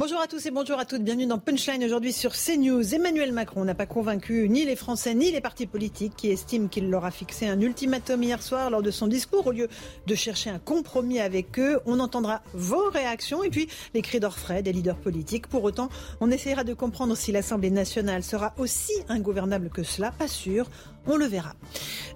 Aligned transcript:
Bonjour 0.00 0.18
à 0.18 0.26
tous 0.26 0.46
et 0.46 0.50
bonjour 0.50 0.78
à 0.78 0.86
toutes. 0.86 1.02
Bienvenue 1.02 1.26
dans 1.26 1.36
Punchline 1.36 1.84
aujourd'hui 1.84 2.14
sur 2.14 2.32
CNews. 2.32 2.94
Emmanuel 2.94 3.32
Macron 3.32 3.66
n'a 3.66 3.74
pas 3.74 3.84
convaincu 3.84 4.48
ni 4.48 4.64
les 4.64 4.74
Français 4.74 5.12
ni 5.12 5.30
les 5.30 5.42
partis 5.42 5.66
politiques 5.66 6.14
qui 6.16 6.30
estiment 6.30 6.68
qu'il 6.68 6.88
leur 6.88 7.04
a 7.04 7.10
fixé 7.10 7.46
un 7.46 7.60
ultimatum 7.60 8.22
hier 8.22 8.42
soir 8.42 8.70
lors 8.70 8.80
de 8.80 8.90
son 8.90 9.08
discours. 9.08 9.46
Au 9.46 9.52
lieu 9.52 9.68
de 10.06 10.14
chercher 10.14 10.48
un 10.48 10.58
compromis 10.58 11.20
avec 11.20 11.58
eux, 11.58 11.80
on 11.84 12.00
entendra 12.00 12.40
vos 12.54 12.88
réactions 12.88 13.44
et 13.44 13.50
puis 13.50 13.68
les 13.92 14.00
cris 14.00 14.20
d'orfraie 14.20 14.62
des 14.62 14.72
leaders 14.72 14.96
politiques. 14.96 15.48
Pour 15.48 15.64
autant, 15.64 15.90
on 16.22 16.30
essaiera 16.30 16.64
de 16.64 16.72
comprendre 16.72 17.14
si 17.14 17.30
l'Assemblée 17.30 17.70
nationale 17.70 18.22
sera 18.22 18.54
aussi 18.56 18.94
ingouvernable 19.10 19.68
que 19.68 19.82
cela. 19.82 20.12
Pas 20.12 20.28
sûr. 20.28 20.70
On 21.06 21.16
le 21.16 21.26
verra. 21.26 21.54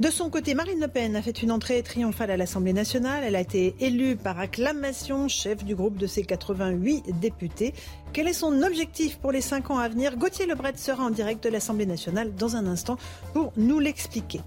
De 0.01 0.11
son 0.11 0.29
côté, 0.29 0.55
Marine 0.55 0.81
Le 0.81 0.89
Pen 0.89 1.17
a 1.17 1.23
fait 1.23 1.43
une 1.43 1.51
entrée 1.51 1.83
triomphale 1.83 2.31
à 2.31 2.37
l'Assemblée 2.37 2.73
nationale. 2.73 3.23
Elle 3.25 3.37
a 3.37 3.41
été 3.41 3.75
élue 3.81 4.17
par 4.17 4.39
acclamation 4.39 5.29
chef 5.29 5.65
du 5.65 5.75
groupe 5.75 5.97
de 5.97 6.07
ses 6.07 6.25
88 6.25 7.19
députés. 7.21 7.75
Quel 8.15 8.29
est 8.29 8.33
son 8.33 8.63
objectif 8.63 9.19
pour 9.19 9.33
les 9.33 9.41
cinq 9.41 9.73
ans 9.73 9.79
à 9.79 9.89
venir 9.89 10.17
Gauthier 10.17 10.47
Lebret 10.47 10.75
sera 10.77 11.03
en 11.03 11.11
direct 11.11 11.43
de 11.43 11.49
l'Assemblée 11.49 11.85
nationale 11.85 12.33
dans 12.33 12.55
un 12.55 12.65
instant 12.69 12.97
pour 13.33 13.53
nous 13.57 13.81
l'expliquer. 13.81 14.41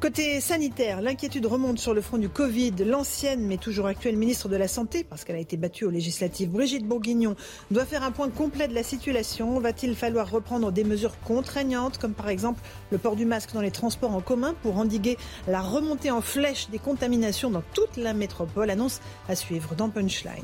Côté 0.00 0.40
sanitaire, 0.40 1.00
l'inquiétude 1.00 1.46
remonte 1.46 1.78
sur 1.78 1.94
le 1.94 2.00
front 2.00 2.18
du 2.18 2.28
Covid. 2.28 2.72
L'ancienne 2.84 3.46
mais 3.46 3.56
toujours 3.56 3.86
actuelle 3.86 4.16
ministre 4.16 4.48
de 4.48 4.56
la 4.56 4.66
Santé, 4.66 5.04
parce 5.04 5.22
qu'elle 5.22 5.36
a 5.36 5.38
été 5.38 5.56
battue 5.56 5.84
aux 5.84 5.90
législatives, 5.90 6.50
Brigitte 6.50 6.84
Bourguignon, 6.88 7.36
doit 7.70 7.84
faire 7.84 8.02
un 8.02 8.10
point 8.10 8.30
complet 8.30 8.66
de 8.66 8.74
la 8.74 8.82
situation. 8.82 9.60
Va-t-il 9.60 9.94
falloir 9.94 10.28
reprendre 10.28 10.72
des 10.72 10.82
mesures 10.82 11.18
contraignantes, 11.20 11.98
comme 11.98 12.14
par 12.14 12.28
exemple 12.28 12.62
le 12.90 12.98
port 12.98 13.14
du 13.14 13.26
masque 13.26 13.52
dans 13.54 13.60
les 13.60 13.70
transports 13.70 14.12
en 14.12 14.22
commun 14.22 14.56
pour 14.60 14.76
endiguer 14.76 15.16
la 15.46 15.60
remontée 15.60 16.10
en 16.10 16.20
flèche 16.20 16.68
des 16.68 16.80
contaminations 16.80 17.50
dans 17.50 17.62
toute 17.74 17.96
la 17.96 18.12
métropole 18.12 18.70
Annonce 18.70 19.00
à 19.28 19.36
suivre 19.36 19.76
dans 19.76 19.88
Punchline. 19.88 20.42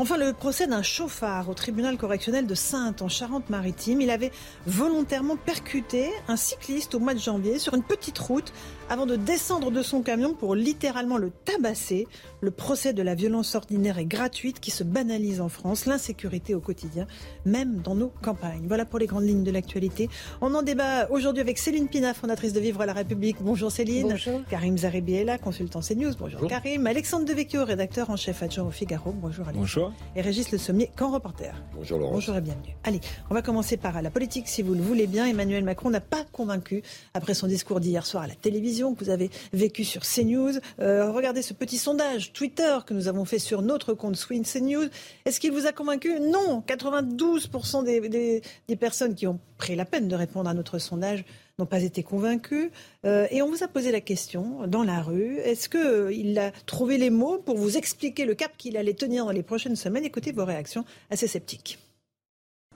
Enfin, 0.00 0.16
le 0.16 0.32
procès 0.32 0.66
d'un 0.66 0.82
chauffard 0.82 1.50
au 1.50 1.52
tribunal 1.52 1.98
correctionnel 1.98 2.46
de 2.46 2.54
Sainte 2.54 3.02
en 3.02 3.10
Charente-Maritime. 3.10 4.00
Il 4.00 4.08
avait 4.08 4.32
volontairement 4.66 5.36
percuté 5.36 6.10
un 6.26 6.36
cycliste 6.36 6.94
au 6.94 7.00
mois 7.00 7.12
de 7.12 7.18
janvier 7.18 7.58
sur 7.58 7.74
une 7.74 7.82
petite 7.82 8.18
route 8.18 8.50
avant 8.90 9.06
de 9.06 9.14
descendre 9.14 9.70
de 9.70 9.82
son 9.82 10.02
camion 10.02 10.34
pour 10.34 10.56
littéralement 10.56 11.16
le 11.16 11.30
tabasser. 11.30 12.08
Le 12.40 12.50
procès 12.50 12.92
de 12.92 13.02
la 13.02 13.14
violence 13.14 13.54
ordinaire 13.54 13.98
et 13.98 14.04
gratuite 14.04 14.58
qui 14.58 14.72
se 14.72 14.82
banalise 14.82 15.40
en 15.40 15.48
France, 15.48 15.86
l'insécurité 15.86 16.56
au 16.56 16.60
quotidien, 16.60 17.06
même 17.44 17.82
dans 17.82 17.94
nos 17.94 18.08
campagnes. 18.20 18.64
Voilà 18.66 18.84
pour 18.84 18.98
les 18.98 19.06
grandes 19.06 19.24
lignes 19.24 19.44
de 19.44 19.50
l'actualité. 19.52 20.08
On 20.40 20.52
en 20.54 20.62
débat 20.62 21.08
aujourd'hui 21.10 21.40
avec 21.40 21.58
Céline 21.58 21.86
Pina, 21.86 22.14
fondatrice 22.14 22.52
de 22.52 22.58
Vivre 22.58 22.80
à 22.80 22.86
la 22.86 22.92
République. 22.92 23.36
Bonjour 23.40 23.70
Céline. 23.70 24.08
Bonjour. 24.08 24.40
Karim 24.50 24.76
Zaribi 24.76 25.14
est 25.14 25.24
là, 25.24 25.38
consultant 25.38 25.80
CNews. 25.80 26.14
Bonjour, 26.18 26.48
Karim. 26.48 26.86
Alexandre 26.88 27.26
Devecchio, 27.26 27.64
rédacteur 27.64 28.10
en 28.10 28.16
chef 28.16 28.42
adjoint 28.42 28.64
au 28.64 28.70
Figaro. 28.72 29.12
Bonjour 29.12 29.46
Alexandre. 29.46 29.60
Bonjour. 29.60 29.92
Et 30.16 30.20
Régis 30.20 30.50
Le 30.50 30.58
Sommier, 30.58 30.90
camp 30.96 31.12
reporter. 31.12 31.54
Bonjour 31.76 31.98
Laurent. 32.00 32.14
Bonjour 32.14 32.34
et 32.34 32.40
bienvenue. 32.40 32.74
Allez, 32.82 33.00
on 33.30 33.34
va 33.34 33.42
commencer 33.42 33.76
par 33.76 34.02
la 34.02 34.10
politique 34.10 34.48
si 34.48 34.62
vous 34.62 34.74
le 34.74 34.80
voulez 34.80 35.06
bien. 35.06 35.26
Emmanuel 35.26 35.62
Macron 35.62 35.90
n'a 35.90 36.00
pas 36.00 36.24
convaincu 36.32 36.82
après 37.14 37.34
son 37.34 37.46
discours 37.46 37.78
d'hier 37.78 38.04
soir 38.04 38.24
à 38.24 38.26
la 38.26 38.34
télévision 38.34 38.79
que 38.94 39.04
vous 39.04 39.10
avez 39.10 39.30
vécu 39.52 39.84
sur 39.84 40.02
CNews. 40.02 40.54
Euh, 40.80 41.10
regardez 41.10 41.42
ce 41.42 41.52
petit 41.52 41.78
sondage 41.78 42.32
Twitter 42.32 42.78
que 42.86 42.94
nous 42.94 43.08
avons 43.08 43.24
fait 43.24 43.38
sur 43.38 43.62
notre 43.62 43.94
compte 43.94 44.16
Swing 44.16 44.44
CNews. 44.44 44.88
Est-ce 45.24 45.40
qu'il 45.40 45.52
vous 45.52 45.66
a 45.66 45.72
convaincu? 45.72 46.18
Non 46.20 46.62
92% 46.66 47.84
des, 47.84 48.40
des, 48.66 48.76
personnes 48.76 49.14
qui 49.14 49.26
ont 49.26 49.38
pris 49.58 49.76
la 49.76 49.84
peine 49.84 50.08
de 50.08 50.16
répondre 50.16 50.48
à 50.48 50.54
notre 50.54 50.78
sondage 50.78 51.24
n'ont 51.58 51.66
pas 51.66 51.82
été 51.82 52.02
convaincus. 52.02 52.70
Euh, 53.04 53.26
et 53.30 53.42
on 53.42 53.50
vous 53.50 53.62
a 53.62 53.68
posé 53.68 53.92
la 53.92 54.00
question 54.00 54.66
dans 54.66 54.82
la 54.82 55.02
rue. 55.02 55.36
Est-ce 55.38 55.68
qu'il 55.68 56.38
a 56.38 56.50
trouvé 56.66 56.96
les 56.98 57.10
mots 57.10 57.38
pour 57.38 57.56
vous 57.56 57.76
expliquer 57.76 58.24
le 58.24 58.34
cap 58.34 58.52
qu'il 58.56 58.76
allait 58.76 58.94
tenir 58.94 59.26
dans 59.26 59.32
les 59.32 59.42
prochaines 59.42 59.76
semaines? 59.76 60.04
Écoutez 60.04 60.32
vos 60.32 60.44
réactions 60.44 60.84
assez 61.10 61.26
sceptiques. 61.26 61.78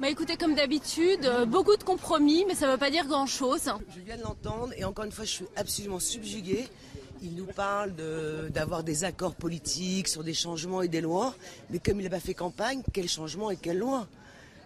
Bah 0.01 0.11
écoutez, 0.11 0.37
comme 0.37 0.57
d'habitude, 0.57 1.25
euh, 1.25 1.47
beaucoup 1.47 1.77
de 1.77 1.85
compromis, 1.85 2.45
mais 2.49 2.57
ça 2.57 2.67
ne 2.67 2.73
veut 2.73 2.79
pas 2.79 2.91
dire 2.91 3.07
grand-chose. 3.07 3.71
Je 3.95 4.01
viens 4.01 4.17
de 4.17 4.23
l'entendre 4.23 4.73
et 4.77 4.83
encore 4.83 5.05
une 5.05 5.13
fois, 5.13 5.25
je 5.25 5.31
suis 5.31 5.45
absolument 5.55 6.01
subjuguée. 6.01 6.67
Il 7.23 7.37
nous 7.37 7.45
parle 7.45 7.93
d'avoir 8.51 8.83
de, 8.83 8.87
des 8.87 9.05
accords 9.05 9.37
politiques 9.37 10.09
sur 10.09 10.25
des 10.25 10.35
changements 10.35 10.83
et 10.83 10.89
des 10.89 11.01
lois, 11.01 11.37
mais 11.71 11.79
comme 11.79 12.01
il 12.01 12.03
n'a 12.03 12.11
pas 12.11 12.19
fait 12.19 12.35
campagne, 12.35 12.83
quel 12.93 13.09
changement 13.09 13.53
et 13.53 13.57
quelle 13.57 13.79
loi? 13.79 14.09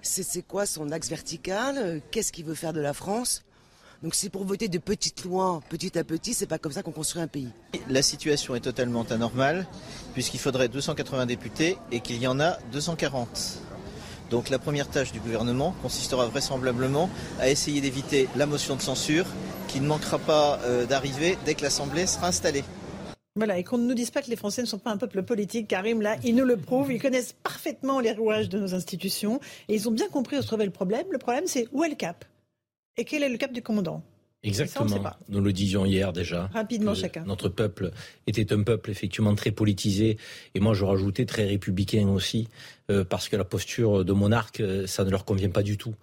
C'est 0.01 0.41
quoi 0.41 0.65
son 0.65 0.91
axe 0.93 1.11
vertical? 1.11 2.01
Qu'est-ce 2.11 2.33
qu'il 2.33 2.47
veut 2.47 2.55
faire 2.55 2.73
de 2.73 2.81
la 2.81 2.95
France? 2.95 3.45
Donc 4.03 4.15
c'est 4.15 4.31
pour 4.31 4.47
voter 4.47 4.69
de 4.69 4.79
petites 4.79 5.25
lois 5.25 5.61
petit 5.69 5.99
à 5.99 6.05
petit, 6.05 6.33
c'est 6.33 6.47
pas 6.47 6.59
comme 6.59 6.73
ça 6.73 6.83
qu'on 6.83 6.93
construit 6.93 7.21
un 7.21 7.27
pays. 7.27 7.51
La 7.91 8.01
situation 8.01 8.55
est 8.55 8.61
totalement 8.61 9.03
anormale 9.03 9.67
puisqu'il 10.15 10.41
faudrait 10.41 10.69
280 10.69 11.27
députés 11.27 11.77
et 11.93 12.01
qu'il 12.01 12.17
y 12.17 12.27
en 12.27 12.41
a 12.41 12.57
240. 12.73 13.61
Donc 14.31 14.51
la 14.51 14.59
première 14.59 14.89
tâche 14.89 15.13
du 15.13 15.21
gouvernement 15.21 15.75
consistera 15.83 16.27
vraisemblablement 16.27 17.09
à 17.41 17.49
essayer 17.49 17.81
d'éviter 17.81 18.29
la 18.37 18.47
motion 18.47 18.77
de 18.77 18.83
censure 18.83 19.27
qui 19.69 19.81
ne 19.81 19.87
manquera 19.87 20.19
pas 20.19 20.59
euh, 20.65 20.87
d'arriver 20.87 21.39
dès 21.45 21.55
que 21.55 21.63
l'Assemblée 21.63 22.07
sera 22.07 22.29
installée. 22.29 22.65
Voilà, 23.37 23.57
et 23.57 23.63
qu'on 23.63 23.79
ne 23.79 23.87
nous 23.87 23.95
dise 23.95 24.11
pas 24.11 24.21
que 24.21 24.31
les 24.31 24.37
Français 24.37 24.63
ne 24.63 24.67
sont 24.67 24.79
pas 24.79 24.91
un 24.91 24.97
peuple 24.97 25.23
politique. 25.23 25.69
Karim, 25.69 26.03
là, 26.03 26.17
ils 26.25 26.35
nous 26.35 26.45
le 26.45 26.57
prouvent. 26.57 26.91
Ils 26.91 27.01
connaissent 27.01 27.35
parfaitement 27.35 28.01
les 28.01 28.13
rouages 28.13 28.49
de 28.49 28.59
nos 28.59 28.75
institutions. 28.75 29.39
Et 29.69 29.77
ils 29.77 29.89
ont 29.89 29.93
bien 29.93 30.09
compris 30.09 30.37
où 30.39 30.43
se 30.43 30.49
trouvait 30.49 30.65
le 30.65 30.73
problème. 30.73 31.07
Le 31.13 31.19
problème, 31.19 31.45
c'est 31.47 31.69
où 31.71 31.85
est 31.85 31.89
le 31.89 31.95
cap? 31.95 32.25
Et 32.97 33.05
quel 33.05 33.23
est 33.23 33.29
le 33.29 33.39
cap 33.39 33.53
du 33.53 33.63
commandant? 33.63 34.03
Exactement. 34.45 35.03
Ça, 35.03 35.19
Nous 35.29 35.41
le 35.41 35.53
disions 35.53 35.85
hier 35.85 36.13
déjà. 36.13 36.49
Rapidement 36.53 36.95
chacun. 36.95 37.25
Notre 37.25 37.49
peuple 37.49 37.91
était 38.27 38.53
un 38.53 38.63
peuple 38.63 38.91
effectivement 38.91 39.35
très 39.35 39.51
politisé 39.51 40.17
et 40.55 40.61
moi 40.61 40.75
je 40.75 40.85
rajoutais 40.85 41.27
très 41.27 41.45
républicain 41.45 42.09
aussi 42.09 42.49
euh, 42.91 43.05
parce 43.05 43.29
que 43.29 43.37
la 43.37 43.45
posture 43.45 44.05
de 44.05 44.13
monarque 44.13 44.63
ça 44.87 45.05
ne 45.05 45.11
leur 45.11 45.25
convient 45.25 45.51
pas 45.51 45.63
du 45.63 45.77
tout. 45.77 45.95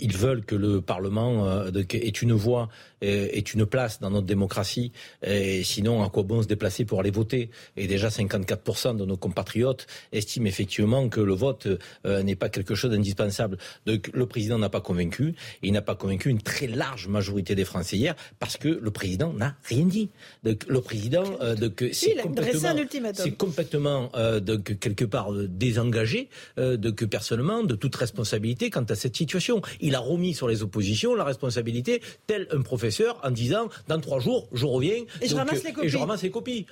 Ils 0.00 0.16
veulent 0.16 0.44
que 0.44 0.54
le 0.54 0.80
Parlement 0.80 1.46
euh, 1.46 1.70
ait 1.92 2.08
une 2.08 2.32
voix, 2.32 2.68
ait 3.02 3.38
une 3.38 3.66
place 3.66 4.00
dans 4.00 4.10
notre 4.10 4.26
démocratie. 4.26 4.92
Et 5.22 5.62
sinon, 5.64 6.02
à 6.02 6.10
quoi 6.10 6.22
bon 6.22 6.42
se 6.42 6.48
déplacer 6.48 6.84
pour 6.84 7.00
aller 7.00 7.10
voter? 7.10 7.50
Et 7.76 7.86
déjà, 7.86 8.08
54% 8.08 8.96
de 8.96 9.04
nos 9.04 9.16
compatriotes 9.16 9.86
estiment 10.12 10.46
effectivement 10.46 11.08
que 11.08 11.20
le 11.20 11.34
vote 11.34 11.68
euh, 12.06 12.22
n'est 12.22 12.36
pas 12.36 12.48
quelque 12.48 12.74
chose 12.74 12.90
d'indispensable. 12.90 13.58
Donc, 13.86 14.10
le 14.12 14.26
président 14.26 14.58
n'a 14.58 14.68
pas 14.68 14.80
convaincu. 14.80 15.34
Il 15.62 15.72
n'a 15.72 15.82
pas 15.82 15.94
convaincu 15.94 16.28
une 16.28 16.42
très 16.42 16.66
large 16.66 17.08
majorité 17.08 17.54
des 17.54 17.64
Français 17.64 17.96
hier 17.96 18.14
parce 18.38 18.56
que 18.56 18.68
le 18.68 18.90
président 18.90 19.32
n'a 19.32 19.56
rien 19.64 19.86
dit. 19.86 20.10
Donc, 20.44 20.64
le 20.68 20.80
président, 20.80 21.24
euh, 21.40 21.56
c'est 21.92 22.16
complètement, 22.16 22.74
c'est 23.14 23.32
complètement 23.32 24.10
donc, 24.40 24.78
quelque 24.78 25.04
part 25.04 25.32
désengagé 25.32 26.28
de 26.56 26.90
que 26.90 27.04
personnellement 27.04 27.62
de 27.62 27.74
toute 27.74 27.94
responsabilité 27.96 28.70
quant 28.70 28.84
à 28.84 28.94
cette 28.94 29.16
situation 29.16 29.62
il 29.80 29.94
a 29.94 30.00
remis 30.00 30.34
sur 30.34 30.48
les 30.48 30.62
oppositions 30.62 31.14
la 31.14 31.24
responsabilité, 31.24 32.02
tel 32.26 32.46
un 32.50 32.62
professeur, 32.62 33.20
en 33.22 33.30
disant 33.30 33.68
dans 33.88 34.00
trois 34.00 34.20
jours, 34.20 34.48
je 34.52 34.66
reviens 34.66 35.04
et, 35.20 35.28
je, 35.28 35.34
ramasse 35.34 35.64
les 35.64 35.72
copies. 35.72 35.86
et 35.86 35.90
je 35.90 35.98
ramasse 35.98 36.22
les 36.22 36.30
copies. 36.30 36.66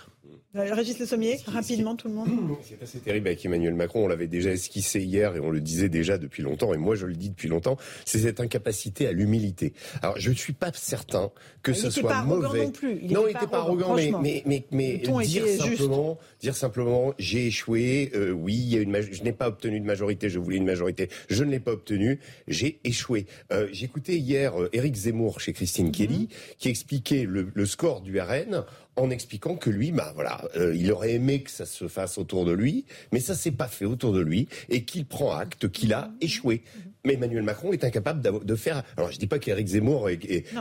Euh, 0.58 0.74
Régis 0.74 0.98
Le 0.98 1.06
Sommier, 1.06 1.38
rapidement, 1.46 1.96
tout 1.96 2.08
le 2.08 2.14
monde. 2.14 2.28
C'est 2.62 2.82
assez 2.82 2.98
terrible 2.98 3.28
avec 3.28 3.44
Emmanuel 3.44 3.74
Macron. 3.74 4.04
On 4.04 4.09
l'avait 4.09 4.27
déjà 4.27 4.50
esquissé 4.50 5.00
hier 5.00 5.36
et 5.36 5.41
on 5.41 5.50
le 5.50 5.60
disait 5.60 5.88
déjà 5.88 6.18
depuis 6.18 6.42
longtemps. 6.42 6.74
Et 6.74 6.77
moi, 6.77 6.94
je 6.97 7.06
le 7.06 7.15
dis 7.15 7.30
depuis 7.30 7.48
longtemps. 7.48 7.77
C'est 8.04 8.18
cette 8.18 8.41
incapacité 8.41 9.06
à 9.06 9.12
l'humilité. 9.12 9.72
Alors, 10.03 10.18
je 10.18 10.30
ne 10.30 10.34
suis 10.34 10.53
pas 10.53 10.71
certain 10.74 11.30
que 11.62 11.72
ce 11.72 11.91
soit 11.91 12.10
pas 12.10 12.24
mauvais. 12.24 12.65
Non, 12.66 12.71
plus. 12.71 12.98
Il 13.03 13.12
non, 13.12 13.22
il 13.28 13.34
n'était 13.34 13.47
pas 13.47 13.59
arrogant, 13.59 13.94
mais, 13.94 14.12
mais, 14.22 14.42
mais, 14.47 14.65
mais 14.71 14.98
dire, 14.98 15.47
simplement, 15.48 16.18
dire 16.41 16.56
simplement, 16.56 17.15
j'ai 17.18 17.47
échoué. 17.47 18.10
Euh, 18.15 18.30
oui, 18.33 18.54
il 18.54 18.74
y 18.74 18.77
a 18.77 18.80
une 18.80 18.98
je 18.98 19.22
n'ai 19.22 19.33
pas 19.33 19.48
obtenu 19.48 19.78
de 19.80 19.86
majorité. 19.86 20.28
Je 20.28 20.38
voulais 20.38 20.56
une 20.56 20.65
majorité. 20.65 21.09
Je 21.30 21.44
ne 21.44 21.50
l'ai 21.50 21.60
pas 21.60 21.72
obtenue. 21.72 22.18
J'ai 22.48 22.80
échoué. 22.84 23.27
Euh, 23.53 23.68
J'écoutais 23.72 24.16
hier 24.16 24.60
euh, 24.60 24.68
Éric 24.72 24.94
Zemmour 24.97 25.41
chez 25.41 25.53
Christine 25.53 25.92
Kelly, 25.92 26.18
Mhm. 26.18 26.27
qui 26.59 26.68
expliquait 26.68 27.24
le, 27.24 27.48
le 27.54 27.66
score 27.66 28.00
du 28.00 28.18
RN 28.21 28.65
en 28.98 29.10
expliquant 29.10 29.56
que 29.56 29.71
lui, 29.71 29.92
bah 29.92 30.12
voilà, 30.15 30.42
euh, 30.56 30.74
il 30.77 30.91
aurait 30.92 31.12
aimé 31.12 31.42
que 31.42 31.50
ça 31.50 31.66
se 31.66 31.89
fasse 31.89 32.18
autour 32.18 32.45
de 32.45 32.53
lui, 32.53 32.84
mais 33.12 33.21
ça 33.21 33.34
s'est 33.34 33.53
pas 33.53 33.68
fait 33.68 33.84
autour 33.84 34.12
de 34.12 34.21
lui 34.21 34.48
et 34.68 34.84
qu'il 34.84 35.06
prend 35.06 35.33
acte 35.33 35.71
qu'il 35.71 35.92
a 35.92 36.10
échoué. 36.21 36.62
Mais 37.04 37.15
Emmanuel 37.15 37.42
Macron 37.42 37.72
est 37.72 37.84
incapable 37.84 38.45
de 38.45 38.54
faire. 38.56 38.83
Alors 38.97 39.10
je 39.10 39.18
dis 39.18 39.27
pas 39.27 39.39
qu'Éric 39.39 39.68
Zemmour, 39.68 40.09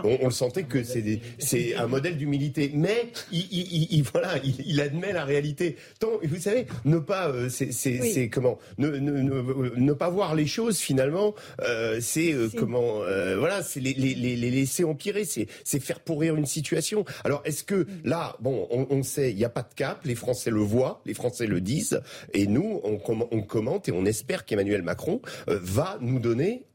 on, 0.03 0.25
le 0.25 0.31
sentait 0.31 0.63
que 0.63 0.83
c'est 0.83 1.19
c'est 1.39 1.75
un 1.75 1.87
modèle 1.87 2.17
d'humilité, 2.17 2.71
mais 2.73 3.09
il, 3.31 4.03
voilà, 4.11 4.35
il, 4.43 4.81
admet 4.81 5.13
la 5.13 5.25
réalité. 5.25 5.75
Tant, 5.99 6.19
vous 6.23 6.39
savez, 6.39 6.67
ne 6.85 6.99
pas, 6.99 7.29
euh, 7.29 7.49
c'est 7.49 8.29
comment, 8.29 8.57
ne, 8.77 8.89
ne, 8.89 9.11
ne, 9.75 9.93
pas 9.93 10.09
voir 10.09 10.35
les 10.35 10.47
choses 10.47 10.77
finalement, 10.77 11.33
euh, 11.61 11.99
c'est 12.01 12.33
euh, 12.33 12.49
comment, 12.55 12.99
voilà, 13.37 13.63
c'est 13.63 13.79
les, 13.79 13.93
les, 13.93 14.13
les, 14.13 14.51
laisser 14.51 14.83
empirer, 14.83 15.25
c'est 15.25 15.47
c'est 15.63 15.79
faire 15.79 15.99
pourrir 15.99 16.35
une 16.35 16.45
situation. 16.45 17.05
Alors 17.23 17.41
est-ce 17.45 17.63
que 17.63 17.75
mm. 17.75 17.87
là, 18.05 18.35
bon, 18.39 18.67
on, 18.71 18.87
on 18.89 19.03
sait, 19.03 19.31
il 19.31 19.37
n'y 19.37 19.45
a 19.45 19.49
pas 19.49 19.63
de 19.63 19.73
cap, 19.75 20.05
les 20.05 20.15
Français 20.15 20.51
le 20.51 20.59
voient, 20.59 21.01
les 21.05 21.13
Français 21.13 21.47
le 21.47 21.61
disent, 21.61 22.01
et 22.33 22.47
nous, 22.47 22.81
on, 22.83 22.99
on 23.31 23.41
commente 23.41 23.89
et 23.89 23.91
on 23.91 24.05
espère 24.05 24.45
qu'Emmanuel 24.45 24.83
Macron 24.83 25.21
va 25.47 25.97
nous 26.01 26.19
donner 26.19 26.26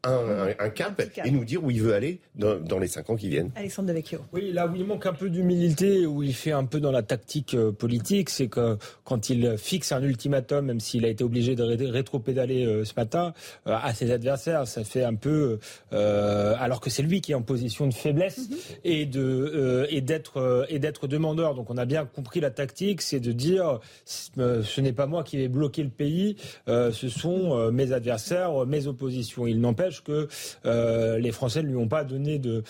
un, 0.04 0.70
cap, 0.70 1.00
et 1.24 1.30
nous 1.30 1.44
dire 1.44 1.62
où 1.62 1.70
il 1.70 1.80
veut 1.80 1.94
aller 1.94 2.20
dans, 2.34 2.78
les 2.78 2.88
cinq 2.88 3.10
ans 3.10 3.16
qui 3.16 3.28
viennent. 3.28 3.50
Alexandre 3.54 3.88
Devecchio. 3.88 4.18
Oui, 4.32 4.52
là 4.52 4.66
où 4.66 4.74
il 4.74 4.84
manque 4.84 5.06
un 5.06 5.12
peu 5.12 5.30
d'humilité, 5.30 6.06
où 6.06 6.22
il 6.22 6.34
fait 6.34 6.52
un 6.52 6.64
peu 6.64 6.80
dans 6.80 6.90
la 6.90 7.02
tactique 7.02 7.54
euh, 7.54 7.70
politique, 7.70 8.30
c'est 8.30 8.48
que 8.48 8.78
quand 9.04 9.30
il 9.30 9.56
fixe 9.58 9.92
un 9.92 10.02
ultimatum, 10.02 10.66
même 10.66 10.80
s'il 10.80 11.04
a 11.04 11.08
été 11.08 11.22
obligé 11.22 11.54
de 11.54 11.62
rétro-pédaler 11.62 12.64
euh, 12.64 12.84
ce 12.84 12.94
matin, 12.96 13.32
euh, 13.66 13.76
à 13.80 13.94
ses 13.94 14.10
adversaires, 14.10 14.66
ça 14.66 14.82
fait 14.82 15.04
un 15.04 15.14
peu, 15.14 15.58
alors 15.92 16.80
que 16.80 16.90
c'est 16.90 17.02
lui 17.02 17.20
qui 17.20 17.32
est 17.32 17.34
en 17.34 17.42
position 17.42 17.86
de 17.86 17.94
faiblesse 17.94 18.48
mhm. 18.48 18.56
et 18.84 19.06
de 19.06 19.86
et 19.90 20.00
d'être 20.00 20.66
et 20.68 20.78
d'être 20.78 21.06
demandeur. 21.06 21.54
Donc 21.54 21.70
on 21.70 21.76
a 21.76 21.84
bien 21.84 22.06
compris 22.06 22.40
la 22.40 22.50
tactique, 22.50 23.02
c'est 23.02 23.20
de 23.20 23.32
dire 23.32 23.80
ce 24.04 24.80
n'est 24.80 24.92
pas 24.92 25.06
moi 25.06 25.22
qui 25.22 25.36
vais 25.36 25.48
bloquer 25.48 25.82
le 25.82 25.90
pays, 25.90 26.36
ce 26.66 27.08
sont 27.08 27.70
mes 27.70 27.92
adversaires, 27.92 28.66
mes 28.66 28.86
oppositions. 28.86 29.41
Il 29.46 29.60
n'empêche 29.60 30.02
que 30.02 30.28
euh, 30.66 31.18
les 31.18 31.32
Français 31.32 31.62
ne 31.62 31.68
lui 31.68 31.76
ont 31.76 31.88
pas 31.88 32.04
donné 32.04 32.38
de, 32.38 32.62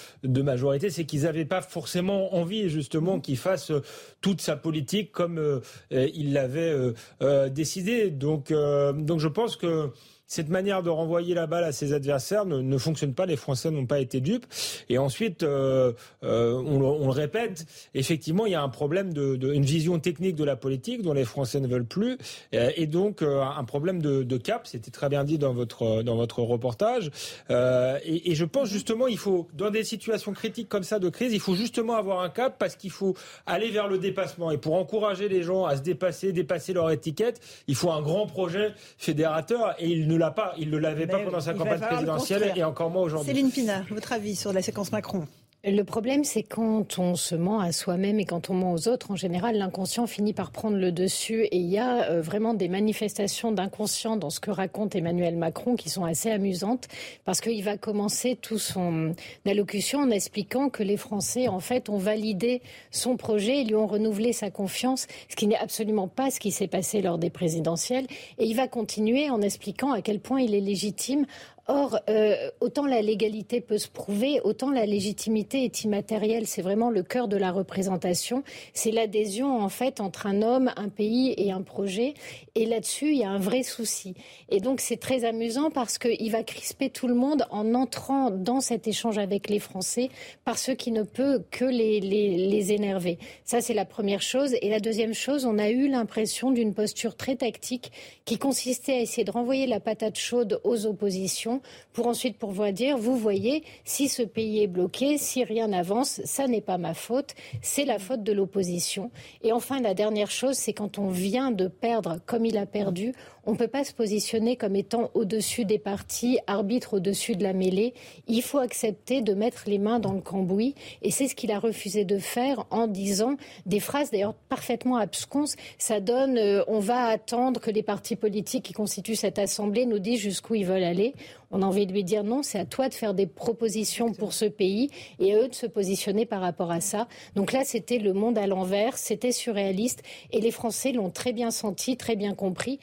majorité, 0.43 0.91
c'est 0.91 1.05
qu'ils 1.05 1.23
n'avaient 1.23 1.45
pas 1.45 1.63
forcément 1.63 2.35
envie 2.35 2.69
justement 2.69 3.21
qu'il 3.21 3.37
fasse 3.37 3.73
toute 4.21 4.41
sa 4.41 4.57
politique 4.57 5.13
comme 5.13 5.39
euh, 5.39 5.61
il 5.91 6.33
l'avait 6.33 6.93
euh, 7.23 7.49
décidé. 7.49 8.11
Donc 8.11 8.49
je 8.51 9.29
pense 9.29 9.57
que 9.57 9.91
cette 10.33 10.49
manière 10.49 10.83
de 10.83 10.89
renvoyer 10.89 11.35
la 11.35 11.47
balle 11.47 11.65
à 11.65 11.73
ses 11.73 11.93
adversaires 11.93 12.47
ne, 12.47 12.79
fonctionne 12.79 13.13
pas. 13.13 13.27
Les 13.27 13.37
Français 13.37 13.71
n'ont 13.71 13.85
pas 13.85 14.01
été 14.01 14.23
dupes. 14.23 14.47
Et 14.89 14.97
ensuite, 14.97 15.43
euh, 15.43 15.93
euh, 16.25 16.55
on, 16.55 16.79
le 16.79 17.11
répète, 17.11 17.67
effectivement, 17.93 18.47
il 18.47 18.53
y 18.53 18.55
a 18.55 18.63
un 18.63 18.71
problème 18.71 19.13
de, 19.13 19.53
une 19.53 19.67
vision 19.67 19.99
technique 19.99 20.35
de 20.35 20.45
la 20.45 20.57
politique 20.57 21.03
dont 21.03 21.13
les 21.13 21.27
Français 21.27 21.61
ne 21.61 21.69
veulent 21.69 21.85
plus, 21.85 22.17
euh, 22.55 22.71
et 22.77 22.87
donc 22.87 23.21
un 23.21 23.65
problème 23.65 24.01
de, 24.01 24.37
cap. 24.39 24.67
C'était 24.67 24.91
très 24.91 25.11
bien 25.11 25.23
dit 25.23 25.37
dans 25.37 25.53
votre 25.53 26.03
dans 26.03 26.17
votre 26.17 26.41
reportage. 26.41 27.11
Et, 27.51 28.31
et, 28.31 28.35
je 28.35 28.45
pense 28.47 28.71
justement, 28.71 29.09
il 29.09 29.19
faut 29.19 29.49
dans 29.53 29.69
des 29.69 29.85
situations 29.85 30.33
critiques 30.33 30.71
comme 30.71 30.83
ça 30.83 30.99
de 30.99 31.11
crise, 31.11 31.35
il 31.35 31.41
faut 31.41 31.55
justement 31.55 31.95
avoir 31.95 32.23
un 32.23 32.31
cap 32.31 32.57
parce 32.59 32.77
qu'il 32.77 32.91
faut 32.91 33.15
aller 33.45 33.71
vers 33.71 33.87
le 33.87 33.99
dépassement. 33.99 34.51
Et 34.51 34.57
pour 34.57 34.77
encourager 34.77 35.29
les 35.29 35.43
gens 35.43 35.67
à 35.67 35.77
se 35.77 35.83
dépasser, 35.83 36.33
dépasser 36.33 36.73
leur 36.73 36.91
étiquette, 36.91 37.41
il 37.67 37.75
faut 37.75 37.91
un 37.91 38.01
grand 38.01 38.27
projet 38.27 38.73
fédérateur. 38.97 39.75
Et 39.79 39.89
il 39.89 40.09
ne 40.09 40.22
pas, 40.31 40.55
il 40.59 40.71
ne 40.71 40.79
l'avait 40.79 41.07
pas 41.07 41.19
pendant 41.19 41.41
sa 41.41 41.55
campagne 41.55 41.81
présidentielle 41.81 42.53
et 42.57 42.65
encore 42.65 42.91
moins 42.91 43.03
aujourd'hui. 43.03 43.29
Céline 43.29 43.51
Pina, 43.51 43.83
votre 43.91 44.13
avis 44.13 44.37
sur 44.37 44.53
la 44.53 44.63
séquence 44.63 44.93
Macron? 44.93 45.27
Le 45.65 45.85
problème, 45.85 46.25
c'est 46.25 46.43
quand 46.43 46.99
on 46.99 47.15
se 47.15 47.37
ment 47.37 47.61
à 47.61 47.71
soi-même 47.71 48.19
et 48.19 48.25
quand 48.25 48.51
on 48.51 48.55
ment 48.55 48.73
aux 48.73 48.89
autres, 48.89 49.13
en 49.13 49.17
général, 49.17 49.57
l'inconscient 49.57 50.09
finit 50.09 50.33
par 50.33 50.51
prendre 50.51 50.77
le 50.77 50.91
dessus. 50.91 51.45
Et 51.45 51.57
il 51.57 51.69
y 51.69 51.79
a 51.79 52.11
euh, 52.11 52.21
vraiment 52.21 52.53
des 52.53 52.67
manifestations 52.67 53.53
d'inconscient 53.53 54.17
dans 54.17 54.31
ce 54.31 54.41
que 54.41 54.51
raconte 54.51 54.97
Emmanuel 54.97 55.37
Macron 55.37 55.77
qui 55.77 55.89
sont 55.89 56.05
assez 56.05 56.33
amusantes, 56.33 56.89
parce 57.25 57.41
qu'il 57.41 57.63
va 57.63 57.77
commencer 57.77 58.35
tout 58.35 58.59
son 58.59 59.15
allocution 59.47 60.01
en 60.01 60.11
expliquant 60.11 60.69
que 60.69 60.83
les 60.83 60.97
Français, 60.97 61.47
en 61.47 61.61
fait, 61.61 61.89
ont 61.89 61.99
validé 61.99 62.61
son 62.91 63.17
projet 63.17 63.61
et 63.61 63.65
lui 63.65 63.77
ont 63.77 63.87
renouvelé 63.87 64.33
sa 64.33 64.51
confiance, 64.51 65.07
ce 65.29 65.37
qui 65.37 65.47
n'est 65.47 65.57
absolument 65.57 66.09
pas 66.09 66.33
ce 66.33 66.41
qui 66.41 66.51
s'est 66.51 66.67
passé 66.67 67.03
lors 67.03 67.19
des 67.19 67.31
présidentielles. 67.31 68.09
Et 68.39 68.47
il 68.47 68.57
va 68.57 68.67
continuer 68.67 69.31
en 69.31 69.41
expliquant 69.41 69.93
à 69.93 70.03
quel 70.03 70.19
point 70.19 70.41
il 70.41 70.57
est 70.57 70.61
légitime 70.61 71.25
Or, 71.69 72.01
euh, 72.09 72.51
autant 72.61 72.87
la 72.87 73.03
légalité 73.03 73.61
peut 73.61 73.79
se 73.79 73.89
prouver, 73.89 74.41
autant 74.43 74.73
la 74.73 74.85
légitimité 74.85 75.65
est 75.65 75.85
immatérielle. 75.85 76.49
C'est 76.49 76.63
vraiment 76.63 76.91
le 76.91 77.05
cœur 77.05 77.29
de 77.29 77.37
la 77.37 77.53
représentation. 77.53 78.43
C'est 78.75 78.91
l'adhésion, 78.91 79.61
en 79.61 79.69
fait, 79.69 80.01
entre 80.01 80.27
un 80.27 80.43
homme, 80.43 80.73
un 80.77 80.89
pays 80.89 81.35
et 81.37 81.53
un 81.53 81.63
projet. 81.63 82.15
Et 82.57 82.67
là-dessus, 82.67 83.13
il 83.13 83.19
y 83.19 83.25
a 83.25 83.31
un 83.31 83.39
vrai 83.39 83.63
souci. 83.63 84.15
Et 84.49 84.59
donc, 84.59 84.81
c'est 84.81 84.97
très 84.97 85.25
amusant 85.25 85.71
parce 85.71 85.99
qu'il 85.99 86.33
va 86.33 86.43
crisper 86.43 86.91
tout 86.91 87.07
le 87.07 87.15
monde 87.15 87.47
en 87.51 87.75
entrant 87.75 88.31
dans 88.31 88.61
cet 88.61 88.89
échange 88.89 89.19
avec 89.19 89.49
les 89.49 89.61
Français 89.61 90.09
par 90.45 90.59
ce 90.59 90.73
qui 90.73 90.91
ne 90.91 91.05
peut 91.05 91.45
que 91.53 91.65
les, 91.65 92.01
les 92.01 92.73
énerver. 92.73 93.19
Ça, 93.45 93.61
c'est 93.61 93.75
la 93.75 93.85
première 93.85 94.23
chose. 94.23 94.57
Et 94.63 94.69
la 94.69 94.81
deuxième 94.81 95.15
chose, 95.15 95.45
on 95.45 95.59
a 95.59 95.71
eu 95.71 95.87
l'impression 95.87 96.51
d'une 96.51 96.75
posture 96.75 97.15
très 97.15 97.37
tactique 97.37 97.93
qui 98.25 98.37
consistait 98.37 98.95
à 98.95 99.01
essayer 99.01 99.25
de 99.25 99.31
renvoyer 99.31 99.69
la 99.69 99.79
patate 99.79 100.19
chaude 100.19 100.61
aux 100.65 100.87
oppositions 100.87 101.52
pour 101.93 102.07
ensuite 102.07 102.39
pouvoir 102.39 102.73
dire, 102.73 102.97
vous 102.97 103.17
voyez, 103.17 103.65
si 103.85 104.09
ce 104.09 104.23
pays 104.23 104.63
est 104.63 104.67
bloqué, 104.67 105.19
si 105.19 105.45
rien 105.45 105.69
n'avance, 105.69 106.21
ça 106.25 106.47
n'est 106.47 106.61
pas 106.61 106.79
ma 106.79 106.95
faute, 106.95 107.35
c'est 107.61 107.85
la 107.85 107.99
faute 107.99 108.23
de 108.23 108.33
l'opposition. 108.33 109.11
Et 109.43 109.53
enfin, 109.53 109.81
la 109.81 109.95
dernière 109.95 110.31
chose, 110.31 110.57
c'est 110.57 110.73
quand 110.73 110.99
on 110.99 111.09
vient 111.09 111.51
de 111.51 111.69
perdre 111.69 112.19
comme 112.27 112.45
il 112.45 112.57
a 112.57 112.67
perdu, 112.67 113.13
on 113.45 113.53
ne 113.53 113.57
peut 113.57 113.69
pas 113.69 113.85
se 113.85 113.93
positionner 113.93 114.57
comme 114.57 114.77
étant 114.77 115.11
au-dessus 115.15 115.65
des 115.65 115.79
partis, 115.79 116.39
arbitre 116.47 116.95
au-dessus 116.95 117.35
de 117.35 117.43
la 117.43 117.53
mêlée. 117.53 117.93
Il 118.29 118.43
faut 118.43 118.59
accepter 118.59 119.21
de 119.21 119.35
mettre 119.35 119.65
les 119.67 119.79
mains 119.79 119.99
dans 119.99 120.13
le 120.13 120.21
cambouis. 120.21 120.75
Et 121.03 121.11
c'est 121.11 121.27
ce 121.27 121.35
qu'il 121.35 121.51
a 121.51 121.59
refusé 121.59 122.05
de 122.05 122.19
faire 122.19 122.67
en 122.71 122.87
disant 122.87 123.37
des 123.67 123.81
phrases 123.81 124.11
d'ailleurs 124.11 124.35
parfaitement 124.35 124.97
absconses. 124.97 125.57
Ça 125.79 126.01
donne 126.01 126.39
euh, 126.39 126.63
on 126.69 126.79
va 126.79 127.07
attendre 127.07 127.61
que 127.61 127.71
les 127.71 127.83
partis 127.83 128.17
politiques 128.17 128.65
qui 128.65 128.73
constituent 128.73 129.17
cette 129.17 129.39
assemblée 129.39 129.87
nous 129.87 129.99
disent 129.99 130.21
jusqu'où 130.21 130.55
ils 130.55 130.67
veulent 130.67 130.85
aller. 130.85 131.15
On 131.51 131.63
a 131.63 131.67
envie 131.67 131.87
de 131.87 131.93
lui 131.93 132.05
dire 132.05 132.25
non, 132.25 132.43
c'est 132.43 132.59
à 132.59 132.65
toi 132.65 132.89
de 132.89 132.95
faire 132.95 133.13
des 133.13 133.27
propositions 133.27 134.13
pour 134.13 134.33
ce 134.33 134.47
pays 134.47 134.91
et 135.19 135.35
à 135.35 135.39
eux 135.39 135.49
de 135.49 135.55
se 135.55 135.67
positionner 135.67 136.25
par 136.25 136.41
rapport 136.41 136.71
à 136.71 136.81
ça. 136.81 137.09
Donc 137.35 137.53
là, 137.53 137.63
c'était 137.65 137.99
le 137.99 138.15
monde 138.15 138.39
à 138.39 138.47
l'envers, 138.47 138.97
c'était 138.97 139.33
surréaliste 139.33 140.03
et 140.31 140.41
les 140.41 140.51
Français 140.51 140.93
l'ont 140.93 141.11
très 141.11 141.33
bien 141.33 141.51
senti, 141.51 141.97
très 141.97 142.17
bien 142.17 142.35
compris 142.35 142.79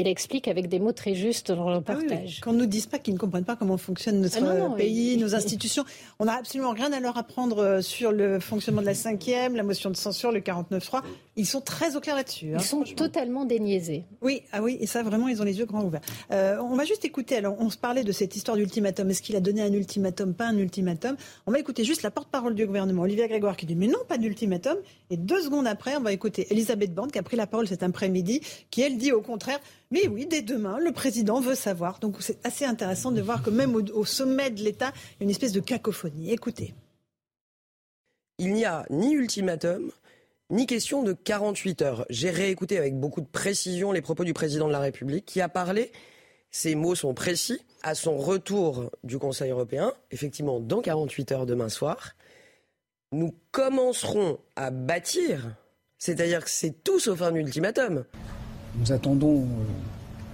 elle 0.00 0.08
explique 0.08 0.48
avec 0.48 0.68
des 0.68 0.78
mots 0.78 0.92
très 0.92 1.14
justes 1.14 1.50
dans 1.52 1.68
le 1.68 1.74
ah 1.74 1.76
reportage. 1.76 2.40
Qu'on 2.40 2.52
ne 2.52 2.58
nous 2.58 2.66
dise 2.66 2.86
pas 2.86 2.98
qu'ils 2.98 3.14
ne 3.14 3.18
comprennent 3.18 3.44
pas 3.44 3.56
comment 3.56 3.76
fonctionne 3.76 4.20
notre 4.20 4.38
ah 4.42 4.74
pays, 4.76 5.16
nos 5.16 5.34
institutions. 5.34 5.84
On 6.18 6.26
n'a 6.26 6.34
absolument 6.34 6.72
rien 6.72 6.92
à 6.92 7.00
leur 7.00 7.16
apprendre 7.16 7.58
euh, 7.58 7.80
sur 7.80 8.12
le 8.12 8.40
fonctionnement 8.40 8.80
de 8.80 8.86
la 8.86 8.94
cinquième, 8.94 9.56
la 9.56 9.62
motion 9.62 9.90
de 9.90 9.96
censure, 9.96 10.32
le 10.32 10.40
49-3. 10.40 11.02
Ils 11.36 11.46
sont 11.46 11.60
très 11.60 11.96
au 11.96 12.00
clair 12.00 12.16
là-dessus. 12.16 12.54
Hein, 12.54 12.58
ils 12.60 12.64
sont 12.64 12.82
totalement 12.82 13.44
déniaisés. 13.44 14.04
Oui, 14.22 14.42
ah 14.52 14.62
oui, 14.62 14.76
et 14.80 14.86
ça 14.86 15.02
vraiment, 15.02 15.28
ils 15.28 15.40
ont 15.40 15.44
les 15.44 15.58
yeux 15.58 15.66
grands 15.66 15.84
ouverts. 15.84 16.00
Euh, 16.32 16.58
on 16.60 16.76
va 16.76 16.84
juste 16.84 17.04
écouter. 17.04 17.36
Alors, 17.36 17.56
on 17.58 17.70
se 17.70 17.76
parlait 17.76 18.04
de 18.04 18.12
cette 18.12 18.36
histoire 18.36 18.56
d'ultimatum. 18.56 19.10
Est-ce 19.10 19.22
qu'il 19.22 19.36
a 19.36 19.40
donné 19.40 19.62
un 19.62 19.72
ultimatum, 19.72 20.34
pas 20.34 20.46
un 20.46 20.58
ultimatum? 20.58 21.16
On 21.46 21.52
va 21.52 21.58
écouter 21.58 21.84
juste 21.84 22.02
la 22.02 22.10
porte-parole 22.10 22.54
du 22.54 22.66
gouvernement, 22.66 23.02
Olivier 23.02 23.28
Grégoire, 23.28 23.56
qui 23.56 23.66
dit 23.66 23.76
mais 23.76 23.86
non, 23.86 23.98
pas 24.08 24.18
d'ultimatum. 24.18 24.76
Et 25.10 25.16
deux 25.16 25.42
secondes 25.42 25.66
après, 25.66 25.96
on 25.96 26.00
va 26.00 26.12
écouter 26.12 26.46
Elisabeth 26.50 26.94
Borne, 26.94 27.10
qui 27.10 27.18
a 27.18 27.22
pris 27.22 27.36
la 27.36 27.46
parole 27.46 27.66
cet 27.68 27.82
après-midi, 27.82 28.40
qui 28.70 28.82
elle 28.82 28.98
dit 28.98 29.12
au 29.12 29.22
contraire 29.22 29.60
mais 29.90 30.06
oui, 30.06 30.26
dès 30.26 30.42
demain, 30.42 30.78
le 30.78 30.92
président 30.92 31.40
veut 31.40 31.54
savoir. 31.54 31.98
Donc 31.98 32.16
c'est 32.20 32.44
assez 32.46 32.64
intéressant 32.64 33.10
de 33.10 33.22
voir 33.22 33.42
que 33.42 33.50
même 33.50 33.74
au, 33.74 34.04
sommet 34.04 34.50
de 34.50 34.62
l'État, 34.62 34.92
il 34.94 35.20
y 35.20 35.22
a 35.22 35.24
une 35.24 35.30
espèce 35.30 35.52
de 35.52 35.60
cacophonie. 35.60 36.32
Écoutez. 36.32 36.74
Il 38.38 38.52
n'y 38.52 38.64
a 38.64 38.84
ni 38.90 39.14
ultimatum, 39.14 39.90
ni 40.50 40.66
question 40.66 41.02
de 41.02 41.12
48 41.12 41.82
heures. 41.82 42.06
J'ai 42.10 42.30
réécouté 42.30 42.78
avec 42.78 42.98
beaucoup 42.98 43.20
de 43.20 43.26
précision 43.26 43.90
les 43.90 44.02
propos 44.02 44.24
du 44.24 44.34
président 44.34 44.68
de 44.68 44.72
la 44.72 44.78
République 44.78 45.24
qui 45.24 45.40
a 45.40 45.48
parlé, 45.48 45.90
ces 46.50 46.74
mots 46.74 46.94
sont 46.94 47.14
précis, 47.14 47.60
à 47.82 47.94
son 47.94 48.16
retour 48.16 48.90
du 49.04 49.18
Conseil 49.18 49.50
européen, 49.50 49.92
effectivement 50.10 50.60
dans 50.60 50.82
48 50.82 51.32
heures 51.32 51.46
demain 51.46 51.68
soir. 51.68 52.14
Nous 53.10 53.34
commencerons 53.52 54.38
à 54.54 54.70
bâtir, 54.70 55.56
c'est-à-dire 55.98 56.44
que 56.44 56.50
c'est 56.50 56.84
tout 56.84 57.00
sauf 57.00 57.22
un 57.22 57.34
ultimatum. 57.34 58.04
Nous 58.80 58.92
attendons 58.92 59.42
euh, 59.42 59.44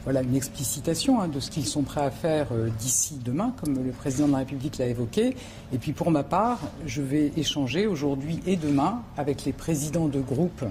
voilà, 0.05 0.23
une 0.23 0.37
explicitation 0.37 1.21
hein, 1.21 1.29
de 1.29 1.41
ce 1.41 1.51
qu'ils 1.51 1.67
sont 1.67 1.83
prêts 1.83 2.03
à 2.03 2.11
faire 2.11 2.49
euh, 2.53 2.69
d'ici 2.79 3.19
demain, 3.25 3.55
comme 3.61 3.83
le 3.83 3.91
président 3.91 4.27
de 4.27 4.33
la 4.33 4.39
République 4.39 4.79
l'a 4.79 4.87
évoqué. 4.87 5.35
Et 5.73 5.79
puis 5.79 5.93
pour 5.93 6.11
ma 6.11 6.23
part, 6.23 6.61
je 6.87 7.01
vais 7.01 7.33
échanger 7.37 7.87
aujourd'hui 7.87 8.41
et 8.47 8.57
demain 8.57 9.03
avec 9.17 9.45
les 9.45 9.53
présidents 9.53 10.09
de 10.09 10.21
groupes 10.21 10.65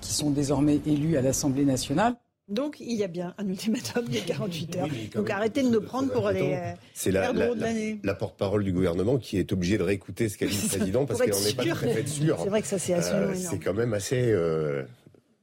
qui 0.00 0.12
sont 0.12 0.30
désormais 0.30 0.80
élus 0.86 1.16
à 1.16 1.22
l'Assemblée 1.22 1.64
nationale. 1.64 2.14
Donc 2.48 2.76
il 2.80 2.96
y 2.96 3.04
a 3.04 3.08
bien 3.08 3.34
un 3.36 3.46
ultimatum 3.46 4.06
de 4.06 4.18
48 4.20 4.76
heures. 4.76 4.88
Donc 5.14 5.28
arrêtez 5.28 5.62
de 5.62 5.68
nous 5.68 5.82
prendre 5.82 6.10
pour 6.10 6.30
les 6.30 6.54
euh, 6.54 6.72
C'est 6.94 7.10
la, 7.10 7.30
la, 7.32 7.50
la, 8.02 8.14
porte-parole 8.14 8.64
du 8.64 8.72
gouvernement 8.72 9.18
qui 9.18 9.38
est 9.38 9.52
obligée 9.52 9.76
de 9.76 9.82
réécouter 9.82 10.30
ce 10.30 10.38
qu'a 10.38 10.46
dit 10.46 10.58
le 10.62 10.68
président 10.78 11.04
parce 11.04 11.20
qu'elle 11.20 11.30
n'en 11.30 11.46
est 11.46 11.56
pas 11.56 11.64
très 11.74 11.92
fait 11.92 12.06
sûr. 12.06 12.38
C'est 12.42 12.48
vrai 12.48 12.62
que 12.62 12.68
ça 12.68 12.78
c'est 12.78 12.94
assez 12.94 13.12
C'est 13.34 13.58
quand 13.58 13.74
même 13.74 13.92
assez 13.92 14.32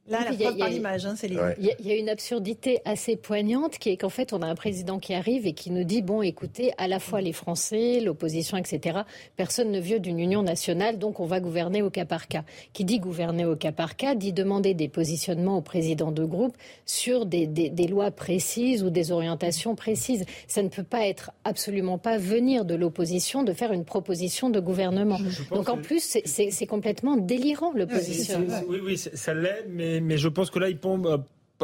Là, 0.08 0.20
la 0.24 0.36
preuve 0.36 0.56
par 0.56 0.68
l'image, 0.68 1.06
hein, 1.06 1.14
c'est 1.16 1.28
Il 1.28 1.86
y, 1.86 1.90
a 1.90 1.94
une 1.96 2.08
absurdité 2.08 2.80
assez 2.84 3.16
poignante 3.16 3.78
qui 3.78 3.90
est 3.90 3.96
qu'en 3.96 4.08
fait, 4.08 4.32
on 4.32 4.42
a 4.42 4.46
un 4.46 4.54
président 4.54 4.98
qui 4.98 5.14
arrive 5.14 5.46
et 5.46 5.52
qui 5.52 5.70
nous 5.70 5.84
dit 5.84 6.02
bon, 6.02 6.22
écoutez, 6.22 6.72
à 6.78 6.88
la 6.88 6.98
fois 6.98 7.20
les 7.20 7.32
Français, 7.32 8.00
l'opposition, 8.00 8.56
etc. 8.56 9.00
Personne 9.36 9.70
ne 9.70 9.80
veut 9.80 9.98
d'une 9.98 10.18
union 10.18 10.42
nationale, 10.42 10.98
donc 10.98 11.20
on 11.20 11.26
va 11.26 11.40
gouverner 11.40 11.82
au 11.82 11.90
cas 11.90 12.04
par 12.04 12.28
cas. 12.28 12.44
Qui 12.72 12.84
dit 12.84 13.00
gouverner 13.00 13.44
au 13.44 13.56
cas 13.56 13.72
par 13.72 13.96
cas 13.96 14.14
dit 14.14 14.32
demander 14.32 14.74
des 14.74 14.88
positionnements 14.88 15.58
au 15.58 15.62
président 15.62 16.12
de 16.12 16.24
groupe 16.24 16.56
sur 16.84 17.26
des, 17.26 17.46
des 17.46 17.86
lois 17.86 18.10
précises 18.10 18.84
ou 18.84 18.90
des 18.90 19.12
orientations 19.12 19.74
précises. 19.74 20.24
Ça 20.46 20.62
ne 20.62 20.68
peut 20.68 20.82
pas 20.82 21.06
être 21.06 21.32
absolument 21.44 21.98
pas 21.98 22.18
venir 22.18 22.64
de 22.64 22.74
l'opposition 22.74 23.42
de 23.42 23.52
faire 23.52 23.72
une 23.72 23.84
proposition 23.84 24.50
de 24.50 24.60
gouvernement. 24.60 25.18
donc 25.50 25.68
en 25.68 25.78
plus, 25.78 26.18
c'est 26.24 26.66
complètement 26.66 27.16
délirant 27.16 27.72
l'opposition. 27.72 28.44
Oui, 28.68 28.78
oui, 28.84 28.98
ça 28.98 29.34
l'est, 29.34 29.66
mais 29.68 29.95
mais, 30.00 30.18
je 30.18 30.28
pense 30.28 30.50
que 30.50 30.58
là, 30.58 30.68
il 30.68 30.78
tombe. 30.78 31.06
Euh, 31.06 31.18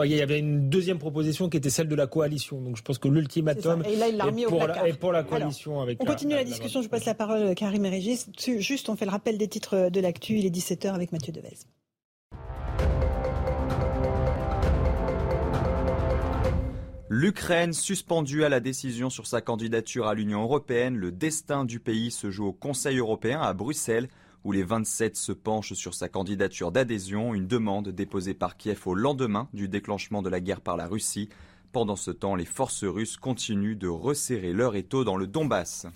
il 0.04 0.10
y 0.10 0.22
avait 0.22 0.38
une 0.38 0.70
deuxième 0.70 0.98
proposition 0.98 1.50
qui 1.50 1.58
était 1.58 1.68
celle 1.68 1.88
de 1.88 1.94
la 1.94 2.06
coalition. 2.06 2.62
Donc 2.62 2.78
je 2.78 2.82
pense 2.82 2.96
que 2.96 3.08
l'ultimatum 3.08 3.82
est, 3.84 4.46
pour 4.46 4.66
la, 4.66 4.94
pour 4.98 5.12
la 5.12 5.22
coalition. 5.22 5.82
avec 5.82 6.02
on 6.02 6.06
continue 6.06 6.34
la, 6.34 6.44
discussion. 6.44 6.80
Je 6.80 6.88
passe 6.88 7.04
la 7.04 7.14
parole 7.14 7.46
à 7.48 7.54
Karim 7.54 7.84
et 7.84 7.90
Régis. 7.90 8.26
Juste, 8.58 8.88
on 8.88 8.96
fait 8.96 9.04
le 9.04 9.10
rappel 9.10 9.36
des 9.36 9.48
titres 9.48 9.90
de 9.90 10.00
l'actu. 10.00 10.38
Il 10.38 10.46
est 10.46 10.50
17h 10.50 10.94
avec 10.94 11.12
Mathieu 11.12 11.34
Devez. 11.34 11.58
L'Ukraine 17.14 17.74
suspendue 17.74 18.42
à 18.42 18.48
la 18.48 18.60
décision 18.60 19.10
sur 19.10 19.26
sa 19.26 19.42
candidature 19.42 20.06
à 20.08 20.14
l'Union 20.14 20.44
européenne. 20.44 20.96
Le 20.96 21.12
destin 21.12 21.66
du 21.66 21.78
pays 21.78 22.10
se 22.10 22.30
joue 22.30 22.46
au 22.46 22.52
Conseil 22.54 22.96
européen 22.96 23.42
à 23.42 23.52
Bruxelles 23.52 24.08
où 24.44 24.52
les 24.52 24.62
27 24.62 25.16
se 25.16 25.32
penchent 25.32 25.75
sur 25.75 25.94
sa 25.94 26.08
candidature 26.08 26.72
d'adhésion, 26.72 27.34
une 27.34 27.46
demande 27.46 27.88
déposée 27.88 28.34
par 28.34 28.56
Kiev 28.56 28.80
au 28.87 28.94
lendemain 28.94 29.49
du 29.52 29.68
déclenchement 29.68 30.22
de 30.22 30.28
la 30.28 30.40
guerre 30.40 30.61
par 30.61 30.76
la 30.76 30.87
Russie. 30.87 31.28
Pendant 31.72 31.96
ce 31.96 32.11
temps, 32.11 32.34
les 32.34 32.44
forces 32.44 32.84
russes 32.84 33.16
continuent 33.16 33.78
de 33.78 33.88
resserrer 33.88 34.52
leur 34.52 34.76
étau 34.76 35.04
dans 35.04 35.16
le 35.16 35.26
Donbass. 35.26 35.87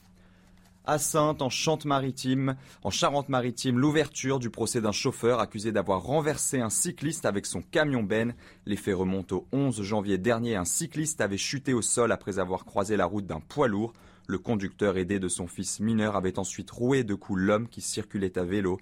À 0.88 0.98
Sainte, 0.98 1.42
en 1.42 1.50
Charente-Maritime, 1.50 2.54
en 2.84 2.90
Charente-Maritime, 2.90 3.76
l'ouverture 3.76 4.38
du 4.38 4.50
procès 4.50 4.80
d'un 4.80 4.92
chauffeur 4.92 5.40
accusé 5.40 5.72
d'avoir 5.72 6.04
renversé 6.04 6.60
un 6.60 6.70
cycliste 6.70 7.26
avec 7.26 7.44
son 7.44 7.60
camion 7.60 8.04
Ben. 8.04 8.34
Les 8.66 8.76
faits 8.76 8.94
remontent 8.94 9.34
au 9.34 9.46
11 9.50 9.82
janvier 9.82 10.16
dernier. 10.16 10.54
Un 10.54 10.64
cycliste 10.64 11.20
avait 11.20 11.38
chuté 11.38 11.74
au 11.74 11.82
sol 11.82 12.12
après 12.12 12.38
avoir 12.38 12.64
croisé 12.64 12.96
la 12.96 13.04
route 13.04 13.26
d'un 13.26 13.40
poids 13.40 13.66
lourd. 13.66 13.94
Le 14.28 14.38
conducteur 14.38 14.96
aidé 14.96 15.20
de 15.20 15.28
son 15.28 15.46
fils 15.46 15.78
mineur 15.78 16.16
avait 16.16 16.38
ensuite 16.38 16.70
roué 16.70 17.04
de 17.04 17.14
coups 17.14 17.40
l'homme 17.40 17.68
qui 17.68 17.80
circulait 17.80 18.38
à 18.38 18.42
vélo. 18.42 18.78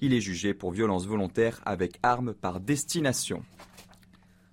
Il 0.00 0.12
est 0.12 0.20
jugé 0.20 0.54
pour 0.54 0.72
violence 0.72 1.06
volontaire 1.06 1.60
avec 1.64 1.98
arme 2.02 2.34
par 2.34 2.58
destination. 2.58 3.44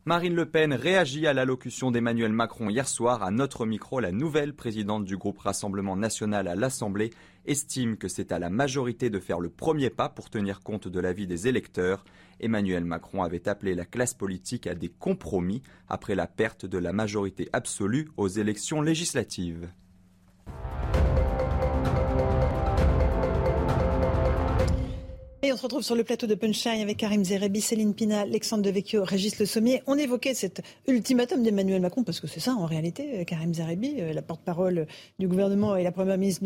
Marine 0.08 0.36
Le 0.36 0.46
Pen 0.46 0.72
réagit 0.72 1.26
à 1.26 1.34
l'allocution 1.34 1.90
d'Emmanuel 1.90 2.32
Macron 2.32 2.70
hier 2.70 2.88
soir. 2.88 3.24
À 3.24 3.32
notre 3.32 3.66
micro, 3.66 4.00
la 4.00 4.12
nouvelle 4.12 4.54
présidente 4.54 5.04
du 5.04 5.18
groupe 5.18 5.40
Rassemblement 5.40 5.96
national 5.96 6.48
à 6.48 6.54
l'Assemblée 6.54 7.10
estime 7.48 7.98
que 7.98 8.08
c'est 8.08 8.32
à 8.32 8.38
la 8.38 8.52
majorité 8.52 9.10
de 9.10 9.20
faire 9.20 9.40
le 9.40 9.50
premier 9.50 9.90
pas 9.90 10.10
pour 10.10 10.30
tenir 10.30 10.62
compte 10.62 10.88
de 10.88 11.00
l'avis 11.00 11.26
des 11.26 11.48
électeurs. 11.48 12.06
Emmanuel 12.40 12.86
Macron 12.86 13.24
avait 13.24 13.50
appelé 13.50 13.74
la 13.74 13.86
classe 13.86 14.14
politique 14.14 14.68
à 14.68 14.76
des 14.76 14.90
compromis 14.90 15.64
après 15.90 16.14
la 16.14 16.28
perte 16.28 16.68
de 16.68 16.78
la 16.78 16.94
majorité 16.94 17.50
absolue 17.52 18.12
aux 18.16 18.28
élections 18.28 18.84
législatives. 18.84 19.68
Et 25.46 25.54
on 25.54 25.58
se 25.58 25.62
retrouve 25.62 25.84
sur 25.84 25.94
le 25.94 26.04
plateau 26.04 26.26
de 26.26 26.34
Punchline 26.34 26.82
avec 26.82 26.98
Karim 26.98 27.24
Zerebi, 27.24 27.62
Céline 27.62 27.94
Pina, 27.94 28.22
Alexandre 28.22 28.64
Devecchio, 28.64 29.04
Régis 29.04 29.38
Le 29.38 29.46
Sommier. 29.46 29.84
On 29.86 29.96
évoquait 29.96 30.34
cet 30.34 30.64
ultimatum 30.88 31.44
d'Emmanuel 31.44 31.84
Macron, 31.84 32.04
parce 32.04 32.20
que 32.20 32.26
c'est 32.26 32.40
ça 32.40 32.54
en 32.54 32.66
réalité, 32.66 33.20
euh, 33.20 33.24
Karim 33.26 33.54
Zerebi, 33.54 33.98
euh, 34.00 34.12
la 34.12 34.24
porte-parole 34.24 34.88
du 35.20 35.28
gouvernement 35.28 35.76
et 35.76 35.84
la 35.84 35.92
première 35.92 36.18
ministre 36.18 36.44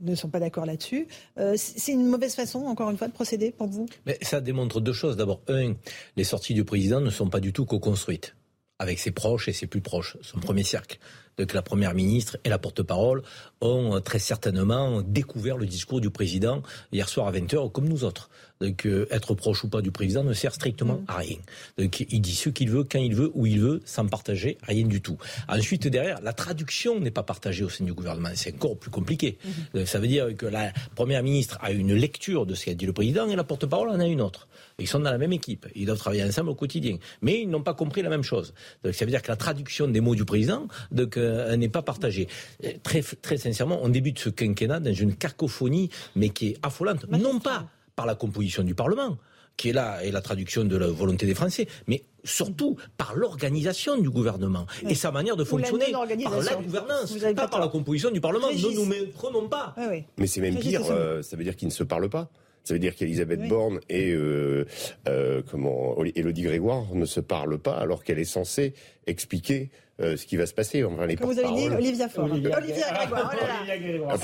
ne, 0.00 0.14
sont 0.14 0.28
pas 0.30 0.40
d'accord 0.40 0.64
là-dessus. 0.64 1.06
Euh, 1.36 1.52
c'est 1.58 1.92
une 1.92 2.06
mauvaise 2.06 2.34
façon, 2.34 2.60
encore 2.60 2.88
une 2.88 2.96
fois, 2.96 3.08
de 3.08 3.12
procéder 3.12 3.50
pour 3.50 3.66
vous? 3.66 3.84
Mais 4.06 4.16
Ça 4.22 4.40
démontre 4.40 4.80
deux 4.80 4.94
choses. 4.94 5.18
D'abord, 5.18 5.42
un, 5.48 5.74
les 6.16 6.24
sorties 6.24 6.54
du 6.54 6.64
président 6.64 7.02
ne 7.02 7.10
sont 7.10 7.28
pas 7.28 7.40
du 7.40 7.52
tout 7.52 7.66
co-construites 7.66 8.36
avec 8.78 8.98
ses 8.98 9.10
proches 9.10 9.48
et 9.48 9.52
ses 9.52 9.66
plus 9.66 9.82
proches, 9.82 10.16
son 10.22 10.40
premier 10.40 10.62
cercle. 10.62 10.98
Donc 11.40 11.54
la 11.54 11.62
première 11.62 11.94
ministre 11.94 12.36
et 12.44 12.50
la 12.50 12.58
porte-parole 12.58 13.22
ont 13.60 14.00
très 14.00 14.18
certainement 14.18 15.02
découvert 15.02 15.56
le 15.56 15.66
discours 15.66 16.00
du 16.00 16.10
président 16.10 16.62
hier 16.92 17.08
soir 17.08 17.26
à 17.26 17.32
20h, 17.32 17.70
comme 17.72 17.88
nous 17.88 18.04
autres. 18.04 18.30
Donc 18.60 18.86
euh, 18.86 19.06
être 19.10 19.34
proche 19.34 19.64
ou 19.64 19.68
pas 19.68 19.80
du 19.80 19.90
président 19.90 20.22
ne 20.22 20.34
sert 20.34 20.54
strictement 20.54 20.94
mm. 20.94 21.04
à 21.08 21.16
rien. 21.16 21.36
Donc 21.78 22.00
il 22.00 22.20
dit 22.20 22.34
ce 22.34 22.50
qu'il 22.50 22.70
veut, 22.70 22.84
quand 22.84 22.98
il 22.98 23.14
veut, 23.14 23.30
où 23.34 23.46
il 23.46 23.60
veut, 23.60 23.80
sans 23.84 24.06
partager 24.06 24.58
rien 24.62 24.86
du 24.86 25.00
tout. 25.00 25.16
Ensuite, 25.48 25.86
derrière, 25.86 26.20
la 26.20 26.32
traduction 26.32 27.00
n'est 27.00 27.10
pas 27.10 27.22
partagée 27.22 27.64
au 27.64 27.70
sein 27.70 27.84
du 27.84 27.94
gouvernement. 27.94 28.28
C'est 28.34 28.54
encore 28.54 28.76
plus 28.76 28.90
compliqué. 28.90 29.38
Mm-hmm. 29.74 29.86
Ça 29.86 29.98
veut 29.98 30.08
dire 30.08 30.36
que 30.36 30.46
la 30.46 30.72
première 30.94 31.22
ministre 31.22 31.58
a 31.62 31.70
une 31.70 31.94
lecture 31.94 32.44
de 32.44 32.54
ce 32.54 32.66
qu'a 32.66 32.74
dit 32.74 32.86
le 32.86 32.92
président 32.92 33.26
et 33.28 33.36
la 33.36 33.44
porte-parole 33.44 33.88
en 33.88 33.98
a 33.98 34.06
une 34.06 34.20
autre. 34.20 34.46
Ils 34.78 34.88
sont 34.88 35.00
dans 35.00 35.10
la 35.10 35.18
même 35.18 35.32
équipe. 35.32 35.66
Ils 35.74 35.86
doivent 35.86 35.98
travailler 35.98 36.24
ensemble 36.24 36.50
au 36.50 36.54
quotidien. 36.54 36.98
Mais 37.22 37.42
ils 37.42 37.48
n'ont 37.48 37.62
pas 37.62 37.74
compris 37.74 38.02
la 38.02 38.10
même 38.10 38.22
chose. 38.22 38.52
Donc 38.84 38.94
ça 38.94 39.04
veut 39.04 39.10
dire 39.10 39.22
que 39.22 39.28
la 39.28 39.36
traduction 39.36 39.88
des 39.88 40.00
mots 40.00 40.14
du 40.14 40.24
président 40.24 40.68
donc, 40.90 41.16
euh, 41.16 41.56
n'est 41.56 41.68
pas 41.68 41.82
partagée. 41.82 42.28
Très, 42.82 43.02
très 43.02 43.38
sincèrement, 43.52 43.80
on 43.82 43.88
débute 43.88 44.18
ce 44.18 44.28
quinquennat 44.28 44.80
dans 44.80 44.94
une 44.94 45.14
cacophonie, 45.14 45.90
mais 46.16 46.30
qui 46.30 46.48
est 46.48 46.56
affolante. 46.62 47.06
Non 47.10 47.38
pas 47.38 47.66
par 47.96 48.06
la 48.06 48.14
composition 48.14 48.62
du 48.62 48.74
Parlement, 48.74 49.18
qui 49.56 49.70
est 49.70 49.72
là, 49.72 50.02
et 50.02 50.10
la 50.10 50.22
traduction 50.22 50.64
de 50.64 50.76
la 50.76 50.86
volonté 50.86 51.26
des 51.26 51.34
Français, 51.34 51.66
mais 51.86 52.04
surtout 52.24 52.76
par 52.96 53.14
l'organisation 53.14 53.98
du 53.98 54.08
gouvernement 54.10 54.66
et 54.88 54.94
sa 54.94 55.10
manière 55.10 55.36
de 55.36 55.44
fonctionner 55.44 55.92
par 55.92 56.06
la 56.06 56.54
gouvernance, 56.56 57.14
pas 57.36 57.48
par 57.48 57.60
la 57.60 57.68
composition 57.68 58.10
du 58.10 58.20
Parlement. 58.20 58.50
Ne 58.50 58.74
nous 58.74 58.86
méprenons 58.86 59.48
pas. 59.48 59.74
Mais 60.16 60.26
c'est 60.26 60.40
même 60.40 60.58
pire, 60.58 60.82
euh, 60.90 61.22
ça 61.22 61.36
veut 61.36 61.44
dire 61.44 61.56
qu'ils 61.56 61.68
ne 61.68 61.72
se 61.72 61.84
parlent 61.84 62.08
pas. 62.08 62.30
Ça 62.62 62.74
veut 62.74 62.80
dire 62.80 62.94
qu'Elisabeth 62.94 63.48
Borne 63.48 63.80
et 63.88 64.12
euh, 64.12 64.66
euh, 65.08 65.42
comment 65.50 65.96
Élodie 66.14 66.42
Grégoire 66.42 66.84
ne 66.94 67.06
se 67.06 67.20
parlent 67.20 67.58
pas 67.58 67.72
alors 67.72 68.04
qu'elle 68.04 68.18
est 68.18 68.24
censée 68.24 68.74
expliquer 69.06 69.70
euh, 70.00 70.16
ce 70.16 70.26
qui 70.26 70.36
va 70.36 70.46
se 70.46 70.54
passer. 70.54 70.82
Enfin, 70.84 71.06
les 71.06 71.16
vous 71.16 71.38
avez 71.38 71.52
dit, 71.54 71.68
Olivia 71.68 72.08
Faure. 72.08 72.24
Olivia, 72.24 72.60
Grégoire. 73.78 74.18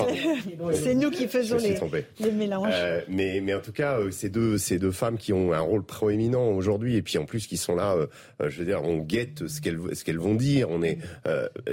Oh 0.59 0.71
c'est 0.73 0.95
nous 0.95 1.11
qui 1.11 1.27
faisons 1.27 1.57
les, 1.57 1.77
les, 2.19 2.31
mélanges. 2.31 2.73
Euh, 2.73 3.01
mais, 3.07 3.41
mais 3.41 3.53
en 3.53 3.59
tout 3.59 3.71
cas, 3.71 3.99
euh, 3.99 4.11
ces 4.11 4.29
deux, 4.29 4.57
ces 4.57 4.79
deux 4.79 4.91
femmes 4.91 5.17
qui 5.17 5.33
ont 5.33 5.53
un 5.53 5.59
rôle 5.59 5.83
proéminent 5.83 6.49
aujourd'hui, 6.49 6.95
et 6.95 7.01
puis 7.01 7.17
en 7.17 7.25
plus 7.25 7.47
qui 7.47 7.57
sont 7.57 7.75
là, 7.75 7.95
je 8.39 8.59
veux 8.59 8.65
dire, 8.65 8.81
on 8.83 8.97
guette 8.97 9.47
ce 9.47 9.61
qu'elles 9.61 9.79
ce 9.93 10.03
qu'elles 10.03 10.19
vont 10.19 10.35
dire. 10.35 10.69
On 10.69 10.81
est, 10.83 10.97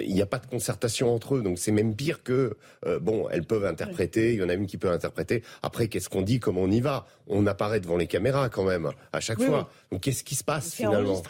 il 0.00 0.14
n'y 0.14 0.22
a 0.22 0.26
pas 0.26 0.38
de 0.38 0.46
concertation 0.46 1.14
entre 1.14 1.36
eux, 1.36 1.42
donc 1.42 1.58
c'est 1.58 1.72
même 1.72 1.94
pire 1.94 2.22
que 2.22 2.56
bon, 3.00 3.28
elles 3.30 3.44
peuvent 3.44 3.64
interpréter. 3.64 4.34
Il 4.34 4.40
y 4.40 4.42
en 4.42 4.48
a 4.48 4.54
une 4.54 4.66
qui 4.66 4.76
peut 4.76 4.90
interpréter. 4.90 5.42
Après, 5.62 5.88
qu'est-ce 5.88 6.08
qu'on 6.08 6.22
dit, 6.22 6.40
comment 6.40 6.62
on 6.62 6.70
y 6.70 6.80
va? 6.80 7.06
On 7.26 7.46
apparaît 7.46 7.80
devant 7.80 7.96
les 7.96 8.06
caméras 8.06 8.48
quand 8.50 8.64
même 8.64 8.90
à 9.12 9.20
chaque 9.20 9.40
fois. 9.40 9.70
Donc 9.90 10.02
qu'est-ce 10.02 10.24
qui 10.24 10.34
se 10.34 10.44
passe 10.44 10.74
finalement? 10.74 11.22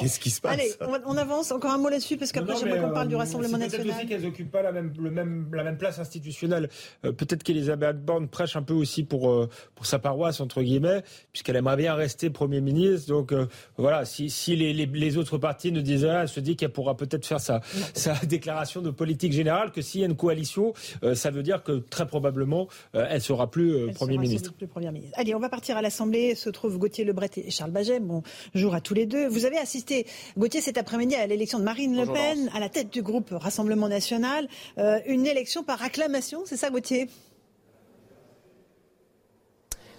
Qu'est-ce 0.00 0.20
qui 0.20 0.30
se 0.30 0.40
passe? 0.40 0.54
Allez, 0.54 0.72
on, 1.04 1.16
avance. 1.16 1.52
Encore 1.52 1.72
un 1.72 1.78
mot 1.78 1.88
là-dessus, 1.98 2.16
parce 2.16 2.32
qu'après, 2.32 2.56
j'aimerais 2.56 2.80
qu'on 2.80 2.92
parle 2.92 3.08
du 3.08 3.14
euh, 3.14 3.18
Rassemblement 3.18 3.58
national. 3.58 3.86
Peut-être 3.86 3.98
aussi 3.98 4.06
qu'elles 4.06 4.22
n'occupent 4.22 4.50
pas 4.50 4.62
la 4.62 4.72
même, 4.72 4.92
le 4.98 5.10
même, 5.10 5.50
la 5.52 5.64
même 5.64 5.76
place 5.76 5.98
institutionnelle. 5.98 6.68
Euh, 7.04 7.12
peut-être 7.12 7.42
qu'Elisabeth 7.42 8.04
Borne 8.04 8.28
prêche 8.28 8.56
un 8.56 8.62
peu 8.62 8.74
aussi 8.74 9.02
pour, 9.02 9.30
euh, 9.30 9.48
pour 9.74 9.86
sa 9.86 9.98
paroisse, 9.98 10.40
entre 10.40 10.62
guillemets, 10.62 11.02
puisqu'elle 11.32 11.56
aimerait 11.56 11.76
bien 11.76 11.94
rester 11.94 12.30
Premier 12.30 12.60
ministre. 12.60 13.08
Donc 13.08 13.32
voilà, 13.76 14.04
si, 14.04 14.30
si 14.30 14.54
les, 14.56 14.72
les, 14.72 15.16
autres 15.16 15.38
partis 15.38 15.72
ne 15.72 15.80
disent 15.80 16.04
rien, 16.04 16.22
elle 16.22 16.28
se 16.28 16.40
dit 16.40 16.56
qu'elle 16.56 16.70
pourra 16.70 16.96
peut-être 16.96 17.26
faire 17.26 17.40
sa, 17.40 17.60
sa 17.94 18.14
déclaration 18.26 18.80
de 18.80 18.90
politique 18.90 19.32
générale, 19.32 19.72
que 19.72 19.82
s'il 19.82 20.00
y 20.00 20.04
a 20.04 20.06
une 20.06 20.16
coalition, 20.16 20.72
ça 21.14 21.30
veut 21.30 21.42
dire 21.42 21.62
que 21.62 21.72
très 21.78 22.06
probablement, 22.06 22.68
elle 22.92 23.20
sera 23.20 23.50
plus 23.50 23.92
Premier 23.94 24.18
ministre. 24.18 24.52
Plus 24.54 24.68
ministre. 24.92 25.18
Allez, 25.18 25.34
on 25.34 25.40
va 25.40 25.48
partir 25.48 25.76
à 25.76 25.82
l'Assemblée. 25.82 26.34
Se 26.34 26.50
trouvent 26.50 26.78
Gauthier 26.78 27.04
Lebret 27.04 27.30
et 27.36 27.50
Charles 27.50 27.70
Baget. 27.70 28.00
Bonjour 28.00 28.74
à 28.74 28.80
tous 28.80 28.94
les 28.94 29.06
deux. 29.06 29.26
Vous 29.26 29.44
avez 29.44 29.58
assisté, 29.58 30.06
Gauthier, 30.36 30.60
cet 30.60 30.78
après-midi 30.78 31.14
à 31.14 31.26
l'élection 31.26 31.58
de 31.58 31.64
Marine 31.64 31.87
Le 31.96 32.06
Pen 32.06 32.50
à 32.54 32.60
la 32.60 32.68
tête 32.68 32.92
du 32.92 33.02
groupe 33.02 33.30
Rassemblement 33.30 33.88
national. 33.88 34.48
Euh, 34.78 35.00
une 35.06 35.26
élection 35.26 35.62
par 35.62 35.82
acclamation, 35.82 36.42
c'est 36.44 36.56
ça 36.56 36.70
Gauthier? 36.70 37.08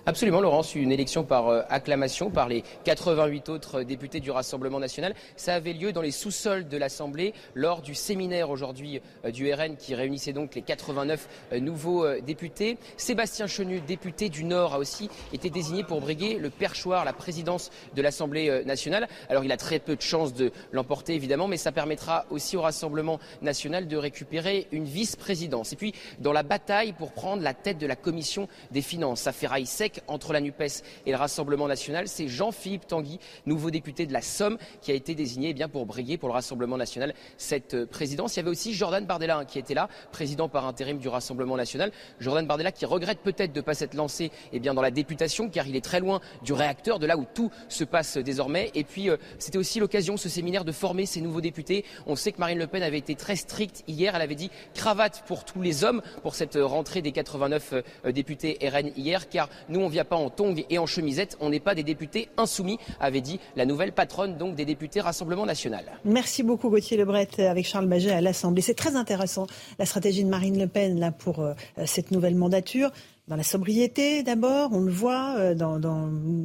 Absolument, 0.05 0.39
Laurence, 0.39 0.75
une 0.75 0.93
élection 0.93 1.23
par 1.23 1.49
euh, 1.49 1.61
acclamation 1.69 2.29
par 2.29 2.47
les 2.47 2.63
88 2.85 3.49
autres 3.49 3.83
députés 3.83 4.21
du 4.21 4.31
Rassemblement 4.31 4.79
national. 4.79 5.13
Ça 5.35 5.53
avait 5.55 5.73
lieu 5.73 5.91
dans 5.91 6.01
les 6.01 6.11
sous-sols 6.11 6.67
de 6.67 6.77
l'Assemblée 6.77 7.33
lors 7.53 7.81
du 7.81 7.93
séminaire 7.93 8.49
aujourd'hui 8.49 9.01
euh, 9.25 9.31
du 9.31 9.53
RN 9.53 9.75
qui 9.75 9.95
réunissait 9.95 10.31
donc 10.31 10.55
les 10.55 10.61
89 10.61 11.27
euh, 11.51 11.59
nouveaux 11.59 12.07
députés. 12.21 12.77
Sébastien 12.95 13.45
Chenu, 13.45 13.81
député 13.81 14.29
du 14.29 14.45
Nord, 14.45 14.73
a 14.73 14.79
aussi 14.79 15.09
été 15.33 15.49
désigné 15.49 15.83
pour 15.83 15.99
briguer 15.99 16.35
le 16.35 16.49
perchoir, 16.49 17.03
la 17.03 17.13
présidence 17.13 17.69
de 17.93 18.01
l'Assemblée 18.01 18.63
nationale. 18.65 19.07
Alors 19.29 19.43
il 19.43 19.51
a 19.51 19.57
très 19.57 19.79
peu 19.79 19.95
de 19.95 20.01
chances 20.01 20.33
de 20.33 20.51
l'emporter 20.71 21.13
évidemment, 21.13 21.47
mais 21.47 21.57
ça 21.57 21.71
permettra 21.71 22.25
aussi 22.29 22.55
au 22.55 22.61
Rassemblement 22.61 23.19
national 23.41 23.87
de 23.87 23.97
récupérer 23.97 24.67
une 24.71 24.85
vice-présidence. 24.85 25.73
Et 25.73 25.75
puis 25.75 25.93
dans 26.19 26.33
la 26.33 26.43
bataille 26.43 26.93
pour 26.93 27.11
prendre 27.11 27.43
la 27.43 27.53
tête 27.53 27.77
de 27.77 27.87
la 27.87 27.95
commission 27.95 28.47
des 28.71 28.81
finances, 28.81 29.21
ça 29.21 29.33
sec 29.65 29.88
entre 30.07 30.33
la 30.33 30.41
NUPES 30.41 30.83
et 31.05 31.11
le 31.11 31.17
Rassemblement 31.17 31.67
national. 31.67 32.07
C'est 32.07 32.27
Jean-Philippe 32.27 32.87
Tanguy, 32.87 33.19
nouveau 33.45 33.71
député 33.71 34.05
de 34.05 34.13
la 34.13 34.21
Somme, 34.21 34.57
qui 34.81 34.91
a 34.91 34.93
été 34.93 35.15
désigné 35.15 35.49
eh 35.49 35.53
bien, 35.53 35.69
pour 35.69 35.85
briller 35.85 36.17
pour 36.17 36.29
le 36.29 36.33
Rassemblement 36.33 36.77
national 36.77 37.13
cette 37.37 37.73
euh, 37.73 37.85
présidence. 37.85 38.35
Il 38.35 38.37
y 38.37 38.39
avait 38.41 38.49
aussi 38.49 38.73
Jordan 38.73 39.05
Bardella 39.05 39.37
hein, 39.37 39.45
qui 39.45 39.59
était 39.59 39.73
là, 39.73 39.89
président 40.11 40.49
par 40.49 40.65
intérim 40.65 40.97
du 40.97 41.07
Rassemblement 41.07 41.57
national. 41.57 41.91
Jordan 42.19 42.45
Bardella 42.45 42.71
qui 42.71 42.85
regrette 42.85 43.19
peut-être 43.19 43.53
de 43.53 43.59
ne 43.59 43.63
pas 43.63 43.73
s'être 43.73 43.93
lancé 43.93 44.31
eh 44.53 44.59
bien, 44.59 44.73
dans 44.73 44.81
la 44.81 44.91
députation 44.91 45.49
car 45.49 45.67
il 45.67 45.75
est 45.75 45.83
très 45.83 45.99
loin 45.99 46.21
du 46.43 46.53
réacteur, 46.53 46.99
de 46.99 47.05
là 47.05 47.17
où 47.17 47.25
tout 47.33 47.51
se 47.67 47.83
passe 47.83 48.17
désormais. 48.17 48.71
Et 48.75 48.83
puis 48.83 49.09
euh, 49.09 49.17
c'était 49.37 49.57
aussi 49.57 49.79
l'occasion, 49.79 50.17
ce 50.17 50.29
séminaire, 50.29 50.65
de 50.65 50.71
former 50.71 51.05
ces 51.05 51.21
nouveaux 51.21 51.41
députés. 51.41 51.85
On 52.05 52.15
sait 52.15 52.31
que 52.31 52.39
Marine 52.39 52.59
Le 52.59 52.67
Pen 52.67 52.83
avait 52.83 52.97
été 52.97 53.15
très 53.15 53.35
stricte 53.35 53.83
hier. 53.87 54.15
Elle 54.15 54.21
avait 54.21 54.35
dit 54.35 54.51
cravate 54.73 55.23
pour 55.27 55.45
tous 55.45 55.61
les 55.61 55.83
hommes 55.83 56.01
pour 56.21 56.35
cette 56.35 56.57
rentrée 56.61 57.01
des 57.01 57.11
89 57.11 57.73
euh, 57.73 58.11
députés 58.11 58.57
RN 58.61 58.91
hier, 58.95 59.29
car 59.29 59.49
nous 59.69 59.78
on 59.81 59.89
vient 59.89 60.05
pas 60.05 60.15
en 60.15 60.29
tongs 60.29 60.55
et 60.69 60.77
en 60.77 60.85
chemisette, 60.85 61.37
on 61.39 61.49
n'est 61.49 61.59
pas 61.59 61.75
des 61.75 61.83
députés 61.83 62.29
insoumis, 62.37 62.77
avait 62.99 63.21
dit 63.21 63.39
la 63.55 63.65
nouvelle 63.65 63.91
patronne 63.91 64.37
donc 64.37 64.55
des 64.55 64.65
députés 64.65 65.01
Rassemblement 65.01 65.45
National. 65.45 65.85
Merci 66.05 66.43
beaucoup 66.43 66.69
Gauthier 66.69 66.97
Lebret 66.97 67.27
avec 67.39 67.65
Charles 67.65 67.87
Baget 67.87 68.11
à 68.11 68.21
l'Assemblée. 68.21 68.61
C'est 68.61 68.73
très 68.73 68.95
intéressant 68.95 69.47
la 69.77 69.85
stratégie 69.85 70.23
de 70.23 70.29
Marine 70.29 70.59
Le 70.59 70.67
Pen 70.67 70.99
là 70.99 71.11
pour 71.11 71.39
euh, 71.39 71.53
cette 71.85 72.11
nouvelle 72.11 72.35
mandature 72.35 72.91
dans 73.29 73.35
la 73.35 73.43
sobriété 73.43 74.23
d'abord, 74.23 74.71
on 74.73 74.81
le 74.81 74.91
voit, 74.91 75.35
euh, 75.37 75.53
dans, 75.53 75.79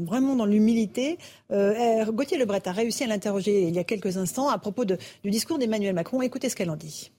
vraiment 0.04 0.36
dans 0.36 0.46
l'humilité. 0.46 1.18
Euh, 1.50 2.04
Gauthier 2.12 2.38
Lebret 2.38 2.68
a 2.68 2.72
réussi 2.72 3.04
à 3.04 3.06
l'interroger 3.06 3.62
il 3.62 3.74
y 3.74 3.78
a 3.78 3.84
quelques 3.84 4.18
instants 4.18 4.50
à 4.50 4.58
propos 4.58 4.84
du 4.84 4.96
discours 5.30 5.58
d'Emmanuel 5.58 5.94
Macron. 5.94 6.20
Écoutez 6.22 6.48
ce 6.48 6.56
qu'elle 6.56 6.70
en 6.70 6.76
dit. 6.76 7.10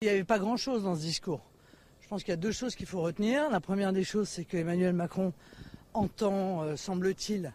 Il 0.00 0.06
n'y 0.06 0.14
avait 0.14 0.24
pas 0.24 0.38
grand-chose 0.38 0.84
dans 0.84 0.94
ce 0.94 1.02
discours. 1.02 1.49
Je 2.10 2.14
pense 2.16 2.24
qu'il 2.24 2.32
y 2.32 2.32
a 2.32 2.38
deux 2.38 2.50
choses 2.50 2.74
qu'il 2.74 2.86
faut 2.86 3.02
retenir. 3.02 3.48
La 3.50 3.60
première 3.60 3.92
des 3.92 4.02
choses, 4.02 4.28
c'est 4.28 4.44
qu'Emmanuel 4.44 4.92
Macron 4.92 5.32
entend, 5.94 6.64
euh, 6.64 6.74
semble-t-il, 6.74 7.52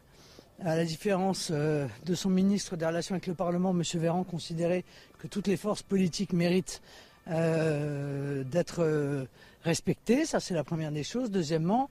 à 0.64 0.78
la 0.78 0.86
différence 0.86 1.52
de 1.52 2.16
son 2.16 2.30
ministre 2.30 2.78
des 2.78 2.86
Relations 2.86 3.16
avec 3.16 3.28
le 3.28 3.34
Parlement, 3.34 3.72
M. 3.72 3.84
Véran, 3.96 4.24
considérer 4.24 4.86
que 5.20 5.28
toutes 5.28 5.48
les 5.48 5.58
forces 5.58 5.84
politiques 5.84 6.32
méritent 6.32 6.82
d'être 7.28 9.28
respecté, 9.66 10.26
ça 10.26 10.40
c'est 10.40 10.54
la 10.54 10.64
première 10.64 10.94
des 10.94 11.04
choses. 11.04 11.32
Deuxièmement, 11.32 11.90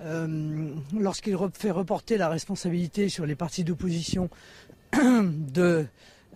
euh, 0.00 0.70
lorsqu'il 0.96 1.36
fait 1.52 1.72
reporter 1.72 2.16
la 2.16 2.28
responsabilité 2.28 3.08
sur 3.08 3.26
les 3.26 3.34
partis 3.34 3.64
d'opposition 3.64 4.30
de 4.92 5.84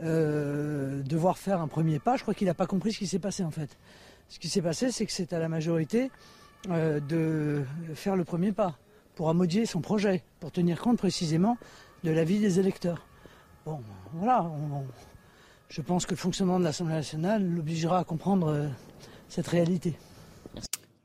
euh, 0.02 1.02
devoir 1.04 1.38
faire 1.38 1.60
un 1.60 1.68
premier 1.68 2.00
pas, 2.00 2.16
je 2.16 2.22
crois 2.22 2.34
qu'il 2.34 2.48
n'a 2.48 2.54
pas 2.54 2.66
compris 2.66 2.92
ce 2.92 2.98
qui 2.98 3.06
s'est 3.06 3.20
passé 3.20 3.44
en 3.44 3.52
fait. 3.52 3.76
Ce 4.28 4.38
qui 4.38 4.48
s'est 4.48 4.62
passé, 4.62 4.90
c'est 4.90 5.06
que 5.06 5.12
c'est 5.12 5.32
à 5.32 5.38
la 5.38 5.48
majorité 5.48 6.10
euh, 6.68 7.00
de 7.00 7.64
faire 7.94 8.16
le 8.16 8.24
premier 8.24 8.52
pas 8.52 8.76
pour 9.14 9.30
amodier 9.30 9.66
son 9.66 9.80
projet, 9.80 10.22
pour 10.40 10.52
tenir 10.52 10.80
compte 10.80 10.98
précisément 10.98 11.56
de 12.04 12.10
l'avis 12.10 12.38
des 12.38 12.60
électeurs. 12.60 13.06
Bon, 13.64 13.80
voilà, 14.14 14.50
je 15.68 15.80
pense 15.82 16.06
que 16.06 16.12
le 16.12 16.16
fonctionnement 16.16 16.58
de 16.58 16.64
l'Assemblée 16.64 16.94
nationale 16.94 17.44
l'obligera 17.44 17.98
à 17.98 18.04
comprendre 18.04 18.70
cette 19.28 19.48
réalité. 19.48 19.96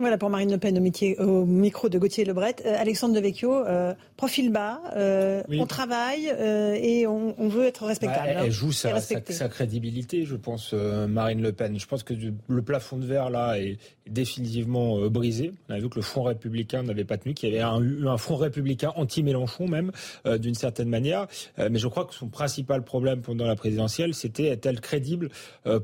Voilà 0.04 0.18
pour 0.18 0.30
Marine 0.30 0.52
Le 0.52 0.58
Pen 0.58 0.78
au, 1.18 1.46
micro 1.46 1.88
de 1.88 1.98
Gauthier 1.98 2.26
Lebret. 2.26 2.58
Euh, 2.66 2.76
Alexandre 2.78 3.16
Devecchio, 3.16 3.54
euh, 3.54 3.94
profil 4.18 4.52
bas, 4.52 4.82
euh, 4.98 5.42
on 5.50 5.66
travaille 5.66 6.28
et 6.28 7.08
on, 7.08 7.48
veut 7.48 7.64
être 7.64 7.86
respectable. 7.86 8.28
elle, 8.36 8.52
joue 8.52 8.74
sa, 8.74 9.00
crédibilité, 9.48 10.26
je 10.26 10.36
pense, 10.36 10.74
Marine 10.74 11.42
Le 11.42 11.54
Pen. 11.54 11.80
Je 11.80 11.88
pense 11.88 12.04
que 12.04 12.14
le 12.14 12.62
plafond 12.62 12.98
de 12.98 13.06
verre 13.06 13.30
là 13.30 13.58
est 13.58 13.78
définitivement 14.08 15.08
brisé. 15.08 15.52
On 15.70 15.74
a 15.74 15.80
vu 15.80 15.90
que 15.90 15.96
le 15.96 16.02
Front 16.02 16.24
républicain 16.24 16.84
n'avait 16.84 17.06
pas 17.06 17.18
tenu, 17.18 17.34
qu'il 17.34 17.54
y 17.54 17.60
avait 17.60 17.86
eu 17.86 18.08
un, 18.08 18.18
Front 18.18 18.36
républicain 18.36 18.92
anti-Mélenchon 18.96 19.68
même, 19.68 19.92
d'une 20.26 20.56
certaine 20.56 20.90
manière. 20.90 21.28
mais 21.58 21.80
je 21.80 21.88
crois 21.88 22.06
que 22.06 22.14
son 22.14 22.28
principal 22.28 22.84
problème 22.84 23.22
pendant 23.22 23.46
la 23.46 23.56
présidentielle, 23.56 24.14
c'était 24.14 24.46
est-elle 24.46 24.80
crédible 24.82 25.30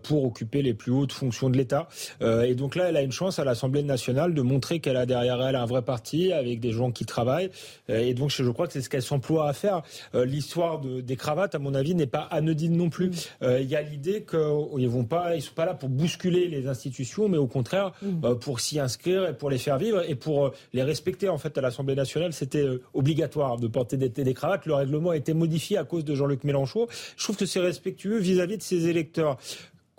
pour 0.03 0.25
occuper 0.25 0.61
les 0.61 0.73
plus 0.73 0.91
hautes 0.91 1.11
fonctions 1.11 1.49
de 1.49 1.57
l'État? 1.57 1.88
et 2.21 2.55
donc 2.55 2.75
là, 2.75 2.89
elle 2.89 2.97
a 2.97 3.01
une 3.01 3.11
chance 3.11 3.39
à 3.39 3.43
l'Assemblée 3.43 3.83
nationale 3.83 4.33
de 4.33 4.41
montrer 4.41 4.79
qu'elle 4.79 4.97
a 4.97 5.05
derrière 5.05 5.41
elle 5.41 5.55
un 5.55 5.65
vrai 5.65 5.81
parti 5.81 6.31
avec 6.31 6.59
des 6.59 6.71
gens 6.71 6.91
qui 6.91 7.05
travaillent. 7.05 7.49
Euh, 7.89 7.99
et 7.99 8.13
donc, 8.13 8.31
je 8.31 8.49
crois 8.49 8.67
que 8.67 8.73
c'est 8.73 8.81
ce 8.81 8.89
qu'elle 8.89 9.01
s'emploie 9.01 9.49
à 9.49 9.53
faire. 9.53 9.81
Euh, 10.15 10.25
l'histoire 10.25 10.79
des 10.79 11.15
cravates, 11.15 11.55
à 11.55 11.59
mon 11.59 11.73
avis, 11.73 11.95
n'est 11.95 12.07
pas 12.07 12.21
anodine 12.31 12.75
non 12.75 12.89
plus. 12.89 13.11
Euh, 13.41 13.61
il 13.61 13.67
y 13.67 13.75
a 13.75 13.81
l'idée 13.81 14.25
qu'ils 14.29 14.39
ils 14.79 14.91
sont 14.91 15.03
pas 15.03 15.65
là 15.65 15.73
pour 15.73 15.89
bousculer 15.89 16.47
les 16.47 16.67
institutions, 16.67 17.29
mais 17.29 17.38
au 17.38 17.47
contraire 17.47 17.91
mm. 18.10 18.39
pour 18.39 18.60
s'y 18.60 18.80
inscrire 18.80 19.28
et 19.28 19.34
pour 19.34 19.50
les 19.50 19.58
faire 19.58 19.78
vivre 19.78 20.04
et 20.08 20.15
pour 20.15 20.54
les 20.74 20.84
respecter. 20.84 21.30
En 21.30 21.38
fait, 21.38 21.58
à 21.58 21.62
l'Assemblée 21.62 21.95
nationale, 21.95 22.34
c'était 22.34 22.65
obligatoire 22.93 23.58
de 23.58 23.67
porter 23.67 23.98
des, 23.98 24.10
des, 24.10 24.34
cravates. 24.34 24.65
Le 24.65 24.74
règlement 24.74 25.12
a 25.12 25.17
été 25.17 25.34
modifié 25.34 25.78
à 25.78 25.84
cause 25.84 26.06
de 26.06 26.15
Jean-Luc 26.15 26.43
Mélenchon. 26.43 26.88
Je 27.17 27.24
trouve 27.24 27.38
que 27.38 27.45
c'est 27.45 27.60
respectueux 27.60 28.17
vis-à-vis 28.17 28.58
de 28.58 28.63
ses 28.63 28.88
électeurs 28.88 29.38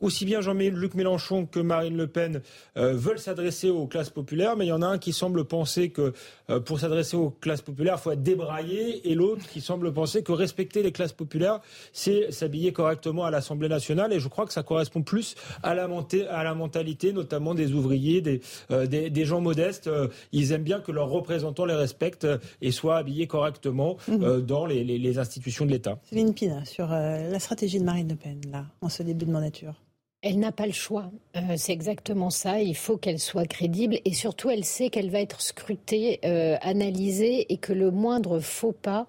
aussi 0.01 0.25
bien 0.25 0.41
Jean-Luc 0.41 0.95
Mélenchon 0.95 1.47
que 1.47 1.61
Marine 1.61 1.97
Le 1.97 2.07
Pen 2.07 2.43
euh, 2.77 2.93
veulent 2.95 3.19
s'adresser 3.19 3.71
aux 3.71 3.87
classes 3.87 4.11
populaires, 4.11 4.57
mais 4.57 4.67
il 4.67 4.69
y 4.69 4.73
en 4.73 4.83
a 4.83 4.87
un 4.87 4.99
qui 4.99 5.13
semble 5.13 5.45
penser 5.45 5.91
que 5.91 6.13
euh, 6.51 6.61
pour 6.61 6.81
s'adresser 6.81 7.17
aux 7.17 7.31
classes 7.31 7.63
populaires, 7.63 7.97
il 7.99 8.03
faut 8.03 8.11
être 8.13 8.23
débraillé, 8.23 9.11
et 9.11 9.15
l'autre 9.15 9.47
qui 9.49 9.61
semble 9.61 9.93
penser 9.93 10.23
que 10.23 10.33
respecter 10.33 10.83
les 10.83 10.93
classes 10.93 11.13
populaires, 11.13 11.61
c'est 11.93 12.33
s'habiller 12.33 12.73
correctement 12.73 13.25
à 13.25 13.31
l'Assemblée 13.31 13.69
nationale, 13.69 14.13
et 14.13 14.21
je 14.21 14.29
crois 14.29 14.47
que 14.47 14.53
ça 14.53 14.63
correspond 14.63 15.03
plus 15.03 15.35
à 15.63 15.75
la, 15.75 15.89
à 16.31 16.45
la 16.45 16.55
mentalité, 16.55 17.13
notamment 17.13 17.55
des 17.55 17.73
ouvriers, 17.73 18.21
des, 18.21 18.41
euh, 18.71 18.87
des, 18.87 19.25
gens 19.25 19.41
modestes. 19.41 19.91
ils 20.33 20.53
aiment 20.53 20.63
bien 20.63 20.81
que 20.81 20.93
leurs 20.93 21.11
représentants 21.11 21.67
les 21.67 21.75
respectent 21.75 22.27
et 22.63 22.71
soient 22.71 22.97
habillés 22.97 23.27
correctement 23.27 23.99
mmh. 24.09 24.41
dans 24.41 24.65
les, 24.65 24.83
les, 24.83 24.99
les, 24.99 25.19
institutions 25.19 25.67
de 25.67 25.73
l'État. 25.73 25.99
Céline 26.09 26.33
Pina, 26.33 26.65
sur 26.65 26.89
la 26.89 27.39
stratégie 27.39 27.79
de 27.79 27.85
Marine 27.85 28.09
Le 28.09 28.17
Pen, 28.17 28.41
là, 28.51 28.65
en 28.81 28.89
ce 28.89 29.03
début 29.03 29.27
de 29.27 29.31
mandature. 29.31 29.75
Elle 30.23 30.39
n'a 30.39 30.53
pas 30.53 30.67
le 30.67 30.73
choix. 30.73 31.11
Euh, 31.37 31.55
c'est 31.57 31.73
exactement 31.73 32.29
ça. 32.29 32.61
Il 32.61 32.77
faut 32.77 32.99
qu'elle 32.99 33.19
soit 33.19 33.47
crédible 33.47 33.99
et 34.05 34.13
surtout, 34.13 34.51
elle 34.51 34.65
sait 34.65 34.91
qu'elle 34.91 35.11
va 35.11 35.21
être 35.21 35.41
scrutée, 35.41 36.21
euh, 36.27 36.59
analysée 36.61 37.51
et 37.51 37.57
que 37.57 37.73
le 37.73 37.91
moindre 37.91 38.39
faux 38.39 38.73
pas 38.73 39.07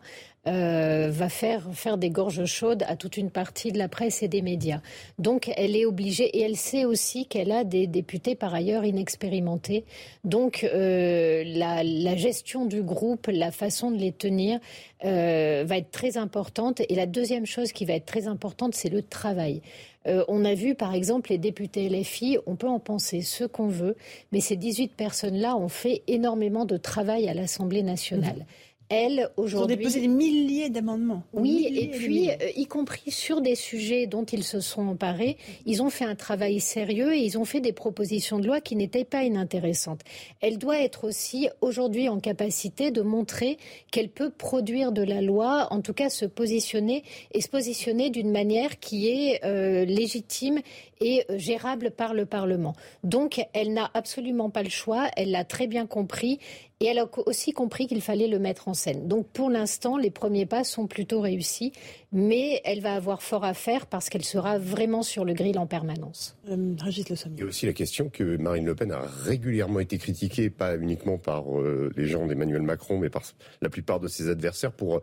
euh, 0.48 1.10
va 1.12 1.28
faire 1.28 1.68
faire 1.74 1.98
des 1.98 2.10
gorges 2.10 2.46
chaudes 2.46 2.84
à 2.88 2.96
toute 2.96 3.18
une 3.18 3.30
partie 3.30 3.74
de 3.74 3.78
la 3.78 3.90
presse 3.90 4.24
et 4.24 4.30
des 4.30 4.42
médias. 4.42 4.80
Donc, 5.20 5.52
elle 5.58 5.76
est 5.76 5.86
obligée 5.86 6.26
et 6.38 6.42
elle 6.44 6.56
sait 6.56 6.86
aussi 6.86 7.26
qu'elle 7.26 7.52
a 7.52 7.66
des 7.66 7.88
députés 7.88 8.36
par 8.36 8.56
ailleurs 8.56 8.86
inexpérimentés. 8.86 9.84
Donc, 10.24 10.64
la, 10.64 11.84
la, 11.84 12.16
gestion 12.16 12.66
du 12.66 12.82
groupe, 12.82 13.28
la 13.28 13.52
façon 13.52 13.92
de 13.92 13.98
les 13.98 14.14
tenir 14.14 14.60
va 15.04 15.78
être 15.78 15.92
très 15.92 16.18
importante. 16.18 16.82
Et 16.90 16.96
la 16.96 17.06
deuxième 17.06 17.46
chose 17.46 17.72
qui 17.72 17.86
va 17.86 17.94
être 17.94 18.08
très 18.08 18.26
importante, 18.26 18.74
c'est 18.74 18.90
le 18.90 19.04
travail. 19.04 19.62
Euh, 20.08 20.24
on 20.28 20.46
a 20.46 20.54
vu, 20.54 20.76
par 20.76 20.94
exemple, 20.94 21.30
les 21.30 21.38
députés 21.38 21.88
LFI, 21.90 22.38
on 22.46 22.56
peut 22.56 22.68
en 22.68 22.80
penser 22.80 23.22
ce 23.22 23.44
qu'on 23.44 23.68
veut, 23.68 23.96
mais 24.32 24.40
ces 24.40 24.56
18 24.56 24.96
personnes-là 24.96 25.56
ont 25.56 25.70
fait 25.70 26.02
énormément 26.08 26.66
de 26.66 26.78
travail 26.78 27.30
à 27.30 27.34
l'Assemblée 27.34 27.84
nationale. 27.84 28.40
Mmh 28.40 28.71
elles, 28.92 29.30
aujourd'hui. 29.38 29.76
Ils 29.76 29.78
ont 29.78 29.78
déposé 29.78 30.02
des 30.02 30.08
milliers 30.08 30.70
d'amendements. 30.70 31.24
Oui, 31.34 31.68
et 31.74 31.88
puis, 31.88 32.30
euh, 32.30 32.36
y 32.56 32.66
compris 32.66 33.10
sur 33.10 33.40
des 33.40 33.56
sujets 33.56 34.06
dont 34.06 34.26
ils 34.26 34.44
se 34.44 34.60
sont 34.60 34.86
emparés, 34.88 35.38
ils 35.66 35.82
ont 35.82 35.90
fait 35.90 36.04
un 36.04 36.16
travail 36.16 36.60
sérieux 36.60 37.16
et 37.16 37.20
ils 37.20 37.38
ont 37.38 37.46
fait 37.46 37.62
des 37.62 37.72
propositions 37.72 38.38
de 38.38 38.48
loi 38.48 38.60
qui 38.60 38.76
n'étaient 38.76 39.06
pas 39.06 39.24
inintéressantes. 39.24 40.02
Elle 40.42 40.58
doit 40.58 40.82
être 40.82 41.06
aussi 41.06 41.48
aujourd'hui 41.62 42.10
en 42.10 42.20
capacité 42.20 42.92
de 42.92 43.02
montrer 43.02 43.58
qu'elle 43.92 44.10
peut 44.10 44.30
produire 44.30 44.92
de 44.92 45.04
la 45.04 45.22
loi, 45.22 45.68
en 45.72 45.82
tout 45.82 45.94
cas 45.94 46.10
se 46.10 46.26
positionner 46.26 47.04
et 47.34 47.40
se 47.40 47.48
positionner 47.48 48.10
d'une 48.10 48.32
manière 48.32 48.80
qui 48.80 49.08
est 49.08 49.44
euh, 49.46 49.86
légitime 49.86 50.60
et 51.00 51.24
euh, 51.30 51.38
gérable 51.38 51.92
par 51.92 52.14
le 52.14 52.26
Parlement. 52.26 52.76
Donc, 53.04 53.42
elle 53.54 53.74
n'a 53.74 53.90
absolument 53.94 54.50
pas 54.50 54.64
le 54.64 54.70
choix, 54.70 55.10
elle 55.16 55.32
l'a 55.32 55.46
très 55.46 55.68
bien 55.68 55.86
compris 55.86 56.40
et 56.82 56.88
elle 56.88 57.00
a 57.00 57.08
aussi 57.28 57.54
compris 57.54 57.86
qu'il 57.86 58.02
fallait 58.02 58.28
le 58.28 58.40
mettre 58.40 58.68
en 58.68 58.74
scène. 58.74 59.08
Donc 59.08 59.28
pour 59.28 59.52
l'instant, 59.52 59.98
les 59.98 60.10
premiers 60.10 60.48
pas 60.48 60.64
sont 60.64 60.88
plutôt 60.88 61.22
réussis, 61.22 61.72
mais 62.12 62.60
elle 62.66 62.82
va 62.82 62.96
avoir 62.96 63.22
fort 63.22 63.46
à 63.46 63.54
faire 63.54 63.86
parce 63.86 64.10
qu'elle 64.10 64.26
sera 64.26 64.58
vraiment 64.58 65.04
sur 65.04 65.24
le 65.24 65.34
grill 65.34 65.60
en 65.60 65.68
permanence. 65.68 66.36
Euh, 66.50 66.56
Il 66.58 67.40
y 67.40 67.44
a 67.44 67.46
aussi 67.46 67.68
la 67.68 67.74
question 67.74 68.10
que 68.10 68.36
Marine 68.38 68.66
Le 68.66 68.74
Pen 68.74 68.92
a 68.92 69.02
régulièrement 69.24 69.80
été 69.80 70.00
critiquée, 70.00 70.50
pas 70.50 70.76
uniquement 70.76 71.20
par 71.20 71.56
euh, 71.56 71.92
les 71.96 72.08
gens 72.08 72.26
d'Emmanuel 72.26 72.64
Macron, 72.64 72.98
mais 72.98 73.12
par 73.12 73.22
la 73.62 73.70
plupart 73.70 74.00
de 74.00 74.08
ses 74.08 74.30
adversaires 74.30 74.72
pour 74.72 75.02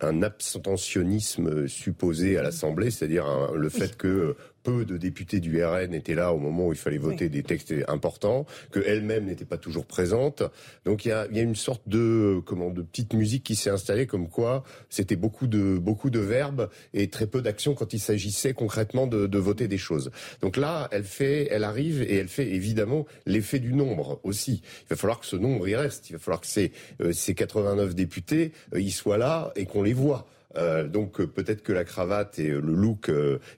un 0.00 0.22
abstentionnisme 0.24 1.68
supposé 1.68 2.36
à 2.36 2.42
l'Assemblée, 2.42 2.90
c'est-à-dire 2.90 3.52
le 3.54 3.68
fait 3.68 3.96
que 3.96 4.34
peu 4.66 4.84
de 4.84 4.96
députés 4.96 5.38
du 5.38 5.64
RN 5.64 5.94
étaient 5.94 6.16
là 6.16 6.32
au 6.32 6.38
moment 6.38 6.66
où 6.66 6.72
il 6.72 6.78
fallait 6.78 6.98
voter 6.98 7.28
des 7.28 7.44
textes 7.44 7.72
importants, 7.86 8.46
que 8.72 8.80
elle-même 8.84 9.26
n'était 9.26 9.44
pas 9.44 9.58
toujours 9.58 9.86
présente. 9.86 10.42
Donc 10.84 11.04
il 11.04 11.10
y 11.10 11.12
a, 11.12 11.28
y 11.30 11.38
a, 11.38 11.42
une 11.42 11.54
sorte 11.54 11.82
de 11.86 12.40
comment 12.44 12.70
de 12.70 12.82
petite 12.82 13.14
musique 13.14 13.44
qui 13.44 13.54
s'est 13.54 13.70
installée, 13.70 14.08
comme 14.08 14.28
quoi 14.28 14.64
c'était 14.90 15.14
beaucoup 15.14 15.46
de 15.46 15.78
beaucoup 15.78 16.10
de 16.10 16.18
verbes 16.18 16.68
et 16.94 17.08
très 17.10 17.28
peu 17.28 17.42
d'actions 17.42 17.74
quand 17.74 17.92
il 17.92 18.00
s'agissait 18.00 18.54
concrètement 18.54 19.06
de, 19.06 19.28
de, 19.28 19.38
voter 19.38 19.68
des 19.68 19.78
choses. 19.78 20.10
Donc 20.40 20.56
là, 20.56 20.88
elle 20.90 21.04
fait, 21.04 21.46
elle 21.52 21.62
arrive 21.62 22.02
et 22.02 22.16
elle 22.16 22.28
fait 22.28 22.48
évidemment 22.48 23.06
l'effet 23.24 23.60
du 23.60 23.72
nombre 23.72 24.18
aussi. 24.24 24.62
Il 24.82 24.88
va 24.90 24.96
falloir 24.96 25.20
que 25.20 25.26
ce 25.26 25.36
nombre 25.36 25.68
y 25.68 25.76
reste. 25.76 26.10
Il 26.10 26.14
va 26.14 26.18
falloir 26.18 26.40
que 26.40 26.48
ces, 26.48 26.72
euh, 27.00 27.12
ces 27.12 27.34
89 27.34 27.94
députés 27.94 28.50
euh, 28.74 28.80
y 28.80 28.90
soient 28.90 29.18
là 29.18 29.52
et 29.54 29.66
qu'on 29.66 29.84
les 29.84 29.92
voit. 29.92 30.26
Euh, 30.56 30.86
donc 30.86 31.20
euh, 31.20 31.26
peut-être 31.26 31.62
que 31.62 31.72
la 31.72 31.84
cravate 31.84 32.38
et 32.38 32.50
euh, 32.50 32.60
le 32.60 32.74
look 32.74 33.10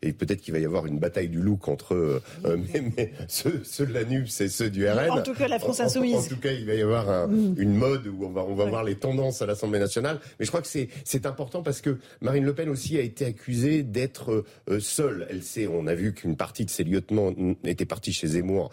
et 0.02 0.12
peut-être 0.12 0.40
qu'il 0.40 0.52
va 0.52 0.60
y 0.60 0.64
avoir 0.64 0.86
une 0.86 0.98
bataille 0.98 1.28
du 1.28 1.40
look 1.40 1.68
entre 1.68 2.20
mais, 2.44 3.12
ceux, 3.28 3.60
ceux, 3.64 3.86
de 3.86 3.92
la 3.92 4.04
NUPS 4.04 4.40
et 4.40 4.48
ceux 4.48 4.70
du 4.70 4.88
RN. 4.88 5.10
En 5.10 5.22
tout 5.22 5.34
cas, 5.34 5.48
la 5.48 5.58
France 5.58 5.80
insoumise. 5.80 6.16
En, 6.16 6.22
tout 6.22 6.38
cas, 6.40 6.52
il 6.52 6.66
va 6.66 6.74
y 6.74 6.82
avoir 6.82 7.08
un, 7.08 7.26
mm. 7.28 7.54
une 7.58 7.74
mode 7.74 8.06
où 8.06 8.24
on 8.24 8.30
va 8.30 8.44
on 8.44 8.54
va 8.54 8.64
voir 8.64 8.84
les 8.84 8.96
tendances 8.96 9.42
à 9.42 9.46
l'Assemblée 9.46 9.78
nationale. 9.78 10.18
Mais 10.38 10.44
je 10.44 10.50
crois 10.50 10.62
que 10.62 10.68
c'est 10.68 11.26
important 11.26 11.62
parce 11.62 11.80
que 11.80 11.98
Marine 12.20 12.44
Le 12.44 12.54
Pen 12.54 12.68
aussi 12.68 12.98
a 12.98 13.02
été 13.02 13.24
accusée 13.24 13.82
d'être 13.82 14.44
seule. 14.78 15.26
Elle 15.30 15.42
sait, 15.42 15.66
on 15.66 15.86
a 15.86 15.94
vu 15.94 16.14
qu'une 16.14 16.36
partie 16.36 16.64
de 16.64 16.70
ses 16.70 16.84
lieutenants 16.84 17.34
était 17.64 17.84
partie 17.84 18.12
chez 18.12 18.28
Zemmour, 18.28 18.70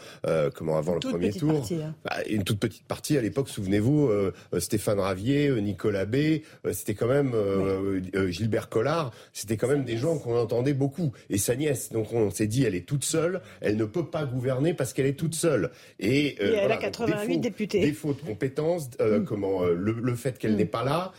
comment 0.56 0.78
avant 0.78 0.94
le 0.94 1.00
premier 1.00 1.32
tour. 1.32 1.54
Partie, 1.54 1.76
hein. 1.76 1.96
bah, 2.04 2.18
une 2.30 2.44
toute 2.44 2.60
petite 2.60 2.86
partie 2.86 3.18
à 3.18 3.22
l'époque. 3.22 3.50
Souvenez-vous, 3.50 4.10
Stéphane 4.58 5.00
Ravier, 5.00 5.50
Nicolas 5.62 6.06
B. 6.06 6.42
C'était 6.72 6.94
quand 6.96 7.08
même 7.08 7.34
euh, 8.16 8.30
Gilbert 8.30 8.70
Collard, 8.70 9.12
c'était 9.34 9.58
quand 9.58 9.68
même 9.68 9.84
des 9.84 9.98
gens 9.98 10.18
qu'on 10.18 10.38
entendait 10.38 10.74
beaucoup. 10.74 11.12
Et 11.30 11.38
sa 11.38 11.56
nièce, 11.56 11.92
donc 11.92 12.14
on 12.14 12.30
s'est 12.32 12.48
dit, 12.48 12.64
elle 12.64 12.76
est 12.76 12.86
toute 12.86 13.04
seule, 13.04 13.42
elle 13.62 13.78
ne 13.78 13.86
peut 13.86 14.06
pas 14.06 14.26
gouverner 14.26 14.74
parce 14.74 14.94
qu'elle 14.94 15.06
est 15.06 15.20
toute 15.20 15.36
seule. 15.36 15.72
Et, 16.00 16.38
euh, 16.42 16.58
elle 16.62 16.72
a 16.72 16.78
88 16.78 17.38
députés. 17.40 17.80
Défaut 17.82 18.14
de 18.14 18.22
compétences, 18.22 18.90
euh, 19.02 19.20
mm. 19.20 19.26
comment 19.26 19.64
le, 19.64 20.16
fait 20.16 20.38
qu'elle 20.38 20.54
mm. 20.54 20.58
n'est 20.58 20.66
pas 20.66 20.84
là, 20.84 21.12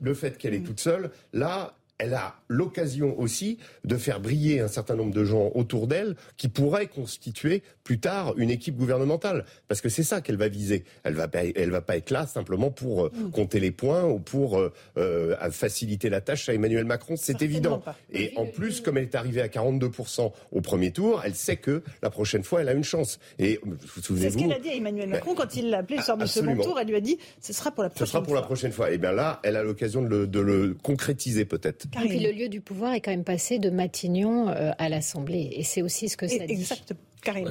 le 0.00 0.14
fait 0.14 0.38
qu'elle 0.38 0.54
est 0.54 0.60
mm. 0.60 0.64
toute 0.64 0.80
seule, 0.80 1.10
là, 1.32 1.74
elle 2.02 2.14
a 2.14 2.34
l'occasion 2.48 3.18
aussi 3.18 3.58
de 3.84 3.96
faire 3.96 4.18
briller 4.18 4.58
un 4.60 4.66
certain 4.66 4.96
nombre 4.96 5.14
de 5.14 5.24
gens 5.24 5.52
autour 5.54 5.86
d'elle 5.86 6.16
qui 6.36 6.48
pourraient 6.48 6.88
constituer 6.88 7.62
plus 7.84 8.00
tard 8.00 8.34
une 8.38 8.50
équipe 8.50 8.76
gouvernementale. 8.76 9.44
Parce 9.68 9.80
que 9.80 9.88
c'est 9.88 10.02
ça 10.02 10.20
qu'elle 10.20 10.36
va 10.36 10.48
viser. 10.48 10.82
Elle 11.04 11.14
va, 11.14 11.28
elle 11.32 11.70
va 11.70 11.80
pas 11.80 11.96
être 11.96 12.10
là 12.10 12.26
simplement 12.26 12.72
pour 12.72 13.04
euh, 13.04 13.12
mm. 13.14 13.30
compter 13.30 13.60
les 13.60 13.70
points 13.70 14.04
ou 14.04 14.18
pour 14.18 14.58
euh, 14.58 14.72
euh, 14.96 15.36
faciliter 15.50 16.10
la 16.10 16.20
tâche 16.20 16.48
à 16.48 16.54
Emmanuel 16.54 16.84
Macron. 16.84 17.14
C'est 17.16 17.40
évident. 17.40 17.80
Et 18.12 18.32
en 18.34 18.46
plus, 18.46 18.80
comme 18.80 18.98
elle 18.98 19.04
est 19.04 19.14
arrivée 19.14 19.40
à 19.40 19.46
42% 19.46 20.32
au 20.50 20.60
premier 20.60 20.90
tour, 20.90 21.22
elle 21.24 21.36
sait 21.36 21.56
que 21.56 21.82
la 22.02 22.10
prochaine 22.10 22.42
fois, 22.42 22.62
elle 22.62 22.68
a 22.68 22.72
une 22.72 22.82
chance. 22.82 23.20
Et 23.38 23.60
vous 23.62 24.16
C'est 24.16 24.30
ce 24.30 24.36
qu'elle 24.36 24.52
a 24.52 24.58
dit 24.58 24.70
à 24.70 24.74
Emmanuel 24.74 25.06
ben, 25.08 25.18
Macron 25.18 25.34
quand 25.36 25.54
il 25.54 25.70
l'a 25.70 25.78
appelé 25.78 25.98
le 25.98 26.18
du 26.18 26.26
second 26.26 26.56
tour. 26.56 26.80
Elle 26.80 26.88
lui 26.88 26.96
a 26.96 27.00
dit, 27.00 27.18
ce 27.40 27.52
sera 27.52 27.70
pour 27.70 27.84
la 27.84 27.90
prochaine 27.90 28.06
fois. 28.06 28.06
Ce 28.06 28.12
sera 28.12 28.22
pour 28.24 28.34
la 28.34 28.42
prochaine 28.42 28.72
fois. 28.72 28.90
Et 28.90 28.98
bien 28.98 29.12
là, 29.12 29.38
elle 29.44 29.54
a 29.56 29.62
l'occasion 29.62 30.02
de 30.02 30.40
le 30.40 30.74
concrétiser 30.82 31.44
peut-être. 31.44 31.86
Et 32.00 32.08
puis 32.08 32.20
le 32.20 32.32
lieu 32.32 32.48
du 32.48 32.60
pouvoir 32.60 32.94
est 32.94 33.00
quand 33.00 33.10
même 33.10 33.24
passé 33.24 33.58
de 33.58 33.70
Matignon 33.70 34.48
euh, 34.48 34.72
à 34.78 34.88
l'Assemblée. 34.88 35.50
Et 35.52 35.62
c'est 35.62 35.82
aussi 35.82 36.08
ce 36.08 36.16
que 36.16 36.26
ça 36.26 36.46
dit. 36.46 36.52
Exactement. 36.52 37.00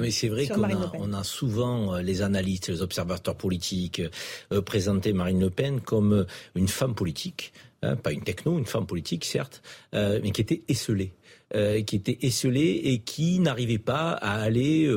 mais 0.00 0.10
c'est 0.10 0.28
vrai 0.28 0.46
qu'on 0.46 0.64
a, 0.64 0.92
on 0.98 1.12
a 1.12 1.24
souvent 1.24 1.94
euh, 1.94 2.02
les 2.02 2.22
analystes, 2.22 2.68
les 2.68 2.82
observateurs 2.82 3.36
politiques 3.36 4.02
euh, 4.52 4.60
présenté 4.60 5.12
Marine 5.12 5.40
Le 5.40 5.50
Pen 5.50 5.80
comme 5.80 6.26
une 6.56 6.68
femme 6.68 6.94
politique, 6.94 7.52
hein, 7.82 7.96
pas 7.96 8.12
une 8.12 8.22
techno, 8.22 8.58
une 8.58 8.66
femme 8.66 8.86
politique 8.86 9.24
certes, 9.24 9.62
mais 9.92 10.30
qui 10.32 10.40
était 10.40 10.62
esselée. 10.68 11.12
qui 11.86 11.96
était 11.96 12.18
esselée 12.22 12.80
et 12.84 12.98
qui 13.00 13.38
n'arrivait 13.38 13.78
pas 13.78 14.12
à 14.12 14.40
aller 14.40 14.90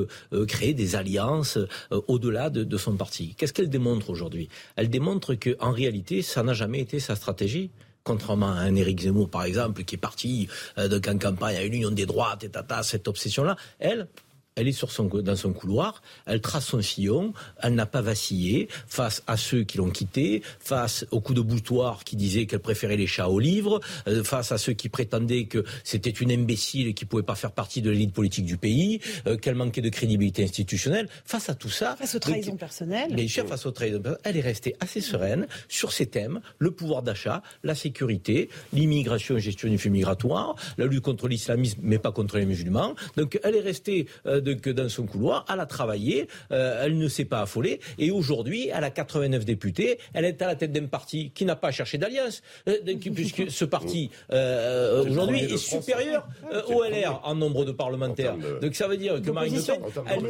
créer 0.47 0.73
des 0.73 0.95
alliances 0.95 1.59
au-delà 1.91 2.49
de, 2.49 2.63
de, 2.63 2.77
son 2.77 2.95
parti. 2.95 3.35
Qu'est-ce 3.37 3.51
qu'elle 3.51 3.69
démontre 3.69 4.09
aujourd'hui? 4.09 4.47
Elle 4.77 4.89
démontre 4.89 5.35
qu'en 5.35 5.71
réalité, 5.71 6.21
ça 6.21 6.43
n'a 6.43 6.53
jamais 6.53 6.79
été 6.79 6.99
sa 6.99 7.15
stratégie 7.15 7.71
contrairement 8.05 8.51
à 8.51 8.59
un 8.59 8.75
Éric 8.75 9.01
Zemmour, 9.01 9.29
par 9.29 9.43
exemple, 9.43 9.83
qui 9.83 9.95
est 9.95 9.97
parti 9.97 10.47
euh, 10.77 10.87
de 10.87 10.99
campagne 10.99 11.57
à 11.57 11.63
une 11.63 11.73
union 11.73 11.91
des 11.91 12.05
droites 12.05 12.43
et 12.45 12.49
tata, 12.49 12.83
cette 12.83 13.09
obsession-là, 13.09 13.57
elle, 13.79 14.07
elle 14.55 14.67
est 14.67 14.73
sur 14.73 14.91
son, 14.91 15.05
dans 15.05 15.35
son 15.35 15.53
couloir, 15.53 16.01
elle 16.25 16.41
trace 16.41 16.67
son 16.67 16.81
sillon, 16.81 17.33
elle 17.61 17.75
n'a 17.75 17.85
pas 17.85 18.01
vacillé 18.01 18.69
face 18.87 19.21
à 19.27 19.35
ceux 19.37 19.63
qui 19.63 19.77
l'ont 19.77 19.89
quittée, 19.89 20.41
face 20.59 21.05
aux 21.11 21.19
coups 21.19 21.37
de 21.37 21.41
boutoir 21.41 22.03
qui 22.03 22.15
disaient 22.15 22.45
qu'elle 22.45 22.59
préférait 22.59 22.95
les 22.95 23.07
chats 23.07 23.29
aux 23.29 23.39
livres, 23.39 23.81
euh, 24.07 24.23
face 24.23 24.51
à 24.51 24.57
ceux 24.57 24.73
qui 24.73 24.87
prétendaient 24.87 25.45
que 25.45 25.63
c'était 25.83 26.09
une 26.09 26.31
imbécile 26.31 26.87
et 26.87 26.93
qui 26.93 27.05
pouvait 27.05 27.23
pas 27.23 27.35
faire 27.35 27.51
partie 27.51 27.81
de 27.81 27.89
l'élite 27.89 28.13
politique 28.13 28.45
du 28.45 28.57
pays, 28.57 29.01
euh, 29.27 29.35
qu'elle 29.35 29.55
manquait 29.55 29.81
de 29.81 29.89
crédibilité 29.89 30.43
institutionnelle. 30.43 31.09
Face 31.25 31.49
à 31.49 31.55
tout 31.55 31.69
ça, 31.69 31.95
face 31.97 32.15
aux 32.15 32.19
trahisons 32.19 32.55
personnelles, 32.55 33.13
bien 33.13 33.27
sûr, 33.27 33.45
face 33.47 33.65
aux 33.65 33.71
trahisons 33.71 33.99
personnelles, 33.99 34.21
elle 34.23 34.37
est 34.37 34.41
restée 34.41 34.75
assez 34.79 35.01
sereine 35.01 35.47
sur 35.67 35.91
ces 35.91 36.05
thèmes 36.05 36.39
le 36.59 36.71
pouvoir 36.71 37.03
d'achat, 37.03 37.43
la 37.63 37.75
sécurité, 37.75 38.49
l'immigration, 38.71 39.37
gestion 39.37 39.69
du 39.69 39.77
flux 39.77 39.89
migratoire, 39.89 40.55
la 40.77 40.85
lutte 40.85 41.03
contre 41.03 41.27
l'islamisme, 41.27 41.79
mais 41.83 41.99
pas 41.99 42.13
contre 42.13 42.37
les 42.37 42.45
musulmans. 42.45 42.95
Donc, 43.17 43.39
elle 43.43 43.55
est 43.55 43.61
restée 43.61 44.07
euh, 44.25 44.41
que 44.53 44.69
dans 44.69 44.89
son 44.89 45.05
couloir, 45.05 45.45
elle 45.51 45.59
a 45.59 45.65
travaillé, 45.65 46.27
euh, 46.51 46.83
elle 46.83 46.97
ne 46.97 47.07
s'est 47.07 47.25
pas 47.25 47.41
affolée, 47.41 47.79
et 47.97 48.11
aujourd'hui, 48.11 48.69
elle 48.73 48.83
a 48.83 48.89
89 48.89 49.45
députés, 49.45 49.99
elle 50.13 50.25
est 50.25 50.41
à 50.41 50.47
la 50.47 50.55
tête 50.55 50.71
d'un 50.71 50.87
parti 50.87 51.31
qui 51.33 51.45
n'a 51.45 51.55
pas 51.55 51.71
cherché 51.71 51.97
d'alliance, 51.97 52.41
euh, 52.67 52.77
puisque 53.13 53.49
ce 53.49 53.65
parti, 53.65 54.09
euh, 54.31 55.03
aujourd'hui, 55.03 55.41
est 55.41 55.57
supérieur 55.57 56.27
au 56.67 56.83
LR 56.83 57.21
en 57.23 57.35
nombre 57.35 57.65
de 57.65 57.71
parlementaires. 57.71 58.35
Donc 58.61 58.75
ça 58.75 58.87
veut 58.87 58.97
dire 58.97 59.21
que 59.21 59.31
Marine 59.31 59.55
Le 59.55 59.61
Pen, 59.61 59.81
elle, 60.07 60.21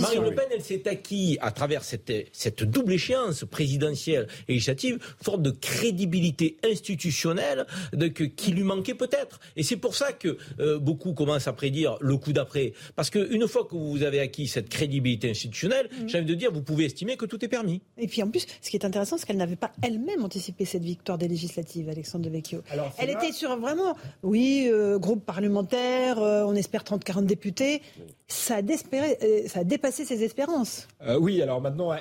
Marine 0.00 0.24
Le 0.24 0.34
Pen, 0.34 0.46
elle 0.52 0.62
s'est 0.62 0.88
acquis, 0.88 1.38
à 1.40 1.50
travers 1.50 1.84
cette, 1.84 2.12
cette 2.32 2.64
double 2.64 2.92
échéance 2.92 3.44
présidentielle 3.44 4.26
et 4.48 4.54
législative, 4.54 4.98
forme 5.22 5.42
de 5.42 5.50
crédibilité 5.50 6.56
institutionnelle 6.64 7.66
de, 7.92 8.08
que, 8.08 8.24
qui 8.24 8.52
lui 8.52 8.62
manquait 8.62 8.94
peut-être. 8.94 9.40
Et 9.56 9.62
c'est 9.62 9.76
pour 9.76 9.94
ça 9.94 10.12
que 10.12 10.38
beaucoup 10.78 11.12
commencent 11.12 11.48
à 11.48 11.52
prédire 11.52 11.96
le 12.00 12.16
coup 12.16 12.32
d'après. 12.32 12.72
Parce 12.94 13.10
qu'une 13.10 13.45
une 13.46 13.52
fois 13.52 13.64
que 13.64 13.76
vous 13.76 14.02
avez 14.02 14.18
acquis 14.18 14.48
cette 14.48 14.68
crédibilité 14.68 15.30
institutionnelle, 15.30 15.88
mmh. 15.88 16.08
j'ai 16.08 16.18
envie 16.18 16.26
de 16.26 16.34
dire, 16.34 16.50
vous 16.50 16.62
pouvez 16.62 16.86
estimer 16.86 17.16
que 17.16 17.26
tout 17.26 17.44
est 17.44 17.48
permis. 17.48 17.80
Et 17.96 18.08
puis 18.08 18.20
en 18.20 18.28
plus, 18.28 18.44
ce 18.60 18.70
qui 18.70 18.76
est 18.76 18.84
intéressant, 18.84 19.18
c'est 19.18 19.26
qu'elle 19.26 19.36
n'avait 19.36 19.54
pas 19.54 19.70
elle-même 19.82 20.24
anticipé 20.24 20.64
cette 20.64 20.82
victoire 20.82 21.16
des 21.16 21.28
législatives, 21.28 21.88
Alexandre 21.88 22.24
de 22.24 22.30
Vecchio. 22.30 22.62
elle 22.98 23.10
était 23.10 23.30
sur 23.30 23.56
vraiment, 23.56 23.96
oui, 24.24 24.68
euh, 24.68 24.98
groupe 24.98 25.24
parlementaire, 25.24 26.18
euh, 26.18 26.44
on 26.44 26.56
espère 26.56 26.82
30-40 26.82 27.24
députés. 27.24 27.82
Ça 28.26 28.56
a, 28.56 28.60
euh, 28.60 29.46
ça 29.46 29.60
a, 29.60 29.64
dépassé 29.64 30.04
ses 30.04 30.24
espérances. 30.24 30.88
oui, 31.20 31.40
alors 31.40 31.60
maintenant, 31.60 31.92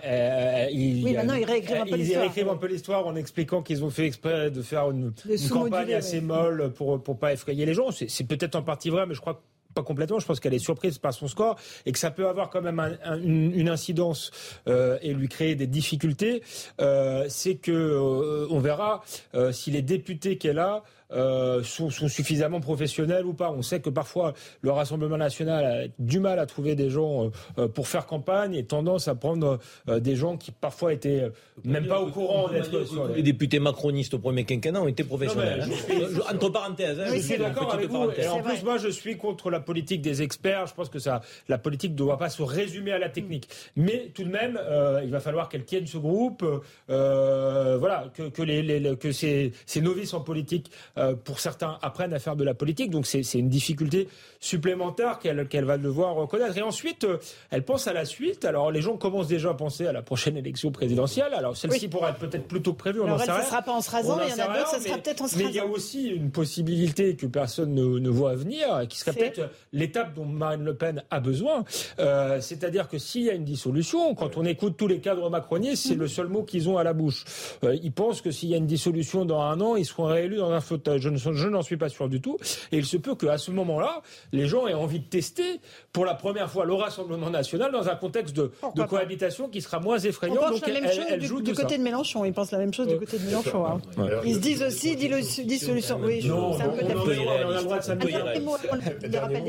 il, 0.71 1.05
oui, 1.05 1.13
maintenant 1.13 1.35
ils 1.35 1.45
réécrivent 1.45 1.77
un 1.77 1.85
peu 1.85 1.95
l'histoire. 1.95 2.17
Ils 2.17 2.25
réécrivent 2.25 2.49
un 2.49 2.57
peu 2.57 2.67
l'histoire 2.67 3.05
en 3.05 3.15
expliquant 3.15 3.61
qu'ils 3.61 3.83
ont 3.83 3.91
fait 3.91 4.07
exprès 4.07 4.49
de 4.49 4.63
faire 4.63 4.89
une, 4.89 5.13
campagne 5.51 5.93
assez 5.93 6.21
molle 6.21 6.73
pour 6.73 6.93
ne 6.93 7.13
pas 7.13 7.33
effrayer 7.33 7.67
les 7.67 7.75
gens. 7.75 7.89
C'est 7.91 8.27
peut-être 8.27 8.55
en 8.55 8.63
partie 8.63 8.89
vrai, 8.89 9.05
mais 9.05 9.13
je 9.13 9.21
crois 9.21 9.35
que 9.35 9.41
pas 9.75 9.83
complètement. 9.83 10.19
Je 10.19 10.25
pense 10.25 10.39
qu'elle 10.39 10.55
est 10.55 10.59
surprise 10.59 10.97
par 10.97 11.13
son 11.13 11.27
score 11.27 11.57
et 11.85 11.91
que 11.91 11.99
ça 11.99 12.09
peut 12.09 12.27
avoir 12.27 12.49
quand 12.49 12.61
même 12.61 12.79
une, 13.23 13.69
incidence 13.69 14.31
euh, 14.67 14.97
et 15.01 15.13
lui 15.13 15.27
créer 15.27 15.55
des 15.55 15.67
difficultés. 15.67 16.41
Euh, 16.79 17.25
c'est 17.29 17.55
que 17.55 17.71
euh, 17.71 18.47
on 18.49 18.59
verra 18.59 19.03
si 19.51 19.69
les 19.69 19.81
députés 19.81 20.37
qu'elle 20.37 20.59
a 20.59 20.83
euh, 21.15 21.63
sont, 21.63 21.89
suffisamment 21.89 22.59
professionnels 22.59 23.25
ou 23.25 23.33
pas. 23.33 23.51
On 23.51 23.61
sait 23.61 23.79
que 23.79 23.89
parfois 23.89 24.33
le 24.61 24.71
Rassemblement 24.71 25.17
national 25.17 25.65
a 25.65 25.87
du 25.99 26.19
mal 26.19 26.39
à 26.39 26.45
trouver 26.45 26.75
des 26.75 26.89
gens 26.89 27.25
euh, 27.25 27.29
euh, 27.57 27.67
pour 27.67 27.87
faire 27.87 28.05
campagne 28.05 28.53
et 28.53 28.65
tendance 28.65 29.07
à 29.07 29.15
prendre 29.15 29.59
des 29.87 30.15
gens 30.15 30.37
qui 30.37 30.51
parfois 30.51 30.93
étaient 30.93 31.29
même 31.63 31.87
pas 31.87 32.01
au 32.01 32.07
courant 32.07 32.49
d'être 32.49 32.71
les... 33.15 33.23
députés 33.23 33.59
macronistes 33.59 34.13
au 34.13 34.19
premier 34.19 34.43
quinquennat 34.43 34.81
ont 34.81 34.87
été 34.87 35.03
professionnels. 35.03 35.63
Hein. 35.63 36.33
Entre 36.33 36.49
parenthèses, 36.49 36.99
hein, 36.99 37.05
je 37.13 37.19
suis 37.19 37.37
d'accord 37.37 37.73
avec 37.73 37.89
vous. 37.89 38.09
Et 38.17 38.27
en 38.27 38.41
plus, 38.41 38.63
moi, 38.63 38.77
je 38.77 38.89
suis 38.89 39.17
contre 39.17 39.49
la 39.49 39.59
politique 39.59 40.01
des 40.01 40.21
experts. 40.21 40.67
Je 40.67 40.73
pense 40.73 40.89
que 40.89 40.99
ça, 40.99 41.21
la 41.47 41.57
politique 41.57 41.91
ne 41.91 41.97
doit 41.97 42.17
pas 42.17 42.29
se 42.29 42.43
résumer 42.43 42.91
à 42.91 42.99
la 42.99 43.09
technique. 43.09 43.47
Mais 43.75 44.11
tout 44.13 44.23
de 44.23 44.29
même, 44.29 44.59
il 45.03 45.11
va 45.11 45.19
falloir 45.19 45.49
qu'elle 45.49 45.65
tienne 45.65 45.87
ce 45.87 45.97
groupe. 45.97 46.45
voilà, 46.87 48.11
que, 48.13 48.29
que, 48.29 48.41
les, 48.41 48.97
que 48.97 49.11
ces, 49.11 49.53
ces 49.65 49.81
novices 49.81 50.13
en 50.13 50.21
politique 50.21 50.71
euh, 51.04 51.04
pour 51.13 51.39
certains, 51.39 51.77
apprennent 51.81 52.13
à 52.13 52.19
faire 52.19 52.35
de 52.35 52.43
la 52.43 52.53
politique. 52.53 52.89
Donc 52.89 53.05
c'est 53.05 53.21
une 53.33 53.49
difficulté 53.49 54.07
supplémentaire 54.39 55.19
qu'elle 55.19 55.65
va 55.65 55.77
devoir 55.77 56.15
reconnaître. 56.15 56.57
Et 56.57 56.61
ensuite, 56.61 57.03
euh, 57.03 57.17
elle 57.51 57.63
pense 57.63 57.87
à 57.87 57.93
la 57.93 58.05
suite. 58.05 58.45
Alors 58.45 58.71
les 58.71 58.81
gens 58.81 58.97
commencent 58.97 59.27
déjà 59.27 59.49
à 59.49 59.53
penser 59.53 59.87
à 59.87 59.91
la 59.91 60.01
prochaine 60.01 60.37
élection 60.37 60.71
présidentielle. 60.71 61.33
Alors 61.33 61.57
celle-ci 61.57 61.87
pourrait 61.87 62.11
être 62.11 62.19
peut-être 62.19 62.47
plutôt 62.47 62.73
prévue. 62.73 63.01
On 63.01 63.05
Alors 63.05 63.21
elle, 63.21 63.35
ne 63.35 63.41
sera 63.41 63.61
pas 63.61 63.71
en 63.71 63.81
se 63.81 63.91
rasant, 63.91 64.19
il 64.21 64.29
y 64.29 64.41
en 64.41 64.45
a 64.45 64.57
d'autres, 64.57 64.69
ça 64.69 64.79
sera 64.79 64.97
peut-être 64.97 65.21
en 65.21 65.27
se 65.27 65.35
rasant. 65.35 65.45
Mais 65.45 65.51
il 65.51 65.55
y 65.55 65.59
a 65.59 65.65
aussi 65.65 66.07
une 66.07 66.31
possibilité 66.31 67.15
que 67.15 67.25
personne 67.25 67.73
ne, 67.73 68.09
voit 68.09 68.35
venir, 68.35 68.87
qui 68.87 68.97
serait 68.97 69.13
peut-être 69.13 69.49
l'étape 69.73 70.13
dont 70.13 70.25
Marine 70.25 70.63
Le 70.63 70.75
Pen 70.75 71.03
a 71.09 71.19
besoin. 71.19 71.63
Euh, 71.99 72.39
c'est-à-dire 72.39 72.87
que 72.87 72.97
s'il 72.97 73.23
y 73.23 73.29
a 73.29 73.33
une 73.33 73.43
dissolution, 73.43 74.15
quand 74.15 74.37
on 74.37 74.45
écoute 74.45 74.75
tous 74.77 74.87
les 74.87 74.99
cadres 74.99 75.29
macronistes, 75.29 75.87
c'est 75.87 75.95
le 75.95 76.07
seul 76.07 76.27
mot 76.27 76.43
qu'ils 76.43 76.69
ont 76.69 76.77
à 76.77 76.83
la 76.83 76.93
bouche. 76.93 77.25
ils 77.63 77.91
pensent 77.91 78.21
que 78.21 78.31
s'il 78.31 78.49
y 78.49 78.53
a 78.53 78.57
une 78.57 78.67
dissolution 78.67 79.25
dans 79.25 79.41
un 79.41 79.59
an, 79.61 79.75
ils 79.75 79.85
seront 79.85 80.05
réélus 80.05 80.37
dans 80.37 80.51
un 80.51 80.61
fauteuil 80.61 80.84
vote. 80.91 81.01
Je, 81.01 81.09
je 81.33 81.47
n'en 81.47 81.61
suis 81.61 81.77
pas 81.77 81.89
sûr 81.89 82.09
du 82.09 82.21
tout. 82.21 82.37
Et 82.71 82.77
il 82.77 82.85
se 82.85 82.97
peut 82.97 83.15
qu'à 83.15 83.37
ce 83.37 83.51
moment-là, 83.51 84.01
les 84.31 84.47
gens 84.47 84.67
aient 84.67 84.73
envie 84.73 84.99
de 84.99 85.05
tester 85.05 85.59
pour 85.91 86.05
la 86.05 86.13
première 86.13 86.49
fois 86.49 86.65
le 86.65 86.73
Rassemblement 86.73 87.29
national 87.29 87.71
dans 87.71 87.87
un 87.87 87.95
contexte 87.95 88.35
de, 88.35 88.51
de 88.75 88.83
cohabitation 88.83 89.47
qui 89.47 89.61
sera 89.61 89.79
moins 89.79 89.97
effrayant. 89.97 90.35
On 90.35 90.49
pense 90.49 90.61
la 90.67 90.81
même 90.81 90.91
chose 90.91 91.43
du, 91.43 91.53
côté 91.53 91.77
de 91.77 91.83
Mélenchon. 91.83 92.25
Ils 92.25 92.33
pensent 92.33 92.51
la 92.51 92.57
même 92.57 92.73
chose 92.73 92.87
du 92.87 92.97
côté 92.97 93.17
de 93.17 93.25
Mélenchon. 93.25 93.65
Hein. 93.65 93.81
Ils 94.25 94.35
se 94.35 94.39
disent 94.39 94.63
aussi 94.63 94.95
dissolution. 94.95 95.99
Oui, 96.03 96.21
c'est 96.21 96.63
un 96.63 96.69
peu 96.69 96.83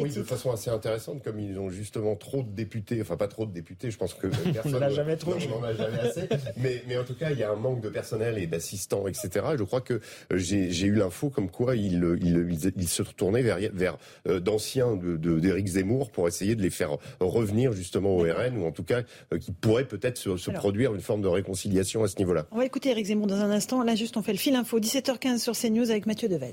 de 0.07 0.23
façon 0.23 0.53
assez 0.53 0.71
intéressante, 0.71 1.23
comme 1.23 1.39
ils 1.41 1.59
ont 1.59 1.71
justement 1.71 2.17
trop 2.17 2.43
de 2.43 2.49
députés, 2.49 3.01
enfin 3.01 3.17
pas 3.17 3.29
trop 3.29 3.47
de 3.47 3.53
députés, 3.53 3.91
je 3.91 3.99
pense 3.99 4.15
que 4.15 4.27
personne 4.53 4.73
n'en 4.73 4.83
a 4.83 4.91
jamais 4.91 5.17
trop. 5.17 5.35
On 5.59 5.65
a 5.65 5.75
jamais 5.75 5.99
assez. 6.01 6.29
Mais, 6.57 6.83
mais 6.89 6.99
en 6.99 7.05
tout 7.05 7.15
cas, 7.15 7.31
il 7.31 7.39
y 7.39 7.43
a 7.43 7.51
un 7.51 7.57
manque 7.57 7.81
de 7.81 7.89
personnel 7.89 8.39
et 8.39 8.47
d'assistants, 8.47 9.07
etc. 9.07 9.45
je 9.59 9.65
crois 9.65 9.81
que 9.81 10.01
j'ai 10.31 10.87
eu 10.87 10.95
l'info 10.95 11.26
comme 11.31 11.51
quoi 11.51 11.77
il, 11.77 12.19
il, 12.23 12.89
se 12.89 13.03
tournaient 13.03 13.43
vers, 13.43 13.59
vers 13.73 13.99
euh, 14.29 14.41
d'anciens 14.41 14.97
d'Éric 14.97 15.65
de, 15.65 15.71
Zemmour 15.71 16.11
pour 16.11 16.29
essayer 16.29 16.55
de 16.55 16.63
les 16.63 16.71
faire 16.71 16.97
revenir 17.21 17.73
justement 17.73 18.17
au 18.17 18.23
RN, 18.23 18.59
ou 18.59 18.67
en 18.67 18.73
tout 18.73 18.85
cas 18.85 19.03
euh, 19.33 19.39
qui 19.39 19.53
pourrait 19.53 19.87
peut-être 19.87 20.19
se, 20.19 20.37
se 20.37 20.51
produire 20.51 20.95
une 20.95 21.01
forme 21.01 21.23
de 21.23 21.29
réconciliation 21.29 22.03
à 22.03 22.09
ce 22.09 22.19
niveau-là. 22.19 22.47
On 22.51 22.59
va 22.59 22.65
écouter 22.65 22.91
Éric 22.91 23.07
Zemmour 23.07 23.27
dans 23.27 23.41
un 23.41 23.51
instant. 23.51 23.83
Là, 23.83 23.95
juste, 23.95 24.17
on 24.17 24.23
fait 24.23 24.33
le 24.33 24.39
fil 24.39 24.55
info. 24.55 24.81
17h15 24.81 25.39
sur 25.39 25.55
CNews 25.55 25.91
avec 25.91 26.07
Mathieu 26.07 26.29
Devez. 26.29 26.53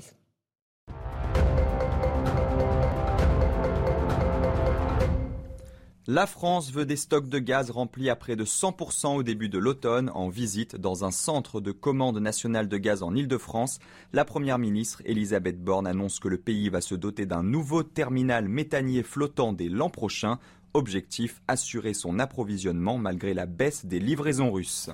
La 6.06 6.26
France 6.26 6.70
veut 6.70 6.84
des 6.84 6.96
stocks 6.96 7.30
de 7.30 7.38
gaz 7.38 7.70
remplis 7.70 8.10
à 8.10 8.16
près 8.16 8.36
de 8.36 8.44
100% 8.44 9.16
au 9.16 9.22
début 9.22 9.48
de 9.48 9.56
l'automne. 9.56 10.10
En 10.12 10.28
visite 10.28 10.76
dans 10.76 11.06
un 11.06 11.10
centre 11.10 11.62
de 11.62 11.72
commande 11.72 12.18
nationale 12.18 12.68
de 12.68 12.76
gaz 12.76 13.02
en 13.02 13.14
Ile-de-France, 13.14 13.78
la 14.12 14.26
première 14.26 14.58
ministre 14.58 15.00
Elisabeth 15.06 15.64
Borne 15.64 15.86
annonce 15.86 16.20
que 16.20 16.28
le 16.28 16.36
pays 16.36 16.68
va 16.68 16.82
se 16.82 16.94
doter 16.94 17.24
d'un 17.24 17.42
nouveau 17.42 17.82
terminal 17.82 18.50
méthanier 18.50 19.02
flottant 19.02 19.54
dès 19.54 19.70
l'an 19.70 19.88
prochain. 19.88 20.38
Objectif 20.74 21.40
assurer 21.48 21.94
son 21.94 22.18
approvisionnement 22.18 22.98
malgré 22.98 23.32
la 23.32 23.46
baisse 23.46 23.86
des 23.86 23.98
livraisons 23.98 24.52
russes. 24.52 24.90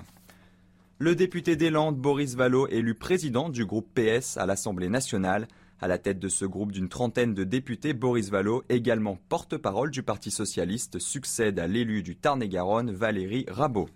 Le 0.97 1.13
député 1.13 1.57
des 1.57 1.71
Landes, 1.71 1.97
Boris 1.97 2.35
Vallot, 2.35 2.69
élu 2.69 2.95
président 2.95 3.49
du 3.49 3.65
groupe 3.65 3.89
PS 3.95 4.37
à 4.37 4.45
l'Assemblée 4.45 4.87
nationale, 4.87 5.49
à 5.81 5.87
la 5.87 5.97
tête 5.97 6.19
de 6.19 6.29
ce 6.29 6.45
groupe 6.45 6.71
d'une 6.71 6.89
trentaine 6.89 7.33
de 7.33 7.43
députés, 7.43 7.93
Boris 7.93 8.29
Vallot, 8.29 8.63
également 8.69 9.17
porte-parole 9.29 9.89
du 9.89 10.03
Parti 10.03 10.29
socialiste, 10.29 10.99
succède 10.99 11.57
à 11.57 11.67
l'élu 11.67 12.03
du 12.03 12.15
Tarn-et-Garonne, 12.15 12.91
Valérie 12.91 13.45
Rabault. 13.49 13.89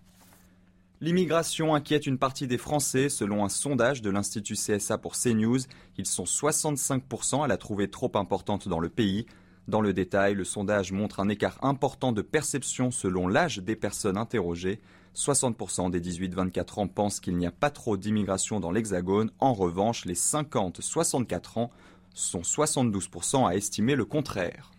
L'immigration 1.00 1.76
inquiète 1.76 2.08
une 2.08 2.17
partie 2.17 2.48
des 2.48 2.58
Français. 2.58 3.10
Selon 3.10 3.45
un 3.45 3.50
sondage 3.50 4.02
de 4.02 4.10
l'Institut 4.10 4.56
CSA 4.56 4.98
pour 4.98 5.13
CNews, 5.13 5.60
ils 5.98 6.08
sont 6.08 6.24
65% 6.24 7.43
à 7.43 7.48
la 7.48 7.58
trouver 7.58 7.89
trop 7.89 8.12
importante 8.15 8.67
dans 8.67 8.80
le 8.80 8.89
pays. 8.89 9.28
Dans 9.67 9.82
le 9.82 9.93
détail, 9.93 10.34
le 10.34 10.43
sondage 10.43 10.91
montre 10.91 11.19
un 11.19 11.30
écart 11.30 11.60
important 11.62 12.12
de 12.12 12.24
perception 12.24 12.89
selon 12.89 13.28
l'âge 13.28 13.58
des 13.60 13.76
personnes 13.76 14.17
interrogées. 14.17 14.80
60% 15.15 15.89
des 15.89 16.01
18-24 16.01 16.80
ans 16.82 16.88
pensent 16.88 17.19
qu'il 17.19 17.38
n'y 17.38 17.47
a 17.47 17.51
pas 17.51 17.69
trop 17.69 17.97
d'immigration 17.97 18.60
dans 18.60 18.71
l'Hexagone. 18.71 19.32
En 19.39 19.54
revanche, 19.54 20.06
les 20.06 20.15
50-64 20.15 21.60
ans 21.60 21.71
sont 22.13 22.41
72% 22.41 23.47
à 23.47 23.56
estimer 23.56 23.95
le 23.95 24.06
contraire. 24.06 24.71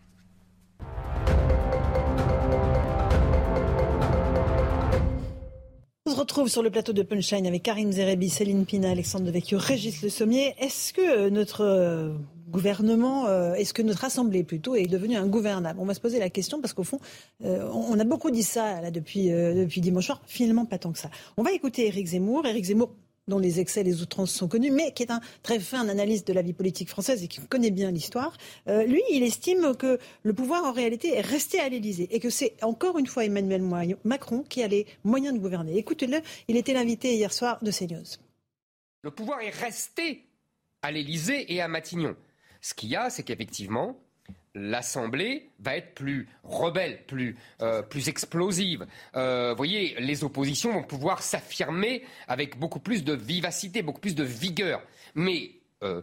On 6.06 6.10
se 6.12 6.16
retrouve 6.16 6.48
sur 6.48 6.62
le 6.62 6.70
plateau 6.70 6.92
de 6.92 7.02
Punchline 7.02 7.46
avec 7.46 7.62
Karim 7.62 7.90
Zerebi, 7.90 8.30
Céline 8.30 8.64
Pina, 8.64 8.90
Alexandre 8.90 9.26
Devecchio, 9.26 9.58
Régis 9.58 10.02
Le 10.02 10.08
Sommier. 10.08 10.54
Est-ce 10.58 10.92
que 10.92 11.28
notre 11.30 11.62
euh, 11.62 12.14
gouvernement, 12.48 13.26
euh, 13.26 13.54
est-ce 13.54 13.74
que 13.74 13.82
notre 13.82 14.04
assemblée 14.04 14.44
plutôt 14.44 14.74
est 14.74 14.86
devenue 14.86 15.16
ingouvernable? 15.16 15.78
On 15.80 15.84
va 15.84 15.94
se 15.94 16.00
poser 16.00 16.18
la 16.18 16.30
question 16.30 16.60
parce 16.60 16.72
qu'au 16.72 16.84
fond, 16.84 17.00
euh, 17.44 17.68
on 17.72 17.98
a 17.98 18.04
beaucoup 18.04 18.30
dit 18.30 18.42
ça 18.42 18.80
là 18.80 18.90
depuis 18.90 19.30
dimanche 19.80 20.06
soir. 20.06 20.22
Finalement, 20.26 20.64
pas 20.64 20.78
tant 20.78 20.92
que 20.92 20.98
ça. 20.98 21.10
On 21.36 21.42
va 21.42 21.52
écouter 21.52 21.86
Éric 21.86 22.06
Zemmour. 22.06 22.46
Éric 22.46 22.64
Zemmour 22.64 22.90
dont 23.28 23.38
les 23.38 23.60
excès 23.60 23.80
et 23.80 23.84
les 23.84 24.02
outrances 24.02 24.32
sont 24.32 24.48
connus, 24.48 24.70
mais 24.70 24.92
qui 24.92 25.02
est 25.02 25.10
un 25.10 25.20
très 25.42 25.58
fin 25.58 25.88
analyste 25.88 26.28
de 26.28 26.32
la 26.32 26.42
vie 26.42 26.52
politique 26.52 26.88
française 26.88 27.22
et 27.22 27.28
qui 27.28 27.40
connaît 27.40 27.70
bien 27.70 27.90
l'histoire, 27.90 28.36
euh, 28.68 28.84
lui, 28.84 29.02
il 29.10 29.22
estime 29.22 29.74
que 29.76 29.98
le 30.22 30.32
pouvoir, 30.32 30.64
en 30.64 30.72
réalité, 30.72 31.14
est 31.14 31.22
resté 31.22 31.60
à 31.60 31.68
l'Élysée 31.68 32.08
et 32.12 32.20
que 32.20 32.30
c'est 32.30 32.54
encore 32.62 32.98
une 32.98 33.06
fois 33.06 33.24
Emmanuel 33.24 33.62
Macron 34.04 34.44
qui 34.48 34.62
a 34.62 34.68
les 34.68 34.86
moyens 35.04 35.34
de 35.34 35.40
gouverner. 35.40 35.76
Écoutez-le, 35.76 36.20
il 36.48 36.56
était 36.56 36.72
l'invité 36.72 37.14
hier 37.14 37.32
soir 37.32 37.58
de 37.62 37.70
CNews. 37.70 38.04
Le 39.02 39.10
pouvoir 39.10 39.40
est 39.40 39.50
resté 39.50 40.24
à 40.82 40.92
l'Élysée 40.92 41.52
et 41.52 41.60
à 41.60 41.68
Matignon. 41.68 42.16
Ce 42.66 42.74
qu'il 42.74 42.88
y 42.88 42.96
a, 42.96 43.10
c'est 43.10 43.22
qu'effectivement, 43.22 43.96
l'Assemblée 44.56 45.50
va 45.60 45.76
être 45.76 45.94
plus 45.94 46.28
rebelle, 46.42 47.06
plus, 47.06 47.36
euh, 47.62 47.84
explosive. 48.08 48.88
Euh, 49.14 49.50
vous 49.50 49.56
voyez, 49.56 49.94
les 50.00 50.24
oppositions 50.24 50.72
vont 50.72 50.82
pouvoir 50.82 51.22
s'affirmer 51.22 52.02
avec 52.26 52.58
beaucoup 52.58 52.80
plus 52.80 53.04
de 53.04 53.12
vivacité, 53.12 53.82
beaucoup 53.82 54.00
plus 54.00 54.16
de 54.16 54.24
vigueur. 54.24 54.82
Mais 55.14 55.52
euh, 55.84 56.02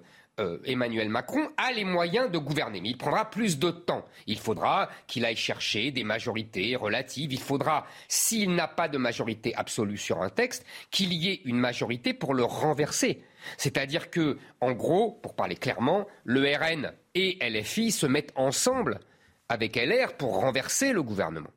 Emmanuel 0.63 1.09
Macron 1.09 1.49
a 1.57 1.73
les 1.73 1.83
moyens 1.83 2.31
de 2.31 2.37
gouverner, 2.37 2.79
mais 2.79 2.91
il 2.91 2.97
prendra 2.97 3.29
plus 3.29 3.59
de 3.59 3.69
temps. 3.69 4.05
Il 4.25 4.39
faudra 4.39 4.89
qu'il 5.05 5.25
aille 5.25 5.35
chercher 5.35 5.91
des 5.91 6.05
majorités 6.05 6.77
relatives. 6.77 7.33
Il 7.33 7.41
faudra, 7.41 7.85
s'il 8.07 8.55
n'a 8.55 8.69
pas 8.69 8.87
de 8.87 8.97
majorité 8.97 9.53
absolue 9.55 9.97
sur 9.97 10.21
un 10.21 10.29
texte, 10.29 10.65
qu'il 10.91 11.11
y 11.11 11.27
ait 11.27 11.41
une 11.43 11.59
majorité 11.59 12.13
pour 12.13 12.33
le 12.33 12.45
renverser. 12.45 13.21
C'est-à-dire 13.57 14.09
que, 14.09 14.37
en 14.61 14.71
gros, 14.71 15.11
pour 15.21 15.33
parler 15.33 15.55
clairement, 15.55 16.07
le 16.23 16.41
RN 16.41 16.91
et 17.15 17.37
LFI 17.41 17.91
se 17.91 18.05
mettent 18.05 18.33
ensemble 18.35 18.99
avec 19.49 19.75
LR 19.75 20.13
pour 20.17 20.39
renverser 20.39 20.93
le 20.93 21.03
gouvernement. 21.03 21.49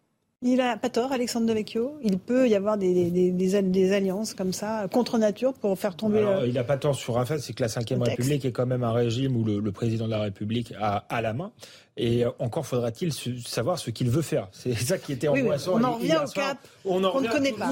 Il 0.42 0.57
n'a 0.57 0.77
pas 0.77 0.90
tort, 0.90 1.12
Alexandre 1.12 1.46
Devecchio. 1.46 1.99
Il 2.03 2.18
peut 2.18 2.46
y 2.46 2.55
avoir 2.55 2.77
des, 2.77 3.11
des, 3.11 3.94
alliances 3.94 4.35
comme 4.35 4.53
ça, 4.53 4.87
contre 4.92 5.16
nature, 5.16 5.55
pour 5.55 5.79
faire 5.79 5.96
tomber. 5.96 6.25
il 6.46 6.53
n'a 6.53 6.62
pas 6.62 6.77
tort 6.77 6.94
sur 6.94 7.18
un 7.18 7.25
fait, 7.25 7.38
c'est 7.38 7.55
que 7.55 7.62
la 7.62 7.68
Ve 7.68 8.03
République 8.03 8.44
est 8.44 8.53
quand 8.53 8.66
même 8.66 8.85
un 8.85 8.92
régime 8.92 9.35
où 9.35 9.44
le, 9.44 9.72
président 9.72 10.05
de 10.05 10.11
la 10.11 10.20
République 10.20 10.75
a 10.79 11.07
à 11.09 11.22
la 11.22 11.33
main. 11.33 11.53
Et 11.96 12.25
encore 12.38 12.66
faudra-t-il 12.66 13.14
savoir 13.42 13.79
ce 13.79 13.90
qu'il 13.90 14.11
veut 14.11 14.20
faire. 14.20 14.49
C'est 14.53 14.75
ça 14.75 14.99
qui 14.99 15.12
était 15.12 15.29
angoissant. 15.29 15.72
on 15.81 15.85
en 15.85 15.92
revient 15.94 16.18
au 16.22 16.31
cap 16.31 16.59
on 16.85 17.03
en 17.03 17.20
ne 17.20 17.29
connaît 17.29 17.53
pas. 17.53 17.70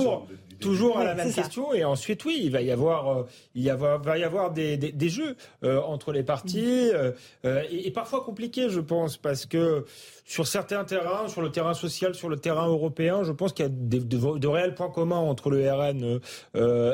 Toujours 0.60 0.98
à 0.98 1.04
la 1.04 1.14
même 1.14 1.32
question. 1.32 1.72
Et 1.72 1.84
ensuite, 1.84 2.24
oui, 2.24 2.40
il 2.42 2.50
va 2.50 2.62
y 2.62 2.70
avoir, 2.70 3.08
euh, 3.08 3.22
il 3.54 3.70
va 3.72 4.18
y 4.18 4.24
avoir 4.24 4.52
des, 4.52 5.08
jeux 5.08 5.36
euh, 5.62 5.80
entre 5.82 6.12
les 6.12 6.22
partis. 6.22 6.90
Mm. 6.92 7.12
Euh, 7.44 7.62
et, 7.70 7.90
parfois 7.90 8.22
compliqués, 8.24 8.68
je 8.68 8.80
pense, 8.80 9.16
parce 9.16 9.46
que 9.46 9.84
sur 10.24 10.46
certains 10.46 10.84
terrains, 10.84 11.28
sur 11.28 11.42
le 11.42 11.50
terrain 11.50 11.74
social, 11.74 12.14
sur 12.14 12.28
le 12.28 12.36
terrain 12.36 12.66
européen, 12.66 13.22
je 13.24 13.32
pense 13.32 13.52
qu'il 13.52 13.64
y 13.64 13.68
a 13.68 13.70
de, 13.70 14.46
réels 14.46 14.74
points 14.74 14.90
communs 14.90 15.16
entre 15.16 15.50
le 15.50 15.70
RN 15.70 16.20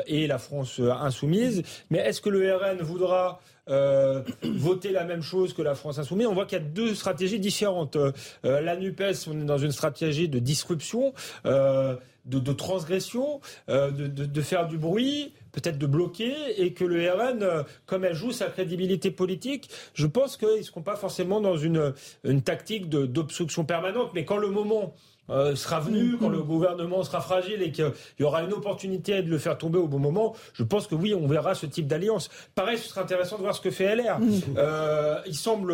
et 0.07 0.27
la 0.27 0.37
France 0.37 0.79
insoumise. 0.79 1.63
Mais 1.89 1.99
est-ce 1.99 2.21
que 2.21 2.29
le 2.29 2.55
RN 2.55 2.81
voudra 2.81 3.39
euh, 3.69 4.21
voter 4.43 4.91
la 4.91 5.03
même 5.03 5.21
chose 5.21 5.53
que 5.53 5.61
la 5.61 5.75
France 5.75 5.99
insoumise? 5.99 6.27
On 6.27 6.33
voit 6.33 6.45
qu'il 6.45 6.57
y 6.57 6.61
a 6.61 6.63
deux 6.63 6.95
stratégies 6.95 7.39
différentes. 7.39 7.95
Euh, 7.95 8.11
la 8.43 8.75
NUPES, 8.75 9.27
on 9.27 9.39
est 9.39 9.45
dans 9.45 9.57
une 9.57 9.71
stratégie 9.71 10.27
de 10.27 10.39
disruption, 10.39 11.13
euh, 11.45 11.95
de, 12.25 12.53
transgression, 12.53 13.41
de, 13.67 14.41
faire 14.41 14.67
du 14.67 14.77
bruit, 14.77 15.33
peut-être 15.51 15.77
de 15.77 15.87
bloquer, 15.87 16.33
et 16.57 16.73
que 16.73 16.83
le 16.83 17.09
RN, 17.11 17.65
comme 17.85 18.05
elle 18.05 18.13
joue 18.13 18.31
sa 18.31 18.47
crédibilité 18.47 19.11
politique, 19.11 19.69
je 19.93 20.07
pense 20.07 20.37
qu'ils 20.37 20.57
ne 20.57 20.63
seront 20.63 20.81
pas 20.81 20.95
forcément 20.95 21.41
dans 21.41 21.57
une, 21.57 21.93
une 22.23 22.41
tactique 22.41 22.89
d'obstruction 22.89 23.65
permanente. 23.65 24.11
Mais 24.13 24.25
quand 24.25 24.37
le 24.37 24.49
moment 24.49 24.93
euh, 25.31 25.55
sera 25.55 25.79
venu, 25.79 26.17
quand 26.17 26.29
le 26.29 26.41
gouvernement 26.43 27.03
sera 27.03 27.21
fragile 27.21 27.61
et 27.61 27.71
qu'il 27.71 27.91
y 28.19 28.23
aura 28.23 28.43
une 28.43 28.53
opportunité 28.53 29.21
de 29.21 29.29
le 29.29 29.37
faire 29.37 29.57
tomber 29.57 29.79
au 29.79 29.87
bon 29.87 29.99
moment, 29.99 30.35
je 30.53 30.63
pense 30.63 30.87
que 30.87 30.95
oui, 30.95 31.13
on 31.13 31.27
verra 31.27 31.55
ce 31.55 31.65
type 31.65 31.87
d'alliance. 31.87 32.29
Pareil, 32.55 32.77
ce 32.77 32.89
sera 32.89 33.01
intéressant 33.01 33.37
de 33.37 33.41
voir 33.41 33.55
ce 33.55 33.61
que 33.61 33.71
fait 33.71 33.95
LR. 33.95 34.19
Euh, 34.57 35.19
il 35.25 35.35
semble 35.35 35.73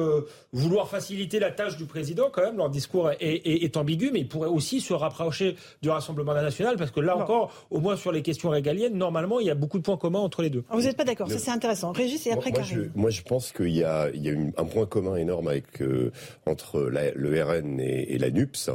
vouloir 0.53 0.87
faciliter 0.87 1.39
la 1.39 1.51
tâche 1.51 1.77
du 1.77 1.85
président 1.85 2.29
quand 2.31 2.41
même. 2.41 2.57
Leur 2.57 2.69
discours 2.69 3.11
est, 3.19 3.77
ambigu, 3.77 4.11
mais 4.11 4.19
il 4.19 4.27
pourrait 4.27 4.49
aussi 4.49 4.81
se 4.81 4.93
rapprocher 4.93 5.55
du 5.81 5.89
Rassemblement 5.89 6.33
national 6.33 6.77
parce 6.77 6.91
que 6.91 6.99
là 6.99 7.17
encore, 7.17 7.51
au 7.69 7.79
moins 7.79 7.95
sur 7.95 8.11
les 8.11 8.21
questions 8.21 8.49
régaliennes, 8.49 8.95
normalement, 8.95 9.39
il 9.39 9.47
y 9.47 9.49
a 9.49 9.55
beaucoup 9.55 9.77
de 9.77 9.83
points 9.83 9.97
communs 9.97 10.19
entre 10.19 10.41
les 10.41 10.49
deux. 10.49 10.63
Vous 10.69 10.81
n'êtes 10.81 10.97
pas 10.97 11.03
d'accord 11.03 11.29
Ça, 11.29 11.39
c'est 11.39 11.51
intéressant. 11.51 11.91
Régis 11.91 12.27
et 12.27 12.31
après 12.31 12.51
moi, 12.51 12.61
je, 12.61 12.81
moi, 12.95 13.09
je 13.09 13.21
pense 13.21 13.51
qu'il 13.51 13.75
y 13.75 13.83
a, 13.83 14.09
il 14.13 14.23
y 14.23 14.29
a 14.29 14.33
un 14.33 14.65
point 14.65 14.85
commun 14.85 15.15
énorme 15.15 15.47
avec, 15.47 15.81
euh, 15.81 16.11
entre 16.45 16.79
le 16.81 17.43
RN 17.43 17.79
et, 17.79 18.13
et 18.13 18.17
la 18.17 18.29
NUPS 18.29 18.69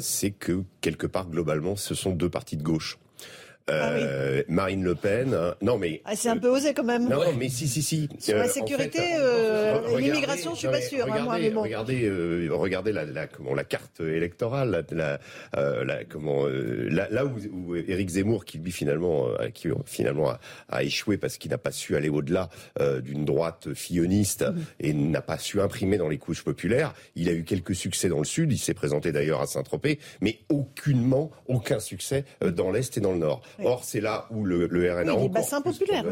c'est 0.00 0.30
que 0.30 0.64
quelque 0.80 1.06
part 1.06 1.28
globalement, 1.28 1.76
ce 1.76 1.94
sont 1.94 2.12
deux 2.12 2.30
partis 2.30 2.56
de 2.56 2.62
gauche. 2.62 2.98
Euh, 3.68 4.42
ah 4.42 4.44
Marine 4.48 4.84
Le 4.84 4.94
Pen. 4.94 5.34
Hein. 5.34 5.54
Non, 5.62 5.78
mais. 5.78 6.02
Ah, 6.04 6.16
c'est 6.16 6.28
un 6.28 6.36
peu 6.36 6.48
osé 6.48 6.74
quand 6.74 6.84
même. 6.84 7.08
Non, 7.08 7.20
mais 7.38 7.48
si, 7.48 7.68
si, 7.68 7.82
si. 7.82 8.08
Sur 8.18 8.36
la 8.36 8.48
sécurité, 8.48 9.00
l'immigration, 9.96 10.54
je 10.54 10.58
suis 10.58 10.68
pas 10.68 10.80
sûr. 10.80 11.06
Regardez, 11.06 11.50
regardez, 11.50 12.48
regardez 12.50 12.92
la, 12.92 13.04
la, 13.04 13.26
comment, 13.26 13.54
la 13.54 13.64
carte 13.64 14.00
électorale, 14.00 14.84
la, 14.90 15.18
la, 15.54 16.04
comment, 16.04 16.46
là, 16.46 17.24
où, 17.24 17.38
où 17.52 17.76
Éric 17.76 18.10
Zemmour, 18.10 18.44
qui 18.44 18.58
lui 18.58 18.72
finalement, 18.72 19.28
qui 19.54 19.68
finalement 19.86 20.30
a, 20.30 20.40
a 20.68 20.82
échoué 20.82 21.16
parce 21.16 21.38
qu'il 21.38 21.50
n'a 21.50 21.58
pas 21.58 21.72
su 21.72 21.96
aller 21.96 22.08
au-delà 22.08 22.48
d'une 23.02 23.24
droite 23.24 23.74
filloniste 23.74 24.42
mhm. 24.42 24.64
et 24.80 24.92
n'a 24.92 25.22
pas 25.22 25.38
su 25.38 25.60
imprimer 25.60 25.98
dans 25.98 26.08
les 26.08 26.18
couches 26.18 26.42
populaires. 26.42 26.94
Il 27.14 27.28
a 27.28 27.32
eu 27.32 27.44
quelques 27.44 27.74
succès 27.74 28.08
dans 28.08 28.18
le 28.18 28.24
sud. 28.24 28.52
Il 28.52 28.58
s'est 28.58 28.74
présenté 28.74 29.12
d'ailleurs 29.12 29.40
à 29.40 29.46
Saint-Tropez, 29.46 29.98
mais 30.20 30.38
aucunement, 30.48 31.30
aucun 31.46 31.80
succès 31.80 32.24
dans 32.40 32.70
l'est 32.70 32.96
et 32.96 33.00
dans 33.00 33.12
le 33.12 33.18
nord. 33.18 33.42
Or, 33.64 33.84
c'est 33.84 34.00
là 34.00 34.26
où 34.30 34.44
le, 34.44 34.66
le 34.66 34.92
RN 34.92 35.08
a 35.08 35.14
encore 35.14 35.30
bassins 35.30 35.60
populaires, 35.60 36.04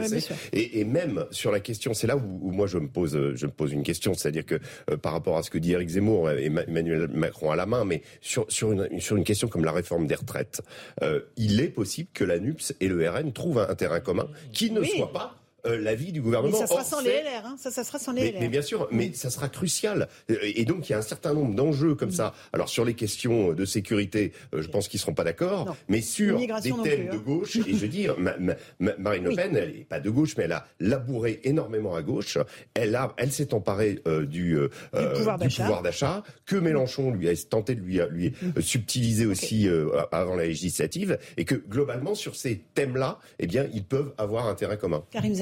Et, 0.53 0.81
et, 0.81 0.85
même 0.85 1.27
sur 1.31 1.51
la 1.53 1.61
question, 1.61 1.95
c'est 1.95 2.07
là 2.07 2.17
où, 2.17 2.51
moi 2.51 2.67
je 2.67 2.79
me 2.79 2.89
pose, 2.89 3.35
je 3.35 3.47
me 3.47 3.53
pose 3.53 3.73
une 3.73 3.83
question, 3.83 4.15
c'est-à-dire 4.15 4.45
que 4.45 4.59
euh, 4.91 4.97
par 4.97 5.13
rapport 5.13 5.37
à 5.37 5.43
ce 5.43 5.51
que 5.51 5.59
dit 5.59 5.73
Eric 5.73 5.89
Zemmour 5.89 6.31
et 6.31 6.47
Emmanuel 6.47 7.09
Macron 7.09 7.51
à 7.51 7.57
la 7.57 7.67
main, 7.67 7.85
mais 7.85 8.03
sur, 8.21 8.47
sur, 8.49 8.73
une, 8.73 9.01
sur 9.01 9.17
une 9.17 9.25
question 9.25 9.49
comme 9.49 9.65
la 9.65 9.73
réforme 9.73 10.07
des 10.07 10.15
retraites, 10.15 10.63
euh, 11.03 11.21
il 11.37 11.61
est 11.61 11.69
possible 11.69 12.09
que 12.13 12.25
la 12.25 12.39
NUPS 12.39 12.75
et 12.81 12.89
le 12.89 13.09
RN 13.09 13.33
trouvent 13.33 13.59
un, 13.59 13.75
terrain 13.75 14.01
commun 14.01 14.29
qui 14.53 14.71
ne 14.71 14.83
soit 14.83 15.13
pas 15.13 15.37
euh, 15.67 15.79
l'avis 15.79 16.13
du 16.13 16.21
gouvernement. 16.21 16.53
Mais 16.53 16.67
ça 16.67 16.67
sera 16.67 16.85
sans 16.85 17.01
les 17.01 17.11
LR, 17.11 17.45
hein. 17.45 17.57
ça, 17.59 17.71
ça 17.71 17.85
sera 17.85 17.99
sans 17.99 18.13
les 18.13 18.33
LR. 18.33 18.41
Mais 18.41 18.49
bien 18.49 18.63
sûr, 18.63 18.89
mais 18.91 19.13
ça 19.13 19.31
sera 19.31 19.49
crucial. 19.49 20.09
Et 20.29 20.65
donc 20.65 20.89
il 20.89 20.93
y 20.93 20.95
a 20.95 20.99
un 20.99 21.03
certain 21.03 21.35
nombre 21.35 21.55
d'enjeux 21.55 21.95
comme 21.95 22.11
ça. 22.11 22.35
Alors 22.53 22.69
sur 22.69 22.85
les 22.85 22.95
questions 22.95 23.53
de 23.53 23.65
sécurité, 23.65 24.33
euh, 24.55 24.63
je 24.63 24.69
pense 24.69 24.89
qu'ils 24.89 25.01
seront 25.01 25.15
pas 25.15 25.25
d'accord. 25.25 25.77
Mais 25.89 26.01
sur 26.01 26.39
des 26.39 26.47
thèmes 26.83 27.09
de 27.09 27.17
hein. 27.17 27.23
gauche, 27.25 27.57
et 27.57 27.73
je 27.73 27.77
veux 27.77 27.89
dire, 27.89 28.17
Marine 28.19 29.25
Le 29.25 29.35
Pen, 29.35 29.57
elle 29.57 29.71
est 29.71 29.85
pas 29.89 30.01
de 30.01 30.11
gauche, 30.11 30.37
mais 30.37 30.45
elle 30.45 30.53
a 30.53 30.67
labouré 30.81 31.41
énormément 31.45 31.95
à 31.95 32.03
gauche. 32.03 32.39
Elle 32.75 32.95
a, 32.95 33.15
elle 33.17 33.33
s'est 33.33 33.55
emparée 33.55 34.01
euh, 34.07 34.27
du, 34.27 34.59
pouvoir 34.93 35.83
d'achat 35.83 36.23
que 36.45 36.57
Mélenchon 36.57 37.11
lui 37.11 37.29
a 37.29 37.37
tenté 37.49 37.75
de 37.75 37.81
lui, 37.81 38.01
lui 38.11 38.31
mm. 38.31 38.61
subtiliser 38.61 39.27
aussi 39.27 39.69
avant 40.13 40.35
la 40.37 40.45
législative, 40.45 41.19
et 41.37 41.45
que 41.45 41.55
globalement 41.55 42.15
sur 42.15 42.37
ces 42.37 42.63
thèmes-là, 42.75 43.19
eh 43.39 43.47
bien, 43.47 43.67
ils 43.73 43.85
peuvent 43.85 44.13
avoir 44.19 44.47
un 44.47 44.55
terrain 44.55 44.77
commun. 44.77 45.05
Karim 45.11 45.35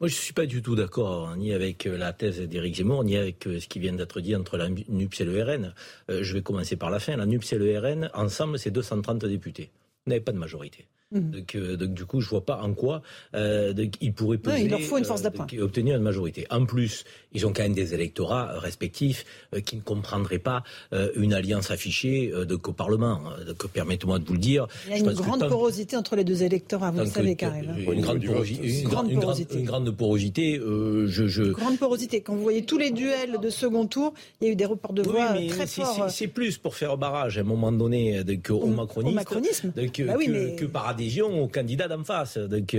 moi, 0.00 0.08
je 0.08 0.14
ne 0.14 0.20
suis 0.20 0.32
pas 0.32 0.46
du 0.46 0.62
tout 0.62 0.74
d'accord, 0.74 1.28
hein, 1.28 1.36
ni 1.36 1.52
avec 1.52 1.86
euh, 1.86 1.96
la 1.96 2.12
thèse 2.12 2.40
d'Éric 2.40 2.76
Zemmour, 2.76 3.04
ni 3.04 3.16
avec 3.16 3.46
euh, 3.46 3.60
ce 3.60 3.68
qui 3.68 3.78
vient 3.78 3.92
d'être 3.92 4.20
dit 4.20 4.34
entre 4.34 4.56
la 4.56 4.68
NUPS 4.68 5.20
et 5.20 5.24
le 5.24 5.42
RN. 5.42 5.74
Euh, 6.10 6.22
je 6.22 6.34
vais 6.34 6.42
commencer 6.42 6.76
par 6.76 6.90
la 6.90 6.98
fin. 6.98 7.16
La 7.16 7.26
NUPS 7.26 7.52
et 7.52 7.58
le 7.58 7.78
RN, 7.78 8.10
ensemble, 8.14 8.58
c'est 8.58 8.70
230 8.70 9.24
députés. 9.26 9.70
Vous 10.06 10.10
n'avez 10.10 10.20
pas 10.20 10.32
de 10.32 10.38
majorité. 10.38 10.86
Mhm. 11.10 11.30
Donc, 11.30 11.56
donc, 11.56 11.94
du 11.94 12.04
coup, 12.04 12.20
je 12.20 12.28
vois 12.28 12.44
pas 12.44 12.60
en 12.62 12.74
quoi 12.74 13.02
euh, 13.34 13.72
ils 14.00 14.12
pourraient 14.12 14.38
peser, 14.38 14.64
il 14.64 14.70
leur 14.70 14.80
faut 14.80 14.98
une 14.98 15.04
force 15.04 15.22
d'appoint. 15.22 15.46
obtenir 15.60 15.96
une 15.96 16.02
majorité. 16.02 16.46
En 16.50 16.66
plus, 16.66 17.04
ils 17.32 17.46
ont 17.46 17.52
quand 17.52 17.62
même 17.62 17.74
des 17.74 17.94
électorats 17.94 18.58
respectifs 18.58 19.24
euh, 19.54 19.60
qui 19.60 19.76
ne 19.76 19.82
comprendraient 19.82 20.38
pas 20.38 20.62
euh, 20.92 21.10
une 21.16 21.34
alliance 21.34 21.70
affichée 21.70 22.30
euh, 22.32 22.44
de 22.44 22.56
qu'au 22.56 22.72
Parlement. 22.72 23.20
Donc, 23.46 23.66
permettez-moi 23.68 24.18
de 24.18 24.24
vous 24.24 24.32
le 24.32 24.38
dire. 24.38 24.66
Il 24.86 24.90
y 24.92 24.94
a 24.94 24.98
une 24.98 25.12
grande 25.12 25.48
porosité 25.48 25.96
entre 25.96 26.16
les 26.16 26.24
deux 26.24 26.42
électorats, 26.42 26.90
vous 26.90 27.00
le 27.00 27.06
savez, 27.06 27.36
Karim. 27.36 27.74
Une, 27.76 28.00
grande, 28.00 28.24
porosité. 28.24 28.80
Une, 28.80 28.88
grande 28.88 29.12
porosité. 29.12 29.58
Une 29.58 29.64
grande 29.64 29.90
porosité. 29.96 30.60
je, 30.60 31.26
je... 31.26 31.42
grande 31.42 31.78
porosité. 31.78 32.20
Quand 32.20 32.34
vous 32.34 32.42
voyez 32.42 32.64
tous 32.64 32.78
les 32.78 32.90
duels 32.90 33.38
de 33.40 33.50
second 33.50 33.86
tour, 33.86 34.14
il 34.40 34.46
y 34.46 34.50
a 34.50 34.52
eu 34.52 34.56
des 34.56 34.64
reports 34.64 34.92
de 34.92 35.02
voix 35.02 35.34
très 35.48 35.66
forts. 35.66 36.10
C'est 36.10 36.28
plus 36.28 36.58
pour 36.58 36.74
faire 36.74 36.96
barrage 36.96 37.38
à 37.38 37.40
un 37.40 37.44
moment 37.44 37.72
donné 37.72 38.20
au, 38.50 38.66
macronisme, 38.66 39.72
bah 39.74 39.82
que, 39.86 40.64
par 40.66 40.86
adhésion 40.98 41.42
au 41.42 41.48
candidat 41.48 41.88
d'en 41.88 42.02
face. 42.02 42.36
Donc, 42.36 42.76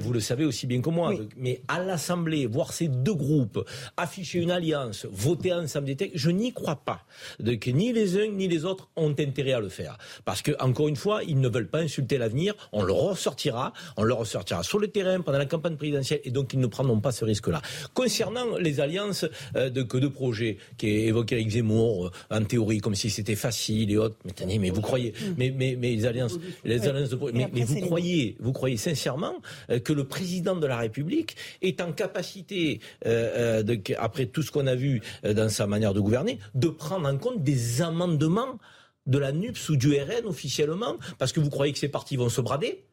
vous 0.00 0.12
le 0.12 0.20
savez 0.20 0.44
aussi 0.44 0.66
bien 0.66 0.80
que 0.80 0.90
moi. 0.90 1.12
mais 1.36 1.62
à 1.68 1.82
l'Assemblée, 1.82 2.46
voir 2.46 2.72
ces 2.72 2.88
deux 2.88 3.14
groupes 3.14 3.66
afficher 3.96 4.40
une 4.40 4.50
alliance, 4.50 5.06
voter 5.10 5.52
ensemble 5.52 5.86
des 5.86 5.96
textes, 5.96 6.16
je 6.16 6.30
n'y 6.30 6.52
crois 6.52 6.76
pas. 6.76 7.00
Donc, 7.40 7.66
ni 7.66 7.92
les 7.92 8.18
uns 8.18 8.28
ni 8.28 8.48
les 8.48 8.64
autres 8.64 8.88
ont 8.96 9.14
intérêt 9.18 9.52
à 9.52 9.60
le 9.60 9.68
faire. 9.68 9.96
Parce 10.24 10.42
que, 10.42 10.52
encore 10.60 10.88
une 10.88 10.96
fois, 10.96 11.22
ils 11.24 11.40
ne 11.40 11.48
veulent 11.48 11.68
pas 11.68 11.80
insulter 11.80 12.18
l'avenir, 12.18 12.54
on 12.72 12.82
le 12.82 12.92
ressortira, 12.92 13.72
on 13.96 14.02
le 14.02 14.14
ressortira 14.14 14.62
sur 14.62 14.78
le 14.78 14.88
terrain 14.88 15.20
pendant 15.20 15.38
la 15.38 15.46
campagne 15.46 15.76
présidentielle, 15.76 16.20
et 16.24 16.30
donc 16.30 16.52
ils 16.52 16.60
ne 16.60 16.66
prendront 16.66 17.00
pas 17.00 17.12
ce 17.12 17.24
risque-là. 17.24 17.62
Concernant 17.94 18.56
les 18.58 18.80
alliances 18.80 19.24
euh, 19.56 19.70
de, 19.70 19.82
que 19.82 19.98
de 19.98 20.08
projets 20.08 20.58
qui 20.76 20.88
évoqué 20.88 21.36
Eric 21.36 21.50
Zemmour, 21.50 22.06
euh, 22.06 22.36
en 22.36 22.44
théorie, 22.44 22.78
comme 22.78 22.94
si 22.94 23.10
c'était 23.10 23.36
facile 23.36 23.90
et 23.90 23.96
autres, 23.96 24.16
mais 24.24 24.32
tenez, 24.32 24.58
mais 24.58 24.70
vous 24.70 24.82
croyez, 24.82 25.14
mais, 25.36 25.52
mais, 25.56 25.76
mais 25.78 25.94
les 25.94 26.06
alliances, 26.06 26.38
les 26.64 26.86
alliances 26.86 27.10
de 27.10 27.16
mais, 27.32 27.45
mais 27.52 27.62
vous 27.64 27.80
croyez, 27.80 28.36
vous 28.40 28.52
croyez 28.52 28.76
sincèrement 28.76 29.34
euh, 29.70 29.78
que 29.78 29.92
le 29.92 30.04
président 30.04 30.56
de 30.56 30.66
la 30.66 30.78
République 30.78 31.36
est 31.62 31.80
en 31.80 31.92
capacité 31.92 32.80
de 33.04 33.76
après 33.98 34.26
tout 34.26 34.42
ce 34.42 34.50
qu'on 34.50 34.66
a 34.66 34.74
vu 34.74 35.02
euh, 35.24 35.34
dans 35.34 35.48
sa 35.48 35.66
manière 35.66 35.94
de 35.94 36.00
gouverner, 36.00 36.38
de 36.54 36.68
prendre 36.68 37.08
en 37.08 37.16
compte 37.16 37.42
des 37.42 37.82
amendements 37.82 38.58
de 39.06 39.18
la 39.18 39.32
NUPS 39.32 39.68
ou 39.68 39.76
du 39.76 39.92
RN 39.94 40.26
officiellement, 40.26 40.96
parce 41.18 41.32
que 41.32 41.40
vous 41.40 41.50
croyez 41.50 41.72
que 41.72 41.78
ces 41.78 41.88
partis 41.88 42.16
vont 42.16 42.28
se 42.28 42.40
brader? 42.40 42.84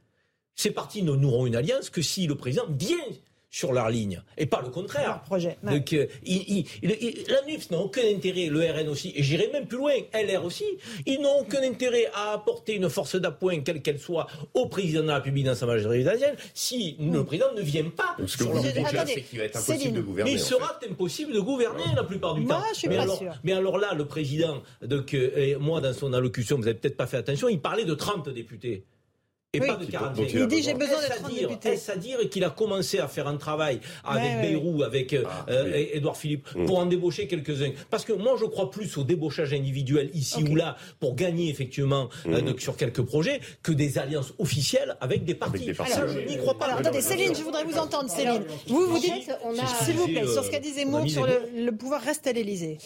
Ces 0.55 0.69
partis 0.69 1.01
ne 1.01 1.13
n'auront 1.13 1.47
une 1.47 1.55
alliance 1.55 1.89
que 1.89 2.03
si 2.03 2.27
le 2.27 2.35
président 2.35 2.65
vient 2.69 2.97
sur 3.53 3.71
leur 3.71 3.87
ligne, 3.91 4.19
et 4.35 4.47
pas 4.47 4.63
le 4.63 4.69
contraire. 4.69 5.21
projet. 5.27 5.57
Donc, 5.61 5.93
euh, 5.93 6.07
la 6.23 7.41
NUPS 7.45 7.69
n'a 7.69 7.77
aucun 7.77 8.01
intérêt, 8.03 8.47
le 8.47 8.61
RN 8.61 8.89
aussi, 8.89 9.13
et 9.15 9.21
j'irai 9.21 9.47
même 9.53 9.67
plus 9.67 9.77
loin, 9.77 9.93
LR 10.11 10.43
aussi, 10.43 10.65
ils 11.05 11.21
n'ont 11.21 11.41
aucun 11.41 11.61
intérêt 11.61 12.07
à 12.15 12.31
apporter 12.31 12.73
une 12.73 12.89
force 12.89 13.15
d'appoint, 13.15 13.59
quelle 13.59 13.83
qu'elle 13.83 13.99
soit, 13.99 14.25
au 14.55 14.65
président 14.65 15.03
de 15.03 15.09
la 15.09 15.15
République 15.17 15.45
dans 15.45 15.53
sa 15.53 15.67
majorité 15.67 16.03
présidentielle, 16.03 16.35
si 16.55 16.97
le 16.99 17.23
président 17.23 17.53
ne 17.55 17.61
vient 17.61 17.91
pas. 17.95 18.17
Ce 18.25 18.37
que 18.37 18.43
vous 18.43 18.59
dites 18.59 18.75
là, 18.75 19.05
c'est 19.05 19.21
qu'il 19.21 19.37
va 19.37 19.45
être 19.45 19.57
impossible 19.57 19.97
de 19.97 20.01
gouverner. 20.01 20.31
Mais 20.31 20.37
il 20.37 20.43
sera 20.43 20.79
impossible 20.89 21.33
de 21.33 21.39
gouverner 21.39 21.83
la 21.95 22.03
plupart 22.03 22.33
du 22.33 22.45
temps. 22.45 22.59
mais, 22.89 22.97
alors, 22.97 23.23
mais 23.43 23.53
alors 23.53 23.77
là, 23.77 23.93
le 23.93 24.05
président, 24.05 24.63
donc, 24.81 25.13
euh, 25.13 25.59
moi, 25.59 25.79
dans 25.79 25.93
son 25.93 26.11
allocution, 26.13 26.55
vous 26.55 26.63
n'avez 26.63 26.79
peut-être 26.79 26.97
pas 26.97 27.05
fait 27.05 27.17
attention, 27.17 27.49
il 27.49 27.61
parlait 27.61 27.85
de 27.85 27.93
30 27.93 28.29
députés 28.29 28.83
et 29.53 29.59
pas 29.59 29.75
de 29.75 29.85
45. 29.85 30.33
Il 30.33 30.47
dit 30.47 30.63
j'ai 30.63 30.73
besoin 30.73 30.99
d'être 30.99 31.29
député. 31.29 31.69
Est-ce 31.69 31.91
à 31.91 31.95
dire 31.95 32.17
qu'il 32.29 32.43
a 32.43 32.49
commencé 32.49 32.99
à 32.99 33.07
faire 33.07 33.27
un 33.27 33.37
travail 33.37 33.79
avec 34.03 34.41
Bayrou, 34.41 34.83
avec 34.83 35.13
euh, 35.13 35.23
ah, 35.27 35.45
euh, 35.49 35.85
Édouard 35.93 36.17
Philippe, 36.17 36.47
mm. 36.55 36.65
pour 36.65 36.79
en 36.79 36.87
débaucher 36.87 37.27
quelques-uns? 37.27 37.71
Parce 37.89 38.03
que 38.03 38.13
moi, 38.13 38.35
je 38.39 38.45
crois 38.45 38.71
plus 38.71 38.97
au 38.97 39.03
débauchage 39.03 39.53
individuel 39.53 40.09
ici 40.13 40.43
ou 40.49 40.55
là 40.55 40.75
pour 40.99 41.15
gagner 41.15 41.49
effectivement 41.49 42.09
euh, 42.25 42.41
mm. 42.41 42.59
sur 42.59 42.75
quelques 42.75 43.03
projets 43.03 43.39
que 43.61 43.71
des 43.71 43.99
alliances 43.99 44.33
officielles 44.39 44.97
avec 45.01 45.23
des 45.23 45.35
partis. 45.35 45.73
Ça, 45.75 46.07
je 46.07 46.19
n'y 46.19 46.37
crois 46.37 46.57
pas. 46.57 46.65
Alors, 46.65 46.79
attendez, 46.79 47.01
Céline, 47.01 47.35
je 47.35 47.43
voudrais 47.43 47.63
vous 47.63 47.77
entendre, 47.77 48.09
Céline. 48.09 48.43
Vous, 48.67 48.87
vous 48.87 48.99
dites, 48.99 49.31
s'il 49.83 49.95
vous 49.95 50.07
plaît, 50.07 50.25
sur 50.25 50.43
ce 50.43 50.49
qu'a 50.49 50.59
dit 50.59 50.73
Zemmour, 50.73 51.07
sur 51.07 51.27
le 51.27 51.71
pouvoir 51.71 52.01
reste 52.01 52.25
à 52.25 52.31
l'Élysée. 52.31 52.79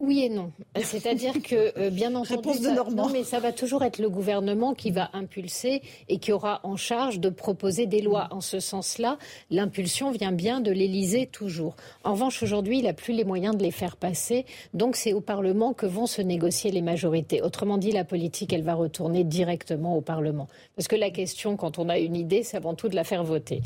Oui 0.00 0.22
et 0.22 0.30
non. 0.30 0.50
C'est-à-dire 0.82 1.42
que, 1.42 1.78
euh, 1.78 1.90
bien 1.90 2.14
entendu, 2.14 2.54
ça, 2.54 2.84
non, 2.90 3.10
mais 3.10 3.22
ça 3.22 3.38
va 3.38 3.52
toujours 3.52 3.84
être 3.84 3.98
le 3.98 4.08
gouvernement 4.08 4.72
qui 4.72 4.90
va 4.90 5.10
impulser 5.12 5.82
et 6.08 6.18
qui 6.18 6.32
aura 6.32 6.60
en 6.62 6.76
charge 6.76 7.20
de 7.20 7.28
proposer 7.28 7.84
des 7.84 8.00
lois. 8.00 8.28
En 8.30 8.40
ce 8.40 8.60
sens-là, 8.60 9.18
l'impulsion 9.50 10.10
vient 10.10 10.32
bien 10.32 10.62
de 10.62 10.70
l'Élysée 10.70 11.26
toujours. 11.26 11.76
En 12.02 12.12
revanche, 12.12 12.42
aujourd'hui, 12.42 12.78
il 12.78 12.84
n'a 12.84 12.94
plus 12.94 13.12
les 13.12 13.24
moyens 13.24 13.54
de 13.54 13.62
les 13.62 13.70
faire 13.70 13.98
passer. 13.98 14.46
Donc, 14.72 14.96
c'est 14.96 15.12
au 15.12 15.20
Parlement 15.20 15.74
que 15.74 15.84
vont 15.84 16.06
se 16.06 16.22
négocier 16.22 16.70
les 16.70 16.82
majorités. 16.82 17.42
Autrement 17.42 17.76
dit, 17.76 17.92
la 17.92 18.04
politique, 18.04 18.54
elle 18.54 18.62
va 18.62 18.74
retourner 18.74 19.22
directement 19.22 19.96
au 19.98 20.00
Parlement. 20.00 20.48
Parce 20.76 20.88
que 20.88 20.96
la 20.96 21.10
question, 21.10 21.56
quand 21.56 21.78
on 21.78 21.90
a 21.90 21.98
une 21.98 22.16
idée, 22.16 22.42
c'est 22.42 22.56
avant 22.56 22.72
tout 22.74 22.88
de 22.88 22.96
la 22.96 23.04
faire 23.04 23.22
voter. 23.22 23.60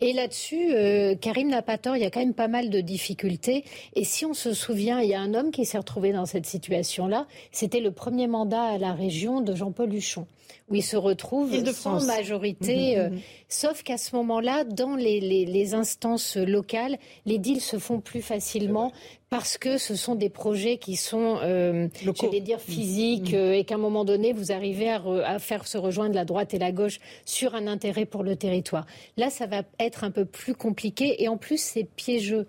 Et 0.00 0.12
là-dessus, 0.12 0.74
euh, 0.74 1.14
Karim 1.14 1.48
n'a 1.48 1.62
pas 1.62 1.78
tort. 1.78 1.96
Il 1.96 2.02
y 2.02 2.06
a 2.06 2.10
quand 2.10 2.20
même 2.20 2.34
pas 2.34 2.48
mal 2.48 2.70
de 2.70 2.80
difficultés. 2.80 3.64
Et 3.94 4.02
si 4.02 4.26
on 4.26 4.34
se 4.34 4.52
souvient, 4.52 4.98
il 4.98 5.10
y 5.10 5.14
a 5.14 5.20
un 5.20 5.32
homme 5.32 5.52
qui 5.52 5.64
s'est 5.64 5.75
retrouvé 5.78 6.12
dans 6.12 6.26
cette 6.26 6.46
situation-là, 6.46 7.26
c'était 7.52 7.80
le 7.80 7.90
premier 7.90 8.26
mandat 8.26 8.62
à 8.62 8.78
la 8.78 8.92
région 8.92 9.40
de 9.40 9.54
Jean-Paul 9.54 9.92
Huchon, 9.92 10.26
où 10.68 10.74
il 10.74 10.82
se 10.82 10.96
retrouve 10.96 11.52
sans 11.72 12.04
majorité. 12.06 12.96
Mhm, 12.96 13.00
euh, 13.00 13.10
mhm. 13.10 13.20
sauf 13.48 13.82
qu'à 13.82 13.98
ce 13.98 14.14
moment-là, 14.16 14.64
dans 14.64 14.96
les, 14.96 15.74
instances 15.74 16.36
locales, 16.36 16.98
les 17.24 17.38
deals 17.38 17.60
se 17.60 17.78
font 17.78 18.00
plus 18.00 18.22
facilement 18.22 18.92
parce 19.28 19.58
que 19.58 19.76
ce 19.76 19.96
sont 19.96 20.14
des 20.14 20.28
projets 20.28 20.78
qui 20.78 20.96
sont, 20.96 21.38
euh, 21.42 21.88
j'allais 22.20 22.40
dire, 22.40 22.60
physiques, 22.60 23.32
mhm. 23.32 23.38
euh, 23.38 23.52
et 23.54 23.64
qu'à 23.64 23.74
un 23.74 23.78
moment 23.78 24.04
donné, 24.04 24.32
vous 24.32 24.52
arrivez 24.52 24.88
à, 24.88 25.02
à, 25.24 25.38
faire 25.38 25.66
se 25.66 25.78
rejoindre 25.78 26.14
la 26.14 26.24
droite 26.24 26.54
et 26.54 26.58
la 26.58 26.72
gauche 26.72 27.00
sur 27.24 27.54
un 27.54 27.66
intérêt 27.66 28.06
pour 28.06 28.22
le 28.22 28.36
territoire. 28.36 28.86
Là, 29.16 29.30
ça 29.30 29.46
va 29.46 29.62
être 29.80 30.04
un 30.04 30.10
peu 30.10 30.24
plus 30.24 30.54
compliqué, 30.54 31.22
et 31.22 31.28
en 31.28 31.36
plus, 31.36 31.60
c'est 31.60 31.84
piégeux. 31.84 32.46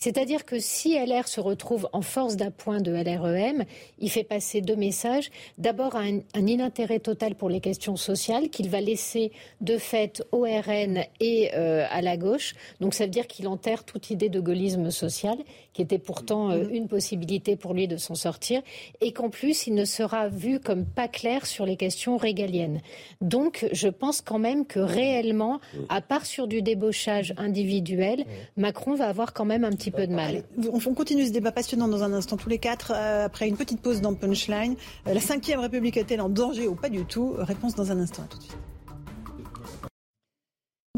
C'est-à-dire 0.00 0.46
que 0.46 0.58
si 0.58 0.98
LR 0.98 1.28
se 1.28 1.40
retrouve 1.40 1.88
en 1.92 2.00
force 2.00 2.36
d'appoint 2.36 2.80
de 2.80 2.90
LREM, 2.90 3.64
il 3.98 4.10
fait 4.10 4.24
passer 4.24 4.62
deux 4.62 4.74
messages. 4.74 5.30
D'abord, 5.58 5.94
un, 5.94 6.20
inintérêt 6.34 7.00
total 7.00 7.34
pour 7.34 7.50
les 7.50 7.60
questions 7.60 7.96
sociales 7.96 8.48
qu'il 8.48 8.70
va 8.70 8.80
laisser 8.80 9.30
de 9.60 9.76
fait 9.76 10.24
au 10.32 10.44
RN 10.44 11.04
et 11.20 11.50
euh, 11.54 11.84
à 11.90 12.00
la 12.00 12.16
gauche. 12.16 12.54
Donc 12.80 12.94
ça 12.94 13.04
veut 13.04 13.10
dire 13.10 13.26
qu'il 13.26 13.46
enterre 13.46 13.84
toute 13.84 14.08
idée 14.08 14.30
de 14.30 14.40
gaullisme 14.40 14.90
social, 14.90 15.36
qui 15.80 15.84
était 15.84 15.98
pourtant 15.98 16.50
euh, 16.50 16.64
mm. 16.64 16.74
une 16.74 16.88
possibilité 16.88 17.56
pour 17.56 17.72
lui 17.72 17.88
de 17.88 17.96
s'en 17.96 18.14
sortir, 18.14 18.60
et 19.00 19.12
qu'en 19.12 19.30
plus, 19.30 19.66
il 19.66 19.74
ne 19.74 19.86
sera 19.86 20.28
vu 20.28 20.60
comme 20.60 20.84
pas 20.84 21.08
clair 21.08 21.46
sur 21.46 21.64
les 21.64 21.76
questions 21.76 22.18
régaliennes. 22.18 22.82
Donc, 23.22 23.66
je 23.72 23.88
pense 23.88 24.20
quand 24.20 24.38
même 24.38 24.66
que 24.66 24.78
réellement, 24.78 25.58
mm. 25.72 25.78
à 25.88 26.02
part 26.02 26.26
sur 26.26 26.46
du 26.48 26.60
débauchage 26.60 27.32
individuel. 27.38 28.26
Macron 28.58 28.94
va 28.94 29.06
avoir 29.06 29.32
quand 29.32 29.46
même 29.46 29.64
un 29.64 29.70
petit 29.70 29.90
peu 29.90 30.06
de 30.06 30.12
mal. 30.12 30.42
on 30.70 30.94
continue 30.94 31.26
ce 31.26 31.32
débat 31.32 31.52
passionnant 31.52 31.88
dans 31.88 32.02
un 32.02 32.12
instant 32.12 32.36
tous 32.36 32.50
les 32.50 32.58
quatre, 32.58 32.92
euh, 32.94 33.24
après 33.24 33.48
une 33.48 33.56
petite 33.56 33.80
pause 33.80 34.02
dans 34.02 34.14
Punchline. 34.14 34.76
Euh, 35.06 35.14
la 35.14 35.20
cinquième 35.20 35.60
République 35.60 35.96
est-elle 35.96 36.20
en 36.20 36.28
danger 36.28 36.68
ou 36.68 36.74
pas 36.74 36.90
du 36.90 37.06
tout? 37.06 37.34
Réponse 37.38 37.74
dans 37.74 37.90
un 37.90 38.00
instant, 38.00 38.24
tout 38.28 38.36
de 38.36 38.42
suite. 38.42 38.69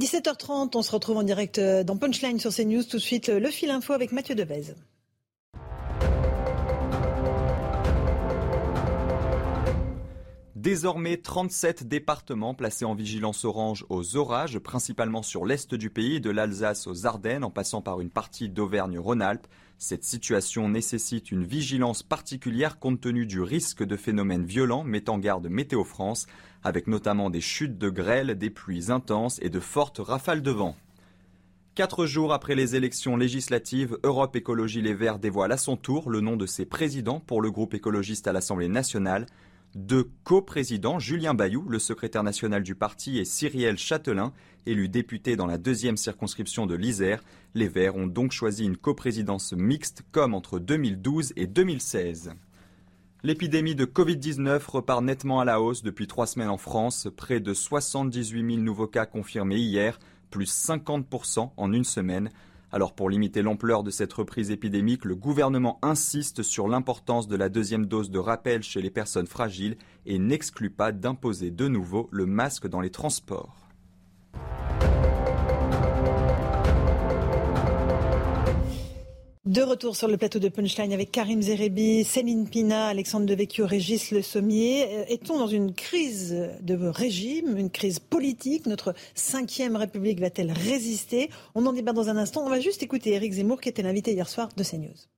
17h30, 0.00 0.70
on 0.74 0.82
se 0.82 0.90
retrouve 0.90 1.18
en 1.18 1.22
direct 1.22 1.58
euh, 1.58 1.84
dans 1.84 1.98
Punchline 1.98 2.40
sur 2.40 2.50
CNews. 2.50 2.82
Tout 2.84 2.96
de 2.96 3.02
suite, 3.02 3.28
le 3.28 3.50
fil 3.50 3.70
info 3.70 3.92
avec 3.92 4.10
Mathieu 4.12 4.34
Devez. 4.34 4.74
Désormais, 10.56 11.18
37 11.18 11.88
départements 11.88 12.54
placés 12.54 12.86
en 12.86 12.94
vigilance 12.94 13.44
orange 13.44 13.84
aux 13.90 14.16
orages, 14.16 14.60
principalement 14.60 15.22
sur 15.22 15.44
l'est 15.44 15.74
du 15.74 15.90
pays, 15.90 16.20
de 16.20 16.30
l'Alsace 16.30 16.86
aux 16.86 17.04
Ardennes, 17.04 17.44
en 17.44 17.50
passant 17.50 17.82
par 17.82 18.00
une 18.00 18.10
partie 18.10 18.48
d'Auvergne-Rhône-Alpes. 18.48 19.46
Cette 19.84 20.04
situation 20.04 20.68
nécessite 20.68 21.32
une 21.32 21.42
vigilance 21.42 22.04
particulière 22.04 22.78
compte 22.78 23.00
tenu 23.00 23.26
du 23.26 23.40
risque 23.40 23.82
de 23.82 23.96
phénomènes 23.96 24.44
violents, 24.44 24.84
met 24.84 25.10
en 25.10 25.18
garde 25.18 25.48
Météo 25.48 25.82
France, 25.82 26.28
avec 26.62 26.86
notamment 26.86 27.30
des 27.30 27.40
chutes 27.40 27.78
de 27.78 27.90
grêle, 27.90 28.38
des 28.38 28.48
pluies 28.48 28.92
intenses 28.92 29.40
et 29.42 29.50
de 29.50 29.58
fortes 29.58 29.98
rafales 29.98 30.40
de 30.42 30.52
vent. 30.52 30.76
Quatre 31.74 32.06
jours 32.06 32.32
après 32.32 32.54
les 32.54 32.76
élections 32.76 33.16
législatives, 33.16 33.98
Europe 34.04 34.36
Écologie 34.36 34.82
Les 34.82 34.94
Verts 34.94 35.18
dévoile 35.18 35.50
à 35.50 35.56
son 35.56 35.76
tour 35.76 36.10
le 36.10 36.20
nom 36.20 36.36
de 36.36 36.46
ses 36.46 36.64
présidents 36.64 37.18
pour 37.18 37.42
le 37.42 37.50
groupe 37.50 37.74
écologiste 37.74 38.28
à 38.28 38.32
l'Assemblée 38.32 38.68
nationale. 38.68 39.26
Deux 39.74 40.10
coprésidents, 40.22 40.98
Julien 40.98 41.32
Bayou, 41.32 41.66
le 41.66 41.78
secrétaire 41.78 42.22
national 42.22 42.62
du 42.62 42.74
parti, 42.74 43.18
et 43.18 43.24
Cyrielle 43.24 43.78
Châtelain, 43.78 44.34
élu 44.66 44.90
député 44.90 45.34
dans 45.34 45.46
la 45.46 45.56
deuxième 45.56 45.96
circonscription 45.96 46.66
de 46.66 46.74
l'Isère. 46.74 47.24
Les 47.54 47.68
Verts 47.68 47.96
ont 47.96 48.06
donc 48.06 48.32
choisi 48.32 48.66
une 48.66 48.76
coprésidence 48.76 49.54
mixte 49.54 50.02
comme 50.12 50.34
entre 50.34 50.58
2012 50.58 51.32
et 51.36 51.46
2016. 51.46 52.34
L'épidémie 53.22 53.74
de 53.74 53.86
Covid-19 53.86 54.62
repart 54.66 55.02
nettement 55.02 55.40
à 55.40 55.46
la 55.46 55.60
hausse 55.62 55.82
depuis 55.82 56.06
trois 56.06 56.26
semaines 56.26 56.50
en 56.50 56.58
France. 56.58 57.08
Près 57.16 57.40
de 57.40 57.54
78 57.54 58.46
000 58.54 58.62
nouveaux 58.62 58.88
cas 58.88 59.06
confirmés 59.06 59.56
hier, 59.56 59.98
plus 60.28 60.52
50% 60.52 61.50
en 61.56 61.72
une 61.72 61.84
semaine. 61.84 62.28
Alors 62.74 62.94
pour 62.94 63.10
limiter 63.10 63.42
l'ampleur 63.42 63.82
de 63.82 63.90
cette 63.90 64.14
reprise 64.14 64.50
épidémique, 64.50 65.04
le 65.04 65.14
gouvernement 65.14 65.78
insiste 65.82 66.42
sur 66.42 66.68
l'importance 66.68 67.28
de 67.28 67.36
la 67.36 67.50
deuxième 67.50 67.84
dose 67.84 68.10
de 68.10 68.18
rappel 68.18 68.62
chez 68.62 68.80
les 68.80 68.88
personnes 68.88 69.26
fragiles 69.26 69.76
et 70.06 70.18
n'exclut 70.18 70.70
pas 70.70 70.90
d'imposer 70.90 71.50
de 71.50 71.68
nouveau 71.68 72.08
le 72.10 72.24
masque 72.24 72.66
dans 72.66 72.80
les 72.80 72.90
transports. 72.90 73.68
De 79.44 79.60
retour 79.60 79.96
sur 79.96 80.06
le 80.06 80.16
plateau 80.16 80.38
de 80.38 80.48
Punchline 80.48 80.92
avec 80.92 81.10
Karim 81.10 81.42
Zerebi, 81.42 82.04
Céline 82.04 82.48
Pina, 82.48 82.86
Alexandre 82.86 83.26
Devecchio, 83.26 83.66
Régis 83.66 84.12
Le 84.12 84.22
Sommier. 84.22 84.84
Euh, 84.84 85.04
est-on 85.08 85.36
dans 85.36 85.48
une 85.48 85.74
crise 85.74 86.32
de 86.60 86.76
régime, 86.86 87.58
une 87.58 87.68
crise 87.68 87.98
politique? 87.98 88.66
Notre 88.66 88.94
cinquième 89.16 89.74
République 89.74 90.20
va-t-elle 90.20 90.52
résister? 90.52 91.28
On 91.56 91.66
en 91.66 91.72
débat 91.72 91.92
dans 91.92 92.08
un 92.08 92.18
instant. 92.18 92.46
On 92.46 92.50
va 92.50 92.60
juste 92.60 92.84
écouter 92.84 93.14
Éric 93.14 93.32
Zemmour 93.32 93.60
qui 93.60 93.68
était 93.68 93.82
l'invité 93.82 94.12
hier 94.12 94.28
soir 94.28 94.48
de 94.56 94.62
CNews. 94.62 95.08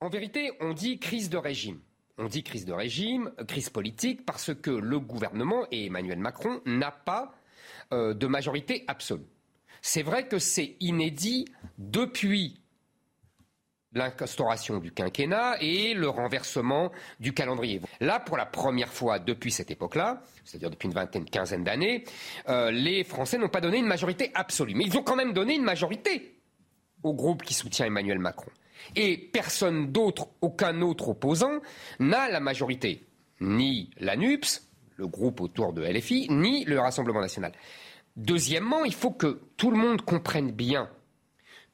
En 0.00 0.08
vérité, 0.08 0.50
on 0.60 0.72
dit 0.72 0.98
crise 0.98 1.30
de 1.30 1.36
régime. 1.36 1.78
On 2.16 2.26
dit 2.26 2.42
crise 2.42 2.64
de 2.64 2.72
régime, 2.72 3.30
crise 3.46 3.70
politique, 3.70 4.26
parce 4.26 4.52
que 4.52 4.72
le 4.72 4.98
gouvernement 4.98 5.64
et 5.70 5.86
Emmanuel 5.86 6.18
Macron 6.18 6.60
n'a 6.66 6.90
pas 6.90 7.36
euh, 7.92 8.14
de 8.14 8.26
majorité 8.26 8.82
absolue. 8.88 9.28
C'est 9.80 10.02
vrai 10.02 10.26
que 10.26 10.40
c'est 10.40 10.74
inédit 10.80 11.44
depuis 11.78 12.58
l'instauration 13.98 14.78
du 14.78 14.92
quinquennat 14.92 15.56
et 15.60 15.94
le 15.94 16.08
renversement 16.08 16.90
du 17.20 17.32
calendrier. 17.32 17.80
Là, 18.00 18.20
pour 18.20 18.36
la 18.36 18.46
première 18.46 18.92
fois 18.92 19.18
depuis 19.18 19.50
cette 19.50 19.70
époque-là, 19.70 20.22
c'est-à-dire 20.44 20.70
depuis 20.70 20.86
une 20.86 20.94
vingtaine, 20.94 21.24
quinzaine 21.24 21.64
d'années, 21.64 22.04
euh, 22.48 22.70
les 22.70 23.04
Français 23.04 23.36
n'ont 23.38 23.48
pas 23.48 23.60
donné 23.60 23.78
une 23.78 23.86
majorité 23.86 24.30
absolue. 24.34 24.74
Mais 24.74 24.84
ils 24.84 24.96
ont 24.96 25.02
quand 25.02 25.16
même 25.16 25.32
donné 25.32 25.54
une 25.54 25.64
majorité 25.64 26.38
au 27.02 27.12
groupe 27.12 27.42
qui 27.42 27.54
soutient 27.54 27.86
Emmanuel 27.86 28.18
Macron. 28.18 28.50
Et 28.96 29.18
personne 29.18 29.92
d'autre, 29.92 30.28
aucun 30.40 30.80
autre 30.80 31.08
opposant, 31.08 31.60
n'a 31.98 32.28
la 32.28 32.40
majorité. 32.40 33.04
Ni 33.40 33.90
la 33.98 34.16
NUPS, 34.16 34.68
le 34.96 35.06
groupe 35.06 35.40
autour 35.40 35.72
de 35.72 35.82
LFI, 35.82 36.28
ni 36.30 36.64
le 36.64 36.80
Rassemblement 36.80 37.20
national. 37.20 37.52
Deuxièmement, 38.16 38.84
il 38.84 38.94
faut 38.94 39.12
que 39.12 39.40
tout 39.56 39.70
le 39.70 39.76
monde 39.76 40.02
comprenne 40.02 40.50
bien 40.50 40.88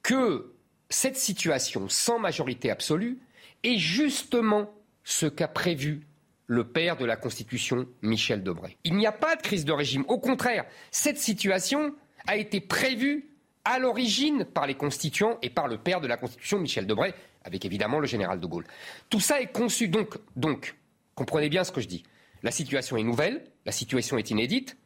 que 0.02 0.53
cette 0.94 1.16
situation 1.16 1.88
sans 1.88 2.18
majorité 2.18 2.70
absolue 2.70 3.18
est 3.64 3.78
justement 3.78 4.70
ce 5.02 5.26
qu'a 5.26 5.48
prévu 5.48 6.06
le 6.46 6.64
père 6.68 6.96
de 6.96 7.04
la 7.04 7.16
Constitution, 7.16 7.86
Michel 8.00 8.42
Debré. 8.42 8.76
Il 8.84 8.94
n'y 8.94 9.06
a 9.06 9.12
pas 9.12 9.34
de 9.34 9.42
crise 9.42 9.64
de 9.64 9.72
régime. 9.72 10.04
Au 10.08 10.18
contraire, 10.18 10.64
cette 10.90 11.18
situation 11.18 11.94
a 12.26 12.36
été 12.36 12.60
prévue 12.60 13.28
à 13.64 13.78
l'origine 13.78 14.44
par 14.44 14.66
les 14.66 14.74
constituants 14.74 15.38
et 15.42 15.50
par 15.50 15.66
le 15.66 15.78
père 15.78 16.00
de 16.00 16.06
la 16.06 16.16
Constitution, 16.16 16.58
Michel 16.58 16.86
Debré, 16.86 17.14
avec 17.42 17.64
évidemment 17.64 17.98
le 17.98 18.06
général 18.06 18.38
de 18.38 18.46
Gaulle. 18.46 18.66
Tout 19.10 19.20
ça 19.20 19.40
est 19.40 19.52
conçu. 19.52 19.88
Donc, 19.88 20.16
donc, 20.36 20.76
comprenez 21.14 21.48
bien 21.48 21.64
ce 21.64 21.72
que 21.72 21.80
je 21.80 21.88
dis. 21.88 22.04
La 22.42 22.50
situation 22.50 22.96
est 22.96 23.02
nouvelle, 23.02 23.44
la 23.66 23.72
situation 23.72 24.16
est 24.16 24.30
inédite, 24.30 24.76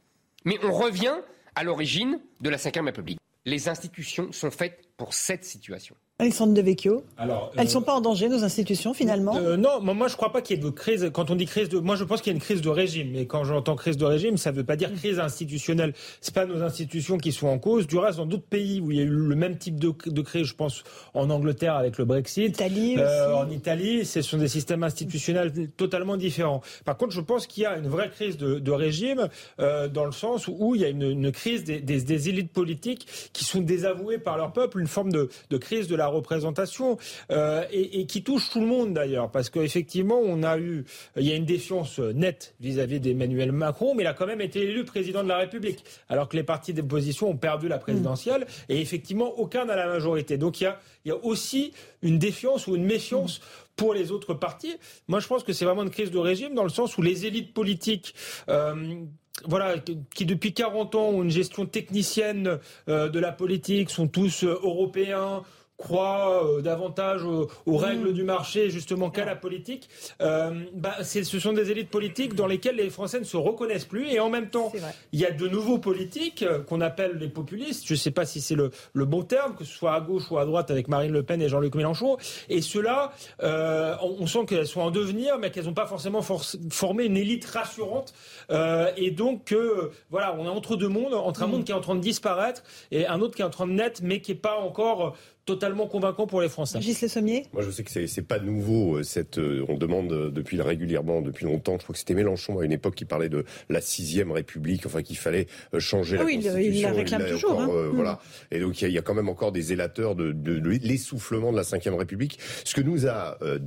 mais 0.44 0.58
on 0.64 0.72
revient 0.72 1.16
à 1.54 1.64
l'origine 1.64 2.20
de 2.40 2.48
la 2.48 2.56
Ve 2.56 2.84
République. 2.84 3.18
Les 3.44 3.68
institutions 3.68 4.32
sont 4.32 4.50
faites 4.50 4.88
pour 4.96 5.14
cette 5.14 5.44
situation. 5.44 5.96
Alexandre 6.20 6.52
Devecchio. 6.52 7.04
Alors, 7.16 7.52
elles 7.56 7.66
ne 7.66 7.68
sont 7.68 7.80
pas 7.80 7.94
en 7.94 8.00
danger, 8.00 8.28
nos 8.28 8.42
institutions, 8.42 8.92
finalement? 8.92 9.36
Euh, 9.36 9.56
Non, 9.56 9.80
moi 9.80 10.08
je 10.08 10.14
ne 10.14 10.16
crois 10.16 10.32
pas 10.32 10.42
qu'il 10.42 10.56
y 10.56 10.58
ait 10.58 10.62
de 10.64 10.68
crise. 10.68 11.08
Quand 11.14 11.30
on 11.30 11.36
dit 11.36 11.46
crise 11.46 11.68
de. 11.68 11.78
Moi 11.78 11.94
je 11.94 12.02
pense 12.02 12.22
qu'il 12.22 12.32
y 12.32 12.34
a 12.34 12.36
une 12.36 12.42
crise 12.42 12.60
de 12.60 12.68
régime. 12.68 13.12
Mais 13.12 13.26
quand 13.26 13.44
j'entends 13.44 13.76
crise 13.76 13.96
de 13.96 14.04
régime, 14.04 14.36
ça 14.36 14.50
ne 14.50 14.56
veut 14.56 14.64
pas 14.64 14.74
dire 14.74 14.92
crise 14.92 15.20
institutionnelle. 15.20 15.94
Ce 16.20 16.32
pas 16.32 16.44
nos 16.44 16.60
institutions 16.64 17.18
qui 17.18 17.30
sont 17.30 17.46
en 17.46 17.60
cause. 17.60 17.86
Du 17.86 17.98
reste, 17.98 18.18
dans 18.18 18.26
d'autres 18.26 18.42
pays 18.42 18.80
où 18.80 18.90
il 18.90 18.96
y 18.98 19.00
a 19.00 19.04
eu 19.04 19.08
le 19.10 19.36
même 19.36 19.58
type 19.58 19.78
de, 19.78 19.94
de 20.06 20.20
crise, 20.22 20.46
je 20.46 20.56
pense 20.56 20.82
en 21.14 21.30
Angleterre 21.30 21.76
avec 21.76 21.98
le 21.98 22.04
Brexit, 22.04 22.48
Italie 22.48 22.96
euh, 22.98 23.36
en 23.36 23.48
Italie, 23.48 24.04
ce 24.04 24.20
sont 24.20 24.38
des 24.38 24.48
systèmes 24.48 24.82
institutionnels 24.82 25.52
totalement 25.76 26.16
différents. 26.16 26.62
Par 26.84 26.96
contre, 26.96 27.12
je 27.12 27.20
pense 27.20 27.46
qu'il 27.46 27.62
y 27.62 27.66
a 27.66 27.78
une 27.78 27.86
vraie 27.86 28.10
crise 28.10 28.36
de, 28.36 28.58
de 28.58 28.72
régime 28.72 29.28
euh, 29.60 29.86
dans 29.86 30.04
le 30.04 30.10
sens 30.10 30.48
où, 30.48 30.74
il 30.74 30.80
y 30.80 30.84
a 30.84 30.88
une, 30.88 31.02
une 31.02 31.30
crise 31.30 31.62
des, 31.62 31.80
des, 31.80 32.00
des, 32.02 32.28
élites 32.28 32.52
politiques 32.52 33.06
qui 33.32 33.44
sont 33.44 33.60
désavouées 33.60 34.18
par 34.18 34.36
leur 34.36 34.52
peuple, 34.52 34.80
une 34.80 34.88
forme 34.88 35.12
de, 35.12 35.28
de 35.48 35.56
crise 35.56 35.86
de 35.86 35.94
la 35.94 36.07
représentation 36.08 36.98
euh, 37.30 37.64
et, 37.70 38.06
qui 38.06 38.22
touche 38.22 38.50
tout 38.50 38.60
le 38.60 38.66
monde 38.66 38.94
d'ailleurs, 38.94 39.30
parce 39.30 39.50
qu'effectivement, 39.50 40.20
on 40.22 40.42
a 40.42 40.58
eu, 40.58 40.84
il 41.16 41.26
y 41.26 41.32
a 41.32 41.34
une 41.34 41.44
défiance 41.44 41.98
nette 41.98 42.54
vis-à-vis 42.60 43.00
d'Emmanuel 43.00 43.52
Macron, 43.52 43.94
mais 43.94 44.02
il 44.02 44.06
a 44.06 44.14
quand 44.14 44.26
même 44.26 44.40
été 44.40 44.62
élu 44.62 44.84
président 44.84 45.22
de 45.22 45.28
la 45.28 45.38
République, 45.38 45.84
alors 46.08 46.28
que 46.28 46.36
les 46.36 46.42
partis 46.42 46.72
d'opposition 46.72 47.28
ont 47.30 47.36
perdu 47.36 47.68
la 47.68 47.78
présidentielle 47.78 48.46
et 48.68 48.80
effectivement 48.80 49.38
aucun 49.38 49.64
n'a 49.64 49.76
la 49.76 49.86
majorité. 49.86 50.36
Donc 50.38 50.60
il 50.60 50.64
y 50.64 50.66
a, 50.66 50.78
il 51.04 51.08
y 51.08 51.12
a 51.12 51.24
aussi 51.24 51.72
une 52.02 52.18
défiance 52.18 52.66
ou 52.66 52.76
une 52.76 52.84
méfiance 52.84 53.40
pour 53.76 53.94
les 53.94 54.10
autres 54.10 54.34
partis. 54.34 54.76
Moi, 55.06 55.20
je 55.20 55.26
pense 55.28 55.44
que 55.44 55.52
c'est 55.52 55.64
vraiment 55.64 55.84
une 55.84 55.90
crise 55.90 56.10
de 56.10 56.18
régime 56.18 56.54
dans 56.54 56.64
le 56.64 56.68
sens 56.68 56.98
où 56.98 57.02
les 57.02 57.26
élites 57.26 57.54
politiques 57.54 58.14
euh, 58.48 59.04
voilà, 59.46 59.76
qui 60.14 60.26
depuis 60.26 60.52
40 60.52 60.94
ans 60.94 61.08
ont 61.10 61.22
une 61.22 61.30
gestion 61.30 61.64
technicienne 61.64 62.58
euh, 62.88 63.08
de 63.08 63.18
la 63.18 63.32
politique, 63.32 63.90
sont 63.90 64.08
tous 64.08 64.44
euh, 64.44 64.58
européens, 64.62 65.42
croient 65.78 66.44
euh, 66.44 66.60
davantage 66.60 67.22
aux, 67.24 67.48
règles 67.76 68.10
mmh. 68.10 68.12
du 68.12 68.24
marché 68.24 68.68
justement 68.68 69.10
qu'à 69.10 69.24
la 69.24 69.36
politique, 69.36 69.88
euh, 70.20 70.64
bah, 70.74 70.96
ce 71.02 71.22
sont 71.38 71.52
des 71.52 71.70
élites 71.70 71.88
politiques 71.88 72.34
dans 72.34 72.48
lesquelles 72.48 72.76
les 72.76 72.90
Français 72.90 73.20
ne 73.20 73.24
se 73.24 73.36
reconnaissent 73.36 73.84
plus. 73.84 74.08
Et 74.08 74.18
en 74.18 74.28
même 74.28 74.50
temps 74.50 74.72
il 75.12 75.20
y 75.20 75.24
a 75.24 75.30
de 75.30 75.48
nouveaux 75.48 75.78
politiques 75.78 76.42
euh, 76.42 76.60
qu'on 76.60 76.80
appelle 76.80 77.16
les 77.18 77.28
populistes, 77.28 77.86
je 77.86 77.94
ne 77.94 77.98
sais 77.98 78.10
pas 78.10 78.26
si 78.26 78.40
c'est 78.40 78.56
le, 78.56 78.70
le, 78.92 79.04
bon 79.04 79.22
terme, 79.22 79.54
que 79.54 79.64
ce 79.64 79.72
soit 79.72 79.94
à 79.94 80.00
gauche 80.00 80.30
ou 80.30 80.38
à 80.38 80.44
droite 80.44 80.70
avec 80.70 80.88
Marine 80.88 81.12
Le 81.12 81.22
Pen 81.22 81.40
et 81.40 81.48
Jean-Luc 81.48 81.76
Mélenchon, 81.76 82.16
et 82.48 82.60
ceux-là, 82.60 83.12
euh, 83.42 83.94
on, 84.02 84.16
on, 84.20 84.26
sent 84.26 84.46
qu'elles 84.46 84.66
sont 84.66 84.80
en 84.80 84.90
devenir 84.90 85.38
mais 85.38 85.50
qu'elles 85.52 85.66
n'ont 85.66 85.74
pas 85.74 85.86
forcément 85.86 86.22
formé 86.22 87.04
une 87.04 87.16
élite 87.16 87.44
rassurante. 87.44 88.12
Et 88.96 89.10
donc 89.12 89.54
voilà, 90.10 90.34
on 90.38 90.44
est 90.44 90.48
entre 90.48 90.76
deux 90.76 90.88
mondes, 90.88 91.14
entre 91.14 91.42
un 91.42 91.46
mmh. 91.46 91.50
monde 91.50 91.64
qui 91.64 91.72
est 91.72 91.74
en 91.74 91.80
train 91.80 91.94
de 91.94 92.00
disparaître 92.00 92.62
et 92.90 93.06
un 93.06 93.20
autre 93.20 93.36
qui 93.36 93.42
est 93.42 93.44
en 93.44 93.50
train 93.50 93.66
de 93.66 93.72
naître 93.72 94.00
mais 94.02 94.20
qui 94.20 94.32
n'est 94.32 94.38
pas 94.38 94.58
encore 94.58 95.14
totalement 95.48 95.86
convaincant 95.86 96.26
pour 96.26 96.40
les 96.40 96.48
Français. 96.48 96.80
Gilles 96.80 96.96
Le 97.00 97.08
Sommier 97.08 97.46
Moi, 97.52 97.62
je 97.62 97.70
sais 97.70 97.82
que 97.82 98.06
c'est 98.06 98.22
pas 98.22 98.38
nouveau. 98.38 99.02
Cette, 99.02 99.38
on 99.38 99.76
demande 99.76 100.30
depuis 100.30 100.60
régulièrement, 100.60 101.22
depuis 101.22 101.46
longtemps. 101.46 101.76
Je 101.78 101.84
crois 101.84 101.94
que 101.94 101.98
c'était 101.98 102.14
Mélenchon 102.14 102.58
à 102.58 102.64
une 102.64 102.72
époque 102.72 102.94
qui 102.94 103.04
parlait 103.06 103.28
de 103.30 103.44
la 103.70 103.80
sixième 103.80 104.30
République, 104.30 104.84
enfin 104.86 105.02
qu'il 105.02 105.16
fallait 105.16 105.46
changer 105.78 106.16
ah 106.16 106.20
la 106.20 106.24
oui, 106.26 106.34
constitution. 106.34 106.70
Il 106.72 106.82
la 106.82 106.92
réclame 106.92 107.26
toujours. 107.26 107.60
hein. 107.60 107.68
Voilà. 107.94 108.20
Et 108.50 108.60
donc 108.60 108.80
il 108.82 108.90
y, 108.90 108.98
a 108.98 109.02
quand 109.02 109.14
même 109.14 109.28
encore 109.28 109.52
des 109.52 109.72
élateurs 109.72 110.14
de, 110.14 110.32
de, 110.32 110.58
de 110.58 110.68
l'essoufflement 110.68 111.50
de 111.50 111.56
la 111.56 111.64
cinquième 111.64 111.94
République. 111.94 112.38
Ce 112.64 112.74
que 112.74 112.82
nous 112.82 113.06
a, 113.06 113.38
euh, 113.42 113.58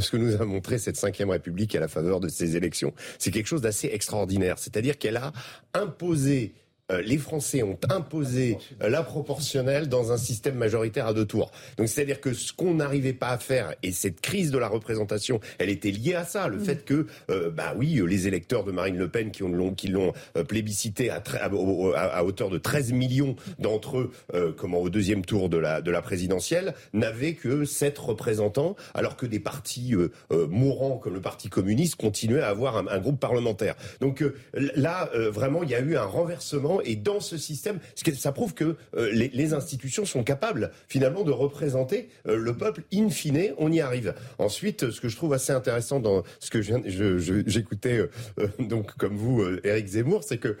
ce 0.00 0.10
que 0.10 0.16
nous 0.16 0.40
a 0.40 0.44
montré 0.44 0.78
cette 0.78 0.96
cinquième 0.96 1.30
République 1.30 1.74
à 1.74 1.80
la 1.80 1.88
faveur 1.88 2.20
de 2.20 2.28
ces 2.28 2.56
élections, 2.56 2.92
c'est 3.18 3.30
quelque 3.30 3.46
chose 3.46 3.60
d'assez 3.60 3.88
extraordinaire. 3.92 4.58
C'est-à-dire 4.58 4.98
qu'elle 4.98 5.16
a 5.16 5.32
imposé 5.74 6.54
euh, 6.92 7.02
les 7.02 7.18
Français 7.18 7.64
ont 7.64 7.78
imposé 7.90 8.58
euh, 8.80 8.88
la 8.88 9.02
proportionnelle 9.02 9.88
dans 9.88 10.12
un 10.12 10.16
système 10.16 10.54
majoritaire 10.54 11.08
à 11.08 11.14
deux 11.14 11.24
tours. 11.24 11.50
Donc 11.78 11.88
c'est-à-dire 11.88 12.20
que 12.20 12.32
ce 12.32 12.52
qu'on 12.52 12.74
n'arrivait 12.74 13.12
pas 13.12 13.30
à 13.30 13.38
faire, 13.38 13.74
et 13.82 13.90
cette 13.90 14.20
crise 14.20 14.52
de 14.52 14.58
la 14.58 14.68
représentation, 14.68 15.40
elle 15.58 15.68
était 15.68 15.90
liée 15.90 16.14
à 16.14 16.24
ça, 16.24 16.46
le 16.46 16.58
mm. 16.58 16.64
fait 16.64 16.84
que, 16.84 17.06
euh, 17.30 17.50
bah 17.50 17.74
oui, 17.76 18.00
les 18.06 18.28
électeurs 18.28 18.62
de 18.62 18.70
Marine 18.70 18.98
Le 18.98 19.08
Pen 19.08 19.32
qui 19.32 19.42
l'ont 19.42 19.74
qui 19.74 19.88
l'ont 19.88 20.12
plébiscité 20.48 21.10
à, 21.10 21.22
à, 21.40 22.24
hauteur 22.24 22.50
de 22.50 22.58
13 22.58 22.92
millions 22.92 23.34
d'entre 23.58 23.98
eux, 23.98 24.54
comment 24.56 24.78
au 24.78 24.88
deuxième 24.88 25.24
tour 25.24 25.48
de 25.48 25.56
la 25.56 25.80
de 25.80 25.90
la 25.90 26.02
présidentielle, 26.02 26.74
n'avaient 26.92 27.34
que 27.34 27.64
sept 27.64 27.98
représentants, 27.98 28.76
alors 28.94 29.16
que 29.16 29.26
des 29.26 29.40
partis 29.40 29.94
mourants 30.30 30.98
comme 30.98 31.14
le 31.14 31.20
Parti 31.20 31.48
communiste 31.48 31.96
continuaient 31.96 32.40
à 32.40 32.48
avoir 32.48 32.76
un, 32.76 32.86
un 32.88 32.98
groupe 32.98 33.18
parlementaire. 33.18 33.74
Donc 34.00 34.24
là, 34.52 35.10
vraiment, 35.14 35.62
il 35.62 35.70
y 35.70 35.74
a 35.74 35.80
eu 35.80 35.96
un 35.96 36.04
renversement 36.04 36.75
et 36.84 36.96
dans 36.96 37.20
ce 37.20 37.36
système, 37.38 37.78
ça 38.16 38.32
prouve 38.32 38.54
que 38.54 38.76
euh, 38.96 39.10
les, 39.12 39.54
institutions 39.54 40.04
sont 40.04 40.24
capables 40.24 40.72
finalement 40.88 41.22
de 41.22 41.30
représenter 41.30 42.08
euh, 42.26 42.36
le 42.36 42.56
peuple. 42.56 42.82
In 42.92 43.10
fine, 43.10 43.54
on 43.58 43.70
y 43.70 43.80
arrive. 43.80 44.14
Ensuite, 44.38 44.90
ce 44.90 45.00
que 45.00 45.08
je 45.08 45.16
trouve 45.16 45.32
assez 45.32 45.52
intéressant 45.52 46.00
dans 46.00 46.24
ce 46.40 46.50
que 46.50 46.60
j'écoutais 46.60 47.98
euh, 48.38 48.48
donc 48.58 48.96
comme 48.96 49.16
vous, 49.16 49.44
Éric 49.64 49.86
Zemmour, 49.86 50.24
c'est 50.24 50.38
que 50.38 50.56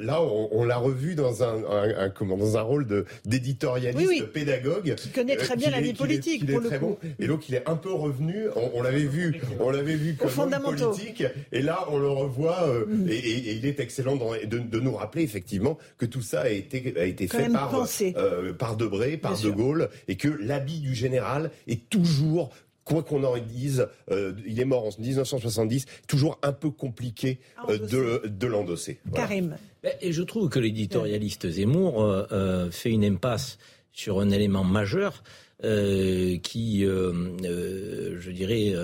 là, 0.00 0.22
on, 0.22 0.64
l'a 0.64 0.76
revu 0.76 1.14
dans 1.14 1.42
un, 1.42 2.10
comment, 2.10 2.36
dans 2.36 2.56
un 2.56 2.62
rôle 2.62 2.86
d'éditorialiste 3.24 4.26
pédagogue 4.32 4.94
qui 4.96 5.10
connaît 5.10 5.36
très 5.36 5.56
bien 5.56 5.70
la 5.70 5.80
vie 5.80 5.94
politique 5.94 6.50
pour 6.50 6.60
le 6.60 6.70
coup. 6.78 6.98
Et 7.18 7.26
donc, 7.26 7.48
il 7.48 7.54
est 7.54 7.68
un 7.68 7.76
peu 7.76 7.92
revenu. 7.92 8.46
On, 8.74 8.82
l'avait 8.82 9.04
vu, 9.04 9.40
on 9.60 9.70
l'avait 9.70 9.94
vu 9.94 10.14
comme 10.14 10.52
homme 10.52 10.62
politique, 10.62 11.24
et 11.52 11.62
là, 11.62 11.86
on 11.88 11.98
le 11.98 12.08
revoit. 12.08 12.66
Mm. 12.86 13.08
Et, 13.08 13.56
il 13.56 13.66
est 13.66 13.80
excellent 13.80 14.16
de, 14.16 14.58
de 14.58 14.80
nous 14.80 14.94
rappeler 14.94 15.22
effectivement 15.22 15.55
que 15.98 16.06
tout 16.06 16.22
ça 16.22 16.42
a 16.42 16.48
été, 16.48 16.94
a 16.98 17.04
été 17.04 17.28
fait 17.28 17.48
par, 17.50 17.72
euh, 18.00 18.52
par 18.52 18.76
Debré, 18.76 19.16
par 19.16 19.38
De 19.38 19.50
Gaulle, 19.50 19.88
et 20.08 20.16
que 20.16 20.28
l'habit 20.28 20.80
du 20.80 20.94
général 20.94 21.50
est 21.66 21.88
toujours 21.88 22.50
quoi 22.84 23.02
qu'on 23.02 23.24
en 23.24 23.36
dise, 23.38 23.88
euh, 24.12 24.32
il 24.46 24.60
est 24.60 24.64
mort 24.64 24.84
en 24.84 24.90
1970, 25.00 25.86
toujours 26.06 26.38
un 26.42 26.52
peu 26.52 26.70
compliqué 26.70 27.40
euh, 27.68 27.78
de, 27.78 28.28
de 28.28 28.46
l'endosser. 28.46 29.00
Karim. 29.12 29.56
Et 30.00 30.12
je 30.12 30.22
trouve 30.22 30.48
que 30.48 30.58
l'éditorialiste 30.58 31.48
Zemmour 31.48 32.26
fait 32.70 32.90
une 32.90 33.04
impasse 33.04 33.58
sur 33.92 34.20
un 34.20 34.30
élément 34.30 34.64
majeur. 34.64 35.22
qui, 35.62 36.82
je 36.82 38.30
dirais, 38.30 38.74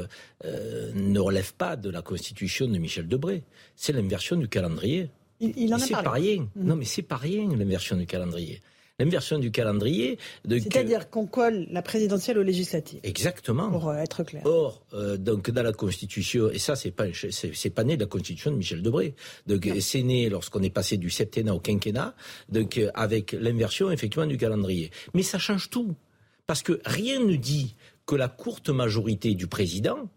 ne 0.45 1.19
relève 1.19 1.55
pas 1.55 1.77
de 1.77 1.91
la 1.91 2.03
constitution 2.03 2.69
de 2.69 2.79
Michel 2.79 3.09
Debré. 3.09 3.43
C'est 3.75 3.93
l'inversion 3.93 4.37
du 4.37 4.49
calendrier. 4.49 5.11
Il, 5.43 5.75
en 5.75 5.77
a 5.77 5.81
C'est 5.81 5.93
pas 5.93 6.11
rien. 6.11 6.49
Mm. 6.55 6.65
Non, 6.65 6.77
mais 6.77 6.85
c'est 6.85 7.03
pas 7.03 7.17
rien 7.17 7.49
l'inversion 7.57 7.97
du 7.97 8.07
calendrier. 8.07 8.61
L'inversion 8.99 9.39
du 9.39 9.51
calendrier. 9.51 10.19
C'est-à-dire 10.49 11.11
qu'on 11.11 11.27
colle 11.27 11.67
la 11.71 11.83
présidentielle 11.83 12.39
aux 12.39 12.43
législatives. 12.43 13.01
Exactement. 13.03 13.71
Pour 13.71 13.89
euh, 13.89 13.97
être 13.97 14.23
clair. 14.23 14.43
Or, 14.47 14.85
euh, 14.93 15.17
donc 15.17 15.51
dans 15.51 15.63
la 15.63 15.73
Constitution, 15.73 16.51
et 16.51 16.59
ça 16.59 16.77
c'est 16.77 16.91
pas 16.93 17.07
c'est 17.13 17.71
pas 17.71 17.85
né 17.85 17.97
de 17.97 18.03
la 18.03 18.07
Constitution 18.07 18.53
de 18.53 18.57
Michel 18.57 18.83
Debré. 18.83 19.15
Donc 19.47 19.69
c'est 19.81 20.03
né 20.03 20.29
lorsqu'on 20.29 20.63
est 20.63 20.71
passé 20.71 20.99
du 20.99 21.11
septennat 21.11 21.55
au 21.55 21.59
quinquennat, 21.59 22.15
donc 22.49 22.79
euh, 22.79 22.91
avec 22.95 23.33
l'inversion 23.33 23.91
effectivement 23.91 24.27
du 24.27 24.37
calendrier. 24.37 24.91
Mais 25.15 25.23
ça 25.23 25.39
change 25.39 25.71
tout 25.71 25.97
parce 26.47 26.63
que 26.63 26.81
rien 26.85 27.19
ne 27.19 27.35
dit 27.35 27.75
que 28.07 28.15
la 28.15 28.29
courte 28.29 28.69
majorité 28.69 29.35
du 29.35 29.47
président 29.47 30.09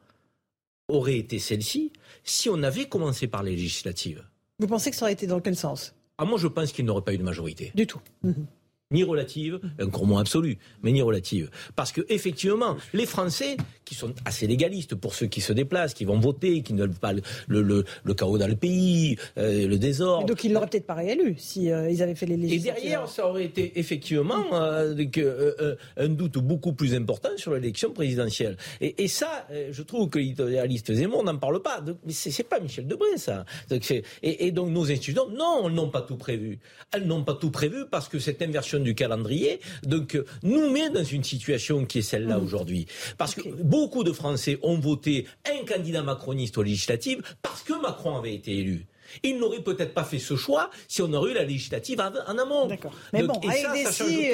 aurait 0.90 1.18
été 1.18 1.40
celle-ci 1.40 1.92
si 2.24 2.50
on 2.50 2.62
avait 2.62 2.86
commencé 2.86 3.28
par 3.28 3.42
les 3.42 3.52
législatives. 3.52 4.24
Vous 4.60 4.68
pensez 4.68 4.90
que 4.90 4.96
ça 4.96 5.06
aurait 5.06 5.14
été 5.14 5.28
dans 5.28 5.42
quel 5.42 5.56
sens? 5.56 5.94
Ah, 6.18 6.26
Moi, 6.26 6.38
je 6.40 6.48
pense 6.48 6.72
qu'il 6.72 6.86
n'aurait 6.86 7.02
pas 7.02 7.14
eu 7.14 7.18
de 7.18 7.24
majorité. 7.24 7.72
Du 7.76 7.88
tout. 7.88 8.00
Mhm 8.24 8.46
ni 8.92 9.04
relative, 9.04 9.60
un 9.80 9.88
gros 9.88 10.06
mot 10.06 10.20
absolu, 10.20 10.60
mais 10.84 10.92
ni 10.92 11.02
relative. 11.02 11.50
Parce 11.76 11.92
que 11.92 12.02
effectivement, 12.08 12.78
les 12.94 13.08
Français, 13.08 13.58
qui 13.84 13.96
sont 13.96 14.14
assez 14.26 14.46
légalistes 14.46 14.94
pour 14.94 15.16
ceux 15.16 15.26
qui 15.26 15.42
se 15.42 15.54
déplacent, 15.54 15.96
qui 15.96 16.06
vont 16.06 16.20
voter, 16.20 16.62
qui 16.62 16.74
ne 16.74 16.82
veulent 16.82 16.94
pas 16.94 17.14
le, 17.14 17.24
le, 17.62 18.14
chaos 18.14 18.38
dans 18.38 18.48
le 18.48 18.56
pays, 18.56 19.18
euh, 19.40 19.68
le 19.68 19.80
désordre. 19.80 20.28
donc 20.28 20.44
ils 20.44 20.54
l'auraient 20.54 20.68
peut-être 20.68 20.86
pas 20.86 20.94
réélu 20.94 21.36
si 21.38 21.72
euh, 21.72 21.90
ils 21.90 22.04
avaient 22.04 22.14
fait 22.14 22.28
les 22.28 22.38
législatives. 22.38 22.78
Et 22.78 22.90
derrière, 22.90 23.10
ça 23.10 23.28
aurait 23.28 23.46
été 23.46 23.80
effectivement 23.80 24.44
euh, 24.54 25.76
un 25.98 26.08
doute 26.08 26.38
beaucoup 26.38 26.74
plus 26.74 26.94
important 26.94 27.30
sur 27.38 27.54
l'élection 27.54 27.92
présidentielle. 27.92 28.56
Et, 28.82 29.04
et 29.04 29.08
ça, 29.08 29.48
je 29.72 29.82
trouve 29.82 30.10
que 30.10 30.20
l'éditorialiste 30.20 30.94
Zemmour 30.94 31.24
n'en 31.24 31.38
parle 31.38 31.62
pas. 31.62 31.84
Mais 32.06 32.14
c'est 32.14 32.44
pas 32.44 32.60
Michel 32.60 32.86
Debré, 32.86 33.18
ça. 33.18 33.46
Donc 33.70 33.90
et, 33.90 34.04
et 34.22 34.52
donc 34.52 34.70
nos 34.70 34.92
institutions, 34.92 35.28
non, 35.30 35.68
elles 35.68 35.74
n'ont 35.74 35.90
pas 35.90 36.02
tout 36.02 36.18
prévu. 36.18 36.60
Elles 36.92 37.08
n'ont 37.08 37.24
pas 37.24 37.34
tout 37.34 37.50
prévu 37.50 37.86
parce 37.90 38.08
que 38.08 38.20
cette 38.20 38.42
inversion 38.44 38.75
du 38.84 38.96
calendrier, 38.96 39.60
donc 39.84 40.16
euh, 40.16 40.26
nous 40.44 40.70
met 40.70 40.90
dans 40.90 41.04
une 41.04 41.24
situation 41.24 41.86
qui 41.86 42.00
est 42.00 42.02
celle-là 42.02 42.38
mmh. 42.38 42.44
aujourd'hui. 42.44 42.88
Parce 43.18 43.36
que 43.36 43.42
beaucoup 43.64 44.04
de 44.04 44.12
Français 44.12 44.60
ont 44.62 44.78
voté 44.80 45.26
un 45.46 45.66
candidat 45.66 46.04
macroniste 46.04 46.58
aux 46.58 46.64
législatives 46.64 47.22
parce 47.42 47.64
que 47.64 47.74
Macron 47.82 48.18
avait 48.18 48.36
été 48.36 48.58
élu. 48.58 48.86
Il 49.24 49.40
n'aurait 49.40 49.62
peut-être 49.62 49.94
pas 49.94 50.04
fait 50.04 50.20
ce 50.20 50.36
choix 50.36 50.70
si 50.88 51.02
on 51.02 51.12
aurait 51.14 51.32
eu 51.32 51.34
la 51.34 51.44
législative 51.44 52.02
en 52.02 52.38
amont. 52.38 52.68
D'accord. 52.68 52.94
Mais 53.14 53.24
bon, 53.24 53.34
avec 53.34 53.66
des 53.74 53.86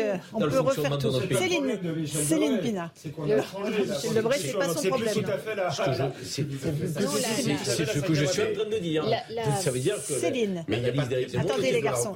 euh, 0.02 0.16
on 0.34 0.40
peut 0.40 0.60
refaire 0.60 0.98
tout. 0.98 1.12
Céline, 1.12 2.06
Céline 2.06 2.60
Pina. 2.60 2.92
C'est 2.96 3.14
le 4.14 4.22
vrai, 4.22 4.38
c'est 4.38 4.54
pas 4.54 4.70
son 4.70 4.90
problème. 4.90 5.14
C'est 6.24 6.46
ce 7.86 8.00
que 8.00 8.14
je 8.14 8.26
suis 8.26 8.42
en 8.42 8.54
train 8.54 8.70
de 8.70 8.78
dire. 8.80 9.06
Ça 9.60 9.72
veut 9.72 9.80
dire 9.80 9.96
que. 9.96 10.14
Céline. 10.14 10.66
Attendez 11.38 11.72
les 11.72 11.82
garçons. 11.82 12.14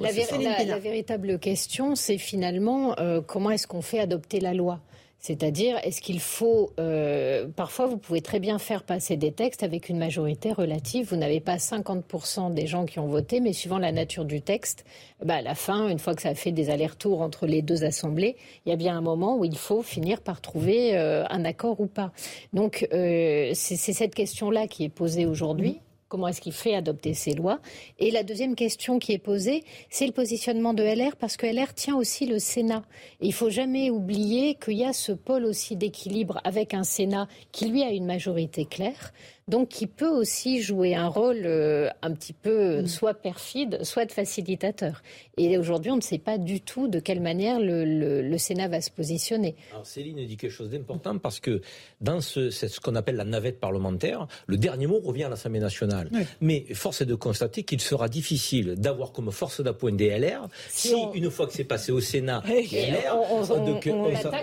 La 0.00 0.78
véritable 0.78 1.38
question, 1.38 1.94
c'est 1.94 2.18
finalement 2.18 2.98
euh, 2.98 3.20
comment 3.20 3.50
est-ce 3.50 3.66
qu'on 3.66 3.82
fait 3.82 4.00
adopter 4.00 4.40
la 4.40 4.54
loi? 4.54 4.80
C'est-à-dire, 5.22 5.78
est-ce 5.84 6.02
qu'il 6.02 6.18
faut... 6.18 6.72
Euh, 6.80 7.46
parfois, 7.54 7.86
vous 7.86 7.96
pouvez 7.96 8.20
très 8.22 8.40
bien 8.40 8.58
faire 8.58 8.82
passer 8.82 9.16
des 9.16 9.30
textes 9.30 9.62
avec 9.62 9.88
une 9.88 9.96
majorité 9.96 10.52
relative. 10.52 11.06
Vous 11.10 11.16
n'avez 11.16 11.38
pas 11.38 11.58
50% 11.58 12.52
des 12.52 12.66
gens 12.66 12.86
qui 12.86 12.98
ont 12.98 13.06
voté, 13.06 13.38
mais 13.38 13.52
suivant 13.52 13.78
la 13.78 13.92
nature 13.92 14.24
du 14.24 14.42
texte, 14.42 14.84
bah, 15.24 15.36
à 15.36 15.42
la 15.42 15.54
fin, 15.54 15.88
une 15.88 16.00
fois 16.00 16.16
que 16.16 16.22
ça 16.22 16.30
a 16.30 16.34
fait 16.34 16.50
des 16.50 16.70
allers-retours 16.70 17.20
entre 17.22 17.46
les 17.46 17.62
deux 17.62 17.84
assemblées, 17.84 18.34
il 18.66 18.70
y 18.70 18.72
a 18.72 18.76
bien 18.76 18.98
un 18.98 19.00
moment 19.00 19.38
où 19.38 19.44
il 19.44 19.56
faut 19.56 19.82
finir 19.82 20.22
par 20.22 20.40
trouver 20.40 20.96
euh, 20.96 21.24
un 21.30 21.44
accord 21.44 21.80
ou 21.80 21.86
pas. 21.86 22.10
Donc, 22.52 22.88
euh, 22.92 23.52
c'est 23.54 23.76
cette 23.76 24.16
question-là 24.16 24.66
qui 24.66 24.82
est 24.82 24.88
posée 24.88 25.26
aujourd'hui. 25.26 25.78
Comment 26.12 26.28
est-ce 26.28 26.42
qu'il 26.42 26.52
fait 26.52 26.74
adopter 26.74 27.14
ces 27.14 27.32
lois 27.32 27.58
Et 27.98 28.10
la 28.10 28.22
deuxième 28.22 28.54
question 28.54 28.98
qui 28.98 29.12
est 29.12 29.18
posée, 29.18 29.64
c'est 29.88 30.04
le 30.04 30.12
positionnement 30.12 30.74
de 30.74 30.82
LR, 30.82 31.16
parce 31.16 31.38
que 31.38 31.46
LR 31.46 31.72
tient 31.72 31.96
aussi 31.96 32.26
le 32.26 32.38
Sénat. 32.38 32.82
il 33.22 33.28
il 33.28 33.32
faut 33.32 33.48
jamais 33.48 33.88
oublier 33.88 34.56
qu'il 34.56 34.74
y 34.74 34.84
a 34.84 34.92
ce 34.92 35.12
pôle 35.12 35.46
aussi 35.46 35.74
d'équilibre 35.74 36.38
avec 36.44 36.74
un 36.74 36.84
Sénat 36.84 37.28
qui, 37.50 37.70
lui, 37.70 37.82
a 37.82 37.92
une 37.92 38.04
majorité 38.04 38.66
claire 38.66 39.14
donc 39.52 39.68
qui 39.68 39.86
peut 39.86 40.08
aussi 40.08 40.62
jouer 40.62 40.94
un 40.94 41.08
rôle 41.08 41.42
euh, 41.44 41.90
un 42.00 42.12
petit 42.12 42.32
peu 42.32 42.80
mm. 42.80 42.86
soit 42.86 43.12
perfide, 43.12 43.84
soit 43.84 44.06
de 44.06 44.12
facilitateur. 44.12 45.02
Et 45.36 45.58
aujourd'hui, 45.58 45.90
on 45.90 45.96
ne 45.96 46.00
sait 46.00 46.18
pas 46.18 46.38
du 46.38 46.62
tout 46.62 46.88
de 46.88 46.98
quelle 46.98 47.20
manière 47.20 47.58
le, 47.60 48.38
Sénat 48.38 48.68
va 48.68 48.80
se 48.80 48.90
positionner. 48.90 49.54
Alors 49.70 49.86
Céline 49.86 50.24
dit 50.26 50.38
quelque 50.38 50.50
chose 50.50 50.70
d'important 50.70 51.18
parce 51.18 51.38
que 51.38 51.60
dans 52.00 52.22
ce, 52.22 52.48
ce 52.48 52.80
qu'on 52.80 52.94
appelle 52.94 53.16
la 53.16 53.24
navette 53.24 53.60
parlementaire, 53.60 54.26
le 54.46 54.56
dernier 54.56 54.86
mot 54.86 55.00
revient 55.00 55.24
à 55.24 55.28
l'Assemblée 55.28 55.60
nationale. 55.60 56.10
Mais 56.40 56.64
force 56.72 57.02
est 57.02 57.06
de 57.06 57.14
constater 57.14 57.62
qu'il 57.62 57.80
sera 57.82 58.08
difficile 58.08 58.76
d'avoir 58.76 59.12
comme 59.12 59.30
force 59.30 59.60
d'appoint 59.60 59.92
des 59.92 60.18
LR 60.18 60.48
si, 60.70 60.94
une 61.14 61.30
fois 61.30 61.46
que 61.46 61.52
c'est 61.52 61.64
passé 61.64 61.92
au 61.92 62.00
Sénat, 62.00 62.42
LR, 62.46 63.16
on, 63.30 63.44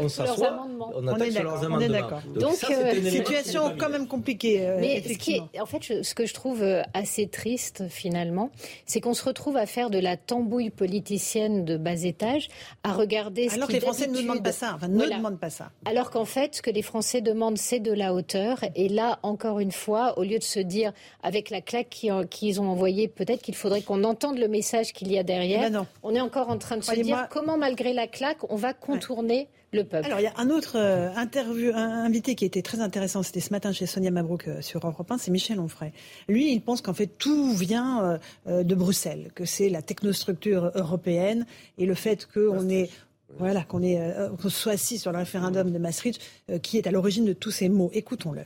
s'assoit, 0.07 0.67
on, 0.93 1.07
attaque 1.07 1.31
sur 1.31 1.43
leurs 1.43 1.63
amendements. 1.63 2.09
Donc, 2.35 2.63
euh, 2.69 3.09
situation 3.09 3.73
quand 3.75 3.89
même 3.89 4.07
compliquée. 4.07 4.67
Euh, 4.67 4.98
ce 5.03 5.17
qui 5.17 5.41
est, 5.53 5.59
en 5.59 5.65
fait, 5.65 6.03
ce 6.03 6.13
que 6.13 6.25
je 6.25 6.33
trouve 6.33 6.63
euh, 6.63 6.81
assez 6.93 7.27
triste 7.27 7.83
finalement, 7.89 8.51
c'est 8.85 9.01
qu'on 9.01 9.13
se 9.13 9.23
retrouve 9.23 9.57
à 9.57 9.65
faire 9.65 9.89
de 9.89 9.99
la 9.99 10.17
tambouille 10.17 10.69
politicienne 10.69 11.65
de 11.65 11.77
bas 11.77 12.03
étage, 12.03 12.49
à 12.83 12.93
regarder. 12.93 13.49
Alors 13.49 13.67
que 13.67 13.73
les 13.73 13.79
Français 13.79 14.07
ne 14.07 14.21
demandent 14.21 14.43
pas 14.43 14.51
ça, 14.51 14.73
enfin, 14.75 14.87
ne 14.87 15.05
demandent 15.05 15.39
pas 15.39 15.49
ça. 15.49 15.71
Alors 15.85 16.11
qu'en 16.11 16.25
fait, 16.25 16.55
ce 16.55 16.61
que 16.61 16.71
les 16.71 16.81
Français 16.81 17.21
demandent, 17.21 17.57
c'est 17.57 17.79
de 17.79 17.91
la 17.91 18.13
hauteur. 18.13 18.63
Et 18.75 18.89
là, 18.89 19.19
encore 19.23 19.59
une 19.59 19.71
fois, 19.71 20.17
au 20.17 20.23
lieu 20.23 20.39
de 20.39 20.43
se 20.43 20.59
dire 20.59 20.93
avec 21.23 21.49
la 21.49 21.61
claque 21.61 21.89
qu'ils 22.29 22.61
ont 22.61 22.67
envoyée, 22.67 23.07
peut-être 23.07 23.41
qu'il 23.41 23.55
faudrait 23.55 23.81
qu'on 23.81 24.03
entende 24.03 24.37
le 24.37 24.47
message 24.47 24.93
qu'il 24.93 25.11
y 25.11 25.17
a 25.17 25.23
derrière. 25.23 25.69
Ben 25.71 25.85
on 26.03 26.15
est 26.15 26.21
encore 26.21 26.49
en 26.49 26.57
train 26.57 26.77
de 26.77 26.83
se 26.83 26.99
dire 26.99 27.27
comment, 27.29 27.57
malgré 27.57 27.93
la 27.93 28.07
claque, 28.07 28.49
on 28.49 28.55
va 28.55 28.73
contourner 28.73 29.47
le 29.71 29.83
peuple. 29.83 30.05
Alors 30.05 30.19
il 30.19 30.23
y 30.23 30.27
a 30.27 30.33
un 30.37 30.49
autre 30.49 30.77
euh, 30.77 31.13
interview, 31.15 31.71
un 31.73 32.03
invité 32.03 32.35
qui 32.35 32.45
était 32.45 32.61
très 32.61 32.79
intéressant, 32.79 33.23
c'était 33.23 33.39
ce 33.39 33.51
matin 33.51 33.71
chez 33.71 33.85
Sonia 33.85 34.11
Mabrouk 34.11 34.47
euh, 34.47 34.61
sur 34.61 34.85
Europe 34.85 35.11
1, 35.11 35.17
c'est 35.17 35.31
Michel 35.31 35.59
Onfray. 35.59 35.91
Lui, 36.27 36.51
il 36.51 36.61
pense 36.61 36.81
qu'en 36.81 36.93
fait 36.93 37.07
tout 37.07 37.53
vient 37.53 38.19
euh, 38.47 38.63
de 38.63 38.75
Bruxelles, 38.75 39.31
que 39.35 39.45
c'est 39.45 39.69
la 39.69 39.81
technostructure 39.81 40.71
européenne 40.75 41.45
et 41.77 41.85
le 41.85 41.93
fait 41.93 42.27
qu'on 42.31 42.69
est 42.69 42.89
voilà, 43.37 43.63
qu'on 43.63 44.49
soit 44.49 44.71
assis 44.71 44.97
sur 44.97 45.11
le 45.11 45.19
référendum 45.19 45.71
de 45.71 45.77
Maastricht 45.77 46.19
qui 46.63 46.79
est 46.79 46.87
à 46.87 46.91
l'origine 46.91 47.25
de 47.25 47.33
tous 47.33 47.51
ces 47.51 47.69
mots. 47.69 47.91
Écoutons-le 47.93 48.41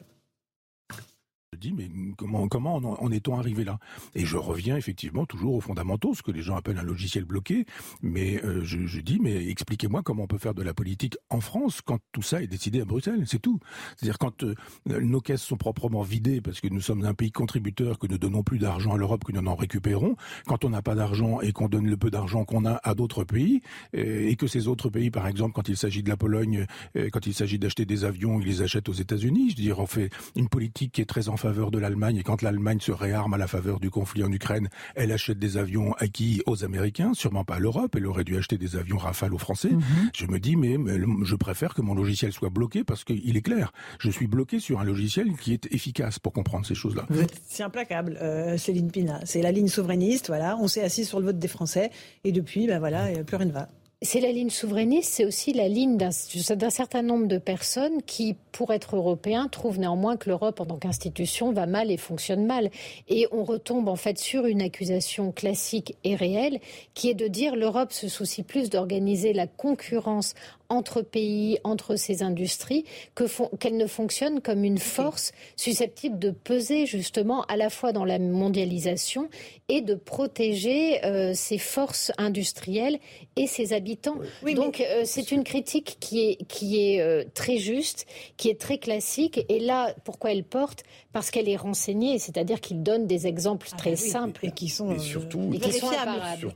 dis, 1.64 1.74
mais 1.74 1.90
comment, 2.18 2.76
en, 2.76 3.12
est-on 3.12 3.38
arrivé 3.38 3.64
là? 3.64 3.80
Et 4.16 4.26
je 4.26 4.38
reviens 4.38 4.78
effectivement 4.78 5.26
toujours 5.26 5.56
aux 5.56 5.62
fondamentaux, 5.62 6.14
ce 6.14 6.22
que 6.22 6.32
les 6.32 6.42
gens 6.42 6.56
appellent 6.56 6.78
un 6.78 6.84
logiciel 6.84 7.26
bloqué. 7.26 7.66
Mais 8.02 8.44
euh, 8.44 8.64
je, 8.64 9.00
dis, 9.00 9.20
mais 9.22 9.48
expliquez-moi 9.48 10.02
comment 10.04 10.24
on 10.24 10.28
peut 10.28 10.38
faire 10.38 10.54
de 10.54 10.64
la 10.64 10.74
politique 10.74 11.18
en 11.30 11.42
France 11.42 11.82
quand 11.82 12.00
tout 12.12 12.22
ça 12.22 12.42
est 12.42 12.48
décidé 12.48 12.82
à 12.82 12.86
Bruxelles, 12.86 13.24
c'est 13.26 13.42
tout. 13.42 13.60
C'est-à-dire 13.96 14.18
quand 14.18 14.44
euh, 14.44 14.56
nos 14.86 15.22
caisses 15.22 15.44
sont 15.44 15.58
proprement 15.58 16.02
vidées 16.02 16.42
parce 16.42 16.60
que 16.60 16.68
nous 16.68 16.82
sommes 16.82 17.06
un 17.06 17.14
pays 17.14 17.32
contributeur, 17.32 18.00
que 18.00 18.08
nous 18.08 18.18
donnons 18.18 18.44
plus 18.44 18.60
d'argent 18.60 18.94
à 18.94 18.98
l'Europe 18.98 19.24
que 19.24 19.32
nous 19.32 19.46
en 19.46 19.56
récupérons, 19.56 20.16
quand 20.46 20.66
on 20.66 20.70
n'a 20.70 20.82
pas 20.82 20.96
d'argent 20.96 21.42
et 21.42 21.52
qu'on 21.52 21.70
donne 21.70 21.88
le 21.88 21.98
peu 21.98 22.12
d'argent 22.12 22.46
qu'on 22.46 22.66
a 22.66 22.80
à 22.84 22.96
d'autres 22.96 23.24
pays, 23.24 23.62
euh, 23.96 24.28
et 24.28 24.36
que 24.36 24.48
ces 24.48 24.68
autres 24.68 24.90
pays, 24.90 25.12
par 25.12 25.28
exemple, 25.28 25.54
quand 25.54 25.70
il 25.70 25.78
s'agit 25.78 26.04
de 26.04 26.10
la 26.10 26.18
Pologne, 26.18 26.66
quand 27.12 27.26
il 27.26 27.34
s'agit 27.34 27.60
d'acheter 27.60 27.86
des 27.86 28.06
avions, 28.06 28.40
ils 28.40 28.48
les 28.48 28.62
achètent 28.62 28.90
aux 28.90 28.94
États-Unis. 28.94 29.52
Je 29.52 29.58
veux 29.58 29.64
dire, 29.64 29.80
on 29.80 29.86
fait 29.86 30.10
une 30.36 30.50
politique 30.50 30.94
qui 30.94 31.02
est 31.02 31.06
très 31.06 31.30
en 31.30 31.38
faveur 31.38 31.53
faveur 31.54 31.70
de 31.70 31.78
l'Allemagne 31.78 32.18
et 32.18 32.24
quand 32.24 32.42
l'Allemagne 32.42 32.80
se 32.80 32.92
réarme 32.92 33.36
à 33.36 33.38
la 33.38 33.46
faveur 33.46 33.80
du 33.80 33.92
conflit 33.92 34.24
en 34.24 34.32
Ukraine, 34.32 34.70
elle 34.96 35.12
achète 35.12 35.38
des 35.38 35.58
avions 35.58 35.94
acquis 36.00 36.42
aux 36.48 36.64
Américains, 36.64 37.14
sûrement 37.14 37.44
pas 37.44 37.56
à 37.56 37.60
l'Europe. 37.60 37.94
Elle 37.96 38.08
aurait 38.08 38.24
dû 38.24 38.36
acheter 38.38 38.58
des 38.58 38.76
avions 38.76 38.98
Rafale 38.98 39.36
aux 39.36 39.38
Français. 39.38 39.70
Mhm. 39.70 39.84
Je 40.16 40.26
me 40.26 40.40
dis, 40.40 40.56
mais, 40.56 40.78
je 41.24 41.36
préfère 41.36 41.76
que 41.76 41.84
mon 41.84 41.94
logiciel 41.94 42.32
soit 42.32 42.50
bloqué 42.50 42.84
parce 42.84 43.04
qu'il 43.04 43.38
est 43.38 43.42
clair. 43.42 43.72
Je 44.00 44.10
suis 44.10 44.26
bloqué 44.26 44.60
sur 44.60 44.80
un 44.80 44.84
logiciel 44.84 45.34
qui 45.38 45.54
est 45.54 45.72
efficace 45.72 46.18
pour 46.18 46.34
comprendre 46.34 46.66
ces 46.66 46.74
choses-là. 46.74 47.06
C'est 47.48 47.62
implacable, 47.62 48.18
euh, 48.20 48.58
Céline 48.58 48.90
Pina. 48.90 49.20
C'est 49.24 49.44
la 49.44 49.52
ligne 49.52 49.68
souverainiste. 49.68 50.28
Voilà, 50.30 50.58
on 50.60 50.68
s'est 50.68 50.82
assis 50.82 51.06
sur 51.06 51.20
le 51.20 51.28
vote 51.28 51.38
des 51.38 51.48
Français 51.48 51.92
et 52.24 52.32
depuis, 52.32 52.66
ben 52.66 52.80
voilà, 52.80 53.10
plus 53.24 53.36
rien 53.36 53.46
ne 53.46 53.52
va. 53.52 53.68
C'est 54.06 54.20
la 54.20 54.34
ligne 54.34 54.50
souverainiste, 54.50 55.14
c'est 55.14 55.24
aussi 55.24 55.54
la 55.54 55.70
ligne 55.70 55.96
d'un 55.96 56.12
certain 56.12 57.02
nombre 57.02 57.26
de 57.28 57.38
personnes 57.38 58.02
qui, 58.06 58.36
pour 58.52 58.74
être 58.74 58.98
européens, 58.98 59.48
trouvent 59.48 59.80
néanmoins 59.80 60.18
que 60.18 60.30
l'Europe 60.30 60.60
en 60.60 60.66
tant 60.66 60.76
qu'institution 60.76 61.54
va 61.54 61.68
mal 61.68 61.90
et 61.90 61.96
fonctionne 61.96 62.46
mal. 62.46 62.70
Et 63.08 63.28
on 63.32 63.46
retombe 63.46 63.88
en 63.88 63.96
fait 63.96 64.20
sur 64.20 64.46
une 64.46 64.62
accusation 64.62 65.32
classique 65.32 65.96
et 66.04 66.16
réelle 66.16 66.60
qui 66.94 67.10
est 67.10 67.14
de 67.14 67.28
dire 67.30 67.56
l'Europe 67.56 67.94
se 67.94 68.10
soucie 68.10 68.44
plus 68.44 68.70
d'organiser 68.70 69.32
la 69.32 69.48
concurrence 69.48 70.34
entre 70.70 71.02
pays, 71.02 71.60
entre 71.64 71.96
ces 71.96 72.24
industries, 72.24 72.86
qu'elle 73.60 73.78
ne 73.78 73.88
fonctionne 73.88 74.42
comme 74.42 74.64
une 74.64 74.78
force 74.78 75.32
susceptible 75.56 76.20
de 76.20 76.32
peser 76.32 76.86
justement 76.86 77.44
à 77.44 77.58
la 77.58 77.70
fois 77.70 77.92
dans 77.92 78.06
la 78.06 78.20
mondialisation 78.20 79.30
et 79.70 79.82
de 79.82 79.96
protéger 79.96 81.04
euh, 81.06 81.34
ses 81.34 81.58
forces 81.58 82.12
industrielles 82.18 83.00
et 83.36 83.48
ses 83.48 83.74
habitants. 83.74 84.18
Donc 84.56 84.82
euh, 84.82 85.04
c'est 85.06 85.32
une 85.32 85.44
critique 85.44 85.98
qui 86.00 86.22
est, 86.22 86.44
qui 86.48 86.80
est 86.80 87.02
euh, 87.02 87.24
très 87.34 87.58
juste, 87.58 88.06
qui 88.38 88.50
est 88.50 88.60
très 88.60 88.78
classique. 88.78 89.46
Et 89.50 89.60
là, 89.60 89.94
pourquoi 90.04 90.32
elle 90.32 90.44
porte? 90.44 90.84
Parce 91.12 91.32
qu'elle 91.32 91.50
est 91.50 91.56
renseignée, 91.56 92.20
c'est-à-dire 92.20 92.60
qu'il 92.60 92.84
donne 92.84 93.08
des 93.08 93.28
exemples 93.28 93.68
ah 93.72 93.78
très 93.78 93.92
bah 93.92 93.98
simples. 93.98 94.46
Et 94.46 94.52
qui 94.52 94.70
sont, 94.70 94.98
surtout, 95.00 95.52
et 95.54 95.60
qui 95.60 95.72
sont 95.74 95.92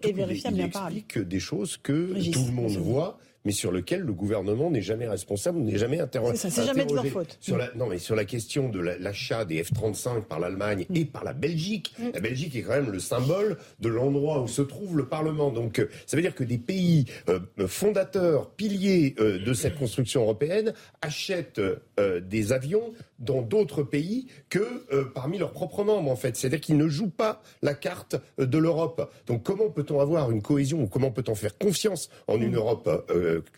et 0.03 0.11
vérifiables. 0.11 0.57
Il, 0.57 0.61
explique 0.61 1.19
des 1.19 1.39
choses 1.39 1.77
que 1.77 2.13
tout 2.31 2.45
le 2.45 2.51
monde 2.51 2.71
voit 2.71 3.19
mais 3.47 3.53
sur 3.53 3.71
lequel 3.71 4.01
le 4.01 4.11
gouvernement 4.11 4.69
n'est 4.69 4.81
jamais 4.81 5.07
responsable, 5.07 5.59
n'est 5.59 5.77
jamais 5.77 6.01
interrogé. 6.01 6.35
Ça, 6.35 6.49
c'est 6.49 6.65
jamais 6.65 6.83
de 6.83 6.93
leur 6.93 7.05
faute. 7.05 7.37
Sur 7.39 7.55
la, 7.55 7.73
non, 7.75 7.87
mais 7.87 7.97
sur 7.97 8.13
la 8.13 8.25
question 8.25 8.67
de 8.67 8.81
l'achat 8.81 9.45
des 9.45 9.63
F-35 9.63 10.23
par 10.23 10.41
l'Allemagne 10.41 10.85
et 10.93 11.05
par 11.05 11.23
la 11.23 11.31
Belgique, 11.31 11.93
mm. 11.97 12.09
la 12.13 12.19
Belgique 12.19 12.57
est 12.57 12.63
quand 12.63 12.73
même 12.73 12.91
le 12.91 12.99
symbole 12.99 13.55
de 13.79 13.87
l'endroit 13.87 14.41
où 14.41 14.49
se 14.49 14.61
trouve 14.61 14.97
le 14.97 15.05
Parlement. 15.05 15.49
Donc, 15.49 15.79
euh, 15.79 15.89
ça 16.05 16.17
veut 16.17 16.23
dire 16.23 16.35
que 16.35 16.43
des 16.43 16.57
pays 16.57 17.05
euh, 17.29 17.39
fondateurs, 17.67 18.49
piliers 18.49 19.15
euh, 19.21 19.39
de 19.39 19.53
cette 19.53 19.75
construction 19.75 20.23
européenne, 20.23 20.73
achètent 21.01 21.61
des 21.97 22.51
avions 22.51 22.91
dans 23.19 23.41
d'autres 23.41 23.81
pays 23.81 24.27
que 24.49 25.05
parmi 25.13 25.37
leurs 25.37 25.51
propres 25.51 25.85
membres, 25.85 26.11
en 26.11 26.15
fait. 26.17 26.35
C'est-à-dire 26.35 26.59
qu'ils 26.59 26.77
ne 26.77 26.89
jouent 26.89 27.09
pas 27.09 27.41
la 27.61 27.73
carte 27.73 28.17
de 28.37 28.57
l'Europe. 28.57 29.09
Donc, 29.25 29.43
comment 29.43 29.69
peut-on 29.69 30.01
avoir 30.01 30.31
une 30.31 30.41
cohésion 30.41 30.81
ou 30.81 30.87
comment 30.87 31.11
peut-on 31.11 31.35
faire 31.35 31.57
confiance 31.57 32.09
en 32.27 32.41
une 32.41 32.55
mm. 32.55 33.36
Europe 33.37 33.49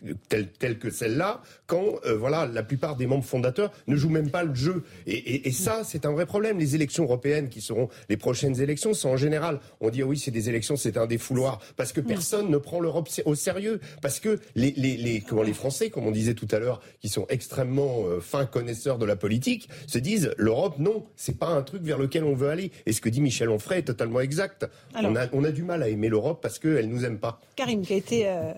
telle, 0.58 0.78
que 0.78 0.90
celle-là, 0.90 1.42
quand 1.66 1.84
euh, 2.04 2.16
voilà 2.16 2.46
la 2.46 2.62
plupart 2.62 2.96
des 2.96 3.06
membres 3.06 3.24
fondateurs 3.24 3.72
ne 3.86 3.96
jouent 3.96 4.10
même 4.10 4.30
pas 4.30 4.44
le 4.44 4.54
jeu. 4.54 4.84
Et, 5.06 5.50
ça, 5.52 5.82
c'est 5.84 6.06
un 6.06 6.12
vrai 6.12 6.26
problème. 6.26 6.58
Les 6.58 6.74
élections 6.74 7.04
européennes 7.04 7.48
qui 7.48 7.60
seront 7.60 7.88
les 8.08 8.16
prochaines 8.16 8.60
élections 8.60 8.94
sont 8.94 9.10
en 9.10 9.16
général, 9.16 9.60
on 9.80 9.90
dit 9.90 10.02
ah 10.02 10.06
oui, 10.06 10.18
c'est 10.18 10.30
des 10.30 10.48
élections, 10.48 10.76
c'est 10.76 10.96
un 10.96 11.06
défouloir, 11.06 11.60
parce 11.76 11.92
que 11.92 12.00
personne 12.00 12.50
ne 12.50 12.56
prend 12.56 12.80
l'Europe 12.80 13.08
au 13.24 13.34
sérieux, 13.34 13.80
parce 14.02 14.20
que 14.20 14.38
les, 14.54 14.72
les, 14.72 15.20
comment, 15.20 15.42
les 15.42 15.52
Français, 15.52 15.90
comme 15.90 16.06
on 16.06 16.10
disait 16.10 16.34
tout 16.34 16.48
à 16.50 16.58
l'heure, 16.58 16.80
qui 17.00 17.08
sont 17.08 17.26
extrêmement 17.28 18.04
euh, 18.06 18.20
fins 18.20 18.46
connaisseurs 18.46 18.98
de 18.98 19.06
la 19.06 19.16
politique, 19.16 19.68
se 19.86 19.98
disent 19.98 20.32
l'Europe, 20.36 20.78
non, 20.78 21.06
c'est 21.16 21.38
pas 21.38 21.48
un 21.48 21.62
truc 21.62 21.82
vers 21.82 21.98
lequel 21.98 22.24
on 22.24 22.34
veut 22.34 22.48
aller. 22.48 22.70
Et 22.86 22.92
ce 22.92 23.00
que 23.00 23.08
dit 23.08 23.20
Michel 23.20 23.48
Onfray 23.48 23.80
est 23.80 23.82
totalement 23.82 24.20
exact. 24.20 24.66
on, 24.94 25.16
a, 25.16 25.26
on 25.32 25.44
a 25.44 25.50
du 25.50 25.62
mal 25.62 25.82
à 25.82 25.88
aimer 25.88 26.08
l'Europe 26.08 26.40
parce 26.42 26.58
qu'elle 26.58 26.88
nous 26.88 27.04
aime 27.04 27.18
pas. 27.18 27.40
Karim, 27.56 27.82
qui 27.82 27.92
a 27.92 27.96
été, 27.96 28.28
euh, 28.28 28.52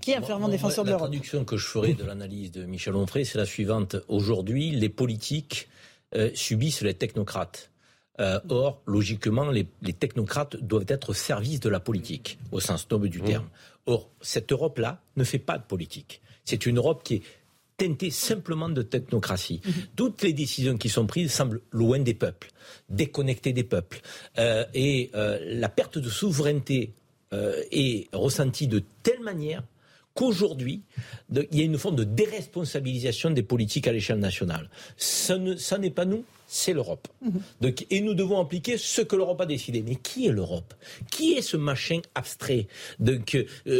qui 0.00 0.12
est 0.12 0.20
fervent 0.22 0.48
défenseur 0.68 0.84
la 0.84 0.96
traduction 0.96 1.44
que 1.44 1.56
je 1.56 1.66
ferai 1.66 1.94
de 1.94 2.04
l'analyse 2.04 2.50
de 2.50 2.64
Michel 2.64 2.94
Onfray, 2.94 3.24
c'est 3.24 3.38
la 3.38 3.46
suivante. 3.46 3.96
Aujourd'hui, 4.08 4.70
les 4.70 4.88
politiques 4.88 5.68
euh, 6.14 6.30
subissent 6.34 6.82
les 6.82 6.94
technocrates. 6.94 7.70
Euh, 8.20 8.38
or, 8.48 8.82
logiquement, 8.86 9.50
les, 9.50 9.66
technocrates 9.98 10.56
doivent 10.56 10.84
être 10.88 11.10
au 11.10 11.14
service 11.14 11.60
de 11.60 11.68
la 11.68 11.80
politique, 11.80 12.38
au 12.52 12.60
sens 12.60 12.88
noble 12.90 13.08
du 13.08 13.20
terme. 13.20 13.48
Or, 13.86 14.10
cette 14.20 14.52
Europe-là 14.52 15.00
ne 15.16 15.24
fait 15.24 15.38
pas 15.38 15.58
de 15.58 15.64
politique. 15.64 16.20
C'est 16.44 16.66
une 16.66 16.76
Europe 16.76 17.02
qui 17.02 17.14
est 17.14 17.22
teintée 17.78 18.10
simplement 18.10 18.68
de 18.68 18.82
technocratie. 18.82 19.60
Toutes 19.96 20.22
les 20.22 20.32
décisions 20.32 20.76
qui 20.76 20.88
sont 20.88 21.06
prises 21.06 21.32
semblent 21.32 21.62
loin 21.72 21.98
des 21.98 22.14
peuples, 22.14 22.50
déconnectées 22.88 23.52
des 23.52 23.64
peuples. 23.64 24.00
Euh, 24.38 24.64
et 24.74 25.10
la 25.14 25.68
perte 25.68 25.98
de 25.98 26.08
souveraineté 26.08 26.92
est 27.32 28.14
ressentie 28.14 28.68
de 28.68 28.82
telle 29.02 29.20
manière 29.20 29.62
qu'aujourd'hui, 30.14 30.82
il 31.30 31.58
y 31.58 31.62
a 31.62 31.64
une 31.64 31.78
forme 31.78 31.96
de 31.96 32.04
déresponsabilisation 32.04 33.30
des 33.30 33.42
politiques 33.42 33.86
à 33.86 33.92
l'échelle 33.92 34.18
nationale. 34.18 34.68
Ça, 34.96 35.38
n'est 35.78 35.90
pas 35.90 36.04
nous, 36.04 36.24
c'est 36.46 36.74
l'Europe. 36.74 37.08
Mhm. 37.22 37.72
Et 37.90 38.00
nous 38.00 38.14
devons 38.14 38.40
appliquer 38.40 38.76
ce 38.76 39.00
que 39.00 39.16
l'Europe 39.16 39.40
a 39.40 39.46
décidé. 39.46 39.82
Mais 39.82 39.96
qui 39.96 40.26
est 40.26 40.32
l'Europe? 40.32 40.74
Qui 41.10 41.32
est 41.34 41.42
ce 41.42 41.56
machin 41.56 42.00
abstrait 42.14 42.66
euh, 43.06 43.18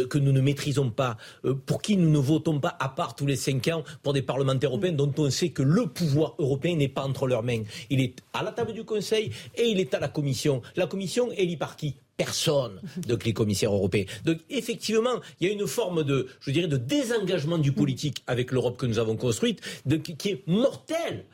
que 0.07 0.17
nous 0.17 0.31
ne 0.31 0.41
maîtrisons 0.41 0.89
pas 0.89 1.17
euh, 1.45 1.53
Pour 1.53 1.81
qui 1.81 1.97
nous 1.97 2.09
ne 2.09 2.17
votons 2.17 2.59
pas, 2.59 2.75
à 2.79 2.89
part 2.89 3.15
tous 3.15 3.27
les 3.27 3.35
cinq 3.35 3.67
ans, 3.67 3.83
pour 4.01 4.13
des 4.13 4.23
parlementaires 4.23 4.71
européens 4.71 4.93
dont 4.93 5.13
on 5.17 5.29
sait 5.29 5.49
que 5.49 5.61
le 5.61 5.87
pouvoir 5.87 6.35
européen 6.39 6.75
n'est 6.75 6.87
pas 6.87 7.03
entre 7.03 7.27
leurs 7.27 7.43
mains? 7.43 7.63
Il 7.89 8.01
est 8.01 8.15
à 8.33 8.41
la 8.41 8.51
table 8.51 8.73
du 8.73 8.83
Conseil 8.83 9.31
et 9.55 9.65
il 9.67 9.79
est 9.79 9.93
à 9.93 9.99
la 9.99 10.07
Commission. 10.07 10.61
La 10.75 10.87
Commission 10.87 11.31
élit 11.31 11.57
par 11.57 11.75
qui 11.75 11.95
personne 12.17 12.81
de 13.07 13.17
les 13.23 13.33
commissaires 13.33 13.73
européens. 13.73 14.05
Donc 14.25 14.39
effectivement, 14.49 15.21
il 15.39 15.47
y 15.47 15.49
a 15.49 15.53
une 15.53 15.67
forme 15.67 16.03
de, 16.03 16.27
je 16.39 16.51
dirais, 16.51 16.67
de 16.67 16.77
désengagement 16.77 17.57
du 17.57 17.71
politique 17.71 18.23
avec 18.27 18.51
l'Europe 18.51 18.77
que 18.77 18.85
nous 18.85 18.99
avons 18.99 19.15
construite, 19.15 19.61
qui 20.17 20.29
est 20.29 20.47
mortelle 20.47 21.25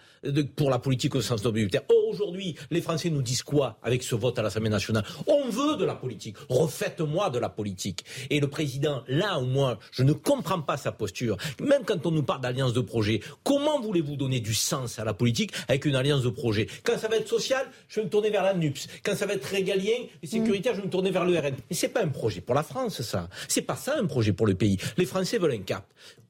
pour 0.55 0.69
la 0.69 0.79
politique 0.79 1.15
au 1.15 1.21
sens 1.21 1.41
terme. 1.41 1.85
Or, 1.89 2.09
aujourd'hui, 2.09 2.55
les 2.71 2.81
Français 2.81 3.09
nous 3.09 3.21
disent 3.21 3.43
quoi 3.43 3.77
avec 3.83 4.03
ce 4.03 4.15
vote 4.15 4.37
à 4.39 4.41
l'Assemblée 4.41 4.69
nationale? 4.69 5.03
On 5.27 5.49
veut 5.49 5.77
de 5.77 5.85
la 5.85 5.95
politique. 5.95 6.35
Refaites-moi 6.49 7.29
de 7.29 7.39
la 7.39 7.49
politique. 7.49 8.03
Et 8.29 8.39
le 8.39 8.47
président, 8.47 9.03
là 9.07 9.39
où 9.39 9.45
moi, 9.45 9.79
je 9.91 10.03
ne 10.03 10.13
comprends 10.13 10.61
pas 10.61 10.77
sa 10.77 10.91
posture, 10.91 11.37
même 11.59 11.83
quand 11.85 12.05
on 12.05 12.11
nous 12.11 12.23
parle 12.23 12.41
d'alliance 12.41 12.73
de 12.73 12.81
projet, 12.81 13.21
comment 13.43 13.79
voulez-vous 13.79 14.15
donner 14.15 14.39
du 14.39 14.53
sens 14.53 14.99
à 14.99 15.03
la 15.03 15.13
politique 15.13 15.51
avec 15.67 15.85
une 15.85 15.95
alliance 15.95 16.23
de 16.23 16.29
projet? 16.29 16.67
Quand 16.83 16.97
ça 16.97 17.07
va 17.07 17.17
être 17.17 17.27
social, 17.27 17.65
je 17.87 17.99
vais 17.99 18.05
me 18.05 18.09
tourner 18.09 18.29
vers 18.29 18.43
la 18.43 18.53
NUPS. 18.53 18.87
Quand 19.03 19.15
ça 19.15 19.25
va 19.25 19.33
être 19.33 19.45
régalien 19.45 20.05
et 20.21 20.27
sécuritaire, 20.27 20.73
je 20.73 20.81
vais 20.81 20.87
me 20.87 20.91
tourner 20.91 21.11
vers 21.11 21.25
le 21.25 21.37
RN. 21.37 21.55
Mais 21.69 21.75
c'est 21.75 21.89
pas 21.89 22.03
un 22.03 22.09
projet 22.09 22.41
pour 22.41 22.55
la 22.55 22.63
France, 22.63 23.01
ça. 23.01 23.29
C'est 23.47 23.61
pas 23.61 23.75
ça 23.75 23.95
un 23.97 24.05
projet 24.05 24.33
pour 24.33 24.47
le 24.47 24.55
pays. 24.55 24.77
Les 24.97 25.05
Français 25.05 25.37
veulent 25.37 25.53
un 25.53 25.59
cap. 25.59 25.85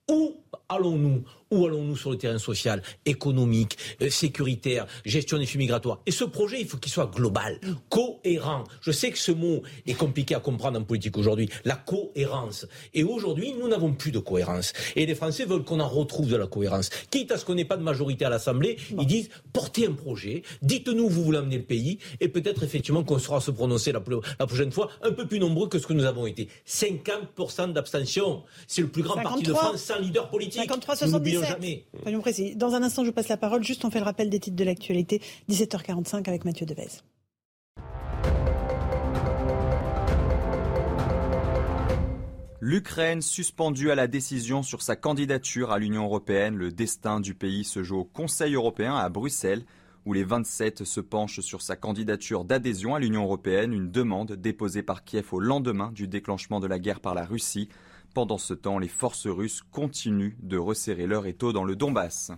Où 0.09 0.37
allons-nous? 0.67 1.23
Où 1.51 1.65
allons-nous 1.65 1.97
sur 1.97 2.11
le 2.11 2.17
terrain 2.17 2.37
social, 2.37 2.81
économique, 3.05 3.77
euh, 4.01 4.09
sécuritaire, 4.09 4.87
gestion 5.05 5.37
des 5.37 5.45
flux 5.45 5.59
migratoires? 5.59 5.99
Et 6.05 6.11
ce 6.11 6.23
projet, 6.23 6.61
il 6.61 6.67
faut 6.67 6.77
qu'il 6.77 6.91
soit 6.91 7.11
global, 7.13 7.59
cohérent. 7.89 8.63
Je 8.81 8.91
sais 8.91 9.11
que 9.11 9.17
ce 9.17 9.31
mot 9.31 9.61
est 9.87 9.93
compliqué 9.93 10.35
à 10.35 10.39
comprendre 10.39 10.79
en 10.79 10.83
politique 10.83 11.17
aujourd'hui, 11.17 11.49
la 11.65 11.75
cohérence. 11.75 12.67
Et 12.93 13.03
aujourd'hui, 13.03 13.53
nous 13.53 13.67
n'avons 13.67 13.93
plus 13.93 14.11
de 14.11 14.19
cohérence. 14.19 14.73
Et 14.95 15.05
les 15.05 15.15
Français 15.15 15.45
veulent 15.45 15.63
qu'on 15.63 15.79
en 15.79 15.87
retrouve 15.87 16.29
de 16.29 16.35
la 16.35 16.47
cohérence. 16.47 16.89
Quitte 17.09 17.31
à 17.31 17.37
ce 17.37 17.45
qu'on 17.45 17.55
n'ait 17.55 17.65
pas 17.65 17.77
de 17.77 17.83
majorité 17.83 18.25
à 18.25 18.29
l'Assemblée, 18.29 18.77
ils 18.97 19.07
disent 19.07 19.29
portez 19.53 19.87
un 19.87 19.93
projet, 19.93 20.43
dites-nous 20.61 21.03
où 21.03 21.09
vous 21.09 21.23
voulez 21.23 21.39
amener 21.39 21.57
le 21.57 21.63
pays, 21.63 21.99
et 22.19 22.27
peut-être 22.27 22.63
effectivement 22.63 23.03
qu'on 23.03 23.19
saura 23.19 23.41
se 23.41 23.51
prononcer 23.51 23.91
la, 23.91 24.01
la, 24.39 24.47
prochaine 24.47 24.71
fois 24.71 24.89
un 25.01 25.11
peu 25.11 25.27
plus 25.27 25.39
nombreux 25.39 25.67
que 25.67 25.79
ce 25.79 25.87
que 25.87 25.93
nous 25.93 26.05
avons 26.05 26.25
été. 26.25 26.47
50% 26.67 27.73
d'abstention. 27.73 28.43
C'est 28.67 28.81
le 28.81 28.87
plus 28.87 29.03
grand 29.03 29.21
parti 29.21 29.43
de 29.43 29.53
France 29.53 29.83
sans 29.83 29.99
leader 29.99 30.29
politique. 30.29 30.61
53 30.61 30.95
77. 31.39 31.85
jamais. 32.05 32.19
précis. 32.19 32.55
Dans 32.55 32.73
un 32.75 32.83
instant, 32.83 33.03
je 33.03 33.09
vous 33.09 33.13
passe 33.13 33.29
la 33.29 33.37
parole. 33.37 33.63
Juste, 33.63 33.85
on 33.85 33.91
fait 33.91 33.99
le 33.99 34.05
rappel 34.05 34.29
des 34.29 34.39
titres 34.39 34.57
de 34.57 34.63
l'actualité. 34.63 35.21
17h45 35.49 36.27
avec 36.27 36.45
Mathieu 36.45 36.65
Devez. 36.65 37.01
L'Ukraine 42.61 43.21
suspendue 43.21 43.89
à 43.89 43.95
la 43.95 44.07
décision 44.07 44.63
sur 44.63 44.81
sa 44.81 44.97
candidature 44.97 45.71
à 45.71 45.79
l'Union 45.79 46.03
européenne. 46.03 46.57
Le 46.57 46.71
destin 46.71 47.21
du 47.21 47.33
pays 47.33 47.63
se 47.63 47.83
joue 47.83 47.99
au 47.99 48.03
Conseil 48.03 48.53
européen 48.53 48.95
à 48.95 49.07
Bruxelles, 49.07 49.63
où 50.05 50.11
les 50.11 50.25
27 50.25 50.83
se 50.83 50.99
penchent 50.99 51.39
sur 51.39 51.61
sa 51.61 51.77
candidature 51.77 52.43
d'adhésion 52.43 52.95
à 52.95 52.99
l'Union 52.99 53.23
européenne, 53.23 53.71
une 53.71 53.89
demande 53.89 54.33
déposée 54.33 54.83
par 54.83 55.05
Kiev 55.05 55.27
au 55.31 55.39
lendemain 55.39 55.91
du 55.93 56.09
déclenchement 56.09 56.59
de 56.59 56.67
la 56.67 56.79
guerre 56.79 56.99
par 56.99 57.13
la 57.13 57.23
Russie. 57.23 57.69
Pendant 58.14 58.38
ce 58.38 58.53
temps, 58.53 58.80
les 58.80 58.88
forces 58.88 59.28
russes 59.28 59.62
continuent 59.72 60.36
de 60.41 60.57
resserrer 60.57 61.05
leur 61.05 61.28
étau 61.28 61.53
dans 61.53 61.64
le 61.64 61.76
Donbass. 61.76 62.32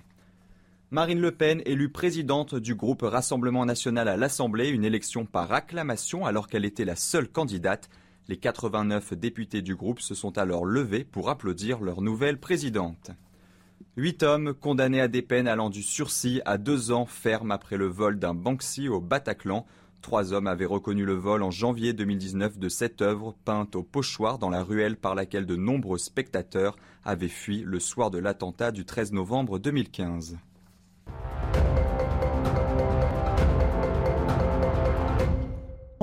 Marine 0.94 1.22
Le 1.22 1.32
Pen 1.32 1.62
élue 1.66 1.90
présidente 1.90 2.56
du 2.56 2.76
groupe 2.76 3.04
Rassemblement 3.04 3.66
national 3.66 4.10
à 4.10 4.18
l'Assemblée, 4.18 4.68
une 4.68 4.84
élection 4.84 5.26
par 5.26 5.54
acclamation 5.54 6.26
alors 6.26 6.50
qu'elle 6.50 6.66
était 6.66 6.84
la 6.84 6.98
seule 6.98 7.30
candidate. 7.30 7.90
Les 8.28 8.36
89 8.36 9.14
députés 9.14 9.62
du 9.62 9.76
groupe 9.76 10.02
se 10.02 10.14
sont 10.16 10.38
alors 10.38 10.66
levés 10.66 11.06
pour 11.06 11.30
applaudir 11.30 11.80
leur 11.80 12.02
nouvelle 12.02 12.40
présidente. 12.40 13.12
Huit 13.96 14.24
hommes 14.24 14.54
condamnés 14.54 15.00
à 15.00 15.08
des 15.08 15.22
peines 15.22 15.48
allant 15.48 15.70
du 15.70 15.82
sursis 15.82 16.42
à 16.46 16.58
deux 16.58 16.92
ans 16.92 17.06
ferme 17.06 17.52
après 17.52 17.78
le 17.78 17.88
vol 17.88 18.20
d'un 18.20 18.34
Banksy 18.34 18.90
au 18.90 19.00
Bataclan. 19.00 19.66
Trois 20.02 20.34
hommes 20.34 20.47
avaient 20.47 20.66
reconnu 20.66 21.06
le 21.06 21.14
vol 21.14 21.43
en 21.43 21.52
janvier 21.52 21.93
2019 21.93 22.58
de 22.58 22.70
cette 22.70 23.04
œuvre 23.04 23.36
peinte 23.45 23.76
au 23.76 23.84
pochoir 23.84 24.39
dans 24.39 24.49
la 24.49 24.64
ruelle 24.64 24.97
par 24.97 25.14
laquelle 25.14 25.45
de 25.45 25.56
nombreux 25.56 25.99
spectateurs 25.99 26.76
avaient 27.06 27.28
fui 27.28 27.62
le 27.62 27.80
soir 27.80 28.10
de 28.10 28.18
l'attentat 28.18 28.72
du 28.72 28.84
13 28.84 29.12
novembre 29.12 29.60
2015. 29.60 30.38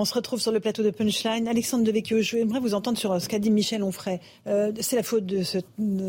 On 0.01 0.05
se 0.05 0.15
retrouve 0.15 0.41
sur 0.41 0.53
le 0.53 0.61
plateau 0.61 0.85
de 0.85 0.91
Punchline. 0.91 1.49
Alexandre 1.49 1.83
Devecchio, 1.83 2.23
je 2.23 2.37
voudrais 2.37 2.61
vous 2.61 2.75
entendre 2.75 2.97
sur 2.97 3.11
euh, 3.11 3.19
ce 3.19 3.29
qu'a 3.29 3.41
dit 3.41 3.51
Michel 3.51 3.83
Onfray. 3.83 4.21
Euh, 4.47 4.71
c'est 4.79 4.95
la 4.95 5.03
faute 5.03 5.27
de 5.27 5.43
ce 5.43 5.59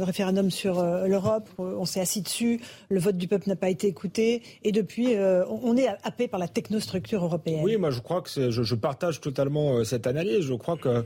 référendum 0.02 0.52
sur 0.52 0.78
euh, 0.78 1.08
l'Europe. 1.08 1.50
On 1.58 1.86
s'est 1.86 2.00
assis 2.00 2.22
dessus. 2.22 2.62
Le 2.90 3.00
vote 3.00 3.18
du 3.18 3.28
peuple 3.28 3.50
n'a 3.50 3.56
pas 3.56 3.68
été 3.68 3.88
écouté. 3.88 4.44
Et 4.62 4.72
depuis, 4.72 5.16
on 5.18 5.76
est 5.76 5.88
happé 6.04 6.28
par 6.28 6.40
la 6.40 6.48
technostructure 6.48 7.24
européenne. 7.24 7.62
Oui, 7.64 7.78
moi 7.78 7.90
je 7.90 8.00
crois 8.00 8.22
que 8.22 8.30
je, 8.30 8.62
je, 8.62 8.76
partage 8.76 9.22
totalement 9.22 9.84
cette 9.84 10.06
analyse. 10.06 10.42
Je 10.42 10.54
crois 10.54 10.78
que 10.78 11.04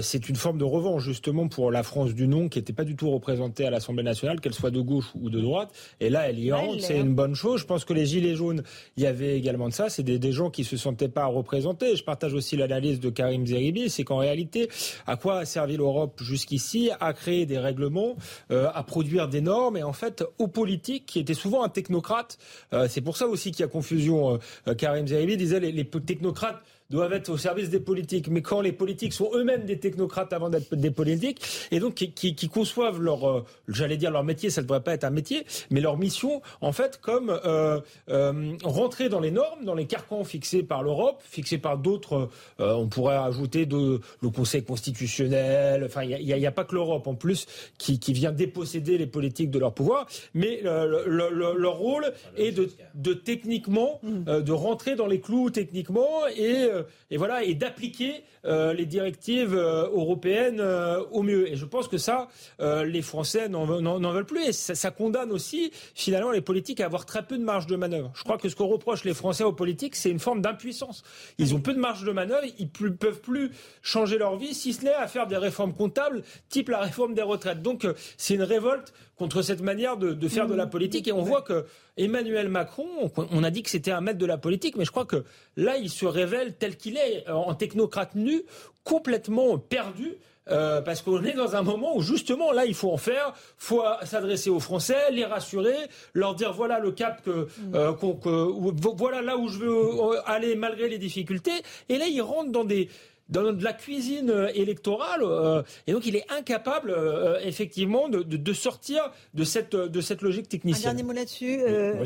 c'est 0.00 0.28
une 0.28 0.36
forme 0.36 0.58
de 0.58 0.64
revanche 0.64 1.02
justement 1.02 1.48
pour 1.48 1.72
la 1.72 1.82
France 1.82 2.14
du 2.14 2.28
non 2.28 2.48
qui 2.48 2.58
n'était 2.58 2.72
pas 2.72 2.84
du 2.84 2.94
tout 2.94 3.10
représentée 3.10 3.66
à 3.66 3.70
l'Assemblée 3.70 4.04
nationale, 4.04 4.40
qu'elle 4.40 4.54
soit 4.54 4.70
de 4.70 4.80
gauche 4.80 5.10
ou 5.20 5.30
de 5.30 5.40
droite. 5.40 5.70
Et 5.98 6.10
là, 6.10 6.28
elle 6.28 6.38
y 6.38 6.52
rentre. 6.52 6.80
C'est 6.80 6.98
une 6.98 7.14
bonne 7.14 7.34
chose. 7.34 7.60
Je 7.60 7.66
pense 7.66 7.84
que 7.84 7.92
les 7.92 8.06
Gilets 8.06 8.36
jaunes, 8.36 8.62
il 8.96 9.02
y 9.02 9.06
avait 9.06 9.36
également 9.36 9.68
de 9.68 9.74
ça. 9.74 9.88
C'est 9.88 10.04
des, 10.04 10.18
des, 10.18 10.32
gens 10.32 10.50
qui 10.50 10.62
se 10.64 10.76
sentaient 10.76 11.08
pas 11.08 11.26
représentés. 11.26 11.96
Je 11.96 12.04
partage 12.20 12.34
aussi 12.34 12.54
l'analyse 12.54 13.00
de 13.00 13.08
Karim 13.08 13.46
Zeribi, 13.46 13.88
c'est 13.88 14.04
qu'en 14.04 14.18
réalité, 14.18 14.68
à 15.06 15.16
quoi 15.16 15.38
a 15.38 15.44
servi 15.46 15.78
l'Europe 15.78 16.20
jusqu'ici? 16.22 16.90
À 17.00 17.14
créer 17.14 17.46
des 17.46 17.56
règlements, 17.56 18.14
euh, 18.50 18.68
à 18.74 18.82
produire 18.82 19.26
des 19.26 19.40
normes, 19.40 19.78
et 19.78 19.82
en 19.82 19.94
fait, 19.94 20.22
aux 20.38 20.46
politiques, 20.46 21.06
qui 21.06 21.18
étaient 21.18 21.32
souvent 21.32 21.64
un 21.64 21.70
technocrate. 21.70 22.36
Euh, 22.74 22.88
c'est 22.90 23.00
pour 23.00 23.16
ça 23.16 23.26
aussi 23.26 23.52
qu'il 23.52 23.60
y 23.60 23.64
a 23.64 23.68
confusion. 23.68 24.38
Euh, 24.68 24.74
Karim 24.74 25.06
Zeribi 25.06 25.38
disait 25.38 25.60
les 25.60 25.84
technocrates 25.86 26.62
doivent 26.90 27.12
être 27.12 27.28
au 27.30 27.38
service 27.38 27.70
des 27.70 27.80
politiques. 27.80 28.28
Mais 28.28 28.42
quand 28.42 28.60
les 28.60 28.72
politiques 28.72 29.12
sont 29.12 29.30
eux-mêmes 29.34 29.64
des 29.64 29.78
technocrates 29.78 30.32
avant 30.32 30.50
d'être 30.50 30.74
des 30.74 30.90
politiques, 30.90 31.42
et 31.70 31.80
donc 31.80 31.94
qui, 31.94 32.12
qui, 32.12 32.34
qui 32.34 32.48
conçoivent 32.48 33.00
leur, 33.00 33.28
euh, 33.28 33.44
j'allais 33.68 33.96
dire 33.96 34.10
leur 34.10 34.24
métier, 34.24 34.50
ça 34.50 34.60
ne 34.60 34.66
devrait 34.66 34.82
pas 34.82 34.94
être 34.94 35.04
un 35.04 35.10
métier, 35.10 35.46
mais 35.70 35.80
leur 35.80 35.96
mission, 35.96 36.42
en 36.60 36.72
fait, 36.72 37.00
comme 37.00 37.30
euh, 37.30 37.80
euh, 38.08 38.56
rentrer 38.64 39.08
dans 39.08 39.20
les 39.20 39.30
normes, 39.30 39.64
dans 39.64 39.74
les 39.74 39.86
carcans 39.86 40.24
fixés 40.24 40.62
par 40.62 40.82
l'Europe, 40.82 41.22
fixés 41.22 41.58
par 41.58 41.78
d'autres, 41.78 42.28
euh, 42.60 42.72
on 42.74 42.88
pourrait 42.88 43.16
ajouter 43.16 43.66
de, 43.66 44.00
le 44.20 44.30
Conseil 44.30 44.64
constitutionnel, 44.64 45.84
enfin, 45.84 46.02
il 46.02 46.24
n'y 46.24 46.46
a, 46.46 46.48
a, 46.48 46.52
pas 46.52 46.64
que 46.64 46.74
l'Europe 46.74 47.06
en 47.06 47.14
plus 47.14 47.46
qui, 47.78 47.98
qui 47.98 48.12
vient 48.12 48.32
déposséder 48.32 48.98
les 48.98 49.06
politiques 49.06 49.50
de 49.50 49.58
leur 49.58 49.74
pouvoir, 49.74 50.06
mais 50.34 50.60
le, 50.62 51.04
le, 51.06 51.54
leur 51.56 51.76
rôle 51.76 52.12
est 52.36 52.52
de, 52.52 52.70
de 52.94 53.12
techniquement, 53.12 54.00
mmh. 54.02 54.40
de 54.42 54.52
rentrer 54.52 54.96
dans 54.96 55.06
les 55.06 55.20
clous 55.20 55.50
techniquement 55.50 56.26
et 56.36 56.68
et 57.10 57.16
voilà, 57.16 57.44
et 57.44 57.54
d'appliquer 57.54 58.24
euh, 58.46 58.72
les 58.72 58.86
directives 58.86 59.54
euh, 59.54 59.90
européennes 59.90 60.60
euh, 60.60 61.04
au 61.10 61.22
mieux. 61.22 61.48
Et 61.48 61.56
je 61.56 61.66
pense 61.66 61.88
que 61.88 61.98
ça, 61.98 62.28
les 62.58 63.02
Français 63.02 63.48
n'en 63.48 63.64
veulent 63.66 64.26
plus. 64.26 64.48
Et 64.48 64.52
ça, 64.52 64.90
condamne 64.90 65.30
aussi, 65.30 65.72
finalement, 65.94 66.30
les 66.30 66.40
politiques 66.40 66.80
à 66.80 66.86
avoir 66.86 67.06
très 67.06 67.22
peu 67.22 67.38
de 67.38 67.44
marge 67.44 67.66
de 67.66 67.76
manœuvre. 67.76 68.12
Je 68.14 68.22
crois 68.22 68.38
que 68.38 68.48
ce 68.48 68.56
qu'on 68.56 68.66
reproche 68.66 69.04
les 69.04 69.14
Français 69.14 69.44
aux 69.44 69.52
politiques, 69.52 69.96
c'est 69.96 70.10
une 70.10 70.18
forme 70.18 70.40
d'impuissance. 70.40 71.02
Ils 71.38 71.54
ont 71.54 71.60
peu 71.60 71.74
de 71.74 71.78
marge 71.78 72.04
de 72.04 72.12
manœuvre, 72.12 72.44
ils 72.58 72.70
ne 72.80 72.88
peuvent 72.88 73.20
plus 73.20 73.50
changer 73.82 74.18
leur 74.18 74.36
vie, 74.36 74.54
si 74.54 74.72
ce 74.72 74.84
n'est 74.84 74.94
à 74.94 75.06
faire 75.06 75.26
des 75.26 75.36
réformes 75.36 75.74
comptables, 75.74 76.22
type 76.48 76.68
la 76.68 76.80
réforme 76.80 77.14
des 77.14 77.22
retraites. 77.22 77.62
Donc, 77.62 77.86
c'est 78.16 78.34
une 78.34 78.42
révolte 78.42 78.92
contre 79.20 79.42
cette 79.42 79.60
manière 79.60 79.98
de, 79.98 80.14
de 80.14 80.28
faire 80.28 80.46
de 80.46 80.54
la 80.54 80.66
politique. 80.66 81.06
Et 81.06 81.12
on 81.12 81.20
voit 81.20 81.42
que 81.42 81.66
Emmanuel 81.98 82.48
Macron, 82.48 82.88
on 83.18 83.44
a 83.44 83.50
dit 83.50 83.62
que 83.62 83.68
c'était 83.68 83.90
un 83.90 84.00
maître 84.00 84.18
de 84.18 84.24
la 84.24 84.38
politique, 84.38 84.76
mais 84.78 84.86
je 84.86 84.90
crois 84.90 85.04
que 85.04 85.24
là, 85.58 85.76
il 85.76 85.90
se 85.90 86.06
révèle 86.06 86.54
tel 86.54 86.78
qu'il 86.78 86.96
est, 86.96 87.28
en 87.28 87.54
technocrate 87.54 88.14
nu, 88.14 88.44
complètement 88.82 89.58
perdu. 89.58 90.16
Euh, 90.48 90.80
parce 90.80 91.02
qu'on 91.02 91.22
est 91.22 91.34
dans 91.34 91.54
un 91.54 91.62
moment 91.62 91.96
où 91.96 92.00
justement 92.00 92.50
là 92.50 92.64
il 92.64 92.74
faut 92.74 92.90
en 92.90 92.96
faire, 92.96 93.34
faut 93.56 93.84
s'adresser 94.02 94.50
aux 94.50 94.58
Français, 94.58 95.12
les 95.12 95.24
rassurer, 95.24 95.76
leur 96.12 96.34
dire 96.34 96.52
voilà 96.52 96.80
le 96.80 96.90
cap 96.90 97.22
que, 97.22 97.46
euh, 97.74 97.92
que 97.92 98.96
voilà 98.96 99.22
là 99.22 99.36
où 99.36 99.46
je 99.48 99.58
veux 99.58 99.88
aller 100.26 100.56
malgré 100.56 100.88
les 100.88 100.98
difficultés. 100.98 101.62
Et 101.88 101.98
là 101.98 102.06
il 102.08 102.20
rentre 102.20 102.50
dans 102.50 102.64
des 102.64 102.88
dans 103.30 103.52
de 103.52 103.64
la 103.64 103.72
cuisine 103.72 104.30
euh, 104.30 104.48
électorale. 104.54 105.20
Euh, 105.22 105.62
et 105.86 105.92
donc, 105.92 106.06
il 106.06 106.16
est 106.16 106.24
incapable, 106.30 106.90
euh, 106.90 107.38
effectivement, 107.44 108.08
de, 108.08 108.22
de, 108.22 108.52
sortir 108.52 109.10
de 109.34 109.44
cette, 109.44 109.74
de 109.74 110.00
cette 110.00 110.22
logique 110.22 110.48
technicienne. 110.48 110.90
Un 110.90 110.94
dernier 110.94 111.06
mot 111.06 111.12
là-dessus. 111.12 111.60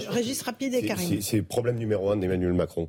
Régis 0.08 0.42
rapide 0.42 0.74
et 0.74 0.86
Karim. 0.86 1.20
C'est 1.20 1.38
le 1.38 1.42
problème 1.42 1.76
numéro 1.76 2.10
un 2.10 2.16
d'Emmanuel 2.16 2.52
Macron 2.52 2.88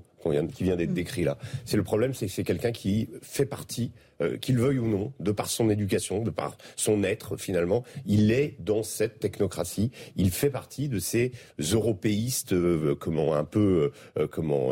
qui 0.53 0.63
vient 0.63 0.75
d'être 0.75 0.91
mm. 0.91 0.93
décrit 0.93 1.23
là. 1.23 1.37
C'est 1.65 1.77
le 1.77 1.83
problème, 1.83 2.13
c'est 2.13 2.27
que 2.27 2.31
c'est 2.31 2.43
quelqu'un 2.43 2.71
qui 2.71 3.09
fait 3.21 3.45
partie, 3.45 3.91
qu'il 4.39 4.57
veuille 4.57 4.79
ou 4.79 4.87
non, 4.87 5.11
de 5.19 5.31
par 5.31 5.49
son 5.49 5.69
éducation, 5.69 6.23
de 6.23 6.29
par 6.29 6.57
son 6.77 7.03
être 7.03 7.35
finalement, 7.35 7.83
il 8.05 8.31
est 8.31 8.55
dans 8.59 8.81
cette 8.81 9.19
technocratie. 9.19 9.91
Il 10.15 10.31
fait 10.31 10.49
partie 10.49 10.87
de 10.87 10.99
ces 10.99 11.33
européistes, 11.59 12.55
comment 12.97 13.35
un 13.35 13.43
peu, 13.43 13.91
comment 14.31 14.71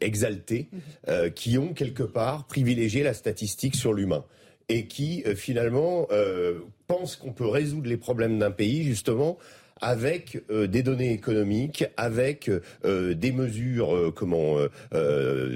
exaltés, 0.00 0.68
mm-hmm. 1.08 1.32
qui 1.34 1.58
ont 1.58 1.74
quelque 1.74 2.04
part 2.04 2.46
privilégier 2.46 3.02
la 3.02 3.12
statistique 3.12 3.74
sur 3.74 3.92
l'humain 3.92 4.24
et 4.68 4.86
qui 4.86 5.22
euh, 5.26 5.34
finalement 5.34 6.06
euh, 6.10 6.60
pense 6.86 7.16
qu'on 7.16 7.32
peut 7.32 7.46
résoudre 7.46 7.88
les 7.88 7.96
problèmes 7.96 8.38
d'un 8.38 8.50
pays 8.50 8.82
justement 8.82 9.38
avec 9.80 10.42
euh, 10.50 10.66
des 10.66 10.82
données 10.82 11.12
économiques, 11.12 11.84
avec 11.96 12.50
des 12.84 13.32
mesures 13.32 14.12
comment 14.14 14.56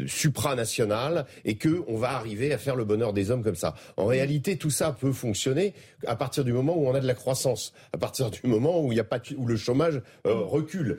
supranationales, 0.07 1.27
et 1.45 1.57
que 1.57 1.83
on 1.87 1.97
va 1.97 2.11
arriver 2.13 2.53
à 2.53 2.59
faire 2.59 2.77
le 2.77 2.85
bonheur 2.85 3.13
des 3.13 3.31
hommes 3.31 3.43
comme 3.43 3.55
ça. 3.55 3.75
En 3.97 4.07
réalité, 4.07 4.57
tout 4.57 4.71
ça 4.71 4.93
peut 4.93 5.13
fonctionner 5.13 5.75
à 6.07 6.17
partir 6.17 6.45
du 6.45 6.53
moment 6.53 6.77
où 6.77 6.87
on 6.87 6.95
a 6.95 7.01
de 7.01 7.07
la 7.07 7.15
croissance, 7.15 7.73
à 7.93 7.99
partir 7.99 8.31
du 8.31 8.41
moment 8.45 8.83
où 8.83 8.93
il 8.93 9.01
a 9.01 9.05
pas 9.05 9.21
où 9.37 9.47
le 9.47 9.57
chômage 9.57 10.01
recule, 10.25 10.99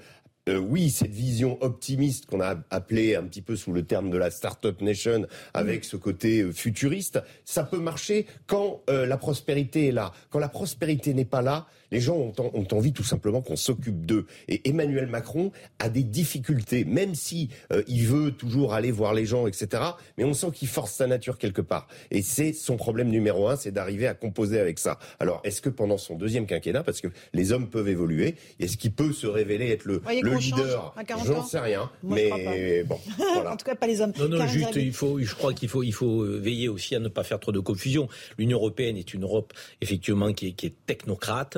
euh, 0.49 0.57
oui, 0.57 0.89
cette 0.89 1.11
vision 1.11 1.61
optimiste 1.61 2.25
qu'on 2.25 2.41
a 2.41 2.55
appelée 2.71 3.15
un 3.15 3.23
petit 3.23 3.43
peu 3.43 3.55
sous 3.55 3.73
le 3.73 3.83
terme 3.83 4.09
de 4.09 4.17
la 4.17 4.31
Startup 4.31 4.79
Nation, 4.81 5.27
avec 5.53 5.85
ce 5.85 5.97
côté 5.97 6.41
euh, 6.41 6.51
futuriste, 6.51 7.21
ça 7.45 7.63
peut 7.63 7.77
marcher 7.77 8.25
quand 8.47 8.81
euh, 8.89 9.05
la 9.05 9.17
prospérité 9.17 9.89
est 9.89 9.91
là. 9.91 10.11
Quand 10.31 10.39
la 10.39 10.49
prospérité 10.49 11.13
n'est 11.13 11.25
pas 11.25 11.43
là, 11.43 11.67
les 11.91 11.99
gens 11.99 12.15
ont, 12.15 12.33
ont 12.37 12.67
envie 12.71 12.93
tout 12.93 13.03
simplement 13.03 13.41
qu'on 13.41 13.55
s'occupe 13.55 14.05
d'eux. 14.05 14.25
Et 14.47 14.67
Emmanuel 14.69 15.07
Macron 15.07 15.51
a 15.79 15.89
des 15.89 16.03
difficultés, 16.03 16.85
même 16.85 17.15
si 17.15 17.49
il 17.87 18.05
veut 18.05 18.31
toujours 18.31 18.73
aller 18.73 18.91
voir 18.91 19.13
les 19.13 19.25
gens, 19.25 19.47
etc. 19.47 19.83
Mais 20.17 20.23
on 20.23 20.33
sent 20.33 20.51
qu'il 20.53 20.67
force 20.67 20.93
sa 20.93 21.07
nature 21.07 21.37
quelque 21.37 21.61
part. 21.61 21.87
Et 22.09 22.21
c'est 22.21 22.53
son 22.53 22.77
problème 22.77 23.09
numéro 23.09 23.47
un, 23.47 23.55
c'est 23.55 23.71
d'arriver 23.71 24.07
à 24.07 24.13
composer 24.13 24.59
avec 24.59 24.79
ça. 24.79 24.99
Alors, 25.19 25.41
est-ce 25.43 25.61
que 25.61 25.69
pendant 25.69 25.97
son 25.97 26.15
deuxième 26.15 26.45
quinquennat, 26.45 26.83
parce 26.83 27.01
que 27.01 27.07
les 27.33 27.51
hommes 27.51 27.69
peuvent 27.69 27.89
évoluer, 27.89 28.35
est-ce 28.59 28.77
qu'il 28.77 28.91
peut 28.91 29.13
se 29.13 29.27
révéler 29.27 29.71
être 29.71 29.85
le, 29.85 30.01
le 30.21 30.37
leader 30.37 30.95
J'en 31.25 31.43
sais 31.43 31.59
rien, 31.59 31.89
mais 32.03 32.83
bon. 32.83 32.99
en 33.47 33.55
tout 33.57 33.65
cas, 33.65 33.75
pas 33.75 33.87
les 33.87 34.01
hommes. 34.01 34.13
Non, 34.17 34.27
non, 34.27 34.47
juste, 34.47 34.75
il 34.75 34.93
faut, 34.93 35.19
je 35.19 35.35
crois 35.35 35.53
qu'il 35.53 35.69
faut, 35.69 35.83
il 35.83 35.93
faut 35.93 36.23
euh, 36.23 36.39
veiller 36.39 36.69
aussi 36.69 36.95
à 36.95 36.99
ne 36.99 37.07
pas 37.07 37.23
faire 37.23 37.39
trop 37.39 37.51
de 37.51 37.59
confusion. 37.59 38.07
L'Union 38.37 38.57
européenne 38.57 38.97
est 38.97 39.13
une 39.13 39.23
Europe 39.23 39.53
effectivement 39.81 40.33
qui 40.33 40.47
est, 40.47 40.51
qui 40.53 40.67
est 40.67 40.75
technocrate, 40.85 41.57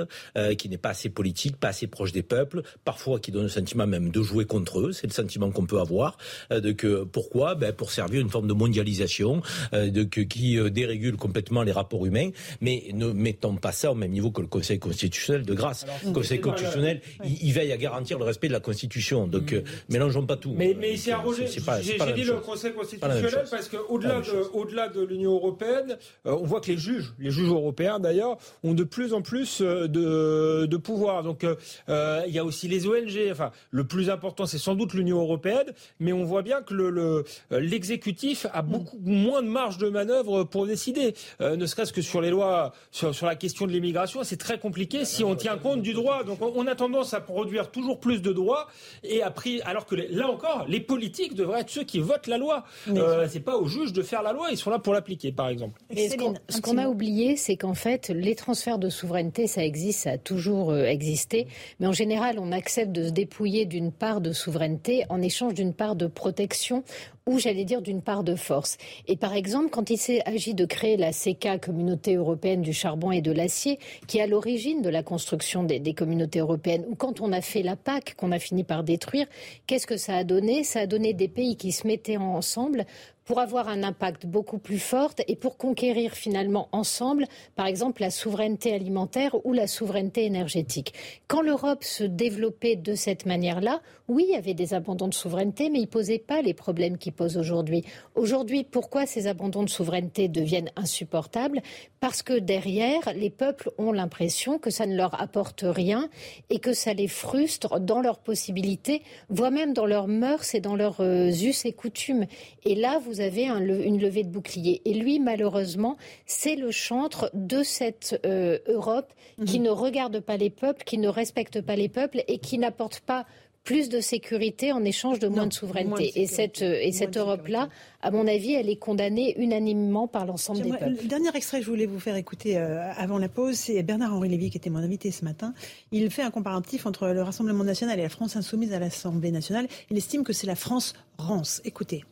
qui 0.57 0.69
n'est 0.69 0.77
pas 0.77 0.89
assez 0.89 1.09
politique, 1.09 1.57
pas 1.57 1.69
assez 1.69 1.87
proche 1.87 2.11
des 2.11 2.23
peuples, 2.23 2.63
parfois 2.85 3.19
qui 3.19 3.31
donne 3.31 3.43
le 3.43 3.49
sentiment 3.49 3.87
même 3.87 4.09
de 4.09 4.21
jouer 4.21 4.45
contre 4.45 4.79
eux. 4.79 4.91
C'est 4.91 5.07
le 5.07 5.13
sentiment 5.13 5.51
qu'on 5.51 5.65
peut 5.65 5.79
avoir. 5.79 6.17
de 6.51 6.71
que 6.71 7.03
pourquoi? 7.03 7.55
Ben, 7.55 7.73
Pour 7.73 7.91
servir 7.91 8.21
une 8.21 8.29
forme 8.29 8.47
de 8.47 8.53
mondialisation, 8.53 9.41
de 9.71 10.03
que, 10.03 10.21
qui 10.21 10.57
dérégule 10.71 11.17
complètement 11.17 11.63
les 11.63 11.71
rapports 11.71 12.05
humains. 12.05 12.29
Mais 12.61 12.83
ne 12.93 13.11
mettons 13.11 13.55
pas 13.55 13.71
ça 13.71 13.91
au 13.91 13.95
même 13.95 14.11
niveau 14.11 14.31
que 14.31 14.41
le 14.41 14.47
Conseil 14.47 14.79
constitutionnel 14.79 15.43
de 15.43 15.53
grâce. 15.53 15.85
le 16.05 16.11
Conseil 16.11 16.39
constitutionnel, 16.39 17.01
il, 17.23 17.53
veille 17.53 17.71
à 17.71 17.77
garantir 17.77 18.17
le 18.17 18.25
respect 18.25 18.47
de 18.47 18.53
la 18.53 18.59
Constitution. 18.59 19.27
Donc 19.27 19.53
mm. 19.53 19.63
mélangeons 19.89 20.25
pas 20.25 20.37
tout. 20.37 20.53
Mais, 20.55 20.75
mais 20.79 20.97
c'est 20.97 21.11
arrogé. 21.11 21.47
J'ai 21.47 22.13
dit 22.13 22.23
le 22.23 22.39
Conseil 22.39 22.73
constitutionnel 22.73 23.45
parce 23.49 23.69
qu'au-delà 23.69 24.21
de, 24.21 24.49
au-delà 24.53 24.87
de 24.89 25.01
l'Union 25.01 25.33
européenne, 25.33 25.97
on 26.25 26.45
voit 26.45 26.61
que 26.61 26.71
les 26.71 26.77
juges, 26.77 27.13
les 27.19 27.31
juges 27.31 27.49
européens 27.49 27.99
d'ailleurs, 27.99 28.37
ont 28.63 28.73
de 28.73 28.83
plus 28.83 29.13
en 29.13 29.21
plus 29.21 29.61
de, 29.61 29.87
de 30.13 30.77
pouvoir. 30.77 31.23
Donc 31.23 31.45
il 31.87 32.33
y 32.33 32.39
a 32.39 32.45
aussi 32.45 32.67
les 32.67 32.87
ONG. 32.87 33.29
Enfin, 33.31 33.51
le 33.71 33.85
plus 33.85 34.09
important, 34.09 34.45
c'est 34.45 34.57
sans 34.57 34.75
doute 34.75 34.93
l'Union 34.93 35.19
européenne, 35.19 35.73
mais 35.99 36.13
on 36.13 36.23
voit 36.23 36.41
bien 36.41 36.61
que 36.61 36.73
le, 36.73 37.23
l'exécutif 37.51 38.47
a 38.53 38.61
beaucoup 38.61 38.99
moins 39.03 39.41
de 39.41 39.47
marge 39.47 39.77
de 39.77 39.89
manœuvre 39.89 40.43
pour 40.43 40.67
décider. 40.67 41.13
ne 41.39 41.65
serait-ce 41.65 41.93
que 41.93 42.01
sur 42.01 42.21
les 42.21 42.29
lois, 42.29 42.73
sur, 42.91 43.13
sur 43.13 43.25
la 43.25 43.35
question 43.35 43.65
de 43.67 43.71
l'immigration, 43.71 44.23
c'est 44.23 44.37
très 44.37 44.59
compliqué 44.59 45.05
si 45.05 45.23
on 45.23 45.35
tient 45.35 45.57
compte 45.57 45.81
du 45.81 45.93
droit. 45.93 46.23
Donc 46.23 46.39
on, 46.41 46.67
a 46.67 46.75
tendance 46.75 47.13
à 47.13 47.21
produire 47.21 47.71
toujours 47.71 47.99
plus 47.99 48.21
de 48.21 48.31
droits 48.31 48.67
et 49.03 49.21
après, 49.21 49.61
alors 49.61 49.85
que 49.85 49.95
là 49.95 50.29
encore, 50.29 50.65
les 50.67 50.79
politiques 50.79 51.35
devraient 51.35 51.61
être 51.61 51.69
ceux 51.69 51.83
qui 51.83 51.99
votent 51.99 52.27
la 52.27 52.37
loi. 52.37 52.63
Euh, 52.89 53.27
c'est 53.29 53.39
pas 53.39 53.57
aux 53.57 53.67
juges 53.67 53.93
de 53.93 54.01
faire 54.01 54.23
la 54.23 54.33
loi, 54.33 54.47
ils 54.51 54.57
sont 54.57 54.69
là 54.69 54.79
pour 54.79 54.93
l'appliquer, 54.93 55.31
par 55.31 55.49
exemple. 55.49 55.81
ce 55.91 56.61
qu'on 56.61 56.77
a 56.77 56.87
oublié, 56.87 57.35
c'est 57.35 57.57
qu'en 57.57 57.73
fait, 57.73 58.09
les 58.09 58.35
transferts 58.35 58.79
de 58.79 58.89
souveraineté, 58.89 59.47
ça 59.47 59.63
existe, 59.63 60.02
ça 60.03 60.11
a 60.11 60.17
toujours 60.17 60.71
euh, 60.71 60.83
existé, 60.85 61.47
mais 61.79 61.87
en 61.87 61.93
général, 61.93 62.37
on 62.39 62.51
accepte 62.51 62.91
de 62.91 63.05
se 63.05 63.11
dépouiller 63.11 63.65
d'une 63.65 63.91
part 63.91 64.19
de 64.19 64.33
souveraineté 64.33 65.05
en 65.09 65.21
échange 65.21 65.53
d'une 65.53 65.73
part 65.73 65.95
de 65.95 66.07
protection 66.07 66.83
ou 67.25 67.39
j'allais 67.39 67.65
dire 67.65 67.81
d'une 67.81 68.01
part 68.01 68.23
de 68.23 68.35
force. 68.35 68.77
Et 69.07 69.15
par 69.15 69.33
exemple, 69.33 69.69
quand 69.69 69.89
il 69.89 69.97
s'agit 69.97 70.53
de 70.53 70.65
créer 70.65 70.97
la 70.97 71.11
CECA, 71.11 71.57
Communauté 71.57 72.15
européenne 72.15 72.61
du 72.61 72.73
charbon 72.73 73.11
et 73.11 73.21
de 73.21 73.31
l'acier, 73.31 73.79
qui 74.07 74.17
est 74.17 74.21
à 74.21 74.27
l'origine 74.27 74.81
de 74.81 74.89
la 74.89 75.03
construction 75.03 75.63
des, 75.63 75.93
communautés 75.93 76.39
européennes, 76.39 76.85
ou 76.87 76.95
quand 76.95 77.21
on 77.21 77.31
a 77.31 77.41
fait 77.41 77.63
la 77.63 77.75
PAC, 77.75 78.15
qu'on 78.15 78.31
a 78.31 78.39
fini 78.39 78.63
par 78.63 78.83
détruire, 78.83 79.27
qu'est-ce 79.67 79.87
que 79.87 79.97
ça 79.97 80.15
a 80.15 80.23
donné? 80.23 80.63
Ça 80.63 80.81
a 80.81 80.87
donné 80.87 81.13
des 81.13 81.27
pays 81.27 81.55
qui 81.55 81.71
se 81.71 81.87
mettaient 81.87 82.17
ensemble 82.17 82.85
pour 83.25 83.39
avoir 83.39 83.69
un 83.69 83.83
impact 83.83 84.25
beaucoup 84.25 84.57
plus 84.57 84.79
fort 84.79 85.13
et 85.27 85.35
pour 85.35 85.57
conquérir 85.57 86.13
finalement 86.13 86.67
ensemble, 86.71 87.25
par 87.55 87.67
exemple, 87.67 88.01
la 88.01 88.11
souveraineté 88.11 88.73
alimentaire 88.73 89.35
ou 89.45 89.53
la 89.53 89.67
souveraineté 89.67 90.25
énergétique. 90.25 90.93
Quand 91.27 91.41
l'Europe 91.41 91.83
se 91.83 92.03
développait 92.03 92.75
de 92.75 92.95
cette 92.95 93.25
manière-là, 93.25 93.81
oui, 94.07 94.25
il 94.27 94.33
y 94.33 94.37
avait 94.37 94.53
des 94.53 94.73
abandons 94.73 95.07
de 95.07 95.13
souveraineté, 95.13 95.69
mais 95.69 95.79
ils 95.79 95.83
ne 95.83 95.87
posaient 95.87 96.19
pas 96.19 96.41
les 96.41 96.53
problèmes 96.53 96.97
qu'ils 96.97 97.12
posent 97.13 97.37
aujourd'hui. 97.37 97.83
Aujourd'hui, 98.15 98.63
pourquoi 98.63 99.05
ces 99.05 99.27
abandons 99.27 99.63
de 99.63 99.69
souveraineté 99.69 100.27
deviennent 100.27 100.71
insupportables? 100.75 101.61
Parce 101.99 102.21
que 102.21 102.37
derrière, 102.37 103.13
les 103.15 103.29
peuples 103.29 103.71
ont 103.77 103.91
l'impression 103.91 104.59
que 104.59 104.69
ça 104.69 104.85
ne 104.85 104.95
leur 104.95 105.21
apporte 105.21 105.63
rien 105.65 106.09
et 106.49 106.59
que 106.59 106.73
ça 106.73 106.93
les 106.93 107.07
frustre 107.07 107.79
dans 107.79 108.01
leurs 108.01 108.19
possibilités, 108.19 109.03
voire 109.29 109.51
même 109.51 109.73
dans 109.73 109.85
leurs 109.85 110.07
mœurs 110.07 110.53
et 110.53 110.59
dans 110.59 110.75
leurs 110.75 111.01
euh, 111.01 111.29
us 111.29 111.65
et 111.65 111.73
coutumes. 111.73 112.25
Et 112.65 112.75
là, 112.75 112.99
vous 112.99 113.21
avez 113.21 113.47
une 113.47 113.99
levée 113.99 114.23
de 114.23 114.29
bouclier. 114.29 114.81
Et 114.85 114.93
lui, 114.93 115.19
malheureusement, 115.19 115.97
c'est 116.25 116.55
le 116.55 116.71
chantre 116.71 117.29
de 117.33 117.63
cette 117.63 118.19
euh, 118.25 118.59
Europe 118.67 119.13
qui 119.45 119.59
mhm. 119.59 119.65
ne 119.65 119.69
regarde 119.69 120.19
pas 120.19 120.37
les 120.37 120.49
peuples, 120.49 120.83
qui 120.83 120.97
ne 120.97 121.07
respecte 121.07 121.61
pas 121.61 121.75
les 121.75 121.89
peuples 121.89 122.23
et 122.27 122.37
qui 122.39 122.57
n'apporte 122.57 122.99
pas 123.01 123.25
plus 123.63 123.87
de 123.87 124.01
sécurité 124.01 124.71
en 124.73 124.83
échange 124.83 125.19
de 125.19 125.27
moins 125.27 125.47
de 125.47 125.53
souveraineté. 125.53 126.11
et 126.15 126.27
cette, 126.27 126.61
euh, 126.61 126.79
et 126.81 126.91
cette 126.91 127.15
Europe-là, 127.15 127.69
à 128.01 128.11
mon 128.11 128.27
avis, 128.27 128.53
elle 128.53 128.69
est 128.69 128.75
condamnée 128.75 129.35
unanimement 129.37 130.07
par 130.07 130.25
l'ensemble 130.25 130.61
des 130.61 130.69
peuples. 130.69 130.97
Le 131.01 131.07
dernier 131.07 131.29
extrait 131.33 131.59
que 131.59 131.65
je 131.65 131.69
voulais 131.69 131.85
vous 131.85 131.99
faire 131.99 132.15
écouter 132.17 132.57
euh, 132.57 132.91
avant 132.97 133.17
la 133.17 133.29
pause, 133.29 133.55
c'est 133.55 133.81
Bernard-Henri 133.81 134.29
Lévy 134.29 134.49
qui 134.49 134.57
était 134.57 134.69
mon 134.69 134.79
invité 134.79 135.11
ce 135.11 135.23
matin. 135.23 135.53
Il 135.91 136.11
fait 136.11 136.23
un 136.23 136.31
comparatif 136.31 136.85
entre 136.85 137.07
le 137.07 137.21
Rassemblement 137.21 137.63
national 137.63 137.99
et 137.99 138.03
la 138.03 138.09
France 138.09 138.35
insoumise 138.35 138.73
à 138.73 138.79
l'Assemblée 138.79 139.31
nationale. 139.31 139.67
Il 139.89 139.97
estime 139.97 140.23
que 140.23 140.33
c'est 140.33 140.47
la 140.47 140.55
France 140.55 140.93
rance. 141.17 141.61
Écoutez. 141.63 142.03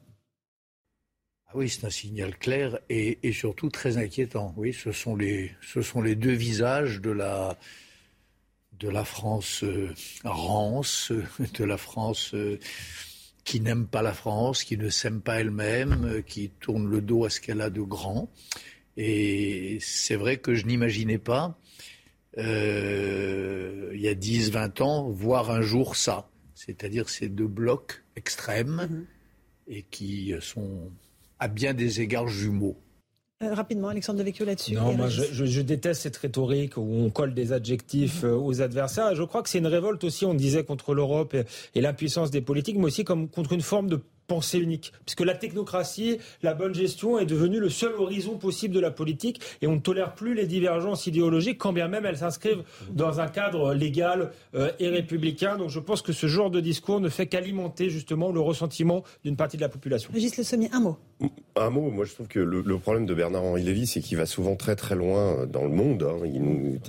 Ah 1.48 1.52
oui, 1.56 1.68
c'est 1.68 1.86
un 1.86 1.90
signal 1.90 2.38
clair 2.38 2.80
et, 2.90 3.20
et, 3.24 3.34
surtout 3.34 3.70
très 3.70 3.98
inquiétant. 3.98 4.54
Oui, 4.56 4.72
ce 4.72 4.94
sont 4.94 5.18
les, 5.18 5.52
ce 5.62 5.82
sont 5.82 6.02
les 6.02 6.16
deux 6.16 6.32
visages 6.32 7.02
de 7.02 7.12
la, 7.12 7.58
de 8.82 8.90
la 8.90 9.06
France 9.06 9.64
euh, 9.64 9.94
rance, 10.24 11.12
de 11.54 11.64
la 11.64 11.78
France 11.78 12.34
euh, 12.34 12.60
qui 13.44 13.62
n'aime 13.62 13.88
pas 13.88 14.02
la 14.02 14.14
France, 14.14 14.64
qui 14.64 14.78
ne 14.78 14.90
s'aime 14.90 15.22
pas 15.22 15.40
elle-même, 15.40 16.06
euh, 16.06 16.22
qui 16.22 16.50
tourne 16.50 16.88
le 16.88 17.02
dos 17.02 17.26
à 17.26 17.30
ce 17.30 17.40
qu'elle 17.40 17.62
a 17.62 17.70
de 17.70 17.82
grand. 17.82 18.30
Et 18.98 19.78
c'est 19.82 20.16
vrai 20.16 20.38
que 20.38 20.54
je 20.54 20.66
n'imaginais 20.66 21.18
pas, 21.18 21.58
il 22.38 22.44
y 24.00 24.08
a 24.08 24.14
10, 24.14 24.52
20 24.52 24.82
ans, 24.82 25.10
voir 25.10 25.52
un 25.52 25.62
jour 25.62 25.96
ça. 25.96 26.30
C'est-à-dire 26.56 27.10
ces 27.10 27.30
deux 27.30 27.48
blocs 27.48 28.04
extrêmes 28.16 28.88
mm-hmm. 29.70 29.76
et 29.76 29.84
qui 29.84 30.34
sont 30.42 30.92
à 31.40 31.48
bien 31.48 31.74
des 31.74 32.02
égards 32.02 32.28
jumeaux. 32.28 32.78
Euh, 33.42 33.54
rapidement, 33.54 33.88
Alexandre 33.88 34.20
Devecchio 34.20 34.46
là-dessus. 34.46 34.76
Non, 34.76 34.94
moi 34.94 35.08
je, 35.10 35.62
déteste 35.62 36.02
cette 36.02 36.18
rhétorique 36.18 36.78
où 36.78 36.82
on 36.82 37.10
colle 37.10 37.34
des 37.34 37.54
adjectifs 37.54 38.24
euh, 38.24 38.36
aux 38.36 38.62
adversaires. 38.62 39.16
Je 39.16 39.24
crois 39.24 39.42
que 39.42 39.50
c'est 39.50 39.60
une 39.60 39.68
révolte 39.68 40.04
aussi, 40.04 40.26
on 40.26 40.34
disait, 40.34 40.64
contre 40.64 40.94
l'Europe 40.94 41.36
et 41.76 41.82
l'impuissance 41.82 42.32
des 42.32 42.42
politiques, 42.42 42.78
mais 42.78 42.86
aussi 42.86 43.04
comme 43.04 43.28
contre 43.30 43.54
une 43.54 43.62
forme 43.62 43.88
de 43.88 44.00
pensée 44.32 44.60
unique. 44.60 44.94
Puisque 45.06 45.22
la 45.22 45.34
technocratie, 45.34 46.20
la 46.42 46.54
bonne 46.54 46.74
gestion 46.74 47.20
est 47.20 47.26
devenue 47.26 47.60
le 47.60 47.70
seul 47.70 47.94
horizon 47.96 48.38
possible 48.38 48.74
de 48.74 48.80
la 48.80 48.90
politique 48.90 49.42
et 49.62 49.68
on 49.68 49.76
ne 49.76 49.80
tolère 49.82 50.14
plus 50.14 50.34
les 50.34 50.46
divergences 50.46 51.06
idéologiques 51.06 51.58
quand 51.58 51.74
bien 51.74 51.90
même 51.90 52.06
elles 52.06 52.20
s'inscrivent 52.20 52.64
dans 52.92 53.20
un 53.20 53.28
cadre 53.28 53.74
légal 53.74 54.32
euh, 54.56 54.72
et 54.80 54.88
républicain. 54.88 55.58
Donc 55.58 55.70
je 55.70 55.82
pense 55.82 56.02
que 56.02 56.14
ce 56.14 56.28
genre 56.28 56.50
de 56.50 56.62
discours 56.62 57.02
ne 57.02 57.10
fait 57.10 57.28
qu'alimenter 57.28 57.90
justement 57.90 58.32
le 58.32 58.40
ressentiment 58.40 59.04
d'une 59.26 59.36
partie 59.36 59.58
de 59.58 59.62
la 59.62 59.70
population. 59.70 60.10
Régis 60.14 60.38
Le 60.38 60.46
Sommier, 60.46 60.70
un 60.72 60.80
mot. 60.80 60.98
Un 61.56 61.70
mot, 61.70 61.92
moi 61.92 62.06
je 62.06 62.14
trouve 62.14 62.28
que 62.28 62.40
le, 62.40 62.64
problème 62.78 63.06
de 63.06 63.14
Bernard-Henri 63.14 63.64
Lévy, 63.64 63.86
c'est 63.86 64.00
qu'il 64.00 64.18
va 64.18 64.26
souvent 64.26 64.56
très 64.56 64.76
très 64.76 64.96
loin 64.96 65.46
dans 65.46 65.64
le 65.64 65.70
monde. 65.70 66.04
Hein. 66.04 66.26
Il, 66.26 66.42
nous, 66.42 66.80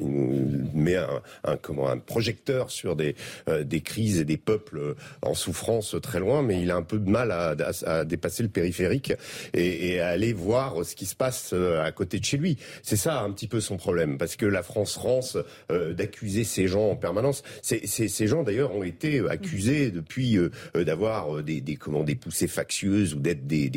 met 0.72 0.96
un, 0.96 1.56
comment, 1.60 1.88
un 1.88 1.98
projecteur 1.98 2.70
sur 2.70 2.94
des, 2.94 3.16
euh, 3.48 3.64
des 3.64 3.80
crises 3.80 4.20
et 4.20 4.24
des 4.24 4.36
peuples 4.36 4.94
en 5.22 5.34
souffrance 5.34 5.96
très 6.00 6.20
loin, 6.20 6.42
mais 6.42 6.62
il 6.62 6.70
a 6.70 6.76
un 6.76 6.82
peu 6.82 6.98
de 6.98 7.10
mal 7.10 7.32
à, 7.32 8.04
dépasser 8.04 8.42
le 8.42 8.48
périphérique 8.48 9.12
et, 9.52 10.00
à 10.00 10.08
aller 10.08 10.32
voir 10.32 10.84
ce 10.84 10.94
qui 10.94 11.06
se 11.06 11.16
passe 11.16 11.50
euh, 11.52 11.82
à 11.82 11.90
côté 11.92 12.18
de 12.18 12.24
chez 12.24 12.36
lui. 12.36 12.56
C'est 12.82 12.96
ça 12.96 13.20
un 13.20 13.30
petit 13.32 13.48
peu 13.48 13.60
son 13.60 13.76
problème, 13.76 14.16
parce 14.16 14.36
que 14.36 14.46
la 14.46 14.62
France 14.62 14.96
rance 14.96 15.36
euh, 15.70 15.92
d'accuser 15.92 16.44
ces 16.44 16.68
gens 16.68 16.90
en 16.90 16.96
permanence. 16.96 17.42
ces 17.62 18.26
gens 18.26 18.42
d'ailleurs 18.42 18.74
ont 18.74 18.82
été 18.84 19.20
accusés 19.28 19.90
depuis 19.90 20.38
euh, 20.38 20.50
d'avoir 20.74 21.42
des, 21.42 21.60
des 21.60 22.14
poussées 22.14 22.48
factieuses 22.48 23.14
ou 23.14 23.18
d'être 23.18 23.46
des, 23.46 23.70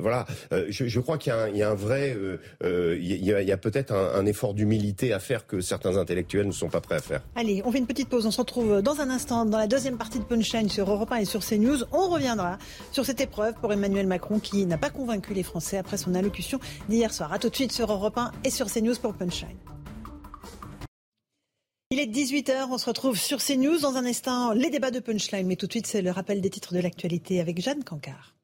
voilà. 0.00 0.26
Je, 0.68 1.00
crois 1.00 1.18
qu'il 1.18 1.32
y, 1.54 1.62
a 1.62 1.70
un 1.70 1.74
vrai, 1.74 2.16
il 2.62 3.24
y 3.24 3.52
a, 3.52 3.56
peut-être 3.56 3.92
un, 3.92 4.26
effort 4.26 4.54
d'humilité 4.54 5.12
à 5.12 5.20
faire 5.20 5.46
que 5.46 5.60
certains 5.60 5.96
intellectuels 5.96 6.46
ne 6.46 6.52
sont 6.52 6.68
pas 6.68 6.80
prêts 6.80 6.96
à 6.96 7.00
faire. 7.00 7.22
Allez, 7.34 7.62
on 7.64 7.72
fait 7.72 7.78
une 7.78 7.86
petite 7.86 8.08
pause. 8.08 8.26
On 8.26 8.30
se 8.30 8.38
retrouve 8.38 8.82
dans 8.82 9.00
un 9.00 9.10
instant 9.10 9.44
dans 9.44 9.58
la 9.58 9.66
deuxième 9.66 9.96
partie 9.96 10.18
de 10.18 10.24
Punchline 10.24 10.68
sur 10.68 10.90
Europe 10.90 11.12
1 11.12 11.16
et 11.16 11.24
sur 11.24 11.44
CNews. 11.44 11.84
On 11.92 12.08
reviendra 12.08 12.58
sur 12.92 13.04
cette 13.04 13.20
épreuve 13.20 13.54
pour 13.60 13.72
Emmanuel 13.72 14.06
Macron 14.06 14.38
qui 14.38 14.66
n'a 14.66 14.78
pas 14.78 14.90
convaincu 14.90 15.34
les 15.34 15.42
Français 15.42 15.78
après 15.78 15.96
son 15.96 16.14
allocution 16.14 16.58
d'hier 16.88 17.12
soir. 17.12 17.32
A 17.32 17.38
tout 17.38 17.48
de 17.48 17.54
suite 17.54 17.72
sur 17.72 17.90
Europe 17.90 18.18
1 18.18 18.32
et 18.44 18.50
sur 18.50 18.66
CNews 18.66 18.96
pour 19.00 19.14
Punchline. 19.14 19.56
Il 21.90 22.00
est 22.00 22.06
18h, 22.06 22.66
on 22.70 22.76
se 22.76 22.84
retrouve 22.84 23.16
sur 23.16 23.38
CNews 23.38 23.80
dans 23.80 23.96
un 23.96 24.04
instant, 24.04 24.52
les 24.52 24.68
débats 24.68 24.90
de 24.90 25.00
Punchline. 25.00 25.46
Mais 25.46 25.56
tout 25.56 25.66
de 25.66 25.72
suite, 25.72 25.86
c'est 25.86 26.02
le 26.02 26.10
rappel 26.10 26.42
des 26.42 26.50
titres 26.50 26.74
de 26.74 26.80
l'actualité 26.80 27.40
avec 27.40 27.60
Jeanne 27.62 27.82
Cancard. 27.82 28.34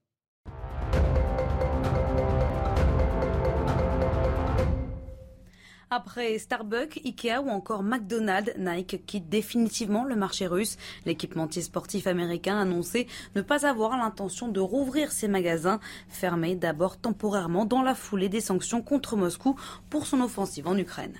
Après 5.96 6.40
Starbucks, 6.40 7.00
Ikea 7.04 7.40
ou 7.40 7.50
encore 7.50 7.84
McDonald's, 7.84 8.52
Nike 8.58 9.06
quitte 9.06 9.28
définitivement 9.28 10.02
le 10.02 10.16
marché 10.16 10.48
russe. 10.48 10.76
L'équipementier 11.06 11.62
sportif 11.62 12.08
américain 12.08 12.58
a 12.58 12.62
annoncé 12.62 13.06
ne 13.36 13.42
pas 13.42 13.64
avoir 13.64 13.96
l'intention 13.96 14.48
de 14.48 14.58
rouvrir 14.58 15.12
ses 15.12 15.28
magasins, 15.28 15.78
fermés 16.08 16.56
d'abord 16.56 16.96
temporairement 16.96 17.64
dans 17.64 17.82
la 17.82 17.94
foulée 17.94 18.28
des 18.28 18.40
sanctions 18.40 18.82
contre 18.82 19.14
Moscou 19.16 19.54
pour 19.88 20.08
son 20.08 20.20
offensive 20.20 20.66
en 20.66 20.76
Ukraine. 20.76 21.14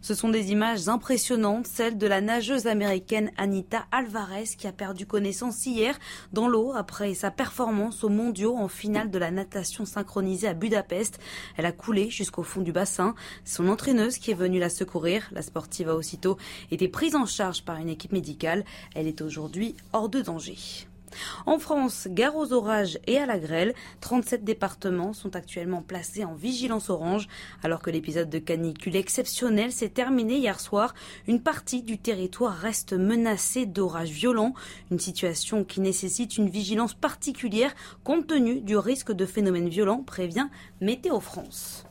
Ce 0.00 0.14
sont 0.14 0.28
des 0.28 0.52
images 0.52 0.88
impressionnantes, 0.88 1.66
celles 1.66 1.98
de 1.98 2.06
la 2.06 2.20
nageuse 2.20 2.66
américaine 2.66 3.30
Anita 3.36 3.86
Alvarez 3.90 4.44
qui 4.56 4.66
a 4.66 4.72
perdu 4.72 5.06
connaissance 5.06 5.66
hier 5.66 5.98
dans 6.32 6.48
l'eau 6.48 6.72
après 6.74 7.14
sa 7.14 7.30
performance 7.30 8.04
aux 8.04 8.08
mondiaux 8.08 8.56
en 8.56 8.68
finale 8.68 9.10
de 9.10 9.18
la 9.18 9.30
natation 9.30 9.84
synchronisée 9.84 10.48
à 10.48 10.54
Budapest. 10.54 11.18
Elle 11.56 11.66
a 11.66 11.72
coulé 11.72 12.10
jusqu'au 12.10 12.42
fond 12.42 12.60
du 12.60 12.72
bassin. 12.72 13.14
Son 13.44 13.68
entraîneuse 13.68 14.18
qui 14.18 14.30
est 14.30 14.34
venue 14.34 14.58
la 14.58 14.70
secourir. 14.70 15.28
La 15.32 15.42
sportive 15.42 15.88
a 15.88 15.96
aussitôt 15.96 16.36
été 16.70 16.88
prise 16.88 17.16
en 17.16 17.26
charge 17.26 17.64
par 17.64 17.76
une 17.76 17.88
équipe 17.88 18.12
médicale. 18.12 18.64
Elle 18.94 19.06
est 19.06 19.20
aujourd'hui 19.20 19.76
hors 19.92 20.08
de 20.08 20.20
danger. 20.20 20.56
En 21.46 21.58
France, 21.58 22.08
gare 22.10 22.36
aux 22.36 22.52
orages 22.52 22.98
et 23.06 23.18
à 23.18 23.26
la 23.26 23.38
grêle, 23.38 23.74
37 24.00 24.44
départements 24.44 25.12
sont 25.12 25.36
actuellement 25.36 25.82
placés 25.82 26.24
en 26.24 26.34
vigilance 26.34 26.90
orange. 26.90 27.28
Alors 27.62 27.80
que 27.80 27.90
l'épisode 27.90 28.30
de 28.30 28.38
canicule 28.38 28.96
exceptionnel 28.96 29.72
s'est 29.72 29.88
terminé 29.88 30.36
hier 30.36 30.60
soir, 30.60 30.94
une 31.28 31.40
partie 31.40 31.82
du 31.82 31.98
territoire 31.98 32.56
reste 32.56 32.92
menacée 32.92 33.66
d'orages 33.66 34.10
violents, 34.10 34.54
une 34.90 35.00
situation 35.00 35.64
qui 35.64 35.80
nécessite 35.80 36.36
une 36.36 36.48
vigilance 36.48 36.94
particulière 36.94 37.74
compte 38.04 38.26
tenu 38.26 38.60
du 38.60 38.76
risque 38.76 39.12
de 39.12 39.26
phénomènes 39.26 39.68
violents, 39.68 40.02
prévient 40.02 40.48
Météo 40.80 41.20
France. 41.20 41.84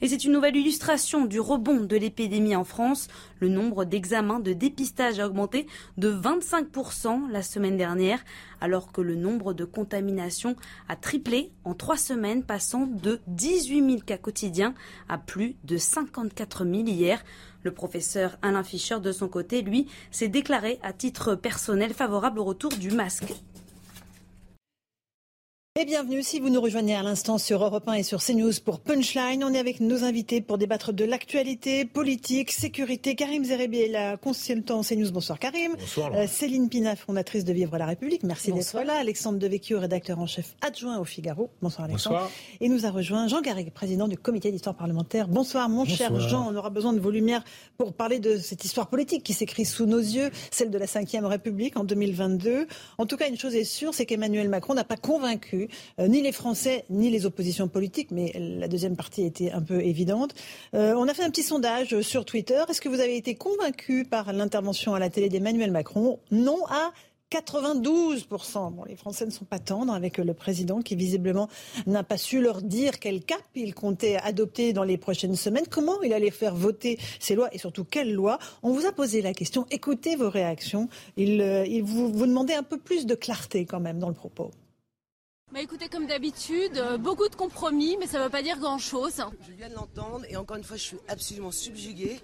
Et 0.00 0.08
c'est 0.08 0.24
une 0.24 0.32
nouvelle 0.32 0.56
illustration 0.56 1.24
du 1.24 1.40
rebond 1.40 1.80
de 1.80 1.96
l'épidémie 1.96 2.56
en 2.56 2.64
France. 2.64 3.08
Le 3.40 3.48
nombre 3.48 3.84
d'examens 3.84 4.40
de 4.40 4.52
dépistage 4.52 5.20
a 5.20 5.26
augmenté 5.26 5.66
de 5.96 6.12
25% 6.12 7.30
la 7.30 7.42
semaine 7.42 7.76
dernière, 7.76 8.24
alors 8.60 8.92
que 8.92 9.00
le 9.00 9.14
nombre 9.14 9.52
de 9.52 9.64
contaminations 9.64 10.56
a 10.88 10.96
triplé 10.96 11.52
en 11.64 11.74
trois 11.74 11.96
semaines, 11.96 12.42
passant 12.42 12.86
de 12.86 13.20
18 13.26 13.90
000 13.90 14.00
cas 14.00 14.18
quotidiens 14.18 14.74
à 15.08 15.18
plus 15.18 15.56
de 15.64 15.76
54 15.76 16.64
000 16.64 16.74
hier. 16.86 17.22
Le 17.62 17.72
professeur 17.72 18.36
Alain 18.42 18.62
Fischer, 18.62 19.00
de 19.00 19.12
son 19.12 19.28
côté, 19.28 19.62
lui, 19.62 19.86
s'est 20.10 20.28
déclaré 20.28 20.78
à 20.82 20.92
titre 20.92 21.34
personnel 21.34 21.94
favorable 21.94 22.38
au 22.38 22.44
retour 22.44 22.70
du 22.70 22.90
masque. 22.90 23.32
Et 25.76 25.86
bienvenue 25.86 26.22
si 26.22 26.38
vous 26.38 26.50
nous 26.50 26.60
rejoignez 26.60 26.94
à 26.94 27.02
l'instant 27.02 27.36
sur 27.36 27.64
Europe 27.64 27.88
1 27.88 27.94
et 27.94 28.02
sur 28.04 28.22
CNews 28.22 28.52
pour 28.64 28.78
Punchline. 28.78 29.42
On 29.42 29.52
est 29.52 29.58
avec 29.58 29.80
nos 29.80 30.04
invités 30.04 30.40
pour 30.40 30.56
débattre 30.56 30.92
de 30.92 31.04
l'actualité 31.04 31.84
politique, 31.84 32.52
sécurité. 32.52 33.16
Karim 33.16 33.44
Zerebi 33.44 33.88
la 33.88 34.16
consultant 34.16 34.82
CNews. 34.82 35.10
Bonsoir 35.10 35.36
Karim. 35.40 35.72
Bonsoir. 35.76 36.12
Euh, 36.14 36.28
Céline 36.28 36.68
Pina, 36.68 36.94
fondatrice 36.94 37.44
de 37.44 37.52
Vivre 37.52 37.76
la 37.76 37.86
République. 37.86 38.22
Merci 38.22 38.52
d'être 38.52 38.84
là. 38.84 38.98
Alexandre 39.00 39.40
Devecchio, 39.40 39.80
rédacteur 39.80 40.20
en 40.20 40.28
chef 40.28 40.54
adjoint 40.60 41.00
au 41.00 41.04
Figaro. 41.04 41.50
Bonsoir 41.60 41.86
Alexandre. 41.86 42.18
Bonsoir. 42.18 42.30
Et 42.60 42.68
nous 42.68 42.86
a 42.86 42.90
rejoint 42.90 43.26
Jean 43.26 43.40
Garrigue, 43.40 43.72
président 43.72 44.06
du 44.06 44.16
comité 44.16 44.52
d'histoire 44.52 44.76
parlementaire. 44.76 45.26
Bonsoir 45.26 45.68
mon 45.68 45.84
cher. 45.84 46.16
Jean. 46.20 46.48
On 46.48 46.54
aura 46.54 46.70
besoin 46.70 46.92
de 46.92 47.00
vos 47.00 47.10
lumières 47.10 47.42
pour 47.78 47.94
parler 47.94 48.20
de 48.20 48.36
cette 48.36 48.64
histoire 48.64 48.86
politique 48.86 49.24
qui 49.24 49.32
s'écrit 49.32 49.64
sous 49.64 49.86
nos 49.86 49.98
yeux, 49.98 50.30
celle 50.52 50.70
de 50.70 50.78
la 50.78 50.86
Ve 50.86 51.24
République 51.24 51.76
en 51.76 51.82
2022. 51.82 52.68
En 52.98 53.06
tout 53.06 53.16
cas, 53.16 53.28
une 53.28 53.36
chose 53.36 53.56
est 53.56 53.64
sûre, 53.64 53.92
c'est 53.92 54.06
qu'Emmanuel 54.06 54.48
Macron 54.48 54.74
n'a 54.74 54.84
pas 54.84 54.96
convaincu 54.96 55.63
euh, 56.00 56.08
ni 56.08 56.22
les 56.22 56.32
Français 56.32 56.84
ni 56.90 57.10
les 57.10 57.26
oppositions 57.26 57.68
politiques, 57.68 58.10
mais 58.10 58.32
la 58.36 58.68
deuxième 58.68 58.96
partie 58.96 59.22
était 59.22 59.50
un 59.50 59.62
peu 59.62 59.80
évidente. 59.80 60.34
Euh, 60.74 60.94
on 60.96 61.08
a 61.08 61.14
fait 61.14 61.24
un 61.24 61.30
petit 61.30 61.42
sondage 61.42 62.00
sur 62.00 62.24
Twitter. 62.24 62.62
Est-ce 62.68 62.80
que 62.80 62.88
vous 62.88 63.00
avez 63.00 63.16
été 63.16 63.34
convaincu 63.34 64.04
par 64.04 64.32
l'intervention 64.32 64.94
à 64.94 64.98
la 64.98 65.10
télé 65.10 65.28
d'Emmanuel 65.28 65.70
Macron? 65.70 66.18
Non 66.30 66.58
à 66.68 66.92
92%. 67.30 68.72
Bon, 68.72 68.84
les 68.84 68.96
Français 68.96 69.26
ne 69.26 69.30
sont 69.30 69.44
pas 69.44 69.58
tendres 69.58 69.92
avec 69.92 70.18
le 70.18 70.34
président 70.34 70.80
qui 70.80 70.94
visiblement 70.94 71.48
n'a 71.86 72.04
pas 72.04 72.16
su 72.16 72.40
leur 72.40 72.62
dire 72.62 73.00
quel 73.00 73.24
cap 73.24 73.42
il 73.54 73.74
comptait 73.74 74.16
adopter 74.16 74.72
dans 74.72 74.84
les 74.84 74.98
prochaines 74.98 75.36
semaines, 75.36 75.64
comment 75.68 76.00
il 76.02 76.12
allait 76.12 76.30
faire 76.30 76.54
voter 76.54 76.98
ces 77.18 77.34
lois 77.34 77.48
et 77.52 77.58
surtout 77.58 77.84
quelles 77.84 78.12
lois? 78.12 78.38
On 78.62 78.72
vous 78.72 78.86
a 78.86 78.92
posé 78.92 79.22
la 79.22 79.34
question, 79.34 79.66
écoutez 79.70 80.16
vos 80.16 80.30
réactions. 80.30 80.88
Il, 81.16 81.40
euh, 81.40 81.64
vous, 81.82 82.12
vous 82.12 82.26
demandait 82.26 82.54
un 82.54 82.62
peu 82.62 82.78
plus 82.78 83.06
de 83.06 83.14
clarté 83.14 83.64
quand 83.66 83.80
même 83.80 83.98
dans 83.98 84.08
le 84.08 84.14
propos. 84.14 84.50
Bah 85.52 85.60
écoutez, 85.60 85.88
comme 85.88 86.06
d'habitude, 86.06 86.78
euh, 86.78 86.96
beaucoup 86.96 87.28
de 87.28 87.36
compromis, 87.36 87.96
mais 88.00 88.06
ça 88.06 88.18
ne 88.18 88.24
veut 88.24 88.30
pas 88.30 88.42
dire 88.42 88.58
grand-chose. 88.58 89.22
Je 89.46 89.52
viens 89.56 89.68
de 89.68 89.74
l'entendre 89.74 90.24
et 90.28 90.36
encore 90.36 90.56
une 90.56 90.64
fois, 90.64 90.76
je 90.76 90.82
suis 90.82 90.96
absolument 91.06 91.52
subjuguée. 91.52 92.18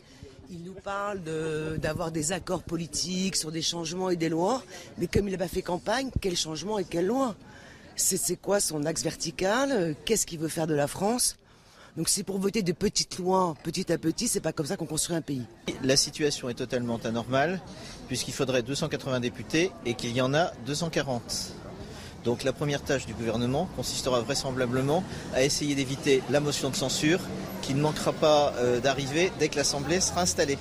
Il 0.50 0.64
nous 0.64 0.72
parle 0.72 1.22
de- 1.22 1.76
d'avoir 1.80 2.10
des 2.10 2.32
accords 2.32 2.62
politiques 2.64 3.36
sur 3.36 3.52
des 3.52 3.62
changements 3.62 4.10
et 4.10 4.16
des 4.16 4.30
lois, 4.30 4.64
mais 4.98 5.06
comme 5.06 5.28
il 5.28 5.32
n'a 5.32 5.38
pas 5.38 5.48
fait 5.48 5.62
campagne, 5.62 6.10
quel 6.20 6.34
changement 6.36 6.78
et 6.78 6.84
quelle 6.84 7.06
loi? 7.06 7.36
C'est 7.94 8.16
c'est 8.16 8.36
quoi 8.36 8.58
son 8.58 8.84
axe 8.86 9.02
vertical? 9.04 9.94
Qu'est-ce 10.06 10.26
qu'il 10.26 10.40
veut 10.40 10.48
faire 10.48 10.66
de 10.66 10.74
la 10.74 10.88
France? 10.88 11.36
Donc 11.96 12.08
c'est 12.08 12.22
pour 12.24 12.38
voter 12.38 12.62
de 12.62 12.72
petites 12.72 13.18
lois, 13.18 13.54
petit 13.62 13.92
à 13.92 13.98
petit, 13.98 14.26
c'est 14.28 14.40
pas 14.40 14.52
comme 14.52 14.66
ça 14.66 14.76
qu'on 14.76 14.86
construit 14.86 15.14
un 15.14 15.20
pays. 15.22 15.42
La 15.84 15.96
situation 15.96 16.48
est 16.48 16.54
totalement 16.54 16.96
anormale 17.04 17.60
puisqu'il 18.08 18.32
faudrait 18.32 18.62
280 18.62 19.20
députés 19.20 19.70
et 19.84 19.94
qu'il 19.94 20.10
y 20.16 20.20
en 20.22 20.32
a 20.34 20.52
240. 20.66 21.52
Donc 22.24 22.44
la 22.44 22.52
première 22.52 22.82
tâche 22.82 23.06
du 23.06 23.14
gouvernement 23.14 23.68
consistera 23.76 24.20
vraisemblablement 24.20 25.02
à 25.34 25.42
essayer 25.42 25.74
d'éviter 25.74 26.22
la 26.30 26.40
motion 26.40 26.70
de 26.70 26.76
censure 26.76 27.20
qui 27.62 27.74
ne 27.74 27.80
manquera 27.80 28.12
pas 28.12 28.52
euh, 28.56 28.80
d'arriver 28.80 29.32
dès 29.38 29.48
que 29.48 29.56
l'Assemblée 29.56 30.00
sera 30.00 30.22
installée. 30.22 30.58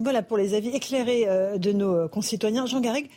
Voilà 0.00 0.22
pour 0.22 0.36
les 0.36 0.54
avis 0.54 0.68
éclairés 0.68 1.26
euh, 1.26 1.58
de 1.58 1.72
nos 1.72 2.08
concitoyens. 2.08 2.66
Jean 2.66 2.80
Garrigue, 2.80 3.08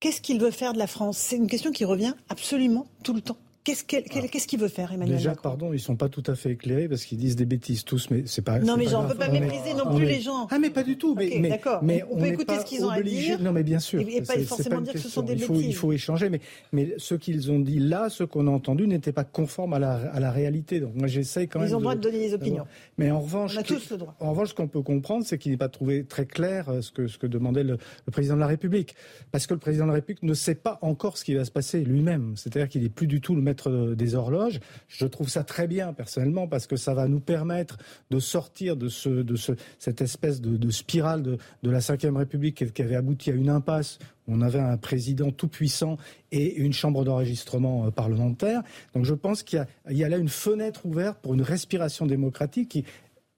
qu'est-ce 0.00 0.20
qu'il 0.20 0.40
veut 0.40 0.50
faire 0.50 0.72
de 0.72 0.78
la 0.78 0.86
France? 0.86 1.18
C'est 1.18 1.36
une 1.36 1.48
question 1.48 1.72
qui 1.72 1.84
revient 1.84 2.14
absolument 2.28 2.86
tout 3.02 3.12
le 3.12 3.20
temps. 3.20 3.38
Qu'est-ce 3.64 3.84
quel- 3.84 4.02
qu'est-ce 4.02 4.48
qu'il 4.48 4.58
veut 4.58 4.66
faire, 4.66 4.92
Emmanuel 4.92 5.18
Déjà, 5.18 5.30
Macron? 5.30 5.42
pardon, 5.50 5.72
ils 5.72 5.78
sont 5.78 5.94
pas 5.94 6.08
tout 6.08 6.24
à 6.26 6.34
fait 6.34 6.50
éclairés 6.50 6.88
parce 6.88 7.04
qu'ils 7.04 7.18
disent 7.18 7.36
des 7.36 7.44
bêtises 7.46 7.84
tous, 7.84 8.10
mais 8.10 8.24
c'est 8.26 8.42
pas. 8.42 8.58
Non, 8.58 8.76
mais 8.76 8.88
on 8.88 9.02
grave. 9.02 9.12
peut 9.12 9.18
pas 9.18 9.28
On 9.28 9.32
mépriser 9.32 9.74
non 9.74 9.84
on 9.86 9.94
plus 9.94 10.04
est- 10.04 10.14
les 10.14 10.20
gens. 10.20 10.48
Ah, 10.50 10.58
mais 10.58 10.70
pas 10.70 10.82
du 10.82 10.98
tout. 10.98 11.14
Mais, 11.14 11.28
Ok, 11.28 11.36
mais, 11.40 11.48
d'accord. 11.50 11.78
mais 11.84 12.02
On 12.10 12.16
peut 12.16 12.22
n'est 12.22 12.28
écouter 12.30 12.58
ce 12.58 12.64
qu'ils 12.64 12.84
ont 12.84 12.90
à 12.90 12.98
obligé- 12.98 13.36
dire. 13.36 13.40
Non, 13.40 13.52
mais 13.52 13.62
bien 13.62 13.78
sûr. 13.78 14.00
Et- 14.00 14.16
et 14.16 14.22
pas 14.22 14.36
forcément 14.40 14.80
dire 14.80 14.94
que 14.94 14.98
ce 14.98 15.08
sont 15.08 15.22
des 15.22 15.34
il 15.34 15.42
faut, 15.42 15.52
bêtises. 15.52 15.68
il 15.68 15.74
faut 15.76 15.92
échanger. 15.92 16.28
Mais, 16.28 16.40
mais 16.72 16.94
ce 16.98 17.14
qu'ils 17.14 17.52
ont 17.52 17.60
dit 17.60 17.78
là, 17.78 18.08
ce 18.10 18.24
qu'on 18.24 18.48
a 18.48 18.50
entendu, 18.50 18.88
n'était 18.88 19.12
pas 19.12 19.22
conforme 19.22 19.74
à 19.74 19.78
la, 19.78 19.92
à 20.12 20.18
la 20.18 20.32
réalité. 20.32 20.80
Donc 20.80 20.96
moi, 20.96 21.06
j'essaie 21.06 21.46
quand 21.46 21.60
Ils 21.60 21.66
même. 21.66 21.74
ont 21.74 21.78
le 21.78 21.82
droit 21.82 21.94
de 21.94 22.00
donner 22.00 22.18
des 22.18 22.34
opinions. 22.34 22.66
Mais 22.98 23.12
en 23.12 23.20
revanche, 23.20 23.54
On 23.56 23.60
a 23.60 23.62
tous 23.62 23.90
le 23.92 23.96
droit. 23.96 24.16
En 24.18 24.30
revanche, 24.30 24.48
ce 24.48 24.54
qu'on 24.54 24.66
peut 24.66 24.82
comprendre, 24.82 25.24
c'est 25.24 25.38
qu'il 25.38 25.52
n'est 25.52 25.56
pas 25.56 25.68
trouvé 25.68 26.02
très 26.02 26.26
clair 26.26 26.68
euh, 26.68 26.80
ce 26.82 26.90
que, 26.90 27.06
ce 27.06 27.16
que 27.16 27.28
demandait 27.28 27.62
le, 27.62 27.78
le 28.06 28.10
président 28.10 28.34
de 28.34 28.40
la 28.40 28.48
République. 28.48 28.96
Parce 29.30 29.46
que 29.46 29.54
le 29.54 29.60
président 29.60 29.84
de 29.84 29.90
la 29.90 29.94
République 29.94 30.24
ne 30.24 30.34
sait 30.34 30.56
pas 30.56 30.80
encore 30.82 31.16
ce 31.16 31.22
qui 31.24 31.34
va 31.34 31.44
se 31.44 31.52
passer 31.52 31.84
lui-même. 31.84 32.32
C'est-à-dire 32.36 32.68
qu'il 32.68 32.82
n'est 32.82 32.88
plus 32.88 33.06
du 33.06 33.20
tout 33.20 33.36
le 33.36 33.40
euh, 33.70 33.94
des 33.94 34.14
horloges. 34.14 34.60
Je 34.88 35.06
trouve 35.06 35.28
ça 35.28 35.44
très 35.44 35.66
bien, 35.66 35.92
personnellement, 35.92 36.48
parce 36.48 36.66
que 36.66 36.76
ça 36.76 36.94
va 36.94 37.08
nous 37.08 37.20
permettre 37.20 37.78
de 38.10 38.18
sortir 38.18 38.76
de, 38.76 38.88
ce, 38.88 39.08
de 39.08 39.36
ce, 39.36 39.52
cette 39.78 40.00
espèce 40.00 40.40
de, 40.40 40.70
spirale 40.70 41.22
de, 41.22 41.38
de 41.62 41.70
la 41.70 41.78
Ve 41.78 42.16
République 42.16 42.72
qui- 42.72 42.82
avait 42.82 42.96
abouti 42.96 43.30
à 43.30 43.34
une 43.34 43.50
impasse 43.50 43.98
on 44.28 44.40
avait 44.40 44.60
un 44.60 44.76
président 44.76 45.30
tout 45.32 45.48
puissant 45.48 45.96
et 46.30 46.54
une 46.54 46.72
chambre 46.72 47.04
d'enregistrement 47.04 47.86
euh, 47.86 47.90
parlementaire. 47.90 48.62
Donc 48.94 49.04
je 49.04 49.14
pense 49.14 49.42
qu'il 49.42 49.66
y 49.90 49.96
y 49.96 50.04
a 50.04 50.08
là 50.08 50.16
une 50.16 50.28
fenêtre 50.28 50.86
ouverte 50.86 51.18
pour 51.20 51.34
une 51.34 51.42
respiration 51.42 52.06
démocratique 52.06 52.68
qui, 52.70 52.84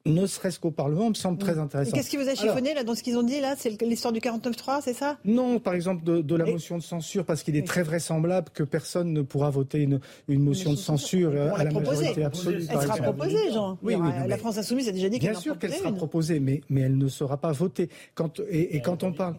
ne 0.07 0.27
serait-ce 0.27 0.61
qu'au 0.61 0.71
Parlement, 0.71 1.09
me 1.09 1.15
semble 1.15 1.39
très 1.39 1.55
Et 1.55 1.59
intéressante. 1.59 1.95
qu'est-ce 1.95 2.11
qui 2.11 2.17
vous 2.19 2.25
a 2.29 2.33
Alors, 2.33 2.37
chiffonné 2.37 2.75
là 2.75 2.85
dans 2.85 2.95
ce 2.95 3.03
qu'ils 3.03 3.17
ont 3.17 3.23
dit 3.23 3.41
là? 3.41 3.55
C'est 3.57 3.81
l'histoire 3.83 4.13
du 4.13 4.21
49.3, 4.21 4.81
c'est 4.83 4.93
ça? 4.93 5.17
Non, 5.25 5.59
par 5.59 5.73
exemple, 5.75 6.05
de, 6.05 6.21
de 6.21 6.35
la 6.37 6.45
motion 6.45 6.77
de 6.77 6.83
censure, 6.83 7.25
parce 7.25 7.43
qu'il 7.43 7.57
est 7.57 7.67
très 7.67 7.83
vraisemblable 7.83 8.49
que 8.53 8.63
personne 8.63 9.13
ne 9.15 9.23
pourra 9.23 9.49
voter 9.49 9.79
une, 9.81 10.01
une 10.29 10.43
motion 10.43 10.73
de 10.73 10.77
censure 10.77 11.31
euh, 11.35 11.53
à 11.55 11.59
l'a 11.59 11.65
la 11.65 11.71
proposée. 11.71 12.01
majorité 12.01 12.25
absolue. 12.25 12.57
Elle 12.59 12.67
sera 12.67 12.83
exemple. 12.83 13.03
proposée, 13.03 13.51
Jean. 13.53 13.79
Oui, 13.83 13.95
oui, 13.95 14.01
non, 14.01 14.27
la 14.27 14.37
France 14.37 14.59
Insoumise 14.59 14.89
a 14.89 14.93
déjà 14.93 15.09
dit 15.09 15.19
qu'elle 15.19 15.31
Bien 15.31 15.39
en 15.39 15.43
sûr 15.43 15.59
qu'elle 15.59 15.73
sera 15.73 15.89
une. 15.89 15.97
proposée, 15.97 16.39
mais, 16.39 16.61
mais 16.69 16.83
elle 16.83 16.99
ne 16.99 17.09
sera 17.09 17.39
pas 17.39 17.53
votée. 17.53 17.89
Quand, 18.15 18.41
et, 18.51 18.77
et 18.77 18.81
quand 18.83 19.03
on 19.05 19.13
parle... 19.13 19.37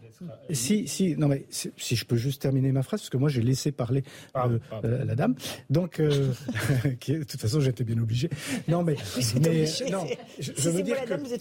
Si, 0.50 0.88
si, 0.88 1.16
non 1.18 1.28
mais 1.28 1.46
si 1.50 1.70
si 1.78 1.96
je 1.96 2.06
peux 2.06 2.16
juste 2.16 2.42
terminer 2.42 2.72
ma 2.72 2.82
phrase, 2.82 3.02
parce 3.02 3.10
que 3.12 3.18
moi 3.18 3.30
j'ai 3.30 3.42
laissé 3.44 3.72
parler 3.72 4.04
euh, 4.36 4.58
euh, 4.84 5.06
la 5.06 5.14
dame. 5.14 5.36
Donc, 5.70 6.00
euh, 6.00 6.32
de 7.08 7.24
toute 7.24 7.40
façon 7.40 7.60
j'étais 7.60 7.84
bien 7.84 8.02
obligé. 8.02 8.30
Non 8.68 8.82
mais... 8.82 8.96
Mais 9.42 9.48
obligé, 9.50 9.90
non, 9.92 10.06
je, 10.40 10.52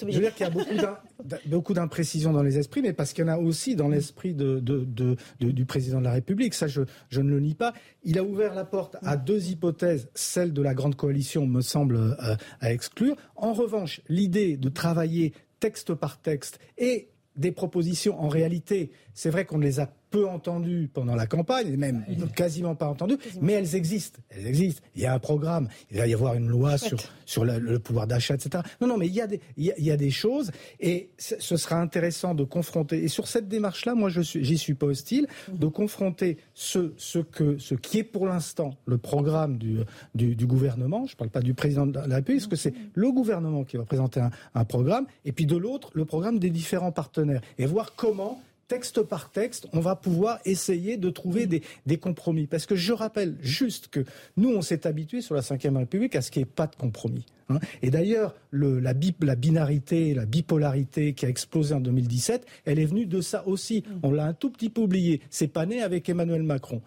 je 0.02 0.06
veux 0.06 0.20
dire 0.20 0.34
qu'il 0.34 0.44
y 0.44 0.46
a 0.46 0.50
beaucoup 0.50 0.74
d'im- 0.74 0.98
d'im- 1.24 1.38
beaucoup 1.46 1.72
d'imprécisions 1.74 2.32
dans 2.32 2.42
les 2.42 2.58
esprits, 2.58 2.82
mais 2.82 2.92
parce 2.92 3.12
qu'il 3.12 3.24
y 3.24 3.28
en 3.28 3.32
a 3.32 3.38
aussi 3.38 3.76
dans 3.76 3.88
l'esprit 3.88 4.34
de, 4.34 4.60
de- 4.60 4.84
de- 4.84 5.16
de- 5.40 5.50
du 5.50 5.64
président 5.64 5.98
de 6.00 6.04
la 6.04 6.12
République. 6.12 6.54
Ça, 6.54 6.66
je, 6.66 6.82
je 7.08 7.20
ne 7.20 7.30
le 7.30 7.40
nie 7.40 7.54
pas. 7.54 7.72
Il 8.02 8.18
a 8.18 8.24
ouvert 8.24 8.54
la 8.54 8.64
porte 8.64 8.96
à 9.02 9.16
deux 9.16 9.48
hypothèses. 9.50 10.08
Celle 10.14 10.52
de 10.52 10.62
la 10.62 10.74
grande 10.74 10.96
coalition 10.96 11.46
me 11.46 11.60
semble 11.60 11.96
euh, 11.96 12.36
à 12.60 12.72
exclure. 12.72 13.16
En 13.36 13.52
revanche, 13.52 14.00
l'idée 14.08 14.56
de 14.56 14.68
travailler 14.68 15.32
texte 15.60 15.94
par 15.94 16.20
texte 16.20 16.58
et 16.78 17.08
des 17.36 17.50
propositions 17.50 18.20
en 18.20 18.28
réalité 18.28 18.92
c'est 19.12 19.28
vrai 19.30 19.44
qu'on 19.44 19.58
les 19.58 19.80
a 19.80 19.92
peu 20.14 20.28
entendues 20.28 20.88
pendant 20.94 21.16
la 21.16 21.26
campagne, 21.26 21.76
même 21.76 22.04
quasiment 22.36 22.76
pas 22.76 22.86
entendues, 22.86 23.18
mais 23.42 23.54
elles 23.54 23.74
existent. 23.74 24.20
Elles 24.30 24.46
existent. 24.46 24.80
Il 24.94 25.02
y 25.02 25.06
a 25.06 25.12
un 25.12 25.18
programme, 25.18 25.68
il 25.90 25.98
va 25.98 26.06
y 26.06 26.14
avoir 26.14 26.34
une 26.34 26.46
loi 26.46 26.78
sur, 26.78 26.98
sur 27.26 27.44
le, 27.44 27.80
pouvoir 27.80 28.06
d'achat, 28.06 28.34
etc. 28.34 28.62
Non, 28.80 28.86
non, 28.86 28.96
mais 28.96 29.08
il 29.08 29.14
y 29.14 29.20
a 29.20 29.26
des, 29.26 29.40
il 29.56 29.72
y 29.76 29.90
a, 29.90 29.96
des 29.96 30.12
choses 30.12 30.52
et 30.78 31.10
ce 31.18 31.56
sera 31.56 31.80
intéressant 31.80 32.36
de 32.36 32.44
confronter. 32.44 33.02
Et 33.02 33.08
sur 33.08 33.26
cette 33.26 33.48
démarche-là, 33.48 33.96
moi, 33.96 34.08
je 34.08 34.20
suis, 34.20 34.44
j'y 34.44 34.56
suis 34.56 34.74
pas 34.74 34.86
hostile, 34.86 35.26
mhm. 35.48 35.58
de 35.58 35.66
confronter 35.66 36.38
ce, 36.54 36.92
ce, 36.96 37.18
que, 37.18 37.58
ce 37.58 37.74
qui 37.74 37.98
est 37.98 38.04
pour 38.04 38.28
l'instant 38.28 38.76
le 38.86 38.98
programme 38.98 39.58
du, 39.58 39.78
du, 40.14 40.36
du 40.36 40.46
gouvernement. 40.46 41.06
Je 41.06 41.16
parle 41.16 41.30
pas 41.30 41.40
du 41.40 41.54
président 41.54 41.86
de 41.86 41.98
la 41.98 42.14
République, 42.14 42.42
parce 42.42 42.50
que 42.50 42.56
c'est 42.56 42.74
le 42.94 43.10
gouvernement 43.10 43.64
qui 43.64 43.78
va 43.78 43.84
présenter 43.84 44.20
un, 44.20 44.30
un 44.54 44.64
programme, 44.64 45.06
et 45.24 45.32
puis 45.32 45.46
de 45.46 45.56
l'autre, 45.56 45.90
le 45.92 46.04
programme 46.04 46.38
des 46.38 46.50
différents 46.50 46.92
partenaires, 46.92 47.40
et 47.58 47.66
voir 47.66 47.94
comment 47.96 48.40
texte 48.68 49.02
par 49.02 49.30
texte, 49.30 49.68
on 49.72 49.80
va 49.80 49.96
pouvoir 49.96 50.38
essayer 50.44 50.96
de 50.96 51.10
trouver 51.10 51.46
des, 51.46 51.62
des 51.86 51.98
compromis. 51.98 52.46
Parce 52.46 52.66
que 52.66 52.76
je 52.76 52.92
rappelle 52.92 53.36
juste 53.40 53.88
que 53.88 54.04
nous, 54.36 54.50
on 54.50 54.62
s'est 54.62 54.86
habitué 54.86 55.20
sur 55.20 55.34
la 55.34 55.40
Ve 55.40 55.76
République 55.76 56.16
à 56.16 56.22
ce 56.22 56.30
qu'il 56.30 56.40
n'y 56.40 56.48
ait 56.48 56.52
pas 56.54 56.66
de 56.66 56.76
compromis. 56.76 57.26
Hein. 57.48 57.58
Et 57.82 57.90
d'ailleurs, 57.90 58.34
la, 58.52 58.94
la 59.20 59.34
binarité, 59.36 60.14
la 60.14 60.26
bipolarité 60.26 61.12
qui 61.14 61.26
a 61.26 61.28
explosé 61.28 61.74
en 61.74 61.80
2017, 61.80 62.46
elle 62.64 62.78
est 62.78 62.86
venue 62.86 63.06
de 63.06 63.20
ça 63.20 63.46
aussi. 63.46 63.84
On 64.02 64.12
l'a 64.12 64.26
un 64.26 64.34
tout 64.34 64.50
petit 64.50 64.70
peu 64.70 64.82
oublié. 64.82 65.20
C'est 65.30 65.48
pas 65.48 65.66
né 65.66 65.82
avec 65.82 66.08
Emmanuel 66.08 66.42
Macron. 66.42 66.80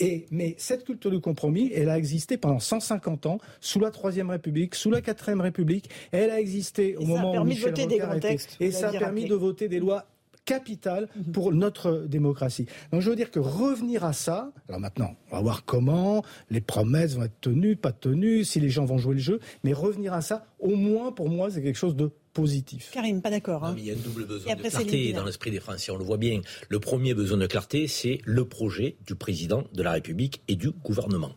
Et, 0.00 0.26
mais 0.32 0.56
cette 0.58 0.84
culture 0.84 1.10
du 1.10 1.20
compromis, 1.20 1.70
elle 1.72 1.88
a 1.88 1.96
existé 1.96 2.36
pendant 2.36 2.58
150 2.58 3.26
ans, 3.26 3.38
sous 3.60 3.78
la 3.78 3.92
Troisième 3.92 4.28
République, 4.28 4.74
sous 4.74 4.90
la 4.90 5.00
Quatrième 5.00 5.40
République. 5.40 5.88
Elle 6.10 6.30
a 6.30 6.40
existé 6.40 6.96
au 6.96 7.04
moment 7.04 7.34
où 7.36 7.44
Michel 7.44 7.74
Rocard 7.74 8.16
était, 8.16 8.36
et 8.58 8.72
ça 8.72 8.88
a 8.88 8.92
permis 8.92 9.26
de 9.26 9.34
voter 9.34 9.68
des 9.68 9.78
lois 9.78 10.06
capital 10.44 11.08
mhm. 11.16 11.32
pour 11.32 11.52
notre 11.52 12.06
démocratie. 12.06 12.66
Donc 12.92 13.00
je 13.00 13.10
veux 13.10 13.16
dire 13.16 13.30
que 13.30 13.40
revenir 13.40 14.04
à 14.04 14.12
ça, 14.12 14.52
alors 14.68 14.80
maintenant, 14.80 15.16
on 15.30 15.36
va 15.36 15.42
voir 15.42 15.64
comment, 15.64 16.24
les 16.50 16.60
promesses 16.60 17.14
vont 17.14 17.24
être 17.24 17.40
tenues, 17.40 17.76
pas 17.76 17.92
tenues, 17.92 18.44
si 18.44 18.60
les 18.60 18.70
gens 18.70 18.84
vont 18.84 18.98
jouer 18.98 19.14
le 19.14 19.20
jeu, 19.20 19.40
mais 19.62 19.72
revenir 19.72 20.12
à 20.12 20.20
ça, 20.20 20.46
au 20.58 20.76
moins 20.76 21.12
pour 21.12 21.28
moi, 21.30 21.50
c'est 21.50 21.62
quelque 21.62 21.78
chose 21.78 21.96
de 21.96 22.10
positif. 22.34 22.90
Karim, 22.92 23.22
pas 23.22 23.30
d'accord. 23.30 23.64
Hein. 23.64 23.74
il 23.78 23.84
y 23.84 23.90
a 23.90 23.94
un 23.94 23.96
double 23.96 24.26
besoin 24.26 24.54
de 24.54 24.60
clarté 24.60 25.12
dans 25.12 25.24
l'esprit 25.24 25.50
des 25.50 25.60
Français, 25.60 25.92
on 25.92 25.96
le 25.96 26.04
voit 26.04 26.16
bien. 26.16 26.40
Le 26.68 26.80
premier 26.80 27.14
besoin 27.14 27.38
de 27.38 27.46
clarté, 27.46 27.86
c'est 27.86 28.20
le 28.24 28.44
projet 28.44 28.96
du 29.06 29.14
président 29.14 29.64
de 29.72 29.82
la 29.82 29.92
République 29.92 30.42
et 30.48 30.56
du 30.56 30.70
gouvernement. 30.70 31.32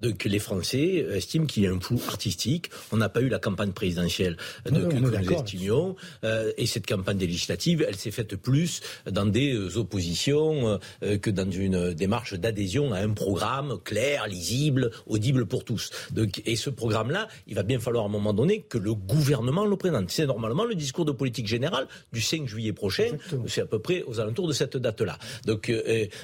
Donc 0.00 0.24
les 0.24 0.38
Français 0.38 1.06
estiment 1.12 1.46
qu'il 1.46 1.64
y 1.64 1.66
a 1.66 1.70
un 1.70 1.80
flou 1.80 2.00
artistique. 2.08 2.70
On 2.92 2.96
n'a 2.96 3.08
pas 3.08 3.20
eu 3.20 3.28
la 3.28 3.38
campagne 3.38 3.72
présidentielle 3.72 4.36
que 4.64 4.70
nous 4.70 5.14
estimions. 5.14 5.96
Euh, 6.24 6.52
et 6.56 6.66
cette 6.66 6.86
campagne 6.86 7.18
législative, 7.18 7.84
elle 7.86 7.96
s'est 7.96 8.10
faite 8.10 8.36
plus 8.36 8.80
dans 9.10 9.26
des 9.26 9.54
euh, 9.54 9.78
oppositions 9.78 10.78
euh, 11.02 11.18
que 11.18 11.30
dans 11.30 11.50
une 11.50 11.92
démarche 11.92 12.34
d'adhésion 12.34 12.92
à 12.92 12.98
un 12.98 13.10
programme 13.10 13.78
clair, 13.84 14.26
lisible, 14.26 14.90
audible 15.06 15.46
pour 15.46 15.64
tous. 15.64 15.90
Donc, 16.12 16.42
et 16.46 16.56
ce 16.56 16.70
programme-là, 16.70 17.28
il 17.46 17.54
va 17.54 17.62
bien 17.62 17.78
falloir 17.78 18.04
à 18.04 18.08
un 18.08 18.10
moment 18.10 18.32
donné 18.32 18.60
que 18.60 18.78
le 18.78 18.94
gouvernement 18.94 19.64
le 19.64 19.76
présente. 19.76 20.10
C'est 20.10 20.26
normalement 20.26 20.64
le 20.64 20.74
discours 20.74 21.04
de 21.04 21.12
politique 21.12 21.46
générale 21.46 21.86
du 22.12 22.20
5 22.20 22.46
juillet 22.46 22.72
prochain. 22.72 23.10
C'est 23.46 23.62
à 23.62 23.66
peu 23.66 23.78
près 23.78 24.02
aux 24.02 24.20
alentours 24.20 24.48
de 24.48 24.52
cette 24.52 24.76
date-là. 24.76 25.18
Donc, 25.46 25.72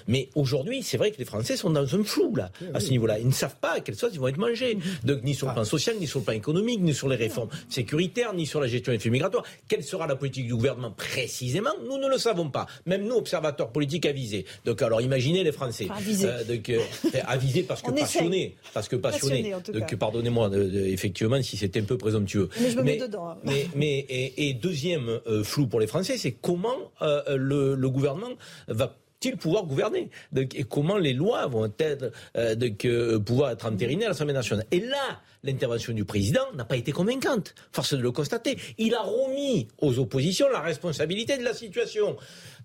mais 0.06 0.28
aujourd'hui, 0.34 0.82
c'est 0.82 0.96
vrai 0.96 1.10
que 1.10 1.18
les 1.18 1.24
Français 1.24 1.56
sont 1.56 1.70
dans 1.70 1.94
un 1.94 2.04
flou 2.04 2.34
là, 2.34 2.50
à 2.74 2.80
ce 2.80 2.90
niveau-là. 2.90 3.18
Ils 3.18 3.26
ne 3.26 3.32
savent 3.32 3.56
pas 3.60 3.65
à 3.72 3.80
quelle 3.80 3.94
sauce 3.94 4.10
ils 4.14 4.20
vont 4.20 4.28
être 4.28 4.38
mangés. 4.38 4.78
Donc, 5.04 5.22
ni 5.22 5.34
sur 5.34 5.48
le 5.48 5.54
plan 5.54 5.64
social, 5.64 5.96
ni 5.98 6.06
sur 6.06 6.20
le 6.20 6.24
plan 6.24 6.34
économique, 6.34 6.80
ni 6.80 6.94
sur 6.94 7.08
les 7.08 7.16
réformes 7.16 7.48
sécuritaires, 7.68 8.34
ni 8.34 8.46
sur 8.46 8.60
la 8.60 8.66
gestion 8.66 8.92
des 8.92 8.98
flux 8.98 9.10
migratoires. 9.10 9.44
Quelle 9.68 9.84
sera 9.84 10.06
la 10.06 10.16
politique 10.16 10.46
du 10.46 10.54
gouvernement 10.54 10.90
précisément 10.90 11.70
Nous 11.86 11.98
ne 11.98 12.08
le 12.08 12.18
savons 12.18 12.50
pas. 12.50 12.66
Même 12.86 13.04
nous, 13.06 13.16
observateurs 13.16 13.70
politiques 13.70 14.06
avisés. 14.06 14.44
Donc, 14.64 14.82
alors, 14.82 15.00
imaginez 15.00 15.44
les 15.44 15.52
Français. 15.52 15.88
Avisés. 15.90 16.28
Euh, 16.28 16.44
donc, 16.44 16.68
euh, 16.70 16.80
avisés 17.26 17.62
parce 17.62 17.82
que 17.82 17.90
passionnés. 17.90 18.56
Parce 18.74 18.88
que 18.88 18.96
passionnés. 18.96 19.54
donc, 19.72 19.94
pardonnez-moi, 19.96 20.50
effectivement, 20.74 21.40
si 21.42 21.56
c'était 21.56 21.80
un 21.80 21.84
peu 21.84 21.98
présomptueux. 21.98 22.48
Mais 22.60 22.70
je 22.70 22.76
me 22.76 22.82
mets 22.82 22.98
dedans. 22.98 23.36
Mais, 23.74 24.06
et, 24.08 24.54
deuxième 24.54 25.20
euh, 25.26 25.44
flou 25.44 25.66
pour 25.66 25.80
les 25.80 25.86
Français, 25.86 26.16
c'est 26.16 26.32
comment 26.32 26.76
le, 27.00 27.74
le 27.74 27.90
gouvernement 27.90 28.30
va 28.68 28.96
pouvoir 29.32 29.64
gouverner 29.64 30.10
Et 30.36 30.64
comment 30.64 30.98
les 30.98 31.12
lois 31.12 31.46
vont 31.46 31.72
être, 31.78 32.12
euh, 32.36 33.18
pouvoir 33.18 33.50
être 33.50 33.66
entérinées 33.66 34.04
à 34.04 34.08
l'Assemblée 34.08 34.34
nationale 34.34 34.66
Et 34.70 34.80
là, 34.80 35.20
l'intervention 35.42 35.92
du 35.92 36.04
président 36.04 36.52
n'a 36.54 36.64
pas 36.64 36.76
été 36.76 36.92
convaincante. 36.92 37.54
Force 37.72 37.94
de 37.94 38.02
le 38.02 38.12
constater. 38.12 38.58
Il 38.78 38.94
a 38.94 39.02
remis 39.02 39.68
aux 39.78 39.98
oppositions 39.98 40.48
la 40.50 40.60
responsabilité 40.60 41.38
de 41.38 41.44
la 41.44 41.54
situation. 41.54 42.16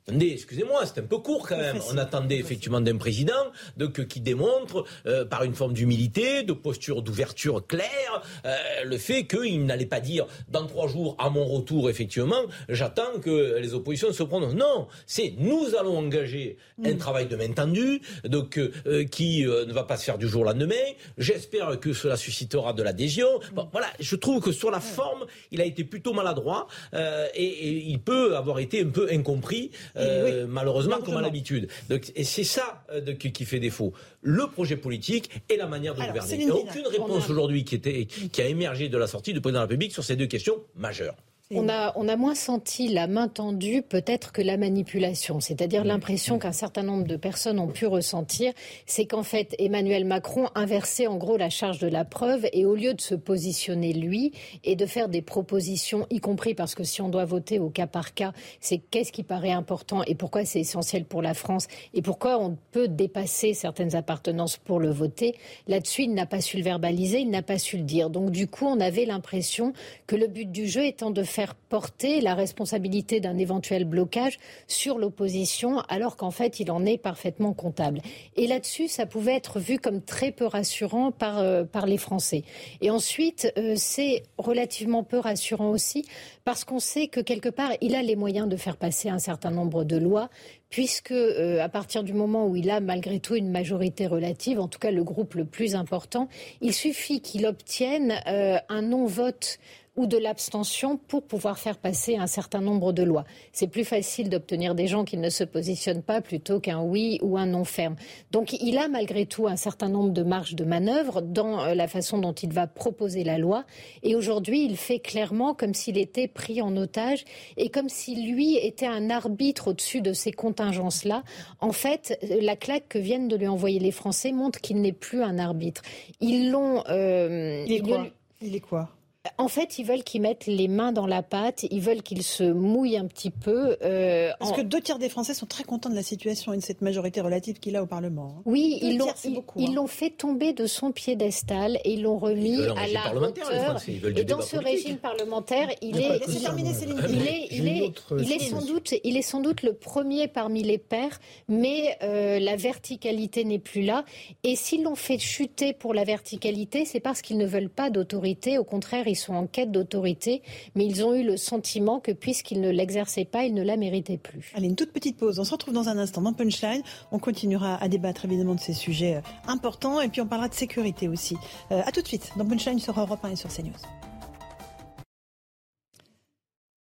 Attendez, 0.07 0.31
excusez-moi, 0.31 0.83
c'est 0.87 0.99
un 0.99 1.05
peu 1.05 1.19
court 1.19 1.47
quand 1.47 1.57
même. 1.57 1.77
On 1.91 1.97
attendait 1.97 2.37
effectivement 2.37 2.81
d'un 2.81 2.97
président 2.97 3.51
donc, 3.77 4.07
qui 4.07 4.19
démontre 4.19 4.83
euh, 5.05 5.25
par 5.25 5.43
une 5.43 5.53
forme 5.53 5.73
d'humilité, 5.73 6.41
de 6.41 6.53
posture 6.53 7.03
d'ouverture 7.03 7.65
claire, 7.67 8.23
euh, 8.45 8.55
le 8.83 8.97
fait 8.97 9.25
qu'il 9.25 9.63
n'allait 9.67 9.85
pas 9.85 9.99
dire 9.99 10.25
dans 10.49 10.65
trois 10.65 10.87
jours 10.87 11.15
à 11.19 11.29
mon 11.29 11.45
retour, 11.45 11.87
effectivement, 11.87 12.41
j'attends 12.67 13.19
que 13.21 13.59
les 13.59 13.75
oppositions 13.75 14.11
se 14.11 14.23
prononcent. 14.23 14.55
Non, 14.55 14.87
c'est 15.05 15.35
nous 15.37 15.75
allons 15.79 15.99
engager 15.99 16.57
un 16.83 16.93
mm. 16.93 16.97
travail 16.97 17.27
de 17.27 17.35
main 17.35 17.51
tendue, 17.51 18.01
donc 18.23 18.57
euh, 18.57 19.05
qui 19.05 19.43
ne 19.43 19.71
va 19.71 19.83
pas 19.83 19.97
se 19.97 20.05
faire 20.05 20.17
du 20.17 20.27
jour 20.27 20.41
au 20.41 20.45
lendemain. 20.45 20.75
J'espère 21.19 21.79
que 21.79 21.93
cela 21.93 22.17
suscitera 22.17 22.73
de 22.73 22.81
l'adhésion. 22.81 23.27
Bon, 23.53 23.69
voilà, 23.71 23.87
je 23.99 24.15
trouve 24.15 24.41
que 24.41 24.51
sur 24.51 24.71
la 24.71 24.79
forme, 24.79 25.27
il 25.51 25.61
a 25.61 25.65
été 25.65 25.83
plutôt 25.83 26.13
maladroit 26.13 26.67
et, 26.93 27.43
et, 27.43 27.71
il 27.91 27.99
peut 27.99 28.35
avoir 28.35 28.57
été 28.57 28.81
un 28.81 28.89
peu 28.89 29.07
incompris. 29.11 29.69
Euh, 29.97 30.45
malheureusement, 30.47 30.99
comme 31.01 31.17
à 31.17 31.21
l'habitude. 31.21 31.67
Et 32.15 32.23
c'est 32.23 32.43
ça 32.43 32.83
euh, 32.91 33.13
qui 33.13 33.45
fait 33.45 33.59
défaut. 33.59 33.93
Le 34.21 34.47
projet 34.47 34.77
politique 34.77 35.29
et 35.49 35.57
la 35.57 35.67
manière 35.67 35.95
de 35.95 36.01
gouverner. 36.01 36.35
Il 36.35 36.45
n'y 36.45 36.51
a 36.51 36.55
aucune 36.55 36.87
réponse 36.87 37.29
aujourd'hui 37.29 37.63
qui, 37.63 37.79
qui 37.79 38.41
a 38.41 38.45
émergé 38.45 38.89
de 38.89 38.97
la 38.97 39.07
sortie 39.07 39.33
du 39.33 39.41
président 39.41 39.59
de 39.59 39.63
la 39.63 39.67
République 39.67 39.93
sur 39.93 40.03
ces 40.03 40.15
deux 40.15 40.27
questions 40.27 40.63
majeures. 40.75 41.15
On 41.53 41.67
a, 41.67 41.91
on 41.97 42.07
a 42.07 42.15
moins 42.15 42.33
senti 42.33 42.87
la 42.87 43.07
main 43.07 43.27
tendue 43.27 43.81
peut-être 43.81 44.31
que 44.31 44.41
la 44.41 44.55
manipulation, 44.55 45.41
c'est-à-dire 45.41 45.83
l'impression 45.83 46.39
qu'un 46.39 46.53
certain 46.53 46.83
nombre 46.83 47.03
de 47.03 47.17
personnes 47.17 47.59
ont 47.59 47.67
pu 47.67 47.85
ressentir, 47.85 48.53
c'est 48.85 49.05
qu'en 49.05 49.23
fait 49.23 49.53
Emmanuel 49.59 50.05
Macron 50.05 50.47
inversait 50.55 51.07
en 51.07 51.17
gros 51.17 51.35
la 51.35 51.49
charge 51.49 51.79
de 51.79 51.87
la 51.87 52.05
preuve 52.05 52.47
et 52.53 52.65
au 52.65 52.75
lieu 52.75 52.93
de 52.93 53.01
se 53.01 53.15
positionner 53.15 53.91
lui 53.91 54.31
et 54.63 54.77
de 54.77 54.85
faire 54.85 55.09
des 55.09 55.21
propositions, 55.21 56.07
y 56.09 56.21
compris 56.21 56.53
parce 56.53 56.73
que 56.73 56.85
si 56.85 57.01
on 57.01 57.09
doit 57.09 57.25
voter 57.25 57.59
au 57.59 57.69
cas 57.69 57.87
par 57.87 58.13
cas, 58.13 58.31
c'est 58.61 58.77
qu'est-ce 58.77 59.11
qui 59.11 59.23
paraît 59.23 59.51
important 59.51 60.03
et 60.03 60.15
pourquoi 60.15 60.45
c'est 60.45 60.61
essentiel 60.61 61.03
pour 61.03 61.21
la 61.21 61.33
France 61.33 61.67
et 61.93 62.01
pourquoi 62.01 62.39
on 62.39 62.57
peut 62.71 62.87
dépasser 62.87 63.53
certaines 63.53 63.95
appartenances 63.95 64.55
pour 64.55 64.79
le 64.79 64.89
voter. 64.89 65.35
Là-dessus, 65.67 66.03
il 66.03 66.13
n'a 66.13 66.25
pas 66.25 66.39
su 66.39 66.55
le 66.55 66.63
verbaliser, 66.63 67.19
il 67.19 67.29
n'a 67.29 67.41
pas 67.41 67.57
su 67.57 67.75
le 67.75 67.83
dire. 67.83 68.09
Donc 68.09 68.31
du 68.31 68.47
coup, 68.47 68.67
on 68.67 68.79
avait 68.79 69.05
l'impression 69.05 69.73
que 70.07 70.15
le 70.15 70.27
but 70.27 70.49
du 70.49 70.67
jeu 70.67 70.85
étant 70.85 71.11
de 71.11 71.23
faire 71.23 71.40
porter 71.69 72.21
la 72.21 72.35
responsabilité 72.35 73.19
d'un 73.19 73.37
éventuel 73.37 73.85
blocage 73.85 74.37
sur 74.67 74.97
l'opposition, 74.97 75.79
alors 75.89 76.17
qu'en 76.17 76.31
fait, 76.31 76.59
il 76.59 76.71
en 76.71 76.85
est 76.85 76.97
parfaitement 76.97 77.53
comptable. 77.53 78.01
Et 78.35 78.47
là-dessus, 78.47 78.87
ça 78.87 79.05
pouvait 79.05 79.35
être 79.35 79.59
vu 79.59 79.79
comme 79.79 80.01
très 80.01 80.31
peu 80.31 80.45
rassurant 80.45 81.11
par, 81.11 81.39
euh, 81.39 81.63
les 81.85 81.97
Français. 81.97 82.43
Et 82.81 82.91
ensuite, 82.91 83.51
euh, 83.57 83.73
c'est 83.75 84.23
relativement 84.37 85.03
peu 85.03 85.17
rassurant 85.17 85.69
aussi 85.71 86.05
parce 86.45 86.63
qu'on 86.63 86.79
sait 86.79 87.07
que 87.07 87.19
quelque 87.19 87.49
part, 87.49 87.71
il 87.81 87.95
a 87.95 88.01
les 88.01 88.15
moyens 88.15 88.47
de 88.47 88.55
faire 88.55 88.77
passer 88.77 89.09
un 89.09 89.19
certain 89.19 89.51
nombre 89.51 89.83
de 89.83 89.97
lois, 89.97 90.29
puisque 90.69 91.11
euh, 91.11 91.61
à 91.61 91.69
partir 91.69 92.03
du 92.03 92.13
moment 92.13 92.47
où 92.47 92.55
il 92.55 92.69
a 92.69 92.79
malgré 92.79 93.19
tout 93.19 93.35
une 93.35 93.49
majorité 93.49 94.07
relative, 94.07 94.59
en 94.59 94.67
tout 94.67 94.79
cas 94.79 94.91
le 94.91 95.03
groupe 95.03 95.35
le 95.35 95.45
plus 95.45 95.75
important, 95.75 96.27
il 96.61 96.73
suffit 96.73 97.21
qu'il 97.21 97.45
obtienne 97.45 98.21
un 98.25 98.81
non-vote 98.81 99.59
ou 99.97 100.05
de 100.05 100.17
l'abstention 100.17 100.97
pour 100.97 101.23
pouvoir 101.23 101.59
faire 101.59 101.77
passer 101.77 102.15
un 102.15 102.27
certain 102.27 102.61
nombre 102.61 102.93
de 102.93 103.03
lois. 103.03 103.25
C'est 103.51 103.67
plus 103.67 103.83
facile 103.83 104.29
d'obtenir 104.29 104.73
des 104.73 104.87
gens 104.87 105.03
qui 105.03 105.17
ne 105.17 105.29
se 105.29 105.43
positionnent 105.43 106.01
pas 106.01 106.21
plutôt 106.21 106.59
qu'un 106.59 106.81
oui 106.81 107.19
ou 107.21 107.37
un 107.37 107.45
non 107.45 107.65
ferme. 107.65 107.95
Donc 108.31 108.53
il 108.53 108.77
a 108.77 108.87
malgré 108.87 109.25
tout 109.25 109.47
un 109.47 109.57
certain 109.57 109.89
nombre 109.89 110.11
de 110.11 110.23
marges 110.23 110.55
de 110.55 110.63
manœuvre 110.63 111.21
dans 111.21 111.61
euh, 111.61 111.75
la 111.75 111.87
façon 111.87 112.19
dont 112.19 112.31
il 112.31 112.53
va 112.53 112.67
proposer 112.67 113.23
la 113.23 113.37
loi. 113.37 113.65
Et 114.03 114.15
aujourd'hui, 114.15 114.63
il 114.63 114.77
fait 114.77 114.99
clairement 114.99 115.53
comme 115.53 115.73
s'il 115.73 115.97
était 115.97 116.27
pris 116.27 116.61
en 116.61 116.77
otage 116.77 117.25
et 117.57 117.69
comme 117.69 117.89
si 117.89 118.31
lui 118.31 118.55
était 118.57 118.87
un 118.87 119.09
arbitre 119.09 119.69
au-dessus 119.69 120.01
de 120.01 120.13
ces 120.13 120.31
contingences-là. 120.31 121.23
En 121.59 121.73
fait, 121.73 122.17
la 122.21 122.55
claque 122.55 122.87
que 122.87 122.99
viennent 122.99 123.27
de 123.27 123.35
lui 123.35 123.47
envoyer 123.47 123.79
les 123.79 123.91
Français 123.91 124.31
montre 124.31 124.61
qu'il 124.61 124.81
n'est 124.81 124.93
plus 124.93 125.21
un 125.21 125.37
arbitre. 125.37 125.81
Ils 126.21 126.49
l'ont. 126.49 126.83
Euh, 126.87 127.65
il 127.67 127.73
est 127.73 127.81
quoi 127.81 128.07
Il 128.41 128.55
est 128.55 128.59
quoi? 128.61 128.89
En 129.37 129.47
fait, 129.47 129.77
ils 129.77 129.85
veulent 129.85 130.03
qu'ils 130.03 130.21
mettent 130.21 130.47
les 130.47 130.67
mains 130.67 130.91
dans 130.91 131.05
la 131.05 131.21
pâte, 131.21 131.63
ils 131.69 131.79
veulent 131.79 132.01
qu'ils 132.01 132.23
se 132.23 132.43
mouillent 132.43 132.97
un 132.97 133.05
petit 133.05 133.29
peu. 133.29 133.77
Euh, 133.83 134.31
Parce 134.39 134.53
que 134.53 134.61
deux 134.61 134.81
tiers 134.81 134.97
des 134.97 135.09
Français 135.09 135.35
sont 135.35 135.45
très 135.45 135.63
contents 135.63 135.91
de 135.91 135.95
la 135.95 136.01
situation 136.01 136.53
et 136.53 136.57
de 136.57 136.61
cette 136.61 136.81
majorité 136.81 137.21
relative 137.21 137.59
qu'il 137.59 137.75
a 137.75 137.83
au 137.83 137.85
Parlement. 137.85 138.37
Hein. 138.37 138.41
Oui, 138.45 138.79
ils 138.81 138.97
l'ont, 138.97 139.13
ils, 139.23 139.69
hein. 139.69 139.73
l'ont 139.75 139.85
fait 139.85 140.09
tomber 140.09 140.53
de 140.53 140.65
son 140.65 140.91
piédestal 140.91 141.77
et 141.83 141.93
ils 141.93 142.01
l'ont 142.01 142.17
remis 142.17 142.61
à 142.75 142.87
la 142.87 143.15
hauteur. 143.15 143.79
Et 144.15 144.23
dans 144.23 144.41
ce 144.41 144.57
régime 144.57 144.97
parlementaire, 144.97 145.69
il 145.81 145.99
est, 145.99 146.21
il 146.27 147.27
est, 147.27 147.47
il 147.51 147.67
est, 147.67 147.93
il 148.17 148.31
est 148.31 148.39
sans 148.39 148.65
doute, 148.65 148.95
il 149.03 149.17
est 149.17 149.21
sans 149.21 149.39
doute 149.39 149.61
le 149.61 149.73
premier 149.73 150.27
parmi 150.27 150.63
les 150.63 150.79
pairs, 150.79 151.19
mais 151.47 151.95
euh, 152.01 152.39
la 152.39 152.55
verticalité 152.55 153.43
n'est 153.43 153.59
plus 153.59 153.83
là. 153.83 154.03
Et 154.43 154.55
s'ils 154.55 154.81
l'ont 154.81 154.95
fait 154.95 155.19
chuter 155.19 155.73
pour 155.73 155.93
la 155.93 156.05
verticalité, 156.05 156.85
c'est 156.85 156.99
parce 156.99 157.21
qu'ils 157.21 157.37
ne 157.37 157.45
veulent 157.45 157.69
pas 157.69 157.91
d'autorité. 157.91 158.57
Au 158.57 158.63
contraire, 158.63 159.07
ils 159.11 159.15
sont 159.15 159.33
en 159.33 159.47
quête 159.47 159.71
d'autorité, 159.71 160.41
mais 160.75 160.85
ils 160.85 161.03
ont 161.03 161.13
eu 161.13 161.23
le 161.23 161.37
sentiment 161.37 161.99
que 161.99 162.11
puisqu'ils 162.11 162.61
ne 162.61 162.69
l'exerçaient 162.69 163.25
pas, 163.25 163.43
ils 163.43 163.53
ne 163.53 163.63
la 163.63 163.77
méritaient 163.77 164.17
plus. 164.17 164.51
Allez, 164.55 164.67
une 164.67 164.75
toute 164.75 164.91
petite 164.91 165.17
pause. 165.17 165.39
On 165.39 165.43
se 165.43 165.51
retrouve 165.51 165.73
dans 165.73 165.89
un 165.89 165.97
instant 165.97 166.21
dans 166.21 166.33
Punchline. 166.33 166.81
On 167.11 167.19
continuera 167.19 167.75
à 167.81 167.87
débattre 167.87 168.25
évidemment 168.25 168.55
de 168.55 168.59
ces 168.59 168.73
sujets 168.73 169.15
euh, 169.15 169.21
importants 169.47 170.01
et 170.01 170.09
puis 170.09 170.21
on 170.21 170.27
parlera 170.27 170.49
de 170.49 170.53
sécurité 170.53 171.07
aussi. 171.07 171.37
Euh, 171.71 171.81
à 171.85 171.91
tout 171.91 172.01
de 172.01 172.07
suite 172.07 172.31
dans 172.37 172.45
Punchline 172.45 172.79
sur 172.79 172.99
Europe 172.99 173.19
1 173.23 173.31
et 173.31 173.35
sur 173.35 173.49
CNews. 173.49 174.10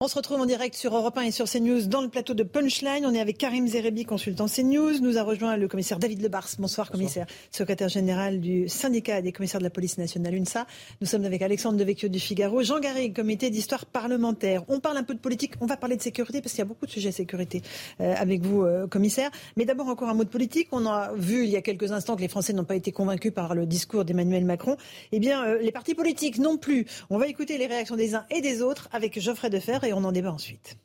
On 0.06 0.10
se 0.10 0.16
retrouve 0.16 0.42
en 0.42 0.46
direct 0.46 0.76
sur 0.76 0.94
Europe 0.94 1.18
1 1.18 1.22
et 1.22 1.32
sur 1.32 1.50
CNews 1.50 1.88
dans 1.88 2.02
le 2.02 2.10
plateau 2.10 2.34
de 2.34 2.44
Punchline. 2.44 3.06
On 3.06 3.14
est 3.14 3.22
avec 3.22 3.38
Karim 3.38 3.66
Zerebi, 3.70 4.04
consultant 4.04 4.48
CNews. 4.48 5.00
Nous 5.00 5.18
a 5.18 5.24
rejoint 5.24 5.56
le 5.56 5.70
commissaire 5.70 5.98
David 5.98 6.22
Lebars. 6.22 6.50
Bonsoir, 6.60 6.92
commissaire, 6.92 7.26
secrétaire 7.52 7.88
général 7.88 8.42
du 8.42 8.68
syndicat 8.68 9.22
des 9.22 9.32
commissaires 9.32 9.62
de 9.62 9.64
la 9.64 9.70
police 9.70 9.98
nationale 9.98 10.36
UNSA. 10.36 10.68
Nous 11.00 11.08
sommes 11.08 11.24
avec 11.24 11.42
Alexandre 11.42 11.78
Devecchio 11.78 12.10
du 12.10 12.20
Figaro, 12.20 12.64
Jean 12.64 12.82
Garrigue, 12.82 13.16
comité 13.16 13.50
d'histoire 13.50 13.86
parlementaire. 13.86 14.66
On 14.68 14.82
parle 14.82 14.98
un 14.98 15.04
peu 15.04 15.14
de 15.14 15.22
politique, 15.22 15.54
on 15.62 15.68
va 15.68 15.78
parler 15.78 15.96
de 15.96 16.02
sécurité 16.02 16.42
parce 16.42 16.52
qu'il 16.52 16.60
y 16.60 16.64
a 16.64 16.66
beaucoup 16.66 16.86
de 16.86 16.92
sujets 16.92 17.14
sécurité 17.14 17.62
euh, 18.02 18.14
avec 18.18 18.42
vous, 18.42 18.64
euh, 18.64 18.88
commissaire. 18.88 19.32
Mais 19.56 19.64
d'abord 19.64 19.88
encore 19.88 20.10
un 20.10 20.16
mot 20.16 20.26
de 20.26 20.30
politique. 20.30 20.68
On 20.74 20.86
a 20.86 21.14
vu 21.16 21.46
il 21.46 21.50
y 21.50 21.56
a 21.56 21.62
quelques 21.62 21.94
instants 21.94 22.18
que 22.18 22.22
les 22.22 22.28
Français 22.28 22.52
n'ont 22.52 22.66
pas 22.66 22.76
été 22.76 22.92
convaincus 22.92 23.32
par 23.34 23.56
le 23.56 23.66
discours 23.66 24.04
d'Emmanuel 24.04 24.44
Macron. 24.44 24.76
Eh 25.14 25.20
bien, 25.20 25.46
euh, 25.46 25.60
les 25.62 25.72
partis 25.72 25.96
politiques 25.96 26.40
non 26.40 26.58
plus. 26.58 26.88
On 27.10 27.18
va 27.18 27.28
écouter 27.28 27.58
les 27.58 27.68
réactions 27.68 27.96
des 27.96 28.16
uns 28.16 28.26
et 28.32 28.42
des 28.42 28.62
autres 28.62 28.90
avec 28.92 29.18
Geoffrey 29.18 29.50
Defer 29.50 29.78
et 29.84 29.93
on 29.98 30.04
en 30.04 30.12
débat 30.12 30.32
ensuite. 30.32 30.78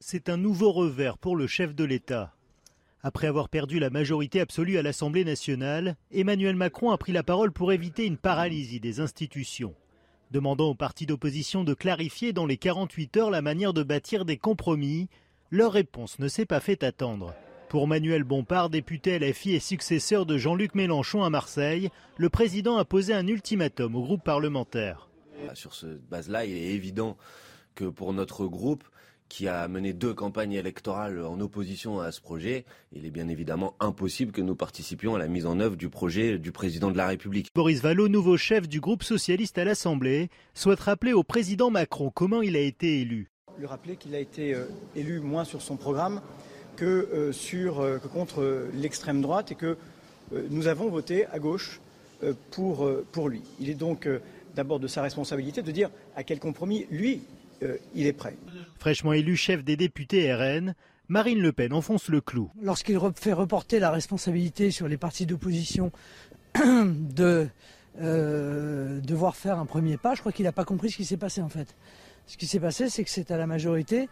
C'est 0.00 0.28
un 0.28 0.36
nouveau 0.36 0.72
revers 0.72 1.18
pour 1.18 1.36
le 1.36 1.46
chef 1.46 1.74
de 1.74 1.84
l'État. 1.84 2.34
Après 3.02 3.26
avoir 3.26 3.48
perdu 3.48 3.78
la 3.78 3.90
majorité 3.90 4.40
absolue 4.40 4.78
à 4.78 4.82
l'Assemblée 4.82 5.24
nationale, 5.24 5.96
Emmanuel 6.10 6.56
Macron 6.56 6.90
a 6.90 6.98
pris 6.98 7.12
la 7.12 7.22
parole 7.22 7.52
pour 7.52 7.72
éviter 7.72 8.04
une 8.04 8.16
paralysie 8.16 8.80
des 8.80 9.00
institutions. 9.00 9.74
Demandant 10.32 10.70
aux 10.70 10.74
partis 10.74 11.06
d'opposition 11.06 11.62
de 11.62 11.72
clarifier 11.72 12.32
dans 12.32 12.46
les 12.46 12.56
48 12.56 13.16
heures 13.16 13.30
la 13.30 13.42
manière 13.42 13.72
de 13.72 13.84
bâtir 13.84 14.24
des 14.24 14.36
compromis, 14.36 15.08
leur 15.50 15.72
réponse 15.72 16.18
ne 16.18 16.26
s'est 16.26 16.46
pas 16.46 16.60
fait 16.60 16.82
attendre. 16.82 17.32
Pour 17.68 17.86
Manuel 17.86 18.24
Bompard, 18.24 18.70
député 18.70 19.18
LFI 19.18 19.54
et 19.54 19.60
successeur 19.60 20.26
de 20.26 20.36
Jean-Luc 20.36 20.74
Mélenchon 20.74 21.22
à 21.22 21.30
Marseille, 21.30 21.90
le 22.16 22.28
président 22.28 22.76
a 22.76 22.84
posé 22.84 23.12
un 23.14 23.26
ultimatum 23.26 23.94
au 23.94 24.02
groupe 24.02 24.24
parlementaire. 24.24 25.08
Sur 25.54 25.74
cette 25.74 26.08
base-là, 26.08 26.44
il 26.44 26.56
est 26.56 26.74
évident 26.74 27.16
que 27.76 27.84
pour 27.84 28.12
notre 28.12 28.46
groupe, 28.46 28.82
qui 29.28 29.48
a 29.48 29.66
mené 29.68 29.92
deux 29.92 30.14
campagnes 30.14 30.52
électorales 30.52 31.24
en 31.24 31.40
opposition 31.40 32.00
à 32.00 32.12
ce 32.12 32.20
projet, 32.20 32.64
il 32.92 33.06
est 33.06 33.10
bien 33.10 33.28
évidemment 33.28 33.74
impossible 33.80 34.32
que 34.32 34.40
nous 34.40 34.54
participions 34.54 35.14
à 35.14 35.18
la 35.18 35.28
mise 35.28 35.46
en 35.46 35.60
œuvre 35.60 35.76
du 35.76 35.88
projet 35.88 36.38
du 36.38 36.52
président 36.52 36.90
de 36.90 36.96
la 36.96 37.06
République. 37.06 37.50
Boris 37.54 37.80
Vallaud, 37.80 38.08
nouveau 38.08 38.36
chef 38.36 38.68
du 38.68 38.80
groupe 38.80 39.02
socialiste 39.02 39.58
à 39.58 39.64
l'Assemblée, 39.64 40.30
souhaite 40.54 40.80
rappeler 40.80 41.12
au 41.12 41.22
président 41.22 41.70
Macron 41.70 42.10
comment 42.14 42.42
il 42.42 42.56
a 42.56 42.60
été 42.60 43.00
élu. 43.00 43.30
Lui 43.58 43.66
rappeler 43.66 43.96
qu'il 43.96 44.14
a 44.14 44.20
été 44.20 44.54
euh, 44.54 44.66
élu 44.94 45.20
moins 45.20 45.44
sur 45.44 45.62
son 45.62 45.76
programme 45.76 46.20
que, 46.76 46.84
euh, 46.84 47.32
sur, 47.32 47.80
euh, 47.80 47.98
que 47.98 48.06
contre 48.06 48.68
l'extrême 48.74 49.22
droite 49.22 49.52
et 49.52 49.54
que 49.54 49.76
nous 50.50 50.66
avons 50.66 50.88
voté 50.88 51.26
à 51.26 51.38
gauche 51.38 51.80
pour, 52.50 52.90
pour 53.12 53.28
lui. 53.28 53.42
Il 53.60 53.70
est 53.70 53.74
donc 53.74 54.08
d'abord 54.56 54.80
de 54.80 54.88
sa 54.88 55.00
responsabilité 55.00 55.62
de 55.62 55.70
dire 55.70 55.88
à 56.16 56.24
quel 56.24 56.40
compromis 56.40 56.86
lui 56.90 57.22
euh, 57.62 57.76
il 57.94 58.06
est 58.06 58.12
prêt. 58.12 58.36
Fraîchement 58.78 59.12
élu 59.12 59.36
chef 59.36 59.64
des 59.64 59.76
députés 59.76 60.32
RN, 60.32 60.74
Marine 61.08 61.40
Le 61.40 61.52
Pen 61.52 61.72
enfonce 61.72 62.08
le 62.08 62.20
clou. 62.20 62.50
Lorsqu'il 62.62 62.98
fait 63.14 63.32
reporter 63.32 63.78
la 63.78 63.90
responsabilité 63.90 64.70
sur 64.70 64.88
les 64.88 64.96
partis 64.96 65.26
d'opposition 65.26 65.92
de 66.54 67.48
euh, 68.00 69.00
devoir 69.00 69.36
faire 69.36 69.58
un 69.58 69.66
premier 69.66 69.96
pas, 69.96 70.14
je 70.14 70.20
crois 70.20 70.32
qu'il 70.32 70.44
n'a 70.44 70.52
pas 70.52 70.64
compris 70.64 70.90
ce 70.90 70.96
qui 70.96 71.04
s'est 71.04 71.16
passé 71.16 71.40
en 71.40 71.48
fait. 71.48 71.74
Ce 72.26 72.36
qui 72.36 72.46
s'est 72.46 72.60
passé, 72.60 72.88
c'est 72.88 73.04
que 73.04 73.10
c'est 73.10 73.30
à 73.30 73.36
la 73.36 73.46
majorité 73.46 74.08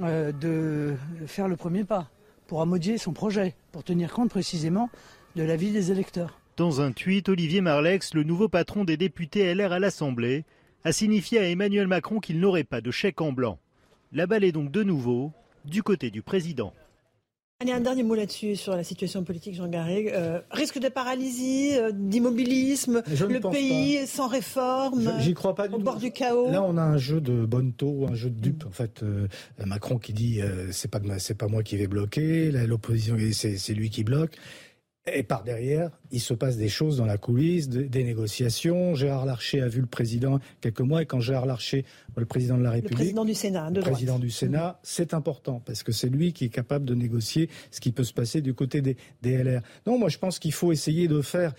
euh, 0.00 0.32
de 0.32 0.96
faire 1.26 1.46
le 1.46 1.56
premier 1.56 1.84
pas 1.84 2.08
pour 2.46 2.62
amodier 2.62 2.98
son 2.98 3.12
projet, 3.12 3.54
pour 3.70 3.84
tenir 3.84 4.12
compte 4.12 4.30
précisément 4.30 4.90
de 5.36 5.42
l'avis 5.42 5.70
des 5.70 5.92
électeurs. 5.92 6.40
Dans 6.56 6.80
un 6.80 6.92
tweet, 6.92 7.28
Olivier 7.28 7.60
Marlex, 7.60 8.14
le 8.14 8.22
nouveau 8.22 8.48
patron 8.48 8.84
des 8.84 8.96
députés 8.96 9.54
LR 9.54 9.72
à 9.72 9.78
l'Assemblée, 9.78 10.44
a 10.84 10.92
signifié 10.92 11.38
à 11.38 11.48
Emmanuel 11.48 11.86
Macron 11.86 12.20
qu'il 12.20 12.40
n'aurait 12.40 12.64
pas 12.64 12.80
de 12.80 12.90
chèque 12.90 13.20
en 13.20 13.32
blanc. 13.32 13.58
La 14.12 14.26
balle 14.26 14.44
est 14.44 14.52
donc 14.52 14.70
de 14.70 14.82
nouveau 14.82 15.32
du 15.64 15.82
côté 15.82 16.10
du 16.10 16.22
président. 16.22 16.72
Allez, 17.62 17.72
un 17.72 17.80
dernier 17.80 18.02
mot 18.02 18.14
là-dessus, 18.14 18.56
sur 18.56 18.74
la 18.74 18.82
situation 18.82 19.22
politique, 19.22 19.54
Jean 19.54 19.68
Garrigue. 19.68 20.10
Euh, 20.14 20.40
risque 20.50 20.78
de 20.78 20.88
paralysie, 20.88 21.72
euh, 21.76 21.90
d'immobilisme, 21.92 23.02
le 23.06 23.50
pays 23.50 24.06
sans 24.06 24.28
réforme, 24.28 25.12
J'y 25.18 25.34
crois 25.34 25.54
pas 25.54 25.68
au 25.68 25.78
bord 25.78 25.96
du 25.96 26.10
chaos. 26.10 26.50
Là, 26.50 26.62
on 26.62 26.78
a 26.78 26.82
un 26.82 26.96
jeu 26.96 27.20
de 27.20 27.44
bonne 27.44 27.74
taux, 27.74 28.06
un 28.08 28.14
jeu 28.14 28.30
de 28.30 28.40
dupe. 28.40 28.64
En 28.66 28.70
fait, 28.70 29.02
euh, 29.02 29.28
Macron 29.66 29.98
qui 29.98 30.14
dit 30.14 30.40
c'est 30.70 30.90
pas 30.90 31.00
c'est 31.18 31.36
pas 31.36 31.48
moi 31.48 31.62
qui 31.62 31.76
vais 31.76 31.86
bloquer, 31.86 32.50
l'opposition 32.50 33.18
c'est 33.32 33.74
lui 33.74 33.90
qui 33.90 34.04
bloque. 34.04 34.38
Et 35.06 35.22
par 35.22 35.44
derrière, 35.44 35.90
il 36.10 36.20
se 36.20 36.34
passe 36.34 36.58
des 36.58 36.68
choses 36.68 36.98
dans 36.98 37.06
la 37.06 37.16
coulisse, 37.16 37.70
des 37.70 38.04
négociations. 38.04 38.94
Gérard 38.94 39.24
Larcher 39.24 39.62
a 39.62 39.68
vu 39.68 39.80
le 39.80 39.86
président 39.86 40.40
quelques 40.60 40.82
mois, 40.82 41.00
et 41.00 41.06
quand 41.06 41.20
Gérard 41.20 41.46
Larcher, 41.46 41.86
le 42.16 42.26
président 42.26 42.58
de 42.58 42.62
la 42.62 42.70
République, 42.70 42.90
le 42.90 42.96
président 42.96 43.24
du 43.24 43.34
Sénat, 43.34 43.70
le 43.70 43.80
président 43.80 44.18
du 44.18 44.30
Sénat, 44.30 44.78
c'est 44.82 45.14
important 45.14 45.62
parce 45.64 45.82
que 45.82 45.92
c'est 45.92 46.10
lui 46.10 46.34
qui 46.34 46.44
est 46.44 46.50
capable 46.50 46.84
de 46.84 46.94
négocier 46.94 47.48
ce 47.70 47.80
qui 47.80 47.92
peut 47.92 48.04
se 48.04 48.12
passer 48.12 48.42
du 48.42 48.52
côté 48.52 48.82
des, 48.82 48.98
des 49.22 49.42
LR. 49.42 49.62
Non, 49.86 49.98
moi 49.98 50.10
je 50.10 50.18
pense 50.18 50.38
qu'il 50.38 50.52
faut 50.52 50.70
essayer 50.70 51.08
de 51.08 51.22
faire 51.22 51.54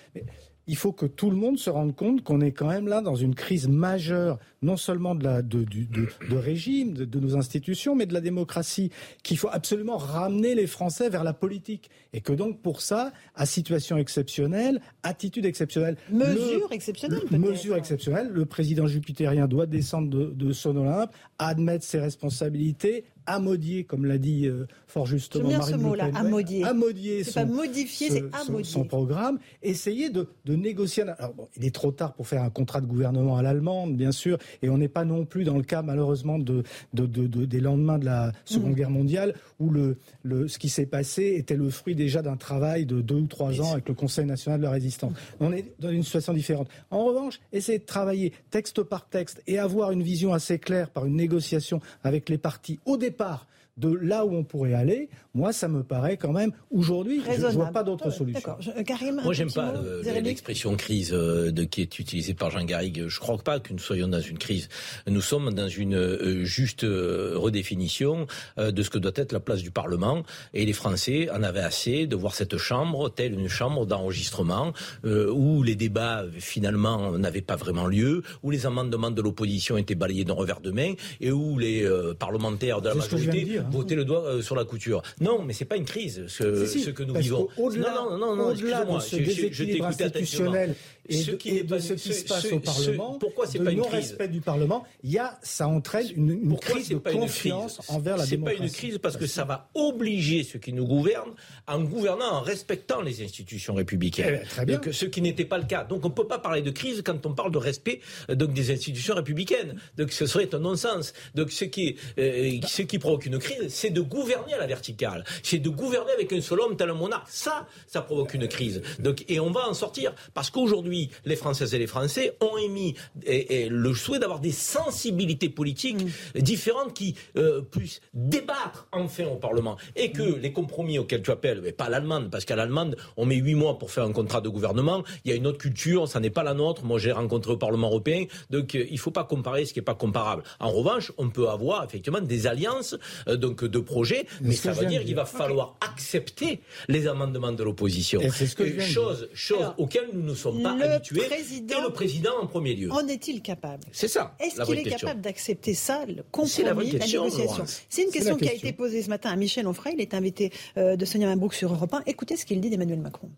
il 0.71 0.77
faut 0.77 0.93
que 0.93 1.05
tout 1.05 1.29
le 1.29 1.35
monde 1.35 1.57
se 1.57 1.69
rende 1.69 1.93
compte 1.93 2.23
qu'on 2.23 2.39
est 2.39 2.53
quand 2.53 2.69
même 2.69 2.87
là 2.87 3.01
dans 3.01 3.17
une 3.17 3.35
crise 3.35 3.67
majeure, 3.67 4.39
non 4.61 4.77
seulement 4.77 5.15
de, 5.15 5.25
la, 5.25 5.41
de, 5.41 5.65
de, 5.65 6.37
régime, 6.37 6.93
de, 6.93 7.19
nos 7.19 7.35
institutions, 7.35 7.93
mais 7.93 8.05
de 8.05 8.13
la 8.13 8.21
démocratie, 8.21 8.89
qu'il 9.21 9.37
faut 9.37 9.49
absolument 9.51 9.97
ramener 9.97 10.55
les 10.55 10.67
Français 10.67 11.09
vers 11.09 11.25
la 11.25 11.33
politique. 11.33 11.89
Et 12.13 12.21
que 12.21 12.31
donc, 12.31 12.61
pour 12.61 12.79
ça, 12.79 13.11
à 13.35 13.45
situation 13.45 13.97
exceptionnelle, 13.97 14.79
attitude 15.03 15.45
exceptionnelle. 15.45 15.97
Mesure 16.09 16.71
exceptionnelle, 16.71 17.23
Mesure 17.31 17.75
exceptionnelle. 17.75 18.29
Le 18.29 18.45
président 18.45 18.87
jupitérien 18.87 19.49
doit 19.49 19.65
descendre 19.65 20.07
de, 20.09 20.53
son 20.53 20.77
Olympe, 20.77 21.11
admettre 21.37 21.83
ses 21.83 21.99
responsabilités, 21.99 23.03
amodier, 23.25 23.83
comme 23.83 24.05
l'a 24.05 24.17
dit 24.17 24.47
euh, 24.47 24.67
fort 24.87 25.05
justement 25.05 25.49
Marine 25.49 25.73
ce 25.73 25.79
mot-là, 25.79 26.09
amodier. 26.15 26.63
Amodier 26.63 27.23
son, 27.23 27.33
pas 27.33 27.45
modifier, 27.45 28.09
c'est 28.09 28.23
amodier. 28.33 28.63
Son, 28.63 28.83
programme, 28.83 29.39
essayer 29.61 30.09
de, 30.09 30.27
de 30.45 30.55
négocier. 30.55 31.03
Alors 31.03 31.33
bon, 31.33 31.47
il 31.57 31.65
est 31.65 31.73
trop 31.73 31.91
tard 31.91 32.13
pour 32.13 32.27
faire 32.27 32.43
un 32.43 32.49
contrat 32.49 32.81
de 32.81 32.85
gouvernement 32.85 33.37
à 33.37 33.41
l'allemande, 33.41 33.95
bien 33.95 34.11
sûr, 34.11 34.37
et 34.61 34.69
on 34.69 34.77
n'est 34.77 34.87
pas 34.87 35.05
non 35.05 35.25
plus 35.25 35.43
dans 35.43 35.57
le 35.57 35.63
cas 35.63 35.81
malheureusement 35.81 36.39
de, 36.39 36.63
de, 36.93 37.05
de 37.05 37.45
des 37.45 37.59
lendemains 37.59 37.99
de 37.99 38.05
la 38.05 38.31
Seconde 38.45 38.71
mm. 38.71 38.75
Guerre 38.75 38.89
mondiale 38.89 39.35
où 39.59 39.69
le, 39.69 39.97
le 40.23 40.47
ce 40.47 40.57
qui 40.59 40.69
s'est 40.69 40.85
passé 40.85 41.35
était 41.37 41.55
le 41.55 41.69
fruit 41.69 41.95
déjà 41.95 42.21
d'un 42.21 42.37
travail 42.37 42.85
de 42.85 43.01
deux 43.01 43.15
ou 43.15 43.27
trois 43.27 43.61
ans 43.61 43.73
avec 43.73 43.87
le 43.87 43.93
Conseil 43.93 44.25
national 44.25 44.59
de 44.59 44.65
la 44.65 44.71
résistance. 44.71 45.13
On 45.39 45.51
est 45.51 45.73
dans 45.79 45.89
une 45.89 46.03
situation 46.03 46.33
différente. 46.33 46.67
En 46.89 47.05
revanche, 47.05 47.39
essayer 47.53 47.79
de 47.79 47.85
travailler 47.85 48.33
texte 48.49 48.83
par 48.83 49.07
texte 49.07 49.41
et 49.47 49.59
avoir 49.59 49.91
une 49.91 50.03
vision 50.03 50.33
assez 50.33 50.59
claire 50.59 50.89
par 50.89 51.05
une 51.05 51.15
négociation 51.15 51.79
avec 52.03 52.29
les 52.29 52.37
partis 52.37 52.79
au 52.85 52.97
départ 52.97 53.20
départ 53.21 53.50
de 53.77 53.89
là 53.89 54.25
où 54.25 54.35
on 54.35 54.43
pourrait 54.43 54.73
aller, 54.73 55.09
moi, 55.33 55.53
ça 55.53 55.67
me 55.67 55.83
paraît 55.83 56.17
quand 56.17 56.33
même, 56.33 56.51
aujourd'hui, 56.71 57.21
je 57.25 57.45
ne 57.45 57.51
vois 57.51 57.67
pas 57.67 57.83
d'autre 57.83 58.09
solution. 58.09 58.57
Euh, 58.75 58.83
Karim, 58.83 59.21
moi, 59.23 59.33
j'aime 59.33 59.51
pas 59.51 59.73
l'expression 60.21 60.75
crise 60.75 61.13
euh, 61.13 61.51
de, 61.51 61.63
qui 61.63 61.81
est 61.81 61.99
utilisée 61.99 62.33
par 62.33 62.51
Jean 62.51 62.65
Garrigue. 62.65 63.05
Je 63.07 63.15
ne 63.15 63.19
crois 63.19 63.37
pas 63.37 63.59
que 63.59 63.71
nous 63.71 63.79
soyons 63.79 64.07
dans 64.09 64.19
une 64.19 64.37
crise. 64.37 64.67
Nous 65.07 65.21
sommes 65.21 65.53
dans 65.53 65.69
une 65.69 65.95
euh, 65.95 66.43
juste 66.43 66.81
redéfinition 66.81 68.27
de 68.57 68.83
ce 68.83 68.89
que 68.89 68.97
doit 68.97 69.11
être 69.15 69.31
la 69.31 69.39
place 69.39 69.61
du 69.61 69.71
Parlement. 69.71 70.23
Et 70.53 70.65
les 70.65 70.73
Français 70.73 71.29
en 71.31 71.43
avaient 71.43 71.61
assez 71.61 72.07
de 72.07 72.15
voir 72.15 72.35
cette 72.35 72.57
chambre 72.57 73.09
telle 73.09 73.33
une 73.33 73.47
chambre 73.47 73.85
d'enregistrement 73.85 74.73
où 75.03 75.63
les 75.63 75.75
débats, 75.75 76.25
finalement, 76.39 77.17
n'avaient 77.17 77.41
pas 77.41 77.55
vraiment 77.55 77.87
lieu, 77.87 78.23
où 78.43 78.51
les 78.51 78.65
amendements 78.65 79.11
de 79.11 79.21
l'opposition 79.21 79.77
étaient 79.77 79.95
balayés 79.95 80.25
d'un 80.25 80.33
revers 80.33 80.59
de 80.59 80.71
main 80.71 80.93
et 81.19 81.31
où 81.31 81.57
les 81.57 81.87
parlementaires 82.19 82.81
de 82.81 82.89
la 82.89 82.95
majorité. 82.95 83.60
Voter 83.69 83.95
le 83.95 84.05
doigt 84.05 84.23
euh, 84.23 84.41
sur 84.41 84.55
la 84.55 84.65
couture. 84.65 85.01
Non, 85.19 85.43
mais 85.43 85.53
c'est 85.53 85.65
pas 85.65 85.77
une 85.77 85.85
crise 85.85 86.25
ce, 86.27 86.65
ce 86.65 86.89
que 86.89 87.03
nous 87.03 87.15
vivons. 87.15 87.47
Au-delà, 87.57 87.93
non, 87.95 88.11
non, 88.11 88.17
non, 88.17 88.35
non, 88.35 88.47
au-delà 88.49 88.85
de 88.85 88.99
ce 88.99 89.15
déséquilibre 89.17 89.85
institutionnel 89.85 90.75
et, 91.11 91.63
de, 91.63 91.79
ce 91.79 91.93
qui 91.93 92.13
se 92.13 92.25
passe 92.25 92.51
au 92.51 92.59
Parlement, 92.59 93.17
pourquoi 93.19 93.47
c'est 93.47 93.59
pas 93.59 93.71
une 93.71 93.79
non-respect 93.79 94.27
du 94.27 94.41
Parlement, 94.41 94.85
il 95.03 95.11
y 95.11 95.19
a, 95.19 95.39
ça 95.41 95.67
entraîne 95.67 96.07
une, 96.15 96.57
crise 96.57 96.89
de 96.89 96.97
confiance 96.97 97.81
envers 97.87 98.17
la 98.17 98.25
démocratie. 98.25 98.57
C'est 98.57 98.59
pas 98.59 98.65
une 98.65 98.71
crise 98.71 98.97
parce 98.97 99.17
que 99.17 99.27
ça 99.27 99.45
va 99.45 99.69
obliger 99.73 100.43
ceux 100.43 100.59
qui 100.59 100.73
nous 100.73 100.85
gouvernent 100.85 101.33
en 101.67 101.81
gouvernant 101.81 102.31
en 102.31 102.41
respectant 102.41 103.01
les 103.01 103.23
institutions 103.23 103.73
républicaines. 103.73 104.41
Eh 104.43 104.47
très 104.47 104.65
bien. 104.65 104.77
Donc, 104.77 104.89
ce 104.91 105.05
qui 105.05 105.21
n'était 105.21 105.45
pas 105.45 105.57
le 105.57 105.65
cas. 105.65 105.83
Donc 105.83 106.05
on 106.05 106.09
ne 106.09 106.13
peut 106.13 106.27
pas 106.27 106.39
parler 106.39 106.61
de 106.61 106.71
crise 106.71 107.01
quand 107.05 107.25
on 107.25 107.33
parle 107.33 107.51
de 107.51 107.57
respect 107.57 108.01
donc, 108.29 108.53
des 108.53 108.71
institutions 108.71 109.15
républicaines. 109.15 109.79
Donc 109.97 110.11
ce 110.11 110.25
serait 110.25 110.53
un 110.53 110.59
non-sens. 110.59 111.13
Donc 111.35 111.51
ce 111.51 111.65
qui, 111.65 111.97
euh, 112.17 112.59
ce 112.67 112.81
qui 112.81 112.99
provoque 112.99 113.25
une 113.25 113.39
crise, 113.39 113.67
c'est 113.69 113.89
de 113.89 114.01
gouverner 114.01 114.53
à 114.53 114.59
la 114.59 114.67
verticale. 114.67 115.23
C'est 115.43 115.59
de 115.59 115.69
gouverner 115.69 116.11
avec 116.11 116.31
un 116.33 116.41
seul 116.41 116.59
homme 116.61 116.75
tel 116.75 116.89
un 116.89 116.93
monarque. 116.93 117.29
Ça, 117.29 117.67
ça 117.87 118.01
provoque 118.01 118.33
une 118.33 118.47
crise. 118.47 118.81
Donc, 118.99 119.25
et 119.27 119.39
on 119.39 119.51
va 119.51 119.67
en 119.67 119.73
sortir. 119.73 120.13
Parce 120.33 120.49
qu'aujourd'hui, 120.49 121.00
les 121.25 121.35
Françaises 121.35 121.73
et 121.73 121.79
les 121.79 121.87
Français 121.87 122.35
ont 122.41 122.57
émis 122.57 122.95
et, 123.25 123.69
le 123.69 123.93
souhait 123.93 124.19
d'avoir 124.19 124.39
des 124.39 124.51
sensibilités 124.51 125.49
politiques 125.49 126.03
mm. 126.35 126.39
différentes 126.41 126.93
qui 126.93 127.15
euh, 127.37 127.61
puissent 127.61 128.01
débattre 128.13 128.87
enfin 128.91 129.25
au 129.25 129.35
Parlement. 129.35 129.77
Et 129.95 130.11
que 130.11 130.23
mm. 130.23 130.39
les 130.39 130.53
compromis 130.53 130.99
auxquels 130.99 131.21
tu 131.21 131.31
appelles, 131.31 131.61
mais 131.63 131.71
pas 131.71 131.89
l'Allemande, 131.89 132.29
parce 132.29 132.45
qu'à 132.45 132.55
l'Allemande, 132.55 132.97
on 133.17 133.25
met 133.25 133.35
huit 133.35 133.55
mois 133.55 133.77
pour 133.77 133.91
faire 133.91 134.03
un 134.03 134.11
contrat 134.11 134.41
de 134.41 134.49
gouvernement. 134.49 135.03
Il 135.25 135.31
y 135.31 135.33
a 135.33 135.37
une 135.37 135.47
autre 135.47 135.57
culture, 135.57 136.07
ça 136.07 136.19
n'est 136.19 136.29
pas 136.29 136.43
la 136.43 136.53
nôtre. 136.53 136.83
Moi, 136.83 136.99
j'ai 136.99 137.11
rencontré 137.11 137.51
au 137.53 137.57
Parlement 137.57 137.87
européen. 137.87 138.25
Donc, 138.49 138.75
euh, 138.75 138.85
il 138.89 138.93
ne 138.93 138.99
faut 138.99 139.11
pas 139.11 139.23
comparer 139.23 139.65
ce 139.65 139.73
qui 139.73 139.79
n'est 139.79 139.85
pas 139.85 139.95
comparable. 139.95 140.43
En 140.59 140.71
revanche, 140.71 141.11
on 141.17 141.29
peut 141.29 141.49
avoir 141.49 141.83
effectivement 141.83 142.21
des 142.21 142.47
alliances 142.47 142.95
euh, 143.27 143.37
donc 143.37 143.63
de 143.63 143.79
projets, 143.79 144.25
mais 144.41 144.53
ça 144.53 144.71
veut 144.71 144.85
dire 144.85 145.03
qu'il 145.03 145.15
va 145.15 145.25
falloir 145.25 145.75
accepter 145.81 146.61
les 146.87 147.07
amendements 147.07 147.51
de 147.51 147.63
l'opposition. 147.63 148.21
C'est 148.33 148.47
ce 148.47 148.55
que 148.55 148.79
chose, 148.79 149.29
chose 149.33 149.73
auxquelles 149.77 150.09
nous 150.13 150.21
ne 150.23 150.33
sommes 150.33 150.61
pas 150.61 150.75
habitués. 150.83 151.21
Président, 151.27 151.79
et 151.79 151.81
le 151.83 151.93
président 151.93 152.31
en 152.41 152.47
premier 152.47 152.75
lieu. 152.75 152.91
En 152.91 153.07
est-il 153.07 153.41
capable? 153.41 153.83
C'est 153.91 154.07
ça. 154.07 154.35
Est-ce 154.39 154.61
qu'il 154.63 154.79
est 154.79 154.83
capable 154.83 155.21
d'accepter 155.21 155.73
ça, 155.73 156.05
le 156.05 156.23
compromis, 156.23 156.91
la, 156.91 157.05
négociation? 157.05 157.63
C'est 157.89 158.03
une 158.03 158.11
question 158.11 158.37
qui 158.37 158.49
a 158.49 158.53
été 158.53 158.73
posée 158.73 159.01
ce 159.01 159.09
matin 159.09 159.29
à 159.29 159.35
Michel 159.35 159.67
Onfray. 159.67 159.93
Il 159.93 160.01
est 160.01 160.13
invité 160.13 160.51
euh, 160.77 160.95
de 160.95 161.05
Sonia 161.05 161.27
Mabrouk 161.27 161.53
sur 161.53 161.71
Europe 161.73 161.93
1. 161.93 162.03
Écoutez 162.05 162.37
ce 162.37 162.45
qu'il 162.45 162.61
dit 162.61 162.69
d'Emmanuel 162.69 162.99
Macron. 162.99 163.29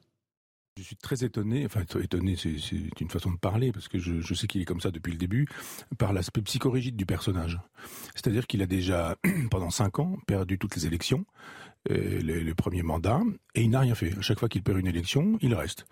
Je 0.77 0.81
suis 0.81 0.95
très 0.95 1.23
étonné, 1.23 1.65
enfin 1.67 1.83
étonné, 2.01 2.35
c'est 2.35 2.99
une 2.99 3.09
façon 3.09 3.31
de 3.31 3.37
parler, 3.37 3.71
parce 3.71 3.87
que 3.87 3.99
je, 3.99 4.21
je 4.21 4.33
sais 4.33 4.47
qu'il 4.47 4.59
est 4.59 4.65
comme 4.65 4.81
ça 4.81 4.89
depuis 4.89 5.11
le 5.11 5.19
début, 5.19 5.47
par 5.99 6.13
l'aspect 6.13 6.41
psychorigide 6.41 6.95
du 6.95 7.05
personnage. 7.05 7.59
C'est-à-dire 8.15 8.47
qu'il 8.47 8.63
a 8.63 8.65
déjà, 8.65 9.15
pendant 9.51 9.69
cinq 9.69 9.99
ans, 9.99 10.17
perdu 10.25 10.57
toutes 10.57 10.75
les 10.75 10.87
élections, 10.87 11.25
euh, 11.91 12.21
le, 12.21 12.53
premier 12.55 12.81
mandat, 12.81 13.19
et 13.55 13.63
il 13.63 13.69
n'a 13.69 13.81
rien 13.81 13.93
fait. 13.93 14.17
À 14.17 14.21
chaque 14.21 14.39
fois 14.39 14.47
qu'il 14.47 14.63
perd 14.63 14.79
une 14.79 14.87
élection, 14.87 15.37
il 15.41 15.53
reste. 15.53 15.85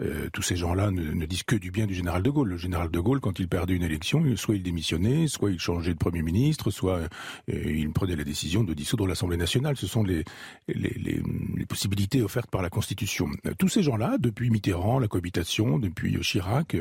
Euh, 0.00 0.28
tous 0.32 0.42
ces 0.42 0.56
gens-là 0.56 0.90
ne, 0.90 1.26
disent 1.26 1.44
que 1.44 1.54
du 1.54 1.70
bien 1.70 1.86
du 1.86 1.94
général 1.94 2.24
de 2.24 2.30
Gaulle. 2.30 2.48
Le 2.48 2.56
général 2.56 2.90
de 2.90 2.98
Gaulle, 2.98 3.20
quand 3.20 3.38
il 3.38 3.46
perdait 3.48 3.74
une 3.74 3.84
élection, 3.84 4.24
soit 4.36 4.56
il 4.56 4.64
démissionnait, 4.64 5.28
soit 5.28 5.52
il 5.52 5.60
changeait 5.60 5.92
de 5.92 5.98
Premier 5.98 6.22
ministre, 6.22 6.72
soit 6.72 6.98
euh, 6.98 7.08
il 7.46 7.92
prenait 7.92 8.16
la 8.16 8.24
décision 8.24 8.64
de 8.64 8.74
dissoudre 8.74 9.06
l'Assemblée 9.06 9.36
nationale. 9.36 9.76
Ce 9.76 9.86
sont 9.86 10.02
les, 10.02 10.24
les, 10.66 11.22
possibilités 11.68 12.20
offertes 12.22 12.50
par 12.50 12.62
la 12.62 12.70
Constitution. 12.70 13.28
Tous 13.58 13.68
ces 13.68 13.82
gens-là, 13.82 14.16
depuis 14.18 14.50
Mitterrand, 14.50 14.98
la 14.98 15.06
cohabitation, 15.06 15.78
depuis 15.78 16.18
Chirac, 16.20 16.76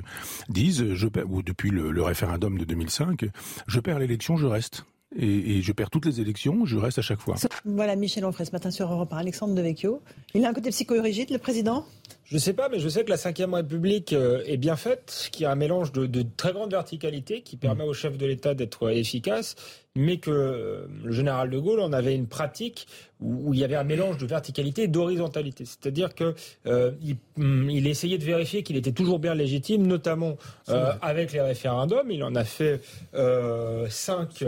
disent, 0.49 0.93
je 0.93 1.07
ou 1.27 1.43
depuis 1.43 1.69
le 1.69 2.01
référendum 2.01 2.57
de 2.57 2.65
2005, 2.65 3.25
je 3.67 3.79
perds 3.79 3.99
l'élection, 3.99 4.37
je 4.37 4.47
reste 4.47 4.85
et, 5.15 5.61
je 5.61 5.71
perds 5.71 5.89
toutes 5.89 6.05
les 6.05 6.19
élections, 6.19 6.65
je 6.65 6.77
reste 6.77 6.99
à 6.99 7.01
chaque 7.01 7.19
fois. 7.19 7.35
Voilà 7.65 7.95
Michel 7.95 8.25
Onfray 8.25 8.45
ce 8.45 8.51
matin 8.51 8.71
sur 8.71 8.91
Europe 8.91 9.13
1, 9.13 9.17
Alexandre 9.17 9.55
Devecchio. 9.55 10.01
Il 10.33 10.45
a 10.45 10.49
un 10.49 10.53
côté 10.53 10.69
psychorigide, 10.69 11.29
le 11.29 11.37
président? 11.37 11.85
Je 12.29 12.35
ne 12.35 12.39
sais 12.39 12.53
pas, 12.53 12.67
mais 12.67 12.79
je 12.79 12.89
sais 12.89 13.05
que 13.05 13.09
la 13.09 13.15
Ve 13.15 13.53
République 13.53 14.11
euh, 14.11 14.43
est 14.45 14.57
bien 14.57 14.75
faite, 14.75 15.29
qu'il 15.31 15.43
y 15.43 15.45
a 15.45 15.51
un 15.51 15.55
mélange 15.55 15.93
de, 15.93 16.05
de 16.05 16.25
très 16.35 16.51
grande 16.51 16.71
verticalité 16.71 17.41
qui 17.41 17.55
permet 17.55 17.85
au 17.85 17.93
chef 17.93 18.17
de 18.17 18.25
l'État 18.25 18.53
d'être 18.53 18.89
efficace, 18.89 19.55
mais 19.95 20.17
que 20.17 20.29
euh, 20.29 20.87
le 21.05 21.11
général 21.13 21.49
de 21.49 21.57
Gaulle 21.57 21.79
en 21.79 21.93
avait 21.93 22.15
une 22.15 22.27
pratique 22.27 22.87
où, 23.19 23.53
il 23.53 23.59
y 23.59 23.63
avait 23.63 23.75
un 23.75 23.83
mélange 23.83 24.17
de 24.17 24.25
verticalité 24.25 24.83
et 24.83 24.87
d'horizontalité. 24.87 25.65
C'est-à-dire 25.65 26.13
qu'il 26.13 26.33
euh, 26.67 26.91
mm, 27.37 27.69
il, 27.69 27.87
essayait 27.87 28.17
de 28.17 28.23
vérifier 28.23 28.63
qu'il 28.63 28.77
était 28.77 28.91
toujours 28.91 29.19
bien 29.19 29.33
légitime, 29.33 29.87
notamment 29.87 30.37
euh, 30.69 30.91
avec 31.01 31.33
les 31.33 31.41
référendums. 31.41 32.11
Il 32.11 32.23
en 32.23 32.35
a 32.35 32.43
fait 32.43 32.81
euh, 33.15 33.87
cinq 33.89 34.43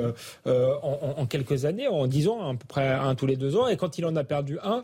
en, 0.46 1.26
quelques 1.26 1.66
années, 1.66 1.88
en 1.88 2.08
dix 2.08 2.28
ans, 2.28 2.52
à 2.52 2.54
peu 2.54 2.66
près 2.68 2.90
un 2.90 3.16
tous 3.16 3.26
les 3.26 3.36
deux 3.36 3.56
ans. 3.56 3.68
Et 3.68 3.78
quand 3.78 3.98
il 3.98 4.06
en 4.06 4.16
a 4.16 4.24
perdu 4.24 4.60
un, 4.64 4.84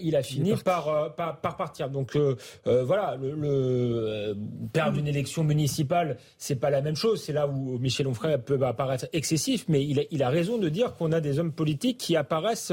il 0.00 0.16
a 0.16 0.22
fini 0.22 0.54
par, 0.56 1.14
par, 1.14 1.56
partir. 1.56 1.90
Donc 1.90 2.16
voilà, 2.64 3.16
le, 3.20 4.36
perdre 4.72 4.98
une 4.98 5.08
élection 5.08 5.44
municipale, 5.44 6.18
c'est 6.36 6.56
pas 6.56 6.70
la 6.70 6.80
même 6.80 6.96
chose. 6.96 7.22
C'est 7.22 7.32
là 7.32 7.46
où 7.46 7.78
Michel 7.78 8.06
Onfray 8.06 8.38
peut 8.38 8.60
apparaître 8.62 9.06
excessif, 9.12 9.64
mais 9.68 9.84
il 9.84 10.22
a, 10.22 10.28
raison 10.28 10.58
de 10.58 10.68
dire 10.68 10.94
qu'on 10.94 11.12
a 11.12 11.20
des 11.20 11.38
hommes 11.38 11.52
politiques 11.52 11.98
qui 11.98 12.16
apparaissent 12.16 12.72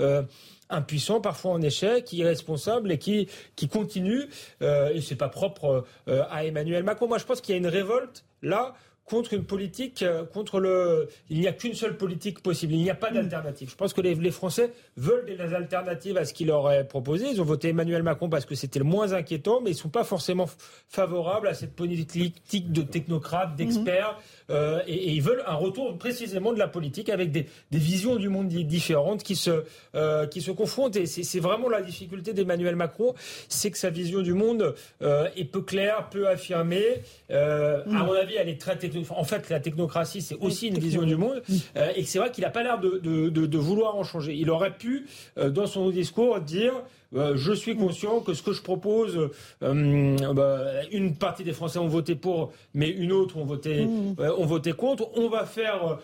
euh, 0.00 0.22
impuissants, 0.70 1.20
parfois 1.20 1.52
en 1.52 1.62
échec, 1.62 2.12
irresponsables 2.12 2.92
et 2.92 2.98
qui, 2.98 3.28
continuent. 3.70 4.26
Euh, 4.62 4.90
et 4.92 5.00
c'est 5.00 5.16
pas 5.16 5.28
propre 5.28 5.84
euh, 6.08 6.24
à 6.30 6.44
Emmanuel 6.44 6.82
Macron. 6.82 7.08
Moi, 7.08 7.18
je 7.18 7.24
pense 7.24 7.40
qu'il 7.40 7.54
y 7.54 7.56
a 7.56 7.58
une 7.58 7.66
révolte 7.66 8.24
là 8.42 8.74
contre 9.06 9.34
une 9.34 9.44
politique, 9.44 10.02
euh, 10.02 10.24
contre 10.24 10.60
le. 10.60 11.08
Il 11.30 11.40
n'y 11.40 11.46
a 11.46 11.52
qu'une 11.52 11.74
seule 11.74 11.96
politique 11.96 12.42
possible. 12.42 12.74
Il 12.74 12.82
n'y 12.82 12.90
a 12.90 12.94
pas 12.94 13.10
d'alternative. 13.10 13.70
Je 13.70 13.76
pense 13.76 13.94
que 13.94 14.00
les, 14.00 14.14
les, 14.16 14.30
Français 14.32 14.72
veulent 14.96 15.24
des 15.24 15.54
alternatives 15.54 16.18
à 16.18 16.24
ce 16.24 16.34
qu'il 16.34 16.48
leur 16.48 16.70
est 16.70 16.84
proposé. 16.84 17.26
Ils 17.30 17.40
ont 17.40 17.44
voté 17.44 17.68
Emmanuel 17.68 18.02
Macron 18.02 18.28
parce 18.28 18.44
que 18.44 18.56
c'était 18.56 18.80
le 18.80 18.84
moins 18.84 19.12
inquiétant, 19.12 19.60
mais 19.62 19.70
ils 19.70 19.74
ne 19.74 19.78
sont 19.78 19.88
pas 19.88 20.04
forcément 20.04 20.46
favorables 20.88 21.46
à 21.46 21.54
cette 21.54 21.74
politique 21.74 22.72
de 22.72 22.82
technocrates, 22.82 23.54
d'experts. 23.54 24.18
Euh, 24.50 24.80
et, 24.86 25.12
ils 25.12 25.22
veulent 25.22 25.42
un 25.46 25.54
retour 25.54 25.96
précisément 25.98 26.52
de 26.52 26.58
la 26.58 26.68
politique 26.68 27.08
avec 27.08 27.30
des, 27.30 27.46
des 27.70 27.78
visions 27.78 28.16
du 28.16 28.28
monde 28.28 28.48
différentes 28.48 29.22
qui 29.22 29.36
se, 29.36 29.64
euh, 29.94 30.26
qui 30.26 30.40
se 30.40 30.50
confrontent. 30.50 30.96
Et 30.96 31.06
c'est 31.06 31.40
vraiment 31.40 31.68
la 31.68 31.82
difficulté 31.82 32.32
d'Emmanuel 32.32 32.76
Macron, 32.76 33.14
c'est 33.48 33.70
que 33.70 33.78
sa 33.78 33.90
vision 33.90 34.22
du 34.22 34.34
monde 34.34 34.74
euh, 35.02 35.28
est 35.36 35.44
peu 35.44 35.62
claire, 35.62 36.08
peu 36.10 36.28
affirmée. 36.28 37.02
Euh, 37.30 37.82
À 37.86 38.04
mon 38.04 38.12
avis, 38.12 38.34
elle 38.36 38.48
est 38.48 38.60
très 38.60 38.76
technologique 38.76 38.96
en 39.10 39.24
fait, 39.24 39.50
la 39.50 39.60
technocratie, 39.60 40.22
c'est 40.22 40.36
aussi 40.40 40.68
une 40.68 40.78
vision 40.78 41.02
du 41.02 41.16
monde. 41.16 41.42
Euh, 41.76 41.92
et 41.96 42.04
c'est 42.04 42.18
vrai 42.18 42.30
qu'il 42.30 42.44
n'a 42.44 42.50
pas 42.50 42.62
l'air 42.62 42.78
de, 42.78 43.58
vouloir 43.58 43.96
en 43.96 44.04
changer. 44.04 44.34
Il 44.34 44.50
aurait 44.50 44.76
pu, 44.76 45.06
euh, 45.38 45.50
dans 45.50 45.66
son 45.66 45.90
discours, 45.90 46.40
dire 46.40 46.72
euh, 47.14 47.36
je 47.36 47.52
suis 47.52 47.76
conscient 47.76 48.20
que 48.20 48.34
ce 48.34 48.42
que 48.42 48.52
je 48.52 48.62
propose, 48.62 49.30
euh, 49.62 50.32
bah, 50.34 50.60
une 50.92 51.14
partie 51.14 51.44
des 51.44 51.52
Français 51.52 51.78
ont 51.78 51.88
voté 51.88 52.14
pour, 52.14 52.52
mais 52.74 52.90
une 52.90 53.12
autre 53.12 53.36
ont 53.36 53.44
voté, 53.44 53.86
mmh. 53.86 54.16
euh, 54.20 54.36
ont 54.36 54.46
voté 54.46 54.72
contre. 54.72 55.10
On 55.16 55.28
va 55.28 55.44
faire 55.44 55.98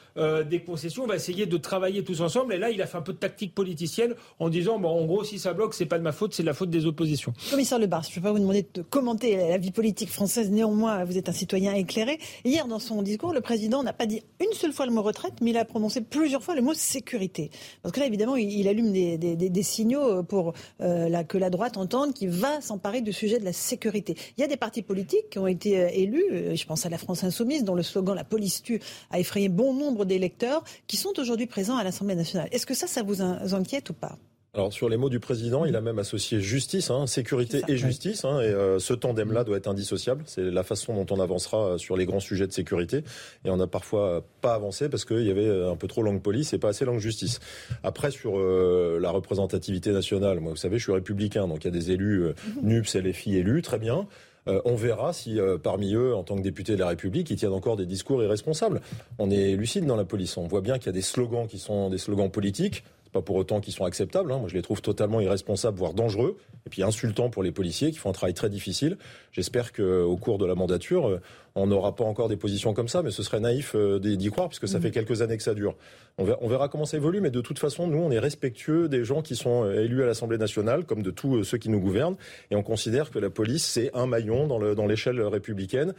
des 0.48 0.60
concessions, 0.60 1.04
on 1.04 1.06
va 1.06 1.16
essayer 1.16 1.46
de 1.46 1.56
travailler 1.56 2.04
tous 2.04 2.20
ensemble. 2.20 2.54
Et 2.54 2.58
là, 2.58 2.70
il 2.70 2.80
a 2.82 2.86
fait 2.86 2.98
un 2.98 3.02
peu 3.02 3.12
de 3.12 3.18
tactique 3.18 3.54
politicienne 3.54 4.14
en 4.38 4.48
disant, 4.48 4.78
bon, 4.78 4.88
en 4.88 5.04
gros, 5.04 5.24
si 5.24 5.38
ça 5.38 5.52
bloque, 5.52 5.74
c'est 5.74 5.86
pas 5.86 5.98
de 5.98 6.04
ma 6.04 6.12
faute, 6.12 6.34
c'est 6.34 6.42
de 6.42 6.48
la 6.48 6.54
faute 6.54 6.70
des 6.70 6.86
oppositions. 6.86 7.32
Commissaire 7.50 7.78
Lebar, 7.78 8.02
je 8.02 8.10
ne 8.10 8.14
vais 8.16 8.20
pas 8.20 8.32
vous 8.32 8.38
demander 8.38 8.66
de 8.74 8.82
commenter 8.82 9.36
la 9.36 9.58
vie 9.58 9.70
politique 9.70 10.10
française. 10.10 10.50
Néanmoins, 10.50 11.04
vous 11.04 11.18
êtes 11.18 11.28
un 11.28 11.32
citoyen 11.32 11.72
éclairé. 11.74 12.18
Hier, 12.44 12.66
dans 12.66 12.78
son 12.78 13.02
discours, 13.02 13.32
le 13.32 13.40
président 13.40 13.82
n'a 13.82 13.92
pas 13.92 14.06
dit 14.06 14.22
une 14.40 14.52
seule 14.52 14.72
fois 14.72 14.86
le 14.86 14.92
mot 14.92 15.02
retraite, 15.02 15.34
mais 15.40 15.50
il 15.50 15.56
a 15.56 15.64
prononcé 15.64 16.00
plusieurs 16.00 16.42
fois 16.42 16.54
le 16.54 16.62
mot 16.62 16.74
sécurité. 16.74 17.50
Parce 17.82 17.92
que 17.92 18.00
là, 18.00 18.06
évidemment, 18.06 18.36
il, 18.36 18.68
allume 18.68 18.92
des, 18.92 19.18
des 19.18 19.62
signaux 19.62 20.22
pour 20.22 20.54
euh, 20.92 21.01
que 21.26 21.38
la 21.38 21.50
droite 21.50 21.76
entende 21.76 22.12
qui 22.14 22.26
va 22.26 22.60
s'emparer 22.60 23.00
du 23.00 23.12
sujet 23.12 23.38
de 23.38 23.44
la 23.44 23.52
sécurité. 23.52 24.16
Il 24.36 24.40
y 24.40 24.44
a 24.44 24.48
des 24.48 24.56
partis 24.56 24.82
politiques 24.82 25.30
qui 25.30 25.38
ont 25.38 25.46
été 25.46 25.78
euh, 25.78 25.88
élus, 25.92 26.24
euh, 26.32 26.54
je 26.54 26.66
pense 26.66 26.86
à 26.86 26.88
la 26.88 26.98
France 26.98 27.24
Insoumise, 27.24 27.64
dont 27.64 27.74
le 27.74 27.82
slogan 27.82 28.14
La 28.14 28.24
police 28.24 28.62
tue 28.62 28.80
a 29.10 29.18
effrayé 29.18 29.48
bon 29.48 29.74
nombre 29.74 30.04
d'électeurs, 30.04 30.64
qui 30.86 30.96
sont 30.96 31.18
aujourd'hui 31.18 31.46
présents 31.46 31.76
à 31.76 31.84
l'Assemblée 31.84 32.14
nationale. 32.14 32.48
Est-ce 32.52 32.66
que 32.66 32.74
ça, 32.74 32.86
ça 32.86 33.02
vous 33.02 33.22
inquiète 33.22 33.90
ou 33.90 33.94
pas? 33.94 34.16
Alors 34.54 34.70
sur 34.70 34.90
les 34.90 34.98
mots 34.98 35.08
du 35.08 35.18
président, 35.18 35.64
il 35.64 35.76
a 35.76 35.80
même 35.80 35.98
associé 35.98 36.38
justice, 36.42 36.90
hein, 36.90 37.06
sécurité 37.06 37.62
et 37.68 37.78
justice, 37.78 38.26
hein, 38.26 38.38
et 38.42 38.48
euh, 38.48 38.78
ce 38.78 38.92
tandem-là 38.92 39.44
doit 39.44 39.56
être 39.56 39.66
indissociable. 39.66 40.24
C'est 40.26 40.42
la 40.42 40.62
façon 40.62 40.92
dont 40.92 41.06
on 41.10 41.20
avancera 41.20 41.68
euh, 41.68 41.78
sur 41.78 41.96
les 41.96 42.04
grands 42.04 42.20
sujets 42.20 42.46
de 42.46 42.52
sécurité. 42.52 43.02
Et 43.46 43.50
on 43.50 43.56
n'a 43.56 43.66
parfois 43.66 44.22
pas 44.42 44.52
avancé 44.52 44.90
parce 44.90 45.06
qu'il 45.06 45.22
y 45.22 45.30
avait 45.30 45.48
un 45.48 45.76
peu 45.76 45.88
trop 45.88 46.02
langue 46.02 46.20
police 46.20 46.52
et 46.52 46.58
pas 46.58 46.68
assez 46.68 46.84
langue 46.84 46.98
justice. 46.98 47.40
Après 47.82 48.10
sur 48.10 48.38
euh, 48.38 48.98
la 49.00 49.10
représentativité 49.10 49.90
nationale, 49.90 50.40
moi 50.40 50.50
vous 50.50 50.58
savez, 50.58 50.76
je 50.76 50.82
suis 50.82 50.92
républicain, 50.92 51.48
donc 51.48 51.64
il 51.64 51.68
y 51.68 51.68
a 51.68 51.70
des 51.70 51.90
élus 51.90 52.20
mhm. 52.20 52.34
NUPS, 52.62 52.96
LFI 52.96 53.36
élus, 53.38 53.62
très 53.62 53.78
bien. 53.78 54.06
on 54.46 54.74
verra 54.74 55.14
si 55.14 55.38
parmi 55.62 55.94
eux, 55.94 56.14
en 56.14 56.24
tant 56.24 56.36
que 56.36 56.42
députés 56.42 56.74
de 56.74 56.80
la 56.80 56.88
République, 56.88 57.30
ils 57.30 57.36
tiennent 57.36 57.54
encore 57.54 57.76
des 57.76 57.86
discours 57.86 58.22
irresponsables. 58.22 58.82
On 59.18 59.30
est 59.30 59.56
lucide 59.56 59.86
dans 59.86 59.96
la 59.96 60.04
police. 60.04 60.36
On 60.36 60.46
voit 60.46 60.60
bien 60.60 60.76
qu'il 60.76 60.86
y 60.86 60.90
a 60.90 60.92
des 60.92 61.00
slogans 61.00 61.46
qui 61.46 61.58
sont 61.58 61.88
des 61.88 61.98
slogans 61.98 62.30
politiques 62.30 62.84
pas 63.12 63.22
pour 63.22 63.36
autant 63.36 63.60
qu'ils 63.60 63.74
sont 63.74 63.84
acceptables. 63.84 64.32
Hein. 64.32 64.39
Moi, 64.39 64.48
je 64.48 64.55
les 64.55 64.62
trouve 64.62 64.80
totalement 64.80 65.20
irresponsables, 65.20 65.78
voire 65.78 65.93
dangereux. 65.93 66.39
Et 66.66 66.70
puis 66.70 66.82
insultant 66.82 67.28
pour 67.28 67.43
les 67.43 67.52
policiers 67.52 67.90
qui 67.90 67.98
font 67.98 68.10
un 68.10 68.14
travail 68.14 68.34
très 68.34 68.48
difficile. 68.48 68.97
J'espère 69.32 69.72
qu'au 69.72 70.16
cours 70.16 70.39
de 70.39 70.47
la 70.47 70.55
mandature, 70.55 71.09
euh, 71.09 71.20
on 71.55 71.66
n'aura 71.66 71.94
pas 71.94 72.05
encore 72.05 72.28
des 72.28 72.36
positions 72.36 72.72
comme 72.72 72.89
ça, 72.89 73.02
mais 73.02 73.10
ce 73.10 73.22
serait 73.22 73.40
naïf 73.40 73.72
euh, 73.74 73.98
d'y 73.98 74.30
croire, 74.30 74.48
puisque 74.48 74.68
ça 74.68 74.78
mm. 74.78 74.82
fait 74.82 74.90
quelques 74.90 75.20
années 75.22 75.36
que 75.36 75.43
ça 75.43 75.55
dure. 75.55 75.74
On 76.18 76.24
verra, 76.24 76.68
comment 76.68 76.84
ça 76.84 76.97
évolue, 76.97 77.20
mais 77.20 77.30
de 77.30 77.40
toute 77.40 77.59
façon, 77.59 77.86
nous, 77.86 77.98
on 77.98 78.10
est 78.10 78.18
respectueux 78.18 78.89
des 78.89 79.05
gens 79.05 79.22
qui 79.22 79.36
sont 79.36 79.64
euh, 79.64 79.84
élus 79.84 80.02
à 80.02 80.06
l'Assemblée 80.06 80.39
nationale, 80.39 80.84
comme 80.84 81.02
de 81.02 81.10
tous 81.10 81.44
ceux 81.44 81.59
qui 81.59 81.68
nous 81.68 81.80
gouvernent, 81.80 82.16
et 82.51 82.56
on 82.56 82.62
considère 82.62 83.10
que 83.10 83.18
la 83.18 83.30
police, 83.30 83.64
c'est 83.64 83.90
un 83.94 84.06
maillon 84.06 84.47
dans 84.47 84.86
l'échelle 84.86 85.20
républicaine. 85.20 85.94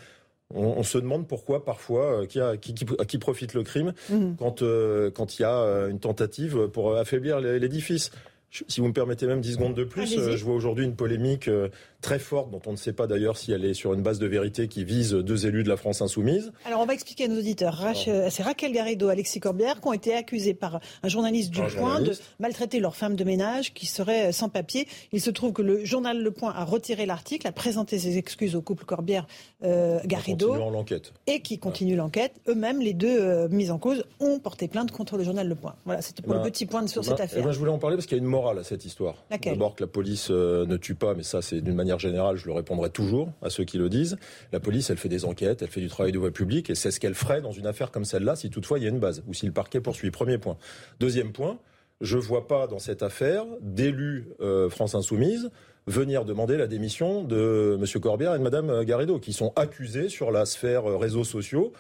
On, 0.56 0.84
se 0.84 1.00
demande 1.00 1.28
pourquoi 1.28 1.66
parfois 1.66 2.28
qui, 2.28 2.40
a, 2.40 2.58
qui, 2.58 2.76
qui, 2.76 3.18
profite 3.18 3.56
le 3.56 3.64
crime 3.64 3.94
mm. 4.10 4.36
quand 4.38 4.64
quand 5.14 5.40
il 5.40 5.42
y 5.42 5.46
a 5.46 5.88
une 5.90 6.00
tentative 6.00 6.68
pour 6.68 6.96
affaiblir 6.96 7.40
l'édifice. 7.40 8.12
Si 8.68 8.82
vous 8.82 8.88
me 8.88 8.94
permettez 8.94 9.26
même 9.26 9.42
10 9.42 9.54
secondes 9.54 9.74
de 9.74 9.84
plus, 9.84 10.16
je 10.16 10.44
vois 10.44 10.54
aujourd'hui 10.54 10.86
une 10.86 10.96
polémique 10.96 11.50
très 12.02 12.20
forte, 12.20 12.52
dont 12.52 12.62
on 12.68 12.72
ne 12.72 12.78
sait 12.78 12.94
pas 12.94 13.08
d'ailleurs 13.08 13.38
si 13.38 13.52
elle 13.52 13.66
est 13.66 13.74
sur 13.74 13.94
une 13.94 14.02
base 14.04 14.20
de 14.20 14.28
vérité 14.28 14.68
qui 14.68 14.84
vise 14.84 15.14
deux 15.14 15.48
élus 15.48 15.64
de 15.64 15.70
la 15.70 15.78
France 15.78 16.02
insoumise. 16.02 16.52
Alors 16.66 16.82
on 16.82 16.86
va 16.86 16.94
expliquer 16.94 17.26
à 17.26 17.28
nos 17.30 17.40
auditeurs. 17.40 17.82
C'est 17.96 18.44
Raquel 18.44 18.74
Garrido, 18.74 19.08
Alexis 19.08 19.40
Corbière 19.40 19.82
qui 19.82 19.88
ont 19.88 19.94
été 19.94 20.14
accusés 20.14 20.54
par 20.54 20.80
un 21.02 21.08
journaliste 21.08 21.52
du 21.52 21.62
Point 21.62 22.02
de 22.02 22.14
maltraiter 22.40 22.80
leur 22.80 22.96
femme 22.96 23.16
de 23.16 23.24
ménage 23.24 23.74
qui 23.74 23.86
serait 23.86 24.32
sans 24.32 24.50
papier. 24.50 24.88
Il 25.14 25.22
se 25.22 25.32
trouve 25.32 25.54
que 25.54 25.62
le 25.62 25.84
journal 25.86 26.22
Le 26.22 26.32
Point 26.32 26.54
a 26.54 26.66
retiré 26.66 27.06
l'article, 27.06 27.48
a 27.48 27.52
présenté 27.52 27.98
ses 27.98 28.18
excuses 28.18 28.56
au 28.56 28.62
couple 28.62 28.86
Corbière 28.86 29.26
euh, 29.64 30.00
l'enquête. 30.70 31.14
Et 31.28 31.40
qui 31.40 31.58
continue 31.58 31.96
l'enquête. 31.96 32.34
Eux-mêmes, 32.48 32.82
les 32.82 32.94
deux 32.94 33.20
euh, 33.20 33.48
mis 33.50 33.72
en 33.72 33.78
cause, 33.78 34.04
ont 34.20 34.40
porté 34.40 34.68
plainte 34.68 34.92
contre 34.92 35.18
le 35.18 35.24
journal 35.24 35.48
Le 35.48 35.56
Point. 35.56 35.76
Voilà, 35.86 36.02
c'était 36.02 36.22
pour 36.22 36.34
le 36.34 36.40
ben, 36.40 36.52
petit 36.52 36.66
point 36.66 36.86
sur 36.88 37.02
eh 37.02 37.06
cette 37.06 37.18
ben, 37.18 37.24
affaire. 37.24 37.40
Eh 37.42 37.46
ben, 37.46 37.52
je 37.52 37.60
voulais 37.60 37.72
en 37.72 37.80
parler 37.80 37.96
parce 37.96 38.06
qu'il 38.06 38.18
y 38.18 38.20
a 38.20 38.24
une 38.24 38.30
morale 38.44 38.60
à 38.60 38.64
cette 38.64 38.84
histoire. 38.84 39.16
D'abord 39.44 39.76
que 39.76 39.84
la 39.84 39.88
police 39.88 40.28
euh, 40.30 40.66
ne 40.66 40.76
tue 40.76 40.96
pas, 40.96 41.14
mais 41.14 41.24
ça 41.24 41.42
c'est 41.42 41.62
d'une 41.62 41.76
manière 41.76 42.00
générale, 42.00 42.36
je 42.36 42.46
le 42.46 42.54
répondrai 42.54 42.90
toujours 42.90 43.30
à 43.42 43.50
ceux 43.50 43.64
qui 43.64 43.78
le 43.78 43.90
disent. 43.90 44.18
La 44.52 44.60
police, 44.60 44.90
elle 44.90 44.98
fait 44.98 45.10
des 45.10 45.24
enquêtes, 45.24 45.62
elle 45.62 45.70
fait 45.70 45.82
du 45.82 45.88
travail 45.88 46.12
de 46.12 46.20
voie 46.20 46.32
publique, 46.32 46.70
et 46.70 46.76
c'est 46.76 46.92
ce 46.92 47.00
qu'elle 47.00 47.16
ferait 47.16 47.42
dans 47.42 47.52
une 47.52 47.66
affaire 47.66 47.92
comme 47.92 48.06
celle-là 48.06 48.36
si 48.36 48.50
toutefois 48.50 48.80
il 48.80 48.84
y 48.84 48.86
a 48.86 48.90
une 48.90 49.00
base, 49.00 49.24
ou 49.28 49.34
si 49.34 49.46
le 49.46 49.54
parquet 49.54 49.80
poursuit. 49.80 50.12
Premier 50.12 50.38
point. 50.38 50.58
Deuxième 51.00 51.32
point, 51.32 51.58
je 52.02 52.18
ne 52.18 52.22
vois 52.22 52.48
pas 52.48 52.68
dans 52.68 52.80
cette 52.80 53.02
affaire 53.02 53.46
d'élus 53.62 54.28
euh, 54.42 54.70
France 54.70 54.94
Insoumise 54.94 55.50
venir 55.88 56.26
demander 56.26 56.58
la 56.58 56.68
démission 56.68 57.24
de 57.24 57.78
M. 57.80 58.02
Corbière 58.02 58.36
et 58.36 58.40
de 58.40 58.44
Mme 58.44 58.84
Garrido, 58.84 59.20
qui 59.20 59.34
sont 59.34 59.54
accusés 59.56 60.10
sur 60.10 60.32
la 60.32 60.46
sphère 60.46 60.90
euh, 60.90 60.98
réseaux 60.98 61.24
sociaux 61.24 61.72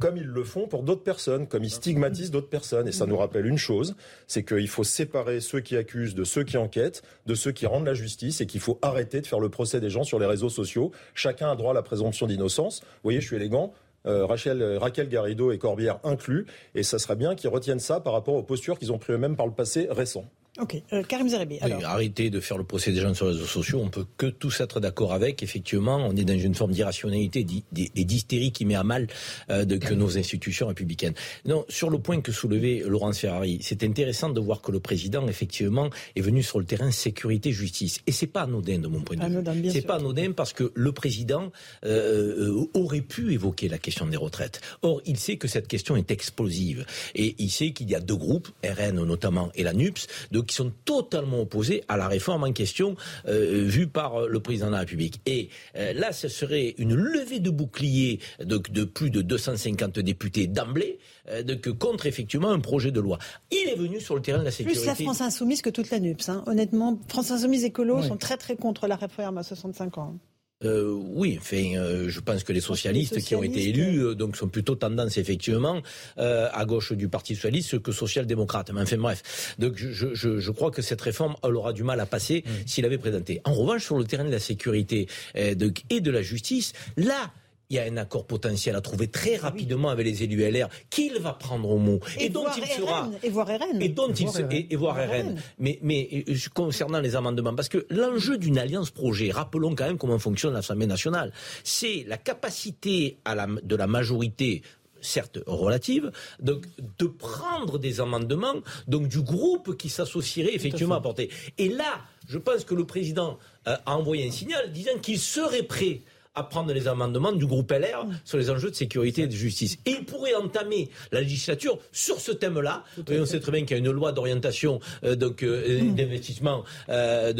comme 0.00 0.16
ils 0.16 0.26
le 0.26 0.42
font 0.42 0.66
pour 0.66 0.82
d'autres 0.82 1.04
personnes, 1.04 1.46
comme 1.46 1.62
ils 1.62 1.70
stigmatisent 1.70 2.30
d'autres 2.32 2.48
personnes. 2.48 2.88
Et 2.88 2.92
ça 2.92 3.06
nous 3.06 3.16
rappelle 3.16 3.46
une 3.46 3.58
chose, 3.58 3.94
c'est 4.26 4.42
qu'il 4.42 4.68
faut 4.68 4.82
séparer 4.82 5.40
ceux 5.40 5.60
qui 5.60 5.76
accusent 5.76 6.14
de 6.14 6.24
ceux 6.24 6.42
qui 6.42 6.56
enquêtent, 6.56 7.02
de 7.26 7.34
ceux 7.34 7.52
qui 7.52 7.66
rendent 7.66 7.86
la 7.86 7.94
justice, 7.94 8.40
et 8.40 8.46
qu'il 8.46 8.60
faut 8.60 8.78
arrêter 8.82 9.20
de 9.20 9.26
faire 9.26 9.40
le 9.40 9.50
procès 9.50 9.78
des 9.78 9.90
gens 9.90 10.02
sur 10.02 10.18
les 10.18 10.26
réseaux 10.26 10.48
sociaux. 10.48 10.90
Chacun 11.14 11.50
a 11.50 11.54
droit 11.54 11.72
à 11.72 11.74
la 11.74 11.82
présomption 11.82 12.26
d'innocence. 12.26 12.80
Vous 12.80 12.86
voyez, 13.04 13.20
je 13.20 13.26
suis 13.26 13.36
élégant. 13.36 13.72
Euh, 14.06 14.24
Rachel, 14.24 14.78
Raquel 14.78 15.10
Garrido 15.10 15.52
et 15.52 15.58
Corbière 15.58 16.00
inclus, 16.04 16.46
et 16.74 16.82
ça 16.82 16.98
serait 16.98 17.16
bien 17.16 17.34
qu'ils 17.34 17.50
retiennent 17.50 17.80
ça 17.80 18.00
par 18.00 18.14
rapport 18.14 18.34
aux 18.34 18.42
postures 18.42 18.78
qu'ils 18.78 18.92
ont 18.92 18.98
pris 18.98 19.12
eux-mêmes 19.12 19.36
par 19.36 19.46
le 19.46 19.52
passé 19.52 19.88
récent. 19.90 20.24
Ok, 20.58 20.82
euh, 20.92 21.04
Karim 21.04 21.28
Zeribi. 21.28 21.58
Alors... 21.60 21.84
arrêtez 21.84 22.28
de 22.28 22.40
faire 22.40 22.58
le 22.58 22.64
procès 22.64 22.90
des 22.90 23.00
gens 23.00 23.14
sur 23.14 23.26
les 23.26 23.32
réseaux 23.32 23.46
sociaux. 23.46 23.80
On 23.82 23.88
peut 23.88 24.06
que 24.16 24.26
tous 24.26 24.60
être 24.60 24.80
d'accord 24.80 25.12
avec. 25.12 25.44
Effectivement, 25.44 25.96
on 25.96 26.16
est 26.16 26.24
dans 26.24 26.38
une 26.38 26.56
forme 26.56 26.72
d'irrationalité 26.72 27.46
et 27.76 28.04
d'hystérie 28.04 28.50
qui 28.50 28.64
met 28.64 28.74
à 28.74 28.82
mal 28.82 29.06
euh, 29.48 29.64
de, 29.64 29.76
que 29.76 29.94
nos 29.94 30.18
institutions 30.18 30.66
républicaines. 30.66 31.14
Non, 31.44 31.64
sur 31.68 31.88
le 31.88 32.00
point 32.00 32.20
que 32.20 32.32
soulevait 32.32 32.82
Laurence 32.84 33.18
Ferrari, 33.18 33.60
c'est 33.62 33.84
intéressant 33.84 34.28
de 34.30 34.40
voir 34.40 34.60
que 34.60 34.72
le 34.72 34.80
président, 34.80 35.26
effectivement, 35.28 35.88
est 36.16 36.20
venu 36.20 36.42
sur 36.42 36.58
le 36.58 36.64
terrain 36.64 36.90
sécurité-justice. 36.90 38.00
Et 38.08 38.12
c'est 38.12 38.26
pas 38.26 38.42
anodin 38.42 38.78
de 38.78 38.88
mon 38.88 39.02
point 39.02 39.16
de 39.16 39.52
vue. 39.52 39.70
C'est 39.70 39.82
pas 39.82 39.96
anodin 39.96 40.32
parce 40.32 40.52
que 40.52 40.72
le 40.74 40.90
président 40.90 41.52
euh, 41.84 42.66
aurait 42.74 43.02
pu 43.02 43.32
évoquer 43.32 43.68
la 43.68 43.78
question 43.78 44.06
des 44.06 44.16
retraites. 44.16 44.60
Or, 44.82 45.00
il 45.06 45.16
sait 45.16 45.36
que 45.36 45.46
cette 45.46 45.68
question 45.68 45.94
est 45.96 46.10
explosive 46.10 46.84
et 47.14 47.36
il 47.38 47.50
sait 47.50 47.70
qu'il 47.70 47.88
y 47.88 47.94
a 47.94 48.00
deux 48.00 48.16
groupes, 48.16 48.48
RN 48.64 49.04
notamment 49.04 49.50
et 49.54 49.62
la 49.62 49.72
NUPS, 49.72 50.08
de 50.32 50.39
qui 50.42 50.54
sont 50.54 50.72
totalement 50.84 51.40
opposés 51.40 51.84
à 51.88 51.96
la 51.96 52.08
réforme 52.08 52.44
en 52.44 52.52
question 52.52 52.96
euh, 53.28 53.64
vue 53.64 53.86
par 53.86 54.26
le 54.26 54.40
président 54.40 54.66
de 54.66 54.72
la 54.72 54.80
République. 54.80 55.20
Et 55.26 55.48
euh, 55.76 55.92
là, 55.92 56.12
ce 56.12 56.28
serait 56.28 56.74
une 56.78 56.94
levée 56.94 57.40
de 57.40 57.50
bouclier 57.50 58.20
de, 58.40 58.84
plus 58.84 59.10
de 59.10 59.22
250 59.22 59.98
députés 60.00 60.46
d'emblée 60.46 60.98
euh, 61.30 61.42
contre 61.78 62.06
effectivement 62.06 62.50
un 62.50 62.60
projet 62.60 62.90
de 62.90 63.00
loi. 63.00 63.18
Il 63.50 63.68
est 63.68 63.76
venu 63.76 64.00
sur 64.00 64.14
le 64.14 64.22
terrain 64.22 64.38
de 64.38 64.44
la 64.44 64.50
sécurité. 64.50 64.80
Plus 64.80 64.86
la 64.86 64.94
France 64.94 65.20
insoumise 65.20 65.62
que 65.62 65.70
toute 65.70 65.90
la 65.90 66.00
NUPS. 66.00 66.28
Hein. 66.28 66.44
Honnêtement, 66.46 66.98
France 67.08 67.30
insoumise 67.30 67.64
écolo 67.64 68.02
sont 68.02 68.16
très 68.16 68.36
très 68.36 68.56
contre 68.56 68.86
la 68.86 68.96
réforme 68.96 69.38
à 69.38 69.42
65 69.42 69.98
ans. 69.98 70.18
Euh, 70.64 70.92
oui, 70.92 71.38
enfin, 71.40 71.74
euh, 71.76 72.08
je 72.08 72.20
pense 72.20 72.44
que 72.44 72.52
les 72.52 72.60
socialistes, 72.60 73.18
qui 73.20 73.34
ont 73.34 73.42
été 73.42 73.68
élus 73.68 74.04
euh, 74.04 74.14
donc 74.14 74.36
sont 74.36 74.48
plutôt 74.48 74.74
tendance 74.74 75.16
effectivement 75.16 75.80
à 76.16 76.64
gauche 76.66 76.92
du 76.92 77.08
Parti 77.08 77.34
socialiste 77.34 77.80
que 77.80 77.92
social-démocrate. 77.92 78.70
Mais 78.72 78.82
enfin 78.82 78.96
bref, 78.98 79.54
donc 79.58 79.74
je, 79.76 80.14
je, 80.14 80.38
je, 80.38 80.50
crois 80.50 80.70
que 80.70 80.82
cette 80.82 81.00
réforme 81.00 81.34
elle 81.42 81.56
aura 81.56 81.72
du 81.72 81.82
mal 81.82 81.98
à 82.00 82.06
passer 82.06 82.44
s'il 82.66 82.84
avait 82.84 82.98
présenté. 82.98 83.40
En 83.44 83.54
revanche, 83.54 83.84
sur 83.84 83.98
le 83.98 84.04
terrain 84.04 84.24
de 84.24 84.30
la 84.30 84.38
sécurité 84.38 85.08
et 85.34 85.54
de 85.54 86.10
la 86.10 86.22
justice, 86.22 86.72
là, 86.96 87.32
il 87.70 87.76
y 87.76 87.78
a 87.78 87.84
un 87.84 87.96
accord 87.96 88.26
potentiel 88.26 88.74
à 88.76 88.80
trouver 88.80 89.06
très 89.06 89.36
ah 89.36 89.42
rapidement 89.42 89.88
avec 89.88 90.04
les 90.04 90.24
élus 90.24 90.48
LR 90.50 90.68
qu'il 90.90 91.18
va 91.20 91.32
prendre 91.32 91.70
au 91.70 91.78
mot 91.78 92.00
et, 92.18 92.28
dont 92.28 92.46
il 92.56 92.66
sera 92.66 93.08
et 93.22 93.30
voir 93.30 93.46
RN 93.46 93.80
et 93.80 93.88
dont 93.88 94.12
il 94.12 94.28
et, 94.70 94.76
voir 94.76 94.96
RN. 94.96 95.36
Mais 95.58 95.78
mais 95.82 96.24
euh, 96.28 96.34
concernant 96.52 97.00
les 97.00 97.16
amendements 97.16 97.54
parce 97.54 97.68
que 97.68 97.86
l'enjeu 97.90 98.38
d'une 98.38 98.58
alliance 98.58 98.90
projet, 98.90 99.30
rappelons 99.30 99.74
quand 99.74 99.86
même 99.86 99.98
comment 99.98 100.18
fonctionne 100.18 100.52
l'Assemblée 100.52 100.86
nationale, 100.86 101.32
c'est 101.62 102.04
la 102.08 102.16
capacité 102.16 103.18
à 103.24 103.34
la, 103.34 103.46
de 103.46 103.76
la 103.76 103.86
majorité 103.86 104.62
certes 105.00 105.38
relative, 105.46 106.10
donc 106.40 106.66
de 106.98 107.06
prendre 107.06 107.78
des 107.78 108.00
amendements 108.00 108.56
donc 108.86 109.08
du 109.08 109.22
groupe 109.22 109.76
qui 109.76 109.88
s'associerait 109.88 110.54
effectivement 110.54 110.96
à 110.96 111.00
porter. 111.00 111.30
Et 111.56 111.68
là, 111.68 112.00
je 112.28 112.38
pense 112.38 112.64
que 112.64 112.74
le 112.74 112.84
président 112.84 113.38
euh, 113.66 113.76
a 113.86 113.96
envoyé 113.96 114.26
un 114.26 114.30
signal 114.30 114.72
disant 114.72 114.98
qu'il 115.00 115.18
serait 115.18 115.62
prêt 115.62 116.02
à 116.40 116.44
prendre 116.44 116.72
les 116.72 116.88
amendements 116.88 117.32
du 117.32 117.46
groupe 117.46 117.70
LR 117.70 118.06
sur 118.24 118.38
les 118.38 118.50
enjeux 118.50 118.70
de 118.70 118.74
sécurité 118.74 119.22
et 119.22 119.26
de 119.26 119.32
justice. 119.32 119.78
Et 119.84 119.90
il 119.90 120.04
pourrait 120.04 120.34
entamer 120.34 120.88
la 121.12 121.20
législature 121.20 121.78
sur 121.92 122.18
ce 122.18 122.32
thème-là. 122.32 122.84
on 123.08 123.26
sait 123.26 123.40
très 123.40 123.52
bien 123.52 123.60
qu'il 123.62 123.72
y 123.72 123.74
a 123.74 123.78
une 123.78 123.90
loi 123.90 124.12
d'orientation 124.12 124.80
euh, 125.04 125.14
donc 125.14 125.42
euh, 125.42 125.82
mmh. 125.82 125.94
d'investissement 125.94 126.64
euh, 126.88 127.32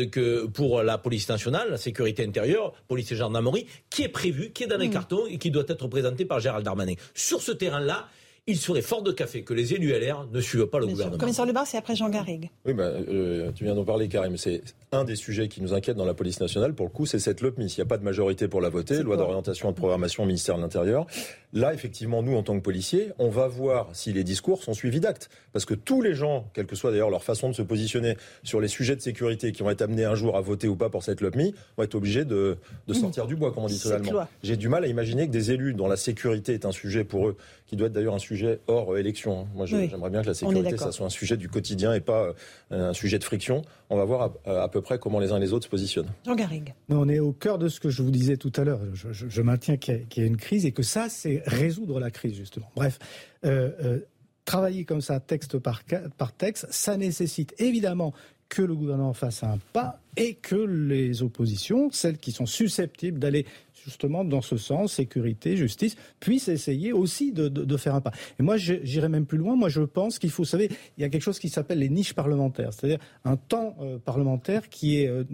pour 0.52 0.82
la 0.82 0.98
police 0.98 1.28
nationale, 1.28 1.70
la 1.70 1.78
sécurité 1.78 2.24
intérieure, 2.24 2.72
police 2.89 3.10
et 3.12 3.16
gendarmerie, 3.16 3.66
qui 3.89 4.02
est 4.02 4.09
prévue, 4.09 4.51
qui 4.51 4.64
est 4.64 4.66
dans 4.66 4.77
les 4.77 4.89
mmh. 4.89 4.93
cartons 4.93 5.27
et 5.27 5.39
qui 5.39 5.51
doit 5.51 5.64
être 5.66 5.89
présentée 5.89 6.24
par 6.24 6.40
Gérald 6.40 6.64
Darmanin. 6.64 6.94
Sur 7.14 7.40
ce 7.40 7.52
terrain-là, 7.52 8.09
il 8.46 8.56
serait 8.56 8.82
fort 8.82 9.02
de 9.02 9.12
café 9.12 9.42
que 9.42 9.54
les 9.54 9.74
élus 9.74 9.92
LR 9.92 10.26
ne 10.32 10.40
suivent 10.40 10.66
pas 10.66 10.78
le 10.78 10.86
gouvernement. 10.86 11.16
Sûr. 11.16 11.20
Commissaire 11.20 11.46
Lebar, 11.46 11.66
c'est 11.66 11.76
après 11.76 11.94
Jean 11.94 12.08
Garrigue. 12.08 12.50
Oui, 12.64 12.74
bah, 12.74 12.84
euh, 12.84 13.52
tu 13.52 13.64
viens 13.64 13.74
d'en 13.74 13.84
parler, 13.84 14.08
Karim. 14.08 14.36
C'est 14.36 14.62
un 14.92 15.04
des 15.04 15.16
sujets 15.16 15.48
qui 15.48 15.62
nous 15.62 15.74
inquiète 15.74 15.96
dans 15.96 16.04
la 16.04 16.14
police 16.14 16.40
nationale. 16.40 16.74
Pour 16.74 16.86
le 16.86 16.90
coup, 16.90 17.06
c'est 17.06 17.18
cette 17.18 17.40
LOPMI. 17.40 17.66
Il 17.66 17.78
n'y 17.78 17.82
a 17.82 17.86
pas 17.86 17.98
de 17.98 18.04
majorité 18.04 18.48
pour 18.48 18.60
la 18.60 18.68
voter, 18.68 19.02
loi 19.02 19.16
d'orientation 19.16 19.68
et 19.68 19.72
de 19.72 19.76
programmation 19.76 20.24
au 20.24 20.26
ministère 20.26 20.56
de 20.56 20.62
l'Intérieur. 20.62 21.06
Là, 21.52 21.74
effectivement, 21.74 22.22
nous, 22.22 22.36
en 22.36 22.42
tant 22.42 22.56
que 22.56 22.62
policiers, 22.62 23.10
on 23.18 23.28
va 23.28 23.48
voir 23.48 23.88
si 23.92 24.12
les 24.12 24.24
discours 24.24 24.62
sont 24.62 24.74
suivis 24.74 25.00
d'actes. 25.00 25.30
Parce 25.52 25.64
que 25.64 25.74
tous 25.74 26.00
les 26.00 26.14
gens, 26.14 26.48
quelle 26.54 26.66
que 26.66 26.76
soit 26.76 26.90
d'ailleurs 26.90 27.10
leur 27.10 27.24
façon 27.24 27.48
de 27.48 27.54
se 27.54 27.62
positionner 27.62 28.16
sur 28.42 28.60
les 28.60 28.68
sujets 28.68 28.96
de 28.96 29.00
sécurité 29.00 29.52
qui 29.52 29.62
vont 29.62 29.70
être 29.70 29.82
amenés 29.82 30.04
un 30.04 30.14
jour 30.14 30.36
à 30.36 30.40
voter 30.40 30.68
ou 30.68 30.76
pas 30.76 30.90
pour 30.90 31.02
cette 31.02 31.20
LOPMI, 31.20 31.54
vont 31.76 31.84
être 31.84 31.94
obligés 31.94 32.24
de, 32.24 32.56
de 32.86 32.94
sortir 32.94 33.26
du 33.26 33.36
bois, 33.36 33.52
comme 33.52 33.64
on 33.64 33.68
dit 33.68 33.80
totalement. 33.80 34.26
J'ai 34.42 34.56
du 34.56 34.68
mal 34.68 34.84
à 34.84 34.86
imaginer 34.86 35.26
que 35.26 35.32
des 35.32 35.50
élus 35.50 35.74
dont 35.74 35.88
la 35.88 35.96
sécurité 35.96 36.54
est 36.54 36.64
un 36.64 36.72
sujet 36.72 37.04
pour 37.04 37.28
eux, 37.28 37.36
qui 37.70 37.76
doit 37.76 37.86
être 37.86 37.92
d'ailleurs 37.92 38.16
un 38.16 38.18
sujet 38.18 38.59
hors 38.66 38.98
élection, 38.98 39.40
Hein. 39.40 39.47
Moi, 39.55 39.66
j'aimerais 39.66 40.10
bien 40.10 40.22
que 40.22 40.26
la 40.26 40.34
sécurité, 40.34 40.76
ça 40.76 40.90
soit 40.90 41.06
un 41.06 41.10
sujet 41.10 41.36
du 41.36 41.48
quotidien 41.48 41.94
et 41.94 42.01
pas 42.01 42.34
euh, 42.72 42.90
un 42.90 42.92
sujet 42.92 43.18
de 43.18 43.24
friction. 43.24 43.62
On 43.88 43.97
va 43.97 44.05
voir 44.05 44.32
à, 44.44 44.68
peu 44.68 44.80
près 44.80 44.98
comment 44.98 45.20
les 45.20 45.30
uns 45.30 45.36
et 45.36 45.40
les 45.40 45.52
autres 45.52 45.66
se 45.66 45.70
positionnent. 45.70 46.10
Jean 46.26 46.34
Garrigue. 46.34 46.74
On 46.88 47.09
est 47.09 47.20
au 47.20 47.32
cœur 47.32 47.59
de 47.59 47.68
ce 47.68 47.78
que 47.78 47.88
je 47.88 48.02
vous 48.02 48.10
disais 48.10 48.36
tout 48.36 48.52
à 48.56 48.64
l'heure. 48.64 48.80
Je, 48.92 49.42
maintiens 49.42 49.76
qu'il 49.76 50.05
y, 50.16 50.20
a 50.20 50.24
une 50.24 50.36
crise 50.36 50.66
et 50.66 50.72
que 50.72 50.82
ça, 50.82 51.09
c'est 51.09 51.42
résoudre 51.47 52.01
la 52.01 52.10
crise, 52.10 52.34
justement. 52.34 52.70
Bref. 52.74 52.98
Euh, 53.44 53.70
euh, 53.84 53.98
travailler 54.44 54.84
comme 54.84 55.01
ça, 55.01 55.20
texte 55.20 55.59
par, 55.59 55.82
par 56.18 56.32
texte, 56.32 56.66
ça 56.70 56.97
nécessite 56.97 57.55
évidemment 57.59 58.12
que 58.48 58.62
le 58.62 58.74
gouvernement 58.74 59.14
fasse 59.14 59.44
un 59.44 59.59
pas 59.72 60.01
et 60.16 60.34
que 60.34 60.56
les 60.56 61.22
oppositions, 61.22 61.88
celles 61.92 62.18
qui 62.18 62.32
sont 62.32 62.47
susceptibles 62.47 63.20
d'aller 63.20 63.47
justement 63.85 64.24
dans 64.24 64.40
ce 64.40 64.57
sens, 64.57 64.94
sécurité, 64.94 65.57
justice, 65.57 65.97
puissent 66.19 66.48
essayer 66.48 66.93
aussi 66.93 67.32
de, 67.32 67.77
faire 67.77 67.94
un 67.94 68.01
pas. 68.01 68.12
Et 68.39 68.43
moi, 68.43 68.57
j'irai 68.57 69.09
même 69.09 69.27
plus 69.27 69.39
loin. 69.39 69.57
Moi, 69.57 69.69
je 69.69 69.82
pense 69.82 70.19
qu'il 70.19 70.31
faut, 70.31 70.43
vous 70.43 70.48
savez, 70.48 70.70
il 70.97 71.02
y 71.02 71.05
a 71.05 71.09
quelque 71.09 71.23
chose 71.23 71.39
qui 71.39 71.48
s'appelle 71.48 71.78
les 71.78 71.89
niches 71.89 72.15
parlementaires, 72.15 72.73
c'est-à-dire 72.73 72.98
un 73.24 73.36
temps 73.36 73.77
euh, 73.81 73.98
parlementaire 73.98 74.69
qui 74.69 75.01
est 75.01 75.09
euh, 75.09 75.24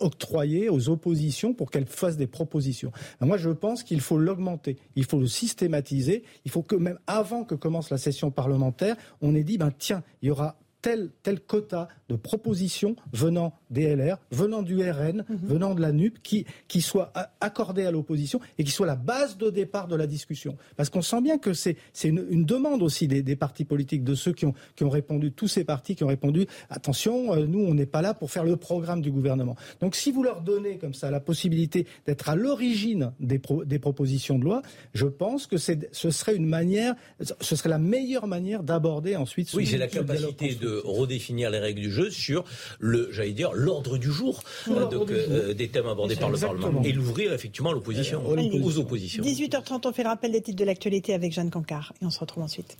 octroyé 0.00 0.68
aux 0.68 0.88
oppositions 0.88 1.54
pour 1.54 1.70
qu'elles 1.70 1.86
fassent 1.86 2.16
des 2.16 2.26
propositions. 2.26 2.92
moi, 3.20 3.36
je 3.36 3.50
pense 3.50 3.82
qu'il 3.82 4.00
faut 4.00 4.18
l'augmenter, 4.18 4.76
il 4.96 5.04
faut 5.04 5.20
le 5.20 5.26
systématiser, 5.26 6.24
il 6.44 6.50
faut 6.50 6.62
que 6.62 6.76
même 6.76 6.98
avant 7.06 7.44
que 7.44 7.54
commence 7.54 7.90
la 7.90 7.98
session 7.98 8.30
parlementaire, 8.30 8.96
on 9.20 9.34
ait 9.34 9.44
dit, 9.44 9.58
ben 9.58 9.72
tiens, 9.76 10.02
il 10.22 10.28
y 10.28 10.30
aura 10.30 10.56
tel, 10.82 11.10
tel 11.22 11.40
quota 11.40 11.88
de 12.12 12.16
propositions 12.16 12.94
venant 13.12 13.54
des 13.70 13.94
LR, 13.96 14.18
venant 14.30 14.62
du 14.62 14.78
RN, 14.78 15.24
mhm. 15.28 15.38
venant 15.42 15.74
de 15.74 15.80
la 15.80 15.92
NUP, 15.92 16.22
qui, 16.22 16.46
qui 16.68 16.80
soit 16.80 17.12
accordé 17.40 17.84
à 17.84 17.90
l'opposition 17.90 18.40
et 18.58 18.64
qui 18.64 18.70
soit 18.70 18.86
la 18.86 18.96
base 18.96 19.36
de 19.36 19.50
départ 19.50 19.88
de 19.88 19.96
la 19.96 20.06
discussion. 20.06 20.56
Parce 20.76 20.90
qu'on 20.90 21.02
sent 21.02 21.22
bien 21.22 21.38
que 21.38 21.52
c'est 21.52 21.76
une, 22.04 22.24
une, 22.30 22.44
demande 22.44 22.82
aussi 22.82 23.08
des, 23.08 23.22
des, 23.22 23.36
partis 23.36 23.64
politiques, 23.64 24.04
de 24.04 24.14
ceux 24.14 24.32
qui 24.32 24.46
ont, 24.46 24.54
qui 24.76 24.84
ont 24.84 24.90
répondu, 24.90 25.32
tous 25.32 25.48
ces 25.48 25.64
partis 25.64 25.96
qui 25.96 26.04
ont 26.04 26.08
répondu, 26.08 26.46
attention, 26.70 27.34
euh, 27.34 27.46
nous, 27.46 27.60
on 27.60 27.74
n'est 27.74 27.86
pas 27.86 28.02
là 28.02 28.14
pour 28.14 28.30
faire 28.30 28.44
le 28.44 28.56
programme 28.56 29.00
du 29.00 29.10
gouvernement. 29.10 29.56
Donc 29.80 29.96
si 29.96 30.12
vous 30.12 30.22
leur 30.22 30.42
donnez 30.42 30.78
comme 30.78 30.94
ça 30.94 31.10
la 31.10 31.20
possibilité 31.20 31.86
d'être 32.06 32.28
à 32.28 32.36
l'origine 32.36 33.12
des, 33.20 33.40
des 33.64 33.78
propositions 33.78 34.38
de 34.38 34.44
loi, 34.44 34.62
je 34.94 35.06
pense 35.06 35.46
que 35.46 35.56
ce 35.56 36.10
serait 36.10 36.36
une 36.36 36.46
manière, 36.46 36.94
ce 37.40 37.56
serait 37.56 37.68
la 37.68 37.78
meilleure 37.78 38.26
manière 38.26 38.62
d'aborder 38.62 39.16
ensuite 39.16 39.48
ce 39.48 39.56
Oui, 39.56 39.66
c'est 39.66 39.78
la 39.78 39.88
capacité 39.88 40.54
de 40.54 40.82
redéfinir 40.84 41.50
les 41.50 41.58
règles 41.58 41.80
du 41.80 41.90
jeu 41.90 42.01
sur 42.10 42.44
le, 42.78 43.08
j'allais 43.12 43.32
dire, 43.32 43.52
l'ordre 43.52 43.98
du 43.98 44.10
jour, 44.10 44.42
euh, 44.68 44.88
euh, 44.92 45.54
des 45.54 45.68
thèmes 45.68 45.86
abordés 45.86 46.16
par 46.16 46.30
le 46.30 46.38
Parlement. 46.38 46.82
Et 46.82 46.92
l'ouvrir 46.92 47.32
effectivement 47.32 47.70
à 47.70 47.72
l'opposition, 47.72 48.22
aux 48.26 48.78
oppositions. 48.78 49.22
18h30, 49.22 49.86
on 49.86 49.92
fait 49.92 50.02
le 50.02 50.08
rappel 50.08 50.32
des 50.32 50.40
titres 50.40 50.58
de 50.58 50.64
l'actualité 50.64 51.14
avec 51.14 51.32
Jeanne 51.32 51.50
Cancard. 51.50 51.92
Et 52.02 52.06
on 52.06 52.10
se 52.10 52.20
retrouve 52.20 52.42
ensuite. 52.42 52.76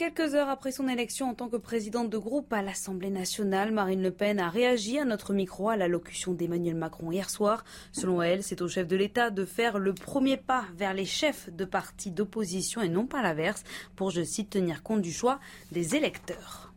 Quelques 0.00 0.34
heures 0.34 0.48
après 0.48 0.72
son 0.72 0.88
élection 0.88 1.28
en 1.28 1.34
tant 1.34 1.50
que 1.50 1.58
présidente 1.58 2.08
de 2.08 2.16
groupe 2.16 2.50
à 2.54 2.62
l'Assemblée 2.62 3.10
nationale, 3.10 3.70
Marine 3.70 4.02
Le 4.02 4.10
Pen 4.10 4.40
a 4.40 4.48
réagi 4.48 4.98
à 4.98 5.04
notre 5.04 5.34
micro 5.34 5.68
à 5.68 5.76
l'allocution 5.76 6.32
d'Emmanuel 6.32 6.74
Macron 6.74 7.12
hier 7.12 7.28
soir. 7.28 7.66
Selon 7.92 8.22
elle, 8.22 8.42
c'est 8.42 8.62
au 8.62 8.68
chef 8.68 8.88
de 8.88 8.96
l'État 8.96 9.28
de 9.28 9.44
faire 9.44 9.78
le 9.78 9.92
premier 9.92 10.38
pas 10.38 10.64
vers 10.74 10.94
les 10.94 11.04
chefs 11.04 11.50
de 11.52 11.66
partis 11.66 12.12
d'opposition 12.12 12.80
et 12.80 12.88
non 12.88 13.04
pas 13.04 13.20
l'inverse 13.20 13.62
pour, 13.94 14.10
je 14.10 14.22
cite, 14.22 14.48
tenir 14.48 14.82
compte 14.82 15.02
du 15.02 15.12
choix 15.12 15.38
des 15.70 15.94
électeurs. 15.96 16.69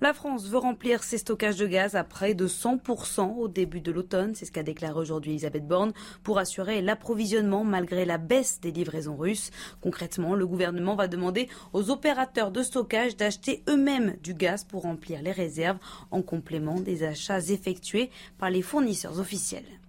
La 0.00 0.14
France 0.14 0.46
veut 0.46 0.58
remplir 0.58 1.02
ses 1.02 1.18
stockages 1.18 1.56
de 1.56 1.66
gaz 1.66 1.94
à 1.94 2.04
près 2.04 2.34
de 2.34 2.48
100% 2.48 3.36
au 3.36 3.48
début 3.48 3.80
de 3.80 3.92
l'automne, 3.92 4.34
c'est 4.34 4.46
ce 4.46 4.52
qu'a 4.52 4.62
déclaré 4.62 4.98
aujourd'hui 4.98 5.32
Elisabeth 5.32 5.66
Borne, 5.66 5.92
pour 6.22 6.38
assurer 6.38 6.80
l'approvisionnement 6.80 7.64
malgré 7.64 8.04
la 8.04 8.18
baisse 8.18 8.60
des 8.60 8.72
livraisons 8.72 9.16
russes. 9.16 9.50
Concrètement, 9.80 10.34
le 10.34 10.46
gouvernement 10.46 10.96
va 10.96 11.08
demander 11.08 11.48
aux 11.72 11.90
opérateurs 11.90 12.50
de 12.50 12.62
stockage 12.62 13.16
d'acheter 13.16 13.62
eux-mêmes 13.68 14.16
du 14.22 14.34
gaz 14.34 14.64
pour 14.64 14.82
remplir 14.82 15.22
les 15.22 15.32
réserves 15.32 15.78
en 16.10 16.22
complément 16.22 16.80
des 16.80 17.02
achats 17.02 17.40
effectués 17.40 18.10
par 18.38 18.50
les 18.50 18.62
fournisseurs 18.62 19.20
officiels. 19.20 19.80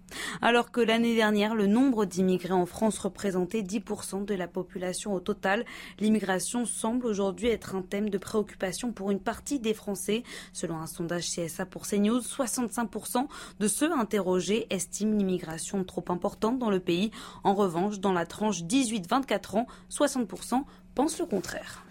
Alors 0.41 0.71
que 0.71 0.81
l'année 0.81 1.15
dernière, 1.15 1.55
le 1.55 1.67
nombre 1.67 2.05
d'immigrés 2.05 2.53
en 2.53 2.65
France 2.65 2.99
représentait 2.99 3.61
10% 3.61 4.25
de 4.25 4.33
la 4.33 4.47
population 4.47 5.13
au 5.13 5.19
total, 5.19 5.65
l'immigration 5.99 6.65
semble 6.65 7.05
aujourd'hui 7.05 7.47
être 7.47 7.75
un 7.75 7.81
thème 7.81 8.09
de 8.09 8.17
préoccupation 8.17 8.91
pour 8.91 9.11
une 9.11 9.19
partie 9.19 9.59
des 9.59 9.73
Français. 9.73 10.23
Selon 10.53 10.77
un 10.77 10.87
sondage 10.87 11.29
CSA 11.29 11.65
pour 11.65 11.87
CNews, 11.87 12.19
65% 12.19 13.27
de 13.59 13.67
ceux 13.67 13.91
interrogés 13.91 14.67
estiment 14.69 15.17
l'immigration 15.17 15.83
trop 15.83 16.05
importante 16.09 16.59
dans 16.59 16.69
le 16.69 16.79
pays. 16.79 17.11
En 17.43 17.53
revanche, 17.53 17.99
dans 17.99 18.13
la 18.13 18.25
tranche 18.25 18.63
18-24 18.63 19.57
ans, 19.57 19.67
60% 19.89 20.63
pensent 20.95 21.19
le 21.19 21.25
contraire. 21.25 21.83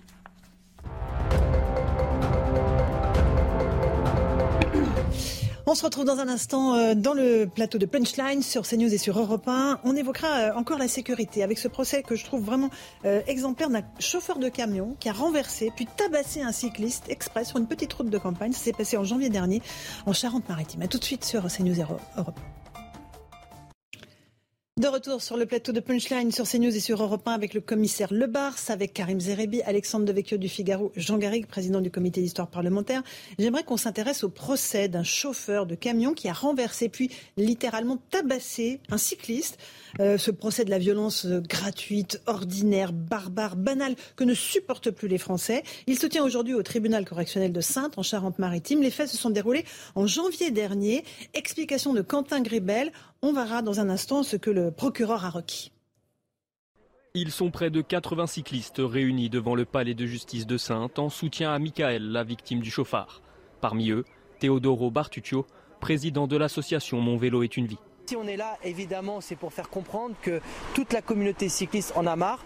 On 5.66 5.74
se 5.74 5.84
retrouve 5.84 6.04
dans 6.04 6.18
un 6.18 6.28
instant 6.28 6.74
euh, 6.74 6.94
dans 6.94 7.12
le 7.12 7.46
plateau 7.46 7.78
de 7.78 7.86
Punchline 7.86 8.42
sur 8.42 8.66
CNews 8.66 8.92
et 8.92 8.98
sur 8.98 9.18
Europe 9.18 9.46
1. 9.46 9.80
On 9.84 9.94
évoquera 9.94 10.28
euh, 10.28 10.54
encore 10.54 10.78
la 10.78 10.88
sécurité 10.88 11.42
avec 11.42 11.58
ce 11.58 11.68
procès 11.68 12.02
que 12.02 12.16
je 12.16 12.24
trouve 12.24 12.42
vraiment 12.42 12.70
euh, 13.04 13.20
exemplaire 13.26 13.68
d'un 13.68 13.82
chauffeur 13.98 14.38
de 14.38 14.48
camion 14.48 14.96
qui 15.00 15.08
a 15.08 15.12
renversé 15.12 15.70
puis 15.76 15.86
tabassé 15.86 16.42
un 16.42 16.52
cycliste 16.52 17.08
express 17.08 17.48
sur 17.48 17.58
une 17.58 17.66
petite 17.66 17.92
route 17.92 18.08
de 18.10 18.18
campagne. 18.18 18.52
Ça 18.52 18.60
s'est 18.60 18.72
passé 18.72 18.96
en 18.96 19.04
janvier 19.04 19.28
dernier 19.28 19.60
en 20.06 20.12
Charente-Maritime. 20.12 20.86
Tout 20.88 20.98
de 20.98 21.04
suite 21.04 21.24
sur 21.24 21.46
CNews 21.46 21.78
et 21.78 21.84
Europe 22.16 22.40
1. 22.40 22.59
De 24.78 24.86
retour 24.86 25.20
sur 25.20 25.36
le 25.36 25.46
plateau 25.46 25.72
de 25.72 25.80
Punchline 25.80 26.30
sur 26.30 26.48
CNews 26.48 26.74
et 26.74 26.80
sur 26.80 27.02
Europe 27.02 27.26
1 27.26 27.32
avec 27.32 27.54
le 27.54 27.60
commissaire 27.60 28.14
Lebars, 28.14 28.56
avec 28.68 28.94
Karim 28.94 29.20
Zerebi, 29.20 29.60
Alexandre 29.62 30.06
Devecchio 30.06 30.38
du 30.38 30.48
Figaro, 30.48 30.92
Jean 30.96 31.18
Garrigue, 31.18 31.46
président 31.46 31.80
du 31.80 31.90
comité 31.90 32.22
d'histoire 32.22 32.48
parlementaire. 32.48 33.02
J'aimerais 33.38 33.64
qu'on 33.64 33.76
s'intéresse 33.76 34.22
au 34.22 34.30
procès 34.30 34.88
d'un 34.88 35.02
chauffeur 35.02 35.66
de 35.66 35.74
camion 35.74 36.14
qui 36.14 36.28
a 36.28 36.32
renversé 36.32 36.88
puis 36.88 37.10
littéralement 37.36 37.98
tabassé 38.10 38.80
un 38.90 38.96
cycliste. 38.96 39.58
Euh, 39.98 40.16
ce 40.16 40.30
procès 40.30 40.64
de 40.64 40.70
la 40.70 40.78
violence 40.78 41.26
euh, 41.26 41.40
gratuite, 41.40 42.22
ordinaire, 42.26 42.92
barbare, 42.92 43.56
banale 43.56 43.96
que 44.14 44.24
ne 44.24 44.34
supportent 44.34 44.92
plus 44.92 45.08
les 45.08 45.18
Français. 45.18 45.64
Il 45.88 45.98
se 45.98 46.06
tient 46.06 46.24
aujourd'hui 46.24 46.54
au 46.54 46.62
tribunal 46.62 47.04
correctionnel 47.04 47.52
de 47.52 47.60
Sainte 47.60 47.98
en 47.98 48.02
Charente-Maritime. 48.02 48.80
Les 48.80 48.92
faits 48.92 49.08
se 49.08 49.16
sont 49.18 49.30
déroulés 49.30 49.64
en 49.96 50.06
janvier 50.06 50.52
dernier. 50.52 51.04
Explication 51.34 51.92
de 51.92 52.02
Quentin 52.02 52.40
Gribel. 52.40 52.92
On 53.22 53.34
verra 53.34 53.60
dans 53.60 53.80
un 53.80 53.90
instant 53.90 54.22
ce 54.22 54.36
que 54.36 54.48
le 54.48 54.70
procureur 54.70 55.26
a 55.26 55.28
requis. 55.28 55.72
Ils 57.12 57.30
sont 57.30 57.50
près 57.50 57.68
de 57.68 57.82
80 57.82 58.26
cyclistes 58.26 58.80
réunis 58.82 59.28
devant 59.28 59.54
le 59.54 59.66
palais 59.66 59.92
de 59.92 60.06
justice 60.06 60.46
de 60.46 60.56
Sainte 60.56 60.98
en 60.98 61.10
soutien 61.10 61.52
à 61.52 61.58
Michael, 61.58 62.12
la 62.12 62.24
victime 62.24 62.60
du 62.60 62.70
chauffard. 62.70 63.20
Parmi 63.60 63.90
eux, 63.90 64.06
Teodoro 64.38 64.90
Bartuccio, 64.90 65.44
président 65.80 66.26
de 66.26 66.38
l'association 66.38 67.02
Mon 67.02 67.18
vélo 67.18 67.42
est 67.42 67.58
une 67.58 67.66
vie. 67.66 67.76
Si 68.06 68.16
on 68.16 68.26
est 68.26 68.38
là, 68.38 68.56
évidemment, 68.64 69.20
c'est 69.20 69.36
pour 69.36 69.52
faire 69.52 69.68
comprendre 69.68 70.14
que 70.22 70.40
toute 70.72 70.94
la 70.94 71.02
communauté 71.02 71.50
cycliste 71.50 71.92
en 71.96 72.06
a 72.06 72.16
marre 72.16 72.42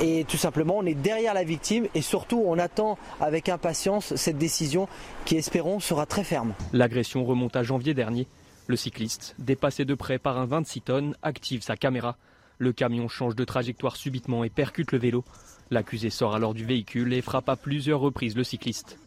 et 0.00 0.24
tout 0.24 0.38
simplement 0.38 0.78
on 0.78 0.86
est 0.86 0.94
derrière 0.94 1.34
la 1.34 1.44
victime 1.44 1.86
et 1.94 2.00
surtout 2.00 2.42
on 2.46 2.58
attend 2.58 2.96
avec 3.20 3.50
impatience 3.50 4.14
cette 4.16 4.38
décision 4.38 4.88
qui, 5.26 5.36
espérons, 5.36 5.80
sera 5.80 6.06
très 6.06 6.24
ferme. 6.24 6.54
L'agression 6.72 7.26
remonte 7.26 7.56
à 7.56 7.62
janvier 7.62 7.92
dernier 7.92 8.26
le 8.66 8.76
cycliste, 8.76 9.34
dépassé 9.38 9.84
de 9.84 9.94
près 9.94 10.18
par 10.18 10.38
un 10.38 10.46
26 10.46 10.80
tonnes, 10.80 11.16
active 11.22 11.62
sa 11.62 11.76
caméra. 11.76 12.16
Le 12.58 12.72
camion 12.72 13.08
change 13.08 13.34
de 13.34 13.44
trajectoire 13.44 13.96
subitement 13.96 14.44
et 14.44 14.50
percute 14.50 14.92
le 14.92 14.98
vélo. 14.98 15.24
L'accusé 15.70 16.10
sort 16.10 16.34
alors 16.34 16.54
du 16.54 16.64
véhicule 16.64 17.12
et 17.12 17.22
frappe 17.22 17.48
à 17.48 17.56
plusieurs 17.56 18.00
reprises 18.00 18.36
le 18.36 18.44
cycliste. 18.44 18.98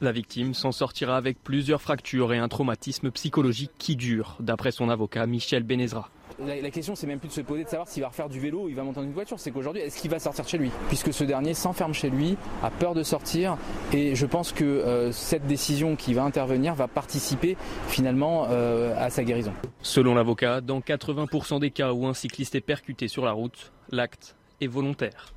La 0.00 0.12
victime 0.12 0.54
s'en 0.54 0.72
sortira 0.72 1.16
avec 1.16 1.42
plusieurs 1.42 1.80
fractures 1.80 2.32
et 2.32 2.38
un 2.38 2.48
traumatisme 2.48 3.10
psychologique 3.10 3.70
qui 3.78 3.96
dure, 3.96 4.36
d'après 4.40 4.72
son 4.72 4.88
avocat 4.88 5.26
Michel 5.26 5.62
Benezra. 5.62 6.10
La, 6.46 6.70
question, 6.70 6.94
c'est 6.94 7.06
même 7.06 7.18
plus 7.18 7.28
de 7.28 7.34
se 7.34 7.40
poser 7.40 7.64
de 7.64 7.68
savoir 7.68 7.88
s'il 7.88 8.02
va 8.02 8.08
refaire 8.08 8.28
du 8.28 8.40
vélo 8.40 8.64
ou 8.64 8.68
il 8.68 8.74
va 8.74 8.82
monter 8.82 9.00
dans 9.00 9.06
une 9.06 9.12
voiture. 9.12 9.38
C'est 9.38 9.50
qu'aujourd'hui, 9.50 9.82
est-ce 9.82 10.00
qu'il 10.00 10.10
va 10.10 10.18
sortir 10.18 10.48
chez 10.48 10.58
lui? 10.58 10.70
Puisque 10.88 11.12
ce 11.12 11.24
dernier 11.24 11.54
s'enferme 11.54 11.92
chez 11.92 12.08
lui, 12.08 12.36
a 12.62 12.70
peur 12.70 12.94
de 12.94 13.02
sortir. 13.02 13.58
Et 13.92 14.14
je 14.14 14.26
pense 14.26 14.52
que 14.52 14.64
euh, 14.64 15.12
cette 15.12 15.46
décision 15.46 15.96
qui 15.96 16.14
va 16.14 16.22
intervenir 16.22 16.74
va 16.74 16.88
participer 16.88 17.56
finalement 17.88 18.46
euh, 18.50 18.94
à 18.98 19.10
sa 19.10 19.22
guérison. 19.22 19.52
Selon 19.82 20.14
l'avocat, 20.14 20.60
dans 20.60 20.80
80% 20.80 21.60
des 21.60 21.70
cas 21.70 21.92
où 21.92 22.06
un 22.06 22.14
cycliste 22.14 22.54
est 22.54 22.60
percuté 22.60 23.08
sur 23.08 23.24
la 23.24 23.32
route, 23.32 23.72
l'acte 23.90 24.36
est 24.60 24.66
volontaire 24.66 25.34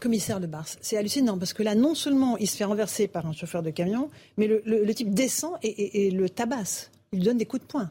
commissaire 0.00 0.40
de 0.40 0.48
Bars. 0.48 0.66
C'est 0.80 0.96
hallucinant 0.96 1.38
parce 1.38 1.52
que 1.52 1.62
là, 1.62 1.76
non 1.76 1.94
seulement 1.94 2.36
il 2.38 2.48
se 2.48 2.56
fait 2.56 2.64
renverser 2.64 3.06
par 3.06 3.24
un 3.24 3.32
chauffeur 3.32 3.62
de 3.62 3.70
camion, 3.70 4.10
mais 4.36 4.48
le, 4.48 4.94
type 4.94 5.14
descend 5.14 5.52
et, 5.62 6.08
et, 6.08 6.10
le 6.10 6.28
tabasse. 6.28 6.90
Il 7.12 7.20
lui 7.20 7.26
donne 7.26 7.38
des 7.38 7.46
coups 7.46 7.62
de 7.62 7.68
poing 7.68 7.88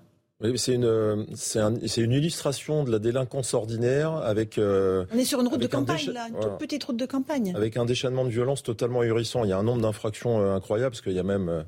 c'est 0.56 0.76
une, 0.76 1.26
c'est 1.36 2.02
une 2.02 2.12
illustration 2.12 2.84
de 2.84 2.92
la 2.92 3.00
délinquance 3.00 3.54
ordinaire 3.54 4.14
avec. 4.14 4.58
Euh, 4.58 5.06
On 5.14 5.18
est 5.18 5.26
sur 5.26 5.40
une 5.42 5.48
route 5.48 5.62
de 5.62 5.68
campagne, 5.68 6.12
là, 6.12 6.28
une 6.30 6.40
toute 6.40 6.58
petite 6.58 6.84
route 6.84 6.98
de 6.98 7.06
campagne. 7.06 7.54
Avec 7.56 7.78
un 7.78 7.86
déchaînement 7.86 8.26
de 8.26 8.30
violence 8.30 8.64
totalement 8.64 9.02
ahurissant. 9.02 9.44
Il 9.44 9.50
y 9.50 9.54
a 9.54 9.58
un 9.58 9.64
nombre 9.64 9.82
d'infractions 9.82 10.42
euh, 10.42 10.56
incroyables, 10.56 10.92
parce 10.92 11.02
qu'il 11.02 11.14
y 11.14 11.20
a 11.20 11.24
même 11.24 11.50
euh, 11.50 11.64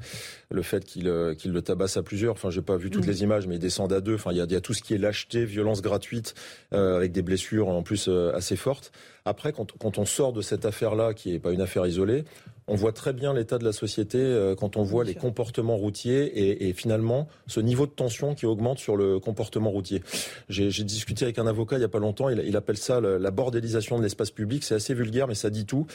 le 0.49 0.61
fait 0.61 0.83
qu'il 0.85 1.05
le 1.05 1.61
tabasse 1.61 1.97
à 1.97 2.03
plusieurs. 2.03 2.33
Enfin, 2.33 2.49
j'ai 2.49 2.61
pas 2.61 2.77
vu 2.77 2.89
toutes 2.89 3.07
les 3.07 3.23
images, 3.23 3.47
mais 3.47 3.55
il 3.55 3.59
descend 3.59 3.91
à 3.93 4.01
deux. 4.01 4.15
Enfin, 4.15 4.31
il 4.31 4.37
y 4.37 4.41
a, 4.41 4.45
il 4.45 4.51
y 4.51 4.55
a 4.55 4.61
tout 4.61 4.73
ce 4.73 4.81
qui 4.81 4.93
est 4.93 4.97
lâcheté, 4.97 5.45
violence 5.45 5.81
gratuite, 5.81 6.33
avec 6.71 7.11
des 7.11 7.21
blessures 7.21 7.69
en 7.69 7.83
plus 7.83 8.09
assez 8.33 8.55
fortes. 8.55 8.91
Après, 9.25 9.53
quand, 9.53 9.71
quand 9.79 9.97
on 9.97 10.05
sort 10.05 10.33
de 10.33 10.41
cette 10.41 10.65
affaire-là, 10.65 11.13
qui 11.13 11.31
n'est 11.31 11.39
pas 11.39 11.51
une 11.51 11.61
affaire 11.61 11.85
isolée, 11.85 12.25
on 12.67 12.75
voit 12.75 12.93
très 12.93 13.13
bien 13.13 13.33
l'état 13.33 13.57
de 13.57 13.63
la 13.63 13.73
société 13.73 14.17
euh, 14.17 14.55
quand 14.55 14.77
on 14.77 14.83
voit 14.83 15.03
les 15.03 15.15
comportements 15.15 15.77
routiers 15.77 16.67
et, 16.67 16.73
finalement 16.73 17.27
ce 17.47 17.59
niveau 17.59 17.85
de 17.85 17.91
tension 17.91 18.35
qui 18.35 18.45
augmente 18.45 18.79
sur 18.79 18.95
le 18.95 19.19
comportement 19.19 19.69
routier. 19.69 20.01
J'ai 20.49 20.69
discuté 20.83 21.25
avec 21.25 21.39
un 21.39 21.47
avocat 21.47 21.75
il 21.75 21.79
n'y 21.79 21.85
a 21.85 21.89
pas 21.89 21.99
longtemps, 21.99 22.29
il, 22.29 22.41
il 22.45 22.55
appelle 22.55 22.77
ça 22.77 22.99
la 23.01 23.31
bordélisation 23.31 23.97
de 23.97 24.03
l'espace 24.03 24.31
public. 24.31 24.63
C'est 24.63 24.75
assez 24.75 24.93
vulgaire, 24.93 25.27
mais 25.27 25.35
ça 25.35 25.49
dit 25.49 25.65
tout. 25.65 25.85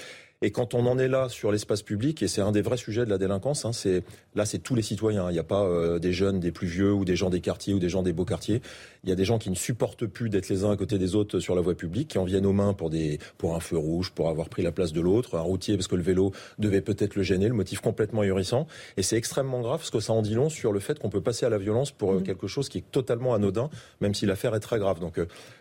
Et 0.41 0.53
quand 0.53 0.75
on 0.75 0.87
en 0.87 0.99
est 0.99 1.09
là 1.09 1.29
sur 1.29 1.51
l'espace 1.51 1.83
public, 1.83 2.23
et 2.23 2.29
c'est 2.29 2.41
un 2.41 2.53
des 2.53 2.63
vrais 2.63 2.77
sujets 2.77 3.05
de 3.05 3.11
la 3.11 3.19
délinquance, 3.19 3.65
hein, 3.65 3.73
c'est 3.73 4.05
là 4.37 4.47
c'est 4.47 4.61
tous 4.61 4.77
les 4.77 4.83
citoyens. 4.83 5.31
Il 5.31 5.33
n'y 5.33 5.39
a 5.41 5.45
pas 5.45 5.65
euh, 5.65 5.99
des 5.99 6.13
jeunes, 6.13 6.39
des 6.39 6.53
plus 6.53 6.69
vieux, 6.69 6.93
ou 6.93 7.05
des 7.05 7.17
gens 7.17 7.29
des 7.29 7.41
quartiers, 7.41 7.75
ou 7.75 7.81
des 7.81 7.89
gens 7.89 8.03
des 8.03 8.13
beaux 8.13 8.25
quartiers. 8.25 8.63
Il 9.05 9.11
y 9.11 9.13
a 9.13 9.15
des 9.15 9.25
gens 9.25 9.39
qui 9.39 9.51
ne 9.51 9.55
supportent 9.55 10.07
plus 10.07 10.29
d'être 10.29 10.49
les 10.49 10.65
uns 10.65 10.71
à 10.71 10.77
côté 10.77 10.99
des 10.99 11.15
autres 11.15 11.41
sur 11.41 11.55
la 11.55 11.61
voie 11.61 11.75
publique, 11.75 12.09
qui 12.09 12.19
en 12.19 12.25
viennent 12.25 12.47
aux 12.47 12.53
mains 12.53 12.75
pour 12.75 12.91
des 12.91 13.19
pour 13.37 13.55
un 13.55 13.61
feu 13.61 13.77
rouge, 13.77 14.13
pour 14.13 14.29
avoir 14.29 14.49
pris 14.49 14.63
la 14.63 14.73
place 14.73 14.93
de 14.93 15.01
l'autre, 15.01 15.37
un 15.37 15.41
routier 15.41 15.77
parce 15.77 15.89
que 15.89 15.97
le 15.97 16.03
vélo 16.03 16.33
devait 16.59 16.81
peut-être 16.81 17.15
le 17.15 17.23
gêner, 17.23 17.49
le 17.49 17.55
motif 17.55 17.81
complètement 17.81 18.23
ahurissant. 18.23 18.67
Et 18.97 19.03
c'est 19.03 19.17
extrêmement 19.17 19.61
grave 19.61 19.79
parce 19.79 19.91
que 19.91 20.01
ça 20.01 20.13
en 20.13 20.23
dit 20.23 20.35
long 20.35 20.49
sur 20.49 20.73
le 20.73 20.81
fait 20.81 20.99
qu'on 20.99 21.11
peut 21.11 21.21
passer 21.21 21.47
à 21.47 21.51
la 21.51 21.59
violence 21.59 21.91
pour 21.91 22.13
mmh. 22.13 22.23
quelque 22.23 22.47
chose 22.47 22.69
qui 22.69 22.79
est 22.79 22.91
totalement 22.91 23.35
anodin, 23.35 23.71
même 24.01 24.15
si 24.15 24.27
l'affaire 24.27 24.55
est 24.55 24.61
très 24.61 24.79
grave. 24.79 25.01
Donc 25.01 25.19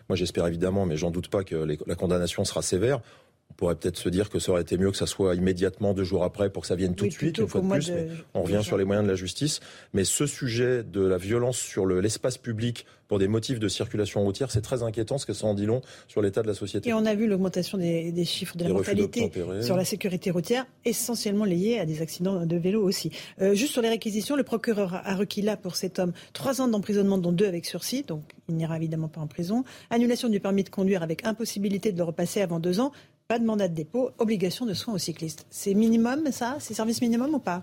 moi 0.08 0.16
j'espère 0.16 0.46
évidemment, 0.46 0.86
mais 0.86 0.96
j'en 0.96 1.10
doute 1.10 1.28
pas 1.28 1.44
que 1.44 1.56
la 1.86 1.94
condamnation 1.94 2.44
sera 2.44 2.62
sévère. 2.62 3.00
On 3.50 3.54
pourrait 3.54 3.74
peut-être 3.74 3.96
se 3.96 4.08
dire 4.08 4.30
que 4.30 4.38
ça 4.38 4.52
aurait 4.52 4.62
été 4.62 4.78
mieux 4.78 4.90
que 4.90 4.96
ça 4.96 5.06
soit 5.06 5.34
immédiatement, 5.34 5.94
deux 5.94 6.04
jours 6.04 6.22
après, 6.22 6.50
pour 6.50 6.62
que 6.62 6.68
ça 6.68 6.76
vienne 6.76 6.94
tout 6.94 7.06
de 7.06 7.10
suite, 7.10 7.38
une 7.38 7.48
fois 7.48 7.60
de 7.60 7.68
plus. 7.68 7.92
on 8.34 8.42
revient 8.42 8.60
sur 8.62 8.76
les 8.76 8.84
moyens 8.84 9.04
de 9.04 9.10
la 9.10 9.16
justice. 9.16 9.60
Mais 9.94 10.04
ce 10.04 10.26
sujet 10.26 10.84
de 10.84 11.00
la 11.00 11.18
violence 11.18 11.58
sur 11.58 11.86
l'espace 11.86 12.38
public 12.38 12.86
pour 13.08 13.18
des 13.18 13.26
motifs 13.26 13.58
de 13.58 13.68
circulation 13.68 14.22
routière, 14.22 14.50
c'est 14.50 14.60
très 14.60 14.82
inquiétant, 14.82 15.18
ce 15.18 15.26
que 15.26 15.32
ça 15.32 15.46
en 15.46 15.54
dit 15.54 15.66
long 15.66 15.80
sur 16.06 16.20
l'état 16.20 16.42
de 16.42 16.46
la 16.46 16.54
société. 16.54 16.90
Et 16.90 16.92
on 16.92 17.06
a 17.06 17.14
vu 17.14 17.26
l'augmentation 17.26 17.78
des, 17.78 18.24
chiffres 18.24 18.56
de 18.56 18.64
la 18.64 18.70
mortalité 18.70 19.32
sur 19.62 19.76
la 19.76 19.84
sécurité 19.84 20.30
routière, 20.30 20.66
essentiellement 20.84 21.46
liée 21.46 21.78
à 21.78 21.86
des 21.86 22.02
accidents 22.02 22.44
de 22.44 22.56
vélo 22.56 22.82
aussi. 22.82 23.10
Euh, 23.40 23.54
juste 23.54 23.72
sur 23.72 23.82
les 23.82 23.88
réquisitions, 23.88 24.36
le 24.36 24.42
procureur 24.42 25.00
a 25.04 25.16
requis 25.16 25.42
là 25.42 25.56
pour 25.56 25.74
cet 25.74 25.98
homme 25.98 26.12
trois 26.34 26.60
ans 26.60 26.68
d'emprisonnement, 26.68 27.18
dont 27.18 27.32
deux 27.32 27.46
avec 27.46 27.64
sursis, 27.64 28.02
donc 28.02 28.22
il 28.48 28.56
n'ira 28.56 28.76
évidemment 28.76 29.08
pas 29.08 29.20
en 29.20 29.26
prison. 29.26 29.64
Annulation 29.90 30.28
du 30.28 30.38
permis 30.38 30.64
de 30.64 30.68
conduire 30.68 31.02
avec 31.02 31.26
impossibilité 31.26 31.92
de 31.92 31.98
le 31.98 32.04
repasser 32.04 32.42
avant 32.42 32.60
deux 32.60 32.78
ans. 32.78 32.92
Pas 33.28 33.38
de 33.38 33.44
mandat 33.44 33.68
de 33.68 33.74
dépôt, 33.74 34.10
obligation 34.18 34.64
de 34.64 34.72
soins 34.72 34.94
aux 34.94 34.98
cyclistes. 34.98 35.46
C'est 35.50 35.74
minimum, 35.74 36.32
ça? 36.32 36.56
C'est 36.60 36.72
service 36.72 37.02
minimum 37.02 37.34
ou 37.34 37.38
pas? 37.38 37.62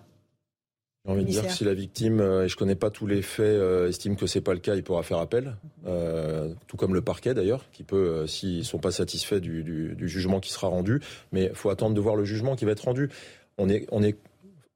J'ai 1.03 1.11
envie 1.11 1.25
de 1.25 1.29
dire 1.29 1.47
que 1.47 1.51
si 1.51 1.63
la 1.63 1.73
victime, 1.73 2.19
euh, 2.19 2.45
et 2.45 2.47
je 2.47 2.55
connais 2.55 2.75
pas 2.75 2.91
tous 2.91 3.07
les 3.07 3.23
faits, 3.23 3.45
euh, 3.45 3.89
estime 3.89 4.15
que 4.15 4.27
c'est 4.27 4.41
pas 4.41 4.53
le 4.53 4.59
cas, 4.59 4.75
il 4.75 4.83
pourra 4.83 5.01
faire 5.01 5.17
appel, 5.17 5.55
euh, 5.87 6.53
tout 6.67 6.77
comme 6.77 6.93
le 6.93 7.01
parquet 7.01 7.33
d'ailleurs, 7.33 7.65
qui 7.71 7.83
peut, 7.83 8.27
s'ils 8.27 8.63
sont 8.63 8.77
pas 8.77 8.91
satisfaits 8.91 9.39
du, 9.39 9.63
du, 9.63 10.07
jugement 10.07 10.39
qui 10.39 10.51
sera 10.51 10.67
rendu, 10.67 11.01
mais 11.31 11.45
il 11.45 11.55
faut 11.55 11.71
attendre 11.71 11.95
de 11.95 12.01
voir 12.01 12.15
le 12.15 12.25
jugement 12.25 12.55
qui 12.55 12.65
va 12.65 12.71
être 12.71 12.85
rendu. 12.85 13.09
On 13.57 13.67
est, 13.67 13.87
on 13.91 14.03
est 14.03 14.17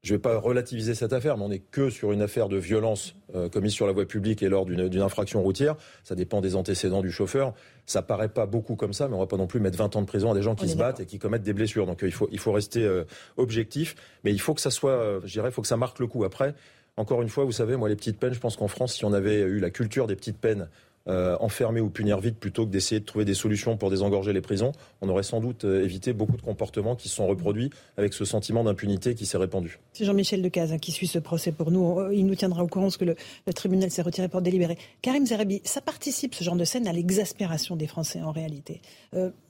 je 0.02 0.14
ne 0.14 0.18
vais 0.18 0.22
pas 0.22 0.38
relativiser 0.38 0.96
cette 0.96 1.12
affaire, 1.12 1.38
mais 1.38 1.44
on 1.44 1.50
n'est 1.50 1.60
que 1.60 1.90
sur 1.90 2.14
une 2.14 2.22
affaire 2.22 2.48
de 2.48 2.56
violence 2.56 3.16
euh, 3.36 3.50
commise 3.50 3.74
sur 3.74 3.86
la 3.86 3.92
voie 3.92 4.06
publique 4.06 4.42
et 4.42 4.48
lors 4.48 4.66
d'une 4.66 5.02
infraction 5.02 5.42
routière. 5.44 5.76
Ça 6.06 6.16
dépend 6.16 6.40
des 6.40 6.56
antécédents 6.56 7.02
du 7.02 7.12
chauffeur. 7.12 7.54
Ça 7.90 8.04
paraît 8.04 8.30
pas 8.30 8.46
beaucoup 8.46 8.76
comme 8.76 8.94
ça, 8.94 9.08
mais 9.08 9.16
on 9.16 9.20
va 9.20 9.26
pas 9.26 9.38
non 9.38 9.48
plus 9.48 9.60
mettre 9.60 9.78
20 9.78 9.96
ans 9.96 10.02
de 10.02 10.06
prison 10.06 10.32
à 10.32 10.36
des 10.36 10.44
gens 10.44 10.54
qui 10.54 10.70
se 10.70 10.78
battent 10.78 11.00
et 11.00 11.06
qui 11.06 11.18
commettent 11.18 11.44
des 11.44 11.54
blessures. 11.54 11.88
Donc 11.88 12.04
euh, 12.04 12.08
il, 12.08 12.14
faut, 12.14 12.30
il 12.32 12.38
faut 12.38 12.52
rester 12.52 12.84
euh, 12.84 13.04
objectif, 13.38 13.96
mais 14.24 14.32
il 14.32 14.40
faut 14.40 14.54
que 14.54 14.62
ça 14.62 14.70
soit, 14.70 15.22
je 15.24 15.32
dirais, 15.32 15.50
il 15.50 15.52
faut 15.52 15.64
que 15.64 15.68
ça 15.68 15.78
marque 15.78 15.98
le 16.00 16.06
coup. 16.06 16.24
Après, 16.24 16.54
encore 16.98 17.22
une 17.22 17.30
fois, 17.30 17.46
vous 17.46 17.52
savez, 17.52 17.78
moi, 17.78 17.90
les 17.90 17.96
petites 17.96 18.20
peines, 18.20 18.34
je 18.34 18.40
pense 18.40 18.58
qu'en 18.58 18.68
France, 18.68 18.94
si 18.94 19.06
on 19.06 19.14
avait 19.14 19.40
eu 19.40 19.60
la 19.60 19.72
culture 19.72 20.06
des 20.06 20.16
petites 20.16 20.38
peines 20.38 20.70
euh, 21.10 21.36
enfermer 21.40 21.82
ou 21.82 21.90
punir 21.90 22.20
vite 22.20 22.38
plutôt 22.38 22.68
que 22.68 22.72
d'essayer 22.72 23.00
de 23.00 23.06
trouver 23.06 23.26
des 23.26 23.34
solutions 23.34 23.78
pour 23.78 23.90
désengorger 23.90 24.32
les 24.32 24.42
prisons, 24.42 24.74
on 25.02 25.10
aurait 25.10 25.24
sans 25.24 25.40
doute 25.40 25.66
euh, 25.66 25.84
évité 25.84 26.14
beaucoup 26.14 26.38
de 26.38 26.42
comportements 26.42 26.96
qui 26.96 27.10
se 27.10 27.16
sont 27.16 27.26
reproduits 27.26 27.72
avec 27.98 28.14
ce 28.14 28.26
sentiment 28.26 28.64
d'impunité 28.64 29.16
qui 29.16 29.26
s'est 29.26 29.40
répandu. 29.40 29.80
C'est 29.94 30.06
Jean-Michel 30.06 30.44
Decaze 30.44 30.72
hein, 30.72 30.78
qui 30.78 30.92
suit 30.92 31.08
ce 31.08 31.18
procès 31.18 31.52
pour 31.52 31.72
nous. 31.72 32.00
Euh, 32.00 32.14
il 32.14 32.28
nous 32.28 32.36
tiendra 32.36 32.64
au 32.64 32.68
courant 32.68 32.86
parce 32.86 32.98
que 32.98 33.06
le, 33.06 33.16
tribunal 33.56 33.90
s'est 33.90 34.04
retiré 34.04 34.28
pour 34.28 34.44
délibérer. 34.44 34.78
Karim 35.02 35.26
Zerabi, 35.26 35.62
ça 35.64 35.82
participe, 35.82 36.36
ce 36.36 36.44
genre 36.44 36.56
de 36.56 36.64
scène, 36.64 36.88
à 36.88 36.94
l'exaspération 36.94 37.76
des 37.76 37.88
Français 37.88 38.22
en 38.22 38.32
réalité. 38.32 38.82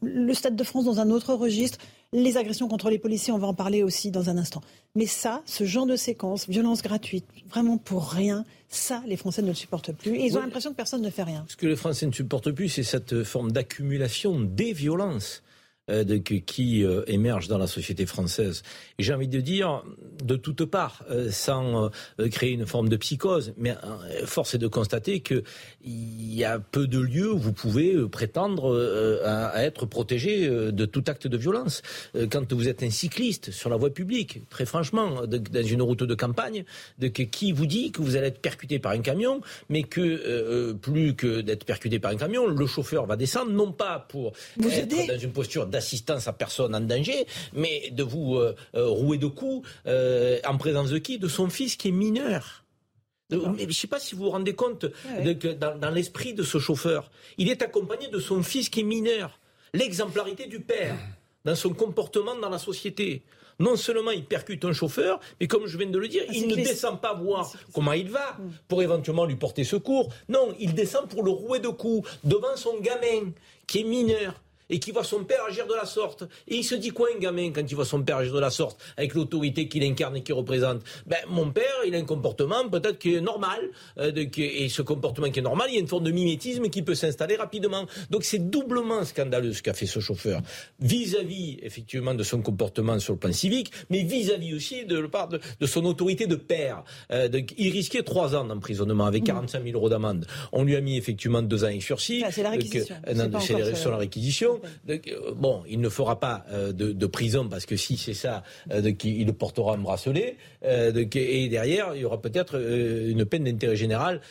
le 0.02 0.34
Stade 0.34 0.56
de 0.56 0.64
France 0.64 0.86
dans 0.86 1.00
un 1.02 1.10
autre 1.10 1.34
registre, 1.34 1.78
les 2.14 2.38
agressions 2.38 2.68
contre 2.68 2.90
les 2.90 2.98
policiers, 2.98 3.34
on 3.34 3.38
va 3.38 3.48
en 3.48 3.54
parler 3.54 3.84
aussi 3.84 4.10
dans 4.12 4.30
un 4.30 4.38
instant. 4.38 4.62
Mais 4.96 5.06
ça, 5.06 5.42
ce 5.46 5.64
genre 5.64 5.86
de 5.86 5.96
séquence, 5.96 6.50
violence 6.50 6.82
gratuite, 6.82 7.26
vraiment 7.48 7.78
pour 7.78 8.08
rien, 8.08 8.46
ça, 8.70 9.02
les 9.08 9.18
Français 9.18 9.42
ne 9.42 9.48
le 9.48 9.54
supportent 9.54 9.92
plus. 9.92 10.16
Et 10.16 10.26
ils 10.26 10.38
ont 10.38 10.42
l'impression 10.42 10.72
que 10.72 10.76
personne 10.76 11.02
ne 11.02 11.10
fait 11.10 11.24
rien. 11.24 11.44
Ce 11.48 11.56
que 11.56 11.66
les 11.66 11.76
Français 11.76 12.06
ne 12.06 12.12
supportent 12.12 12.52
plus, 12.52 12.70
c'est 12.70 12.84
cette 12.84 13.24
forme 13.24 13.52
d'accumulation 13.52 14.40
des 14.40 14.74
violences. 14.74 15.42
Euh, 15.90 16.04
de, 16.04 16.18
qui 16.18 16.84
euh, 16.84 17.04
émerge 17.08 17.48
dans 17.48 17.58
la 17.58 17.68
société 17.68 18.06
française. 18.06 18.64
Et 18.98 19.04
j'ai 19.04 19.14
envie 19.14 19.28
de 19.28 19.42
dire, 19.42 19.84
de 20.24 20.36
toutes 20.36 20.66
parts, 20.66 21.04
euh, 21.10 21.30
sans 21.32 21.92
créer 22.32 22.52
une 22.52 22.66
forme 22.66 22.90
de 22.90 22.98
psychose, 22.98 23.54
mais 23.58 23.76
force 24.26 24.56
est 24.56 24.58
de 24.58 24.68
constater 24.68 25.22
qu'il 25.22 25.44
y 25.84 26.44
a 26.44 26.60
peu 26.60 26.88
de 26.88 27.00
lieux 27.00 27.32
où 27.32 27.38
vous 27.38 27.54
pouvez 27.54 27.96
prétendre 28.08 29.22
à, 29.26 29.64
être 29.64 29.86
protégé 29.86 30.50
de 30.50 30.86
tout 30.86 31.04
acte 31.08 31.28
de 31.28 31.38
violence. 31.38 31.82
Quand 32.32 32.52
vous 32.54 32.68
êtes 32.68 32.84
un 32.84 32.90
cycliste 32.90 33.52
sur 33.52 33.70
la 33.70 33.78
voie 33.78 33.90
publique, 33.90 34.42
très 34.50 34.66
franchement, 34.66 35.26
dans 35.26 35.64
une 35.64 35.82
route 35.82 36.04
de 36.04 36.16
campagne, 36.16 36.66
de, 36.98 37.08
qui 37.08 37.52
vous 37.52 37.66
dit 37.66 37.92
que 37.92 38.02
vous 38.02 38.16
allez 38.16 38.28
être 38.28 38.42
percuté 38.42 38.80
par 38.80 38.92
un 38.92 39.02
camion, 39.02 39.42
mais 39.70 39.84
que 39.84 40.74
plus 40.74 41.16
que 41.16 41.42
d'être 41.42 41.66
percuté 41.66 42.00
par 42.00 42.12
un 42.12 42.18
camion, 42.18 42.48
le 42.48 42.68
chauffeur 42.68 43.06
va 43.06 43.16
descendre, 43.16 43.52
non 43.52 43.72
pas 43.72 44.06
pour 44.10 44.34
être 44.62 45.08
dans 45.08 45.20
une 45.20 45.32
posture 45.32 45.68
assistance 45.80 46.28
à 46.28 46.34
personne 46.34 46.76
en 46.76 46.82
danger, 46.82 47.26
mais 47.54 47.90
de 47.92 48.04
vous 48.04 48.36
euh, 48.36 48.56
euh, 48.76 48.88
rouer 48.88 49.18
de 49.18 49.28
coups 49.28 49.68
euh, 49.88 50.40
en 50.46 50.58
présence 50.58 50.90
de 50.90 51.00
qui? 51.00 51.18
De 51.18 51.28
son 51.28 51.50
fils 51.50 51.76
qui 51.76 51.88
est 51.90 51.98
mineur. 52.08 52.64
je 53.32 53.38
ne 53.38 53.72
sais 53.72 53.88
pas 53.88 54.00
si 54.00 54.16
vous 54.16 54.26
vous 54.26 54.30
rendez 54.30 54.54
compte 54.54 54.86
dans, 55.84 55.92
l'esprit 55.92 56.34
de 56.34 56.44
ce 56.44 56.60
chauffeur, 56.60 57.10
il 57.38 57.50
est 57.50 57.62
accompagné 57.62 58.08
de 58.08 58.20
son 58.20 58.44
fils 58.44 58.70
qui 58.70 58.82
est 58.82 58.90
mineur. 58.98 59.40
L'exemplarité 59.74 60.48
du 60.48 60.60
père 60.60 60.96
dans 61.46 61.56
son 61.56 61.74
comportement 61.74 62.36
dans 62.36 62.50
la 62.50 62.60
société. 62.60 63.24
Non 63.60 63.76
seulement 63.76 64.12
il 64.12 64.24
percute 64.24 64.64
un 64.64 64.72
chauffeur, 64.72 65.20
mais 65.40 65.48
comme 65.48 65.68
je 65.68 65.78
viens 65.78 65.90
de 65.90 65.98
le 65.98 66.08
dire, 66.08 66.24
il 66.32 66.48
ne 66.48 66.56
descend 66.56 67.00
pas 67.02 67.14
voir 67.14 67.52
comment 67.74 67.92
il 67.92 68.10
va 68.10 68.38
mm. 68.40 68.52
pour 68.70 68.82
éventuellement 68.82 69.26
lui 69.26 69.36
porter 69.36 69.66
secours. 69.66 70.14
Non, 70.30 70.56
il 70.60 70.74
descend 70.74 71.10
pour 71.10 71.24
le 71.24 71.32
rouer 71.32 71.60
de 71.60 71.68
coups 71.68 72.10
devant 72.24 72.56
son 72.56 72.80
gamin 72.80 73.32
qui 73.68 73.82
est 73.82 73.84
mineur 73.84 74.34
et 74.70 74.80
qui 74.80 74.92
voit 74.92 75.04
son 75.04 75.24
père 75.24 75.44
agir 75.48 75.68
de 75.68 75.74
la 75.74 75.86
sorte. 75.86 76.24
Et 76.48 76.58
il 76.58 76.64
se 76.64 76.76
dit 76.76 76.90
quoi 76.90 77.10
un 77.16 77.20
gamin 77.20 77.52
quand 77.52 77.70
il 77.70 77.76
voit 77.76 77.86
son 77.86 78.02
père 78.04 78.18
agir 78.18 78.34
de 78.34 78.40
la 78.40 78.50
sorte, 78.50 78.80
avec 78.98 79.14
l'autorité 79.14 79.68
qu'il 79.68 79.84
incarne 79.84 80.18
et 80.18 80.24
qu'il 80.24 80.36
représente? 80.36 80.82
Ben 81.06 81.18
mon 81.30 81.52
père, 81.52 81.66
il 81.86 81.96
a 81.96 81.98
un 81.98 82.06
comportement 82.06 82.68
peut-être 82.70 83.00
qui 83.00 83.16
est 83.16 83.22
normal, 83.22 83.60
euh, 83.98 84.12
et 84.38 84.70
ce 84.70 84.82
comportement 84.82 85.30
qui 85.30 85.40
est 85.40 85.44
normal, 85.44 85.68
il 85.70 85.76
y 85.76 85.78
a 85.78 85.82
une 85.82 85.88
forme 85.88 86.04
de 86.04 86.12
mimétisme 86.12 86.70
qui 86.70 86.82
peut 86.82 86.96
s'installer 86.96 87.36
rapidement. 87.36 87.86
Donc 88.10 88.24
c'est 88.24 88.50
doublement 88.50 89.04
scandaleux 89.04 89.54
ce 89.54 89.62
qu'a 89.62 89.74
fait 89.74 89.86
ce 89.86 90.00
chauffeur 90.00 90.42
vis-à-vis 90.80 91.58
effectivement 91.62 92.14
de 92.14 92.24
son 92.24 92.42
comportement 92.42 93.00
sur 93.00 93.14
le 93.14 93.20
plan 93.20 93.32
civique, 93.32 93.72
mais 93.90 94.04
vis-à-vis 94.04 94.54
aussi 94.54 94.86
de, 94.86 94.98
de, 94.98 95.40
de, 95.60 95.66
son 95.66 95.86
autorité 95.86 96.28
de 96.28 96.36
père. 96.36 96.84
Euh, 97.12 97.30
il 97.58 97.72
risquait 97.72 98.04
trois 98.04 98.36
ans 98.36 98.46
d'emprisonnement 98.46 99.06
avec 99.06 99.24
45 99.24 99.60
mmh. 99.60 99.64
000 99.66 99.78
euros 99.78 99.90
d'amende. 99.90 100.26
On 100.52 100.64
lui 100.64 100.76
a 100.76 100.82
mis 100.82 100.98
effectivement 100.98 101.42
deux 101.42 101.64
ans 101.64 101.68
avec 101.68 101.84
sursis. 101.84 102.24
Ah, 102.26 102.32
c'est 102.32 102.44
la 102.44 102.52
réquisition. 102.52 102.96
Euh, 103.08 103.76
sur 103.76 103.92
la 103.92 103.98
réquisition. 103.98 104.59
Euh, 104.90 105.34
bon, 105.36 105.64
il 105.68 105.80
ne 105.80 105.90
fera 105.90 106.20
pas 106.20 106.46
euh, 106.52 106.72
de, 106.72 107.06
prison 107.06 107.48
parce 107.50 107.66
que 107.66 107.76
si 107.76 107.98
c'est 107.98 108.14
ça, 108.14 108.44
euh, 108.72 108.92
il 109.04 109.34
portera 109.34 109.74
un 109.74 109.80
bracelet. 109.80 110.38
et 110.64 111.50
derrière, 111.50 111.96
il 111.96 112.02
y 112.02 112.06
aura 112.06 112.22
peut-être 112.22 112.60
une 112.60 113.26
peine 113.26 113.46
d'intérêt 113.46 113.76
général 113.76 114.22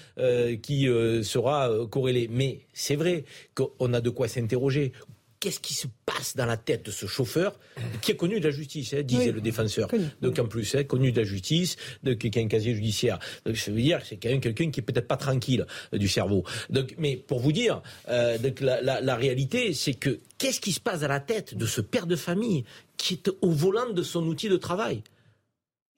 qui 0.62 0.86
sera 1.22 1.70
corrélée. 1.90 2.28
Mais 2.30 2.60
c'est 2.72 2.96
vrai 2.96 3.24
qu'on 3.54 3.92
a 3.92 4.00
de 4.00 4.10
quoi 4.10 4.28
s'interroger 4.28 4.92
qu'est-ce 5.40 5.60
qui 5.60 5.74
se 5.74 5.86
passe 6.04 6.36
dans 6.36 6.46
la 6.46 6.56
tête 6.56 6.86
de 6.86 6.90
ce 6.90 7.06
chauffeur 7.06 7.58
qui 8.02 8.12
est 8.12 8.16
connu 8.16 8.40
de 8.40 8.46
la 8.46 8.50
justice, 8.50 8.94
hein, 8.94 9.02
disait 9.02 9.32
le 9.32 9.40
défenseur. 9.40 9.88
Donc 10.20 10.38
en 10.38 10.46
plus, 10.46 10.74
hein, 10.74 10.84
connu 10.84 11.12
de 11.12 11.20
la 11.20 11.26
justice, 11.26 11.76
de, 12.02 12.14
qui 12.14 12.36
a 12.38 12.42
un 12.42 12.48
casier 12.48 12.74
judiciaire. 12.74 13.18
Donc 13.44 13.54
je 13.54 13.70
veux 13.70 13.80
dire, 13.80 14.00
c'est 14.04 14.16
quand 14.16 14.28
même 14.28 14.40
quelqu'un 14.40 14.70
qui 14.70 14.80
est 14.80 14.82
peut-être 14.82 15.08
pas 15.08 15.16
tranquille 15.16 15.66
euh, 15.94 15.98
du 15.98 16.08
cerveau. 16.08 16.44
Donc, 16.70 16.94
mais 16.98 17.16
pour 17.16 17.40
vous 17.40 17.52
dire, 17.52 17.82
euh, 18.08 18.38
donc, 18.38 18.60
la, 18.60 18.80
la, 18.82 19.00
la 19.00 19.16
réalité, 19.16 19.72
c'est 19.74 19.94
que 19.94 20.20
qu'est-ce 20.38 20.60
qui 20.60 20.72
se 20.72 20.80
passe 20.80 21.00
dans 21.00 21.08
la 21.08 21.20
tête 21.20 21.56
de 21.56 21.66
ce 21.66 21.80
père 21.80 22.06
de 22.06 22.16
famille 22.16 22.64
qui 22.96 23.14
est 23.14 23.30
au 23.40 23.50
volant 23.50 23.90
de 23.90 24.02
son 24.02 24.26
outil 24.26 24.48
de 24.48 24.56
travail? 24.56 25.02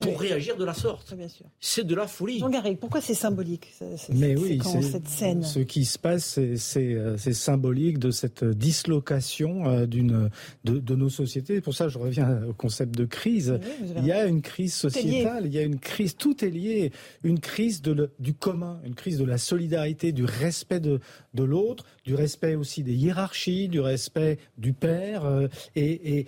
Pour 0.01 0.19
réagir 0.19 0.57
de 0.57 0.65
la 0.65 0.73
sorte. 0.73 1.13
C'est 1.59 1.85
de 1.85 1.95
la 1.95 2.07
folie. 2.07 2.39
Jean 2.39 2.49
Garrigue, 2.49 2.77
pourquoi 2.77 3.01
c'est 3.01 3.13
symbolique 3.13 3.73
Mais 4.09 4.35
oui, 4.35 4.59
cette 4.81 5.07
scène 5.07 5.43
Ce 5.43 5.59
qui 5.59 5.85
se 5.85 5.97
passe, 5.97 6.39
c'est 6.55 6.93
euh, 6.93 7.17
symbolique 7.17 7.99
de 7.99 8.11
cette 8.11 8.43
dislocation 8.43 9.67
euh, 9.67 9.85
d'une 9.85 10.29
de, 10.63 10.79
de, 10.79 10.95
nos 10.95 11.09
sociétés. 11.09 11.61
Pour 11.61 11.73
ça, 11.73 11.87
je 11.87 11.97
reviens 11.97 12.43
au 12.49 12.53
concept 12.53 12.95
de 12.97 13.05
crise. 13.05 13.59
il 13.97 14.05
y 14.05 14.11
a 14.11 14.25
une 14.25 14.41
crise 14.41 14.73
sociétale, 14.73 15.45
il 15.45 15.53
y 15.53 15.59
a 15.59 15.63
une 15.63 15.79
crise, 15.79 16.15
tout 16.15 16.43
est 16.43 16.49
lié. 16.49 16.91
Une 17.23 17.39
crise 17.39 17.81
de 17.81 17.91
le, 17.91 18.11
du 18.19 18.33
commun, 18.33 18.81
une 18.83 18.95
crise 18.95 19.17
de 19.17 19.25
la 19.25 19.37
solidarité, 19.37 20.11
du 20.11 20.25
respect 20.25 20.79
de, 20.79 20.99
de 21.33 21.43
l'autre, 21.43 21.85
du 22.03 22.15
respect 22.15 22.55
aussi 22.55 22.83
des 22.83 22.93
hiérarchies, 22.93 23.67
du 23.67 23.79
respect 23.79 24.39
du 24.57 24.73
père. 24.73 25.25
Euh, 25.25 25.47
et, 25.75 26.19
et, 26.19 26.27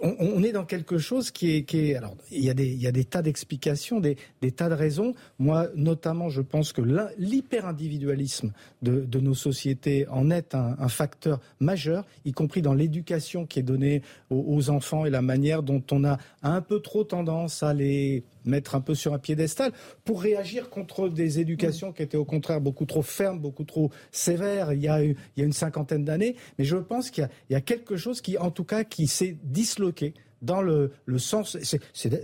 on, 0.00 0.42
est 0.42 0.52
dans 0.52 0.64
quelque 0.64 0.96
chose 0.96 1.30
qui 1.30 1.56
est, 1.56 1.64
qui 1.64 1.90
est 1.90 1.96
alors 1.96 2.16
il 2.30 2.42
y 2.42 2.48
a 2.48 2.54
des, 2.54 2.66
il 2.66 2.80
y 2.80 2.86
a 2.86 2.92
des 2.92 3.04
tas 3.04 3.20
d'explications, 3.20 4.00
des, 4.00 4.16
des, 4.40 4.50
tas 4.50 4.70
de 4.70 4.74
raisons. 4.74 5.12
Moi, 5.38 5.68
notamment, 5.74 6.30
je 6.30 6.40
pense 6.40 6.72
que 6.72 6.80
l'hyper-individualisme 7.18 8.52
de, 8.80 9.00
de, 9.00 9.20
nos 9.20 9.34
sociétés 9.34 10.08
en 10.08 10.30
est 10.30 10.54
un, 10.54 10.88
facteur 10.88 11.40
majeur, 11.60 12.06
y 12.24 12.32
compris 12.32 12.62
dans 12.62 12.72
l'éducation 12.72 13.44
qui 13.44 13.58
est 13.58 13.62
donnée 13.62 14.00
aux, 14.30 14.70
enfants 14.70 15.04
et 15.04 15.10
la 15.10 15.20
manière 15.20 15.62
dont 15.62 15.82
on 15.90 16.04
a 16.04 16.18
un 16.42 16.62
peu 16.62 16.80
trop 16.80 17.04
tendance 17.04 17.62
à 17.62 17.74
les 17.74 18.22
mettre 18.44 18.74
un 18.74 18.80
peu 18.80 18.94
sur 18.94 19.14
un 19.14 19.18
piédestal 19.18 19.72
pour 20.04 20.22
réagir 20.22 20.70
contre 20.70 21.08
des 21.08 21.40
éducations 21.40 21.92
qui 21.92 22.02
étaient 22.02 22.16
au 22.16 22.24
contraire 22.24 22.60
beaucoup 22.60 22.86
trop 22.86 23.02
fermes, 23.02 23.40
beaucoup 23.40 23.64
trop 23.64 23.90
sévères 24.10 24.72
il 24.72 24.82
y 24.82 24.88
a, 24.88 25.02
il 25.02 25.16
y 25.36 25.42
a 25.42 25.44
une 25.44 25.52
cinquantaine 25.52 26.04
d'années. 26.04 26.36
Mais 26.58 26.64
je 26.64 26.76
pense 26.76 27.10
qu'il 27.10 27.28
y, 27.50 27.54
a 27.54 27.60
quelque 27.60 27.96
chose 27.96 28.20
qui, 28.20 28.38
en 28.38 28.50
tout 28.50 28.64
cas, 28.64 28.84
qui 28.84 29.06
s'est 29.06 29.36
disloqué 29.42 30.14
dans 30.42 30.60
le, 30.60 30.92
le 31.06 31.18
sens. 31.18 31.56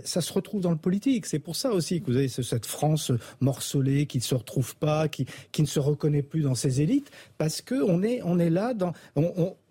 ça 0.03 0.21
se 0.21 0.33
retrouve 0.33 0.61
dans 0.61 0.71
le 0.71 0.77
politique. 0.77 1.25
C'est 1.25 1.39
pour 1.39 1.55
ça 1.55 1.71
aussi 1.71 2.01
que 2.01 2.11
vous 2.11 2.17
avez 2.17 2.27
cette 2.27 2.65
France 2.65 3.11
morcelée 3.39 4.05
qui 4.05 4.19
ne 4.19 4.23
se 4.23 4.35
retrouve 4.35 4.75
pas, 4.75 5.07
qui, 5.07 5.25
qui 5.51 5.63
ne 5.63 5.67
se 5.67 5.79
reconnaît 5.79 6.21
plus 6.21 6.41
dans 6.41 6.55
ses 6.55 6.81
élites, 6.81 7.09
parce 7.37 7.61
que 7.61 7.75
on 7.75 8.03
est, 8.03 8.21
on 8.23 8.37
est 8.37 8.51
là 8.51 8.73
dans, 8.73 8.93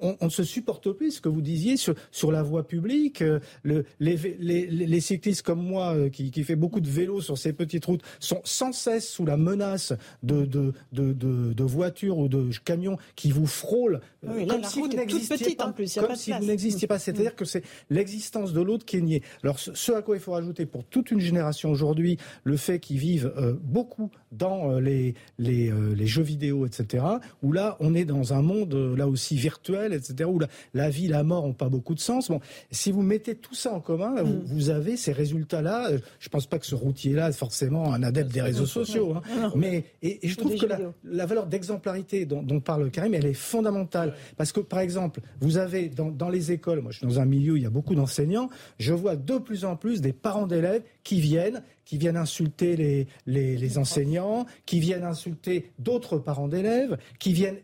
on, 0.00 0.16
ne 0.20 0.30
se 0.30 0.44
supporte 0.44 0.90
plus. 0.92 1.12
Ce 1.12 1.20
que 1.20 1.28
vous 1.28 1.42
disiez 1.42 1.76
sur, 1.76 1.94
sur 2.10 2.32
la 2.32 2.42
voie 2.42 2.66
publique, 2.66 3.22
euh, 3.22 3.40
le, 3.62 3.84
les, 3.98 4.16
les, 4.38 4.66
les, 4.66 5.00
cyclistes 5.00 5.42
comme 5.42 5.62
moi 5.62 5.94
euh, 5.94 6.08
qui, 6.08 6.30
qui 6.30 6.44
fait 6.44 6.56
beaucoup 6.56 6.80
de 6.80 6.88
vélo 6.88 7.20
sur 7.20 7.38
ces 7.38 7.52
petites 7.52 7.84
routes 7.84 8.02
sont 8.18 8.40
sans 8.44 8.72
cesse 8.72 9.08
sous 9.08 9.24
la 9.24 9.36
menace 9.36 9.92
de, 10.22 10.44
de, 10.44 10.72
de, 10.92 11.12
de, 11.12 11.52
de 11.52 11.64
voitures 11.64 12.18
ou 12.18 12.28
de 12.28 12.50
camions 12.64 12.98
qui 13.16 13.30
vous 13.30 13.46
frôlent 13.46 14.00
oui, 14.22 14.46
comme 14.46 14.64
si 14.64 14.80
vous 14.80 14.88
n'existiez 14.88 15.56
pas. 15.56 15.68
En 15.68 15.72
plus, 15.72 15.94
comme 15.94 16.16
si 16.16 16.32
vous 16.32 16.44
n'existiez 16.44 16.86
pas. 16.86 16.98
C'est-à-dire 16.98 17.34
que 17.34 17.44
c'est 17.44 17.62
l'existence 17.88 18.52
de 18.52 18.60
l'autre 18.60 18.84
qui 18.84 18.96
est 18.96 19.02
niée. 19.02 19.22
Alors, 19.42 19.58
ce 19.58 19.92
à 19.92 20.02
quoi 20.02 20.16
il 20.16 20.20
faut 20.20 20.32
rajouter 20.32 20.66
pour 20.66 20.84
toute 20.84 21.10
une 21.10 21.20
génération 21.20 21.70
aujourd'hui, 21.70 22.18
le 22.44 22.56
fait 22.56 22.80
qu'ils 22.80 22.98
vivent 22.98 23.32
euh, 23.36 23.54
beaucoup 23.62 24.10
dans 24.32 24.70
euh, 24.70 24.80
les, 24.80 25.14
les, 25.38 25.70
euh, 25.70 25.94
les, 25.94 26.06
jeux 26.06 26.22
vidéo, 26.22 26.66
etc., 26.66 27.04
où 27.42 27.52
là, 27.52 27.76
on 27.80 27.94
est 27.94 28.04
dans 28.04 28.32
un 28.32 28.42
monde, 28.42 28.74
là 28.96 29.08
aussi, 29.08 29.36
virtuel, 29.36 29.92
etc., 29.92 30.28
où 30.30 30.38
la, 30.38 30.48
la 30.74 30.90
vie, 30.90 31.08
la 31.08 31.22
mort 31.22 31.46
n'ont 31.46 31.52
pas 31.52 31.68
beaucoup 31.68 31.94
de 31.94 32.00
sens. 32.00 32.28
Bon, 32.28 32.40
si 32.70 32.92
vous 32.92 33.02
mettez 33.02 33.34
tout 33.34 33.54
ça 33.54 33.72
en 33.72 33.80
commun, 33.80 34.22
vous, 34.22 34.34
mm. 34.34 34.42
vous, 34.44 34.70
avez 34.70 34.96
ces 34.96 35.12
résultats-là. 35.12 35.90
Je 36.18 36.28
pense 36.28 36.46
pas 36.46 36.58
que 36.58 36.66
ce 36.66 36.74
routier-là 36.74 37.30
est 37.30 37.32
forcément 37.32 37.92
un 37.92 38.02
adepte 38.02 38.32
des 38.32 38.42
réseaux 38.42 38.66
sociaux. 38.66 39.14
Hein. 39.16 39.52
Mais, 39.56 39.84
et, 40.02 40.20
je 40.22 40.36
trouve 40.36 40.56
que 40.56 40.66
la, 40.66 40.78
la, 41.04 41.26
valeur 41.26 41.46
d'exemplarité 41.46 42.26
dont, 42.26 42.42
dont 42.42 42.60
parle 42.60 42.90
Karim, 42.90 43.14
elle 43.14 43.26
est 43.26 43.34
fondamentale. 43.34 44.14
Parce 44.36 44.52
que, 44.52 44.60
par 44.60 44.80
exemple, 44.80 45.20
vous 45.40 45.56
avez 45.56 45.88
dans, 45.88 46.10
dans 46.10 46.28
les 46.28 46.52
écoles, 46.52 46.80
moi 46.80 46.92
je 46.92 46.98
suis 46.98 47.06
dans 47.06 47.20
un 47.20 47.24
milieu 47.24 47.54
où 47.54 47.56
il 47.56 47.62
y 47.62 47.66
a 47.66 47.70
beaucoup 47.70 47.94
d'enseignants, 47.94 48.48
je 48.78 48.92
vois 48.92 49.16
de 49.16 49.38
plus 49.38 49.64
en 49.64 49.76
plus 49.76 50.00
des 50.00 50.12
parents 50.12 50.46
d'élèves 50.46 50.82
qui 51.02 51.20
viennent 51.20 51.62
qui 51.90 51.98
viennent 51.98 52.16
insulter 52.16 52.76
les, 52.76 53.08
les, 53.26 53.56
les 53.56 53.76
enseignants, 53.76 54.46
qui 54.64 54.78
viennent 54.78 55.02
insulter 55.02 55.72
d'autres 55.80 56.18
parents 56.18 56.46
d'élèves, 56.46 56.96
qui 57.18 57.32
viennent 57.32 57.58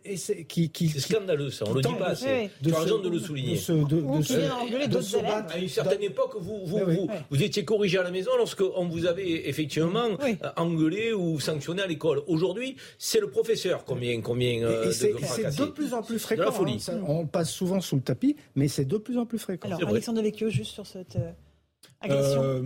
qui, 0.48 0.70
qui 0.70 0.88
c'est 0.88 0.98
scandaleux 0.98 1.52
ça, 1.52 1.64
on 1.68 1.74
le 1.74 1.80
dit 1.80 1.94
pas 1.96 2.08
assez. 2.08 2.50
Tu 2.60 2.74
as 2.74 2.80
raison 2.80 2.98
de 2.98 3.08
le 3.08 3.20
souligner. 3.20 3.52
De 3.52 3.58
se, 3.60 3.70
de, 3.70 3.84
de, 3.84 4.96
de 4.96 5.00
se 5.00 5.18
battre. 5.18 5.54
À 5.54 5.58
une 5.58 5.68
certaine 5.68 6.02
époque, 6.02 6.34
vous 6.40 6.66
vous, 6.66 6.78
vous, 6.84 7.08
vous, 7.30 7.42
étiez 7.44 7.64
corrigé 7.64 7.98
à 7.98 8.02
la 8.02 8.10
maison 8.10 8.32
lorsqu'on 8.36 8.88
vous 8.88 9.06
avait 9.06 9.48
effectivement 9.48 10.08
euh, 10.20 10.34
engueulé 10.56 11.12
ou 11.12 11.38
sanctionné 11.38 11.82
à 11.82 11.86
l'école. 11.86 12.22
Aujourd'hui, 12.26 12.74
c'est 12.98 13.20
le 13.20 13.30
professeur 13.30 13.84
combien 13.84 14.20
combien 14.22 14.60
euh, 14.64 14.90
c'est 14.90 15.12
de, 15.12 15.66
plus 15.66 15.94
en 15.94 16.02
plus 16.02 16.18
fréquent. 16.18 16.50
Hein. 16.50 17.00
on 17.06 17.26
passe 17.26 17.52
souvent 17.52 17.80
sous 17.80 17.94
le 17.94 18.02
tapis, 18.02 18.34
mais 18.56 18.66
c'est 18.66 18.86
de 18.86 18.96
plus 18.96 19.18
en 19.18 19.24
plus 19.26 19.38
fréquent. 19.38 19.68
Alors, 19.68 19.88
Alexandre 19.88 20.18
Devecchio, 20.18 20.50
juste 20.50 20.72
sur 20.72 20.84
cette 20.84 21.16
euh, 22.04 22.60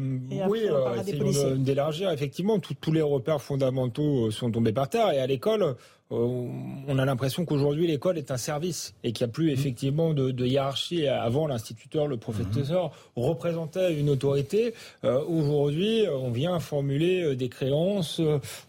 oui, 0.48 0.62
euh, 0.69 1.57
d'élargir. 1.57 2.11
Effectivement, 2.11 2.59
tous 2.59 2.93
les 2.93 3.02
repères 3.02 3.40
fondamentaux 3.40 4.27
euh, 4.27 4.31
sont 4.31 4.51
tombés 4.51 4.73
par 4.73 4.89
terre. 4.89 5.12
Et 5.12 5.19
à 5.19 5.27
l'école, 5.27 5.77
on 6.11 6.99
a 6.99 7.05
l'impression 7.05 7.45
qu'aujourd'hui 7.45 7.87
l'école 7.87 8.19
est 8.19 8.31
un 8.32 8.37
service 8.37 8.95
et 9.05 9.12
qu'il 9.12 9.24
n'y 9.24 9.31
a 9.31 9.32
plus 9.32 9.53
effectivement 9.53 10.12
de, 10.12 10.32
de 10.32 10.45
hiérarchie. 10.45 11.07
Avant, 11.07 11.47
l'instituteur, 11.47 12.09
le 12.09 12.16
professeur 12.16 12.87
mhm. 13.16 13.24
représentait 13.24 13.95
une 13.95 14.11
autorité. 14.11 14.74
Euh, 15.05 15.23
aujourd'hui, 15.24 16.07
on 16.12 16.31
vient 16.31 16.59
formuler 16.59 17.23
euh, 17.23 17.37
des 17.37 17.49
créances, 17.49 18.20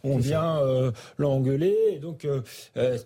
on 0.03 0.17
vient 0.17 0.59
l'engueuler. 1.17 1.99
Donc 2.01 2.27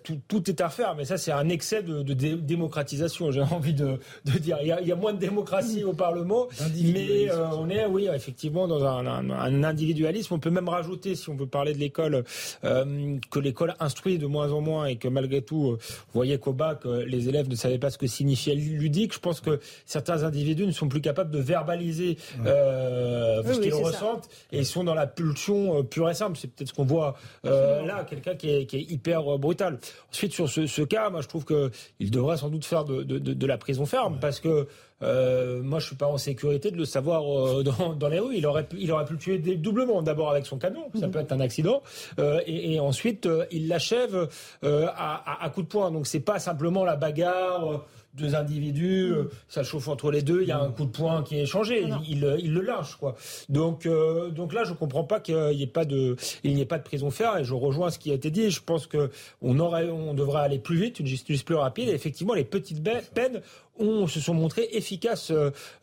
tout, 0.04 0.18
tout, 0.28 0.50
est 0.50 0.60
à 0.60 0.68
faire. 0.68 0.94
Mais 0.96 1.04
ça, 1.04 1.16
c'est 1.16 1.32
un 1.32 1.48
excès 1.48 1.82
de, 1.82 2.02
de 2.02 2.14
démocratisation. 2.14 3.30
J'ai 3.30 3.40
envie 3.50 3.74
de, 3.74 3.98
de 4.24 4.38
dire. 4.38 4.58
Il 4.60 4.68
y, 4.68 4.72
a, 4.72 4.80
il 4.80 4.88
y, 4.88 4.92
a, 4.92 4.96
moins 4.96 5.12
de 5.12 5.18
démocratie 5.18 5.84
au 5.84 5.92
Parlement, 5.92 6.48
mais 6.82 7.30
on 7.52 7.68
est, 7.70 7.86
oui, 7.86 8.08
effectivement, 8.12 8.68
dans 8.68 8.84
un, 8.84 9.06
un, 9.06 9.30
un, 9.30 9.64
individualisme. 9.64 10.34
On 10.34 10.38
peut 10.38 10.50
même 10.50 10.68
rajouter, 10.68 11.14
si 11.14 11.30
on 11.30 11.36
veut 11.36 11.46
parler 11.46 11.72
de 11.72 11.78
l'école, 11.78 12.24
que 12.62 13.38
l'école 13.38 13.74
instruit 13.80 14.18
de 14.18 14.25
de 14.26 14.32
moins 14.32 14.52
en 14.52 14.60
moins 14.60 14.86
et 14.86 14.96
que 14.96 15.08
malgré 15.08 15.42
tout, 15.42 15.70
euh, 15.70 15.78
vous 15.78 16.14
voyez 16.14 16.38
qu'au 16.38 16.52
bac, 16.52 16.80
euh, 16.84 17.04
les 17.06 17.28
élèves 17.28 17.48
ne 17.48 17.54
savaient 17.54 17.78
pas 17.78 17.90
ce 17.90 17.98
que 17.98 18.06
signifiait 18.06 18.54
ludique, 18.54 19.14
je 19.14 19.18
pense 19.18 19.40
que 19.40 19.60
certains 19.84 20.24
individus 20.24 20.66
ne 20.66 20.72
sont 20.72 20.88
plus 20.88 21.00
capables 21.00 21.30
de 21.30 21.38
verbaliser 21.38 22.18
euh, 22.44 23.42
ce 23.44 23.60
qu'ils 23.60 23.74
ressentent 23.74 24.28
et 24.52 24.58
ils 24.58 24.66
sont 24.66 24.84
dans 24.84 24.94
la 24.94 25.06
pulsion 25.06 25.84
pure 25.84 26.10
et 26.10 26.14
simple. 26.14 26.36
C'est 26.36 26.48
peut-être 26.48 26.68
ce 26.68 26.74
qu'on 26.74 26.84
voit 26.84 27.16
là, 27.44 28.04
quelqu'un 28.08 28.34
qui 28.34 28.50
est, 28.50 28.66
qui 28.66 28.76
est, 28.76 28.90
hyper 28.90 29.38
brutal. 29.38 29.78
Ensuite, 30.10 30.32
sur 30.32 30.48
ce, 30.48 30.66
ce, 30.66 30.82
cas, 30.82 31.10
moi, 31.10 31.20
je 31.20 31.28
trouve 31.28 31.44
qu'il 31.44 32.10
devrait 32.10 32.36
sans 32.36 32.48
doute 32.48 32.64
faire 32.64 32.84
de, 32.84 33.02
de, 33.02 33.18
de, 33.18 33.46
la 33.46 33.58
prison 33.58 33.86
ferme 33.86 34.18
parce 34.20 34.40
que 34.40 34.66
euh, 35.02 35.62
moi, 35.62 35.78
je 35.78 35.86
suis 35.86 35.96
pas 35.96 36.06
en 36.06 36.18
sécurité 36.18 36.70
de 36.70 36.76
le 36.76 36.84
savoir 36.84 37.22
euh, 37.24 37.62
dans, 37.78 37.94
dans, 37.94 38.08
les 38.08 38.18
rues. 38.18 38.36
Il 38.36 38.46
aurait 38.46 38.66
pu, 38.66 38.76
il 38.80 38.90
aurait 38.92 39.04
pu 39.04 39.14
le 39.14 39.18
tuer 39.18 39.38
doublement. 39.38 40.02
D'abord 40.02 40.30
avec 40.30 40.46
son 40.46 40.58
camion, 40.58 40.84
ça 40.94 41.06
mhm. 41.06 41.12
peut 41.12 41.18
être 41.20 41.32
un 41.32 41.40
accident, 41.40 41.82
euh, 42.18 42.40
et, 42.46 42.74
et, 42.74 42.80
ensuite 42.80 43.28
il 43.50 43.68
l'achève 43.68 44.28
à, 44.62 44.68
à, 44.88 45.44
à, 45.44 45.50
coup 45.50 45.62
de 45.62 45.66
poing. 45.66 45.90
Donc 45.90 46.06
c'est 46.06 46.20
pas 46.20 46.38
simplement 46.38 46.84
la 46.84 46.96
bagarre 46.96 47.84
deux 48.14 48.34
individus, 48.34 49.12
euh, 49.12 49.30
ça 49.46 49.62
chauffe 49.62 49.88
entre 49.88 50.10
les 50.10 50.22
deux, 50.22 50.40
il 50.40 50.48
y 50.48 50.52
a 50.52 50.58
un 50.58 50.70
coup 50.70 50.86
de 50.86 50.90
poing 50.90 51.22
qui 51.22 51.36
est 51.36 51.42
échangé, 51.42 51.82
il, 52.08 52.38
il, 52.38 52.54
le 52.54 52.60
lâche 52.62 52.96
quoi. 52.96 53.14
Donc 53.50 53.86
donc 54.34 54.54
là 54.54 54.64
je 54.64 54.72
comprends 54.72 55.04
pas 55.04 55.20
qu'il 55.20 55.36
n'y 55.36 55.62
ait 55.62 55.66
pas 55.66 55.84
de 55.84 56.16
il 56.42 56.54
n'y 56.54 56.62
ait 56.62 56.66
pas 56.66 56.78
de 56.78 56.82
prison 56.82 57.10
ferme 57.10 57.38
et 57.38 57.44
je 57.44 57.52
rejoins 57.52 57.90
ce 57.90 57.98
qui 57.98 58.10
a 58.10 58.14
été 58.14 58.30
dit. 58.30 58.50
Je 58.50 58.62
pense 58.62 58.86
que 58.86 59.10
on 59.42 59.58
aurait 59.58 59.90
on 59.90 60.14
devrait 60.14 60.40
aller 60.40 60.58
plus 60.58 60.76
vite, 60.76 61.00
une 61.00 61.06
justice 61.06 61.42
plus 61.42 61.56
rapide 61.56 61.90
et 61.90 61.92
effectivement 61.92 62.32
les 62.32 62.44
petites 62.44 62.82
peines 62.82 63.42
ont, 63.78 64.06
se 64.06 64.20
sont 64.20 64.34
montrées 64.34 64.68
efficaces 64.72 65.32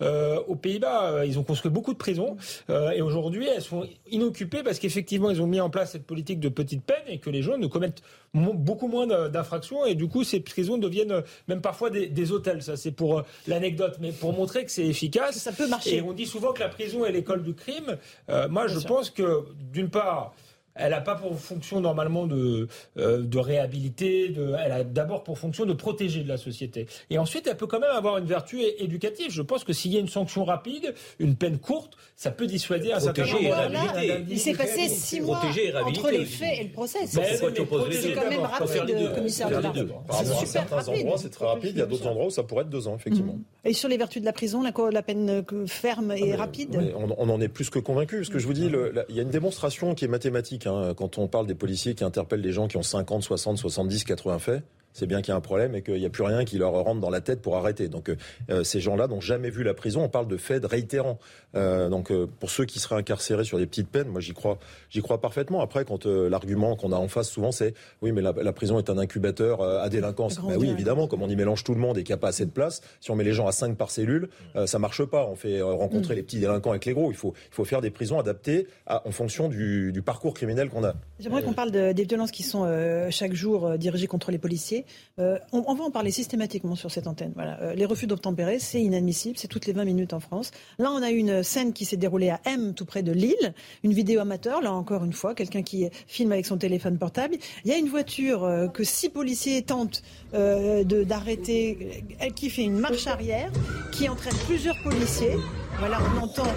euh, 0.01 0.39
aux 0.47 0.55
Pays-Bas. 0.55 1.25
Ils 1.25 1.39
ont 1.39 1.43
construit 1.43 1.71
beaucoup 1.71 1.93
de 1.93 1.97
prisons 1.97 2.37
et 2.69 3.01
aujourd'hui 3.01 3.47
elles 3.47 3.61
sont 3.61 3.87
inoccupées 4.09 4.63
parce 4.63 4.79
qu'effectivement 4.79 5.29
ils 5.29 5.41
ont 5.41 5.47
mis 5.47 5.59
en 5.59 5.69
place 5.69 5.91
cette 5.91 6.05
politique 6.05 6.39
de 6.39 6.49
petites 6.49 6.83
peines 6.83 7.07
et 7.07 7.19
que 7.19 7.29
les 7.29 7.41
gens 7.41 7.57
ne 7.57 7.67
commettent 7.67 8.03
beaucoup 8.33 8.87
moins 8.87 9.07
d'infractions 9.29 9.85
et 9.85 9.95
du 9.95 10.07
coup 10.07 10.23
ces 10.23 10.39
prisons 10.39 10.77
deviennent 10.77 11.23
même 11.47 11.61
parfois 11.61 11.89
des 11.89 12.07
des 12.07 12.31
hôtels. 12.31 12.63
Ça, 12.63 12.77
c'est 12.77 12.91
pour 12.91 13.19
euh, 13.19 13.23
l'anecdote, 13.47 13.97
mais 13.99 14.11
pour 14.11 14.33
montrer 14.33 14.63
que 14.65 14.71
c'est 14.71 14.85
efficace. 14.85 15.37
Ça 15.37 15.51
peut 15.51 15.67
marcher. 15.67 15.97
Et 15.97 16.01
on 16.01 16.13
dit 16.13 16.25
souvent 16.25 16.53
que 16.53 16.61
la 16.61 16.69
prison 16.69 17.05
est 17.05 17.11
l'école 17.11 17.43
du 17.43 17.53
crime. 17.53 17.97
Euh, 18.29 18.47
moi, 18.47 18.67
je 18.67 18.79
pense 18.79 19.09
que 19.09 19.45
d'une 19.71 19.89
part, 19.89 20.33
elle 20.75 20.91
n'a 20.91 21.01
pas 21.01 21.15
pour 21.15 21.39
fonction 21.39 21.79
normalement 21.81 22.25
de, 22.25 22.67
euh, 22.97 23.21
de 23.21 23.37
réhabiliter, 23.37 24.29
de, 24.29 24.55
elle 24.63 24.71
a 24.71 24.83
d'abord 24.83 25.23
pour 25.23 25.37
fonction 25.37 25.65
de 25.65 25.73
protéger 25.73 26.23
de 26.23 26.29
la 26.29 26.37
société. 26.37 26.87
Et 27.09 27.17
ensuite, 27.17 27.47
elle 27.47 27.57
peut 27.57 27.67
quand 27.67 27.79
même 27.79 27.91
avoir 27.91 28.17
une 28.17 28.25
vertu 28.25 28.61
éducative. 28.79 29.31
Je 29.31 29.41
pense 29.41 29.63
que 29.63 29.73
s'il 29.73 29.93
y 29.93 29.97
a 29.97 29.99
une 29.99 30.09
sanction 30.09 30.43
rapide, 30.45 30.93
une 31.19 31.35
peine 31.35 31.59
courte, 31.59 31.95
ça 32.15 32.31
peut 32.31 32.47
dissuader 32.47 32.91
un 32.91 32.99
certain 32.99 33.25
nombre 33.25 33.99
Il 34.29 34.39
s'est 34.39 34.53
passé 34.53 34.89
six 34.89 35.21
mois 35.21 35.41
entre 35.85 36.09
les 36.09 36.25
faits 36.25 36.59
et 36.59 36.63
le 36.63 36.71
procès. 36.71 36.99
C'est 37.07 38.13
quand 38.13 38.29
même 38.29 38.41
rapide, 38.41 39.13
commissaire 39.15 39.49
de 39.49 39.87
C'est 40.11 40.45
certains 40.45 40.87
endroits, 40.87 41.17
c'est 41.17 41.29
très 41.29 41.45
rapide. 41.45 41.71
Il 41.75 41.79
y 41.79 41.81
a 41.81 41.85
d'autres 41.85 42.07
endroits 42.07 42.27
où 42.27 42.31
ça 42.31 42.43
pourrait 42.43 42.63
être 42.63 42.69
deux 42.69 42.87
ans, 42.87 42.95
effectivement. 42.95 43.33
Mm. 43.33 43.67
Et 43.67 43.73
sur 43.73 43.89
les 43.89 43.97
vertus 43.97 44.21
de 44.21 44.25
la 44.25 44.33
prison, 44.33 44.63
la, 44.63 45.03
peine 45.03 45.43
ferme 45.67 46.11
et 46.11 46.33
ah, 46.33 46.37
rapide 46.37 46.79
on, 46.95 47.29
en 47.29 47.41
est 47.41 47.47
plus 47.47 47.69
que 47.69 47.79
convaincu. 47.79 48.17
Parce 48.17 48.29
que 48.29 48.39
je 48.39 48.47
vous 48.47 48.53
dis, 48.53 48.69
il 49.09 49.15
y 49.15 49.19
a 49.19 49.23
une 49.23 49.29
démonstration 49.29 49.95
qui 49.95 50.05
est 50.05 50.07
mathématique 50.07 50.62
Hein, 50.68 50.94
quand 50.95 51.18
on 51.18 51.27
parle 51.27 51.48
des 51.48 51.56
policiers 51.56 51.95
qui 51.95 52.03
interpellent 52.03 52.41
des 52.41 52.52
gens 52.52 52.68
qui 52.68 52.77
ont 52.77 52.84
50, 52.84 53.23
60, 53.23 53.57
70, 53.57 54.03
80 54.03 54.40
faits 54.40 54.64
c'est 54.93 55.07
bien 55.07 55.21
qu'il 55.21 55.31
y 55.31 55.33
a 55.33 55.35
un 55.35 55.41
problème 55.41 55.75
et 55.75 55.81
qu'il 55.81 55.95
n'y 55.95 56.05
a 56.05 56.09
plus 56.09 56.23
rien 56.23 56.45
qui 56.45 56.57
leur 56.57 56.71
rentre 56.71 57.01
dans 57.01 57.09
la 57.09 57.21
tête 57.21 57.41
pour 57.41 57.57
arrêter. 57.57 57.89
Donc 57.89 58.09
euh, 58.49 58.63
ces 58.63 58.79
gens-là 58.79 59.07
n'ont 59.07 59.21
jamais 59.21 59.49
vu 59.49 59.63
la 59.63 59.73
prison. 59.73 60.03
On 60.03 60.09
parle 60.09 60.27
de 60.27 60.37
faits 60.37 60.65
réitérants. 60.65 61.19
Euh, 61.55 61.89
donc 61.89 62.11
euh, 62.11 62.27
pour 62.39 62.49
ceux 62.49 62.65
qui 62.65 62.79
seraient 62.79 62.95
incarcérés 62.95 63.43
sur 63.43 63.57
des 63.57 63.65
petites 63.65 63.89
peines, 63.89 64.07
moi 64.07 64.21
j'y 64.21 64.33
crois, 64.33 64.59
j'y 64.89 65.01
crois 65.01 65.19
parfaitement. 65.19 65.61
Après, 65.61 65.83
quand 65.85 66.05
l'argument 66.05 66.75
qu'on 66.75 66.91
a 66.91 66.95
en 66.95 67.07
face 67.07 67.29
souvent, 67.29 67.51
c'est 67.51 67.73
oui, 68.01 68.11
mais 68.11 68.21
la, 68.21 68.53
prison 68.53 68.77
est 68.77 68.89
un 68.89 68.97
incubateur 68.97 69.61
à 69.61 69.89
délinquance. 69.89 70.39
Ben 70.39 70.57
oui, 70.57 70.69
évidemment, 70.69 71.07
comme 71.07 71.23
on 71.23 71.29
y 71.29 71.35
mélange 71.35 71.63
tout 71.63 71.73
le 71.73 71.79
monde 71.79 71.97
et 71.97 72.03
qu'il 72.03 72.13
n'y 72.13 72.19
a 72.19 72.21
pas 72.21 72.27
assez 72.27 72.45
de 72.45 72.51
place, 72.51 72.81
si 72.99 73.09
on 73.09 73.15
met 73.15 73.23
les 73.23 73.33
gens 73.33 73.47
à 73.47 73.51
5 73.51 73.75
par 73.75 73.89
cellule, 73.89 74.29
ça 74.65 74.77
marche 74.77 75.03
pas. 75.03 75.25
On 75.25 75.35
fait 75.35 75.61
rencontrer 75.61 76.13
mm. 76.13 76.17
les 76.17 76.23
petits 76.23 76.39
délinquants 76.39 76.69
avec 76.69 76.85
les 76.85 76.93
gros. 76.93 77.11
Il 77.11 77.17
faut, 77.17 77.33
il 77.51 77.53
faut 77.53 77.65
faire 77.65 77.81
des 77.81 77.89
prisons 77.89 78.19
adaptées 78.19 78.67
en 78.87 79.11
fonction 79.11 79.49
du, 79.49 79.91
du 79.91 80.01
parcours 80.01 80.33
criminel 80.33 80.69
qu'on 80.69 80.83
a. 80.83 80.93
J'aimerais 81.19 81.41
qu'on 81.41 81.53
parle 81.53 81.71
de, 81.71 81.91
des 81.91 82.03
violences 82.03 82.31
qui 82.31 82.43
sont 82.43 82.67
chaque 83.09 83.33
jour 83.33 83.77
dirigées 83.77 84.07
contre 84.07 84.31
les 84.31 84.37
policiers. 84.37 84.82
On, 85.18 85.39
on, 85.51 85.73
va 85.76 85.84
en 85.84 85.91
parler 85.91 86.11
systématiquement 86.11 86.76
sur 86.76 86.91
cette 86.91 87.07
antenne. 87.07 87.34
Euh, 87.38 87.73
les 87.73 87.85
refus 87.85 88.07
d'obtempérer, 88.07 88.60
c'est 88.60 88.81
inadmissible, 88.81 89.38
c'est 89.38 89.47
toutes 89.47 89.65
les 89.65 89.73
20 89.73 89.85
minutes 89.85 90.14
en 90.14 90.19
France. 90.19 90.51
Là, 90.80 90.91
on 90.91 91.01
a 91.01 91.10
une 91.10 91.43
scène 91.43 91.73
qui 91.73 91.85
s'est 91.85 91.97
déroulée 91.97 92.30
à 92.30 92.39
M, 92.45 92.73
tout 92.73 92.85
près 92.85 93.03
de 93.03 93.11
Lille, 93.11 93.53
une 93.84 93.93
vidéo 93.93 94.22
amateur, 94.22 94.61
là 94.61 94.73
encore 94.73 95.03
une 95.03 95.14
fois, 95.14 95.35
quelqu'un 95.35 95.61
qui 95.61 95.89
filme 96.07 96.31
avec 96.31 96.45
son 96.45 96.57
téléphone 96.57 96.97
portable. 96.97 97.35
Il 97.65 97.72
y 97.72 97.73
a 97.73 97.77
une 97.77 97.89
voiture 97.89 98.43
euh, 98.43 98.68
que 98.68 98.84
six 98.84 99.10
policiers 99.10 99.61
tentent 99.61 100.03
euh, 100.34 100.84
d'arrêter, 100.84 102.03
elle 102.19 102.34
qui 102.34 102.49
fait 102.49 102.64
une 102.64 102.80
marche 102.80 103.07
arrière, 103.07 103.51
qui 103.91 104.10
entraîne 104.10 104.35
plusieurs 104.45 104.81
policiers. 104.84 105.38
Voilà, 105.80 105.99
on 106.15 106.23
entend 106.23 106.47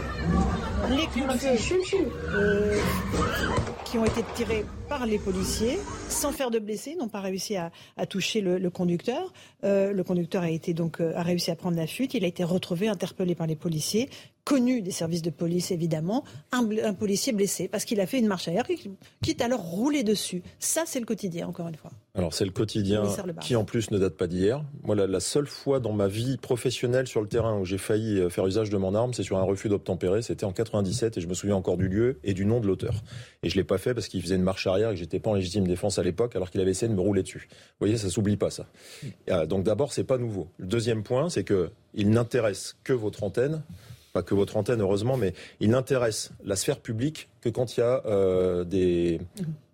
les 0.90 1.06
coups 1.06 1.32
de 1.32 1.56
feu 1.56 1.76
euh, 2.34 2.78
qui 3.84 3.98
ont 3.98 4.04
été 4.04 4.22
tirés 4.34 4.64
par 4.88 5.06
les 5.06 5.18
policiers 5.18 5.78
sans 6.08 6.32
faire 6.32 6.50
de 6.50 6.58
blessés. 6.58 6.96
N'ont 6.96 7.08
pas 7.08 7.20
réussi 7.20 7.56
à, 7.56 7.70
toucher 8.06 8.40
le, 8.40 8.70
conducteur. 8.70 9.32
Euh, 9.64 9.92
le 9.92 10.04
conducteur 10.04 10.42
a 10.42 10.50
été 10.50 10.74
donc 10.74 11.00
a 11.00 11.22
réussi 11.22 11.50
à 11.50 11.56
prendre 11.56 11.76
la 11.76 11.86
fuite. 11.86 12.14
Il 12.14 12.24
a 12.24 12.28
été 12.28 12.44
retrouvé, 12.44 12.88
interpellé 12.88 13.34
par 13.34 13.46
les 13.46 13.56
policiers 13.56 14.08
connu 14.46 14.80
des 14.80 14.92
services 14.92 15.22
de 15.22 15.30
police 15.30 15.72
évidemment, 15.72 16.22
un, 16.52 16.94
policier 16.94 17.32
blessé 17.32 17.66
parce 17.66 17.84
qu'il 17.84 18.00
a 18.00 18.06
fait 18.06 18.20
une 18.20 18.28
marche 18.28 18.46
arrière, 18.46 18.64
quitte 19.20 19.42
à 19.42 19.48
leur 19.48 19.60
rouler 19.60 20.04
dessus. 20.04 20.42
Ça, 20.60 20.84
c'est 20.86 21.00
le 21.00 21.04
quotidien, 21.04 21.48
encore 21.48 21.66
une 21.66 21.74
fois. 21.74 21.90
Alors 22.14 22.32
c'est 22.32 22.44
le 22.44 22.52
quotidien 22.52 23.02
qui 23.42 23.56
en 23.56 23.64
plus 23.64 23.90
ne 23.90 23.98
date 23.98 24.16
pas 24.16 24.28
d'hier. 24.28 24.64
Moi, 24.84 24.94
la, 24.94 25.20
seule 25.20 25.48
fois 25.48 25.80
dans 25.80 25.92
ma 25.92 26.06
vie 26.06 26.36
professionnelle 26.36 27.08
sur 27.08 27.20
le 27.20 27.26
terrain 27.26 27.58
où 27.58 27.64
j'ai 27.64 27.76
failli 27.76 28.20
euh, 28.20 28.30
faire 28.30 28.46
usage 28.46 28.70
de 28.70 28.76
mon 28.76 28.94
arme, 28.94 29.12
c'est 29.12 29.24
sur 29.24 29.36
un 29.36 29.42
refus 29.42 29.68
d'obtempérer. 29.68 30.22
C'était 30.22 30.44
en 30.44 30.52
97 30.52 31.18
et 31.18 31.20
je 31.20 31.26
me 31.26 31.34
souviens 31.34 31.56
encore 31.56 31.76
du 31.76 31.88
lieu 31.88 32.20
et 32.22 32.32
du 32.32 32.46
nom 32.46 32.60
de 32.60 32.68
l'auteur. 32.68 32.94
Et 33.42 33.50
je 33.50 33.56
l'ai 33.56 33.64
pas 33.64 33.78
fait 33.78 33.94
parce 33.94 34.06
qu'il 34.06 34.22
faisait 34.22 34.36
une 34.36 34.42
marche 34.42 34.66
arrière 34.68 34.90
et 34.90 34.94
que 34.94 35.00
j'étais 35.00 35.18
pas 35.18 35.30
en 35.30 35.34
légitime 35.34 35.66
défense 35.66 35.98
à 35.98 36.04
l'époque 36.04 36.36
alors 36.36 36.50
qu'il 36.50 36.60
avait 36.60 36.70
essayé 36.70 36.88
de 36.88 36.96
me 36.96 37.02
rouler 37.02 37.24
dessus. 37.24 37.48
Vous 37.50 37.86
voyez, 37.86 37.98
ça 37.98 38.08
s'oublie 38.08 38.36
pas 38.36 38.50
ça. 38.50 38.66
Euh, 39.28 39.44
donc 39.44 39.64
d'abord, 39.64 39.92
c'est 39.92 40.04
pas 40.04 40.18
nouveau. 40.18 40.48
Le 40.58 40.66
deuxième 40.66 41.02
point, 41.02 41.28
c'est 41.28 41.44
que 41.44 41.70
il 41.94 42.10
n'intéresse 42.10 42.76
que 42.84 42.92
votre 42.92 43.24
antenne 43.24 43.62
pas 44.16 44.22
que 44.22 44.34
votre 44.34 44.56
antenne 44.56 44.80
heureusement, 44.80 45.18
mais 45.18 45.34
il 45.60 45.68
n'intéresse 45.68 46.30
la 46.42 46.56
sphère 46.56 46.80
publique 46.80 47.28
que 47.42 47.50
quand 47.50 47.76
il 47.76 47.80
y 47.80 47.82
a 47.82 48.02
euh, 48.06 48.64
des 48.64 49.20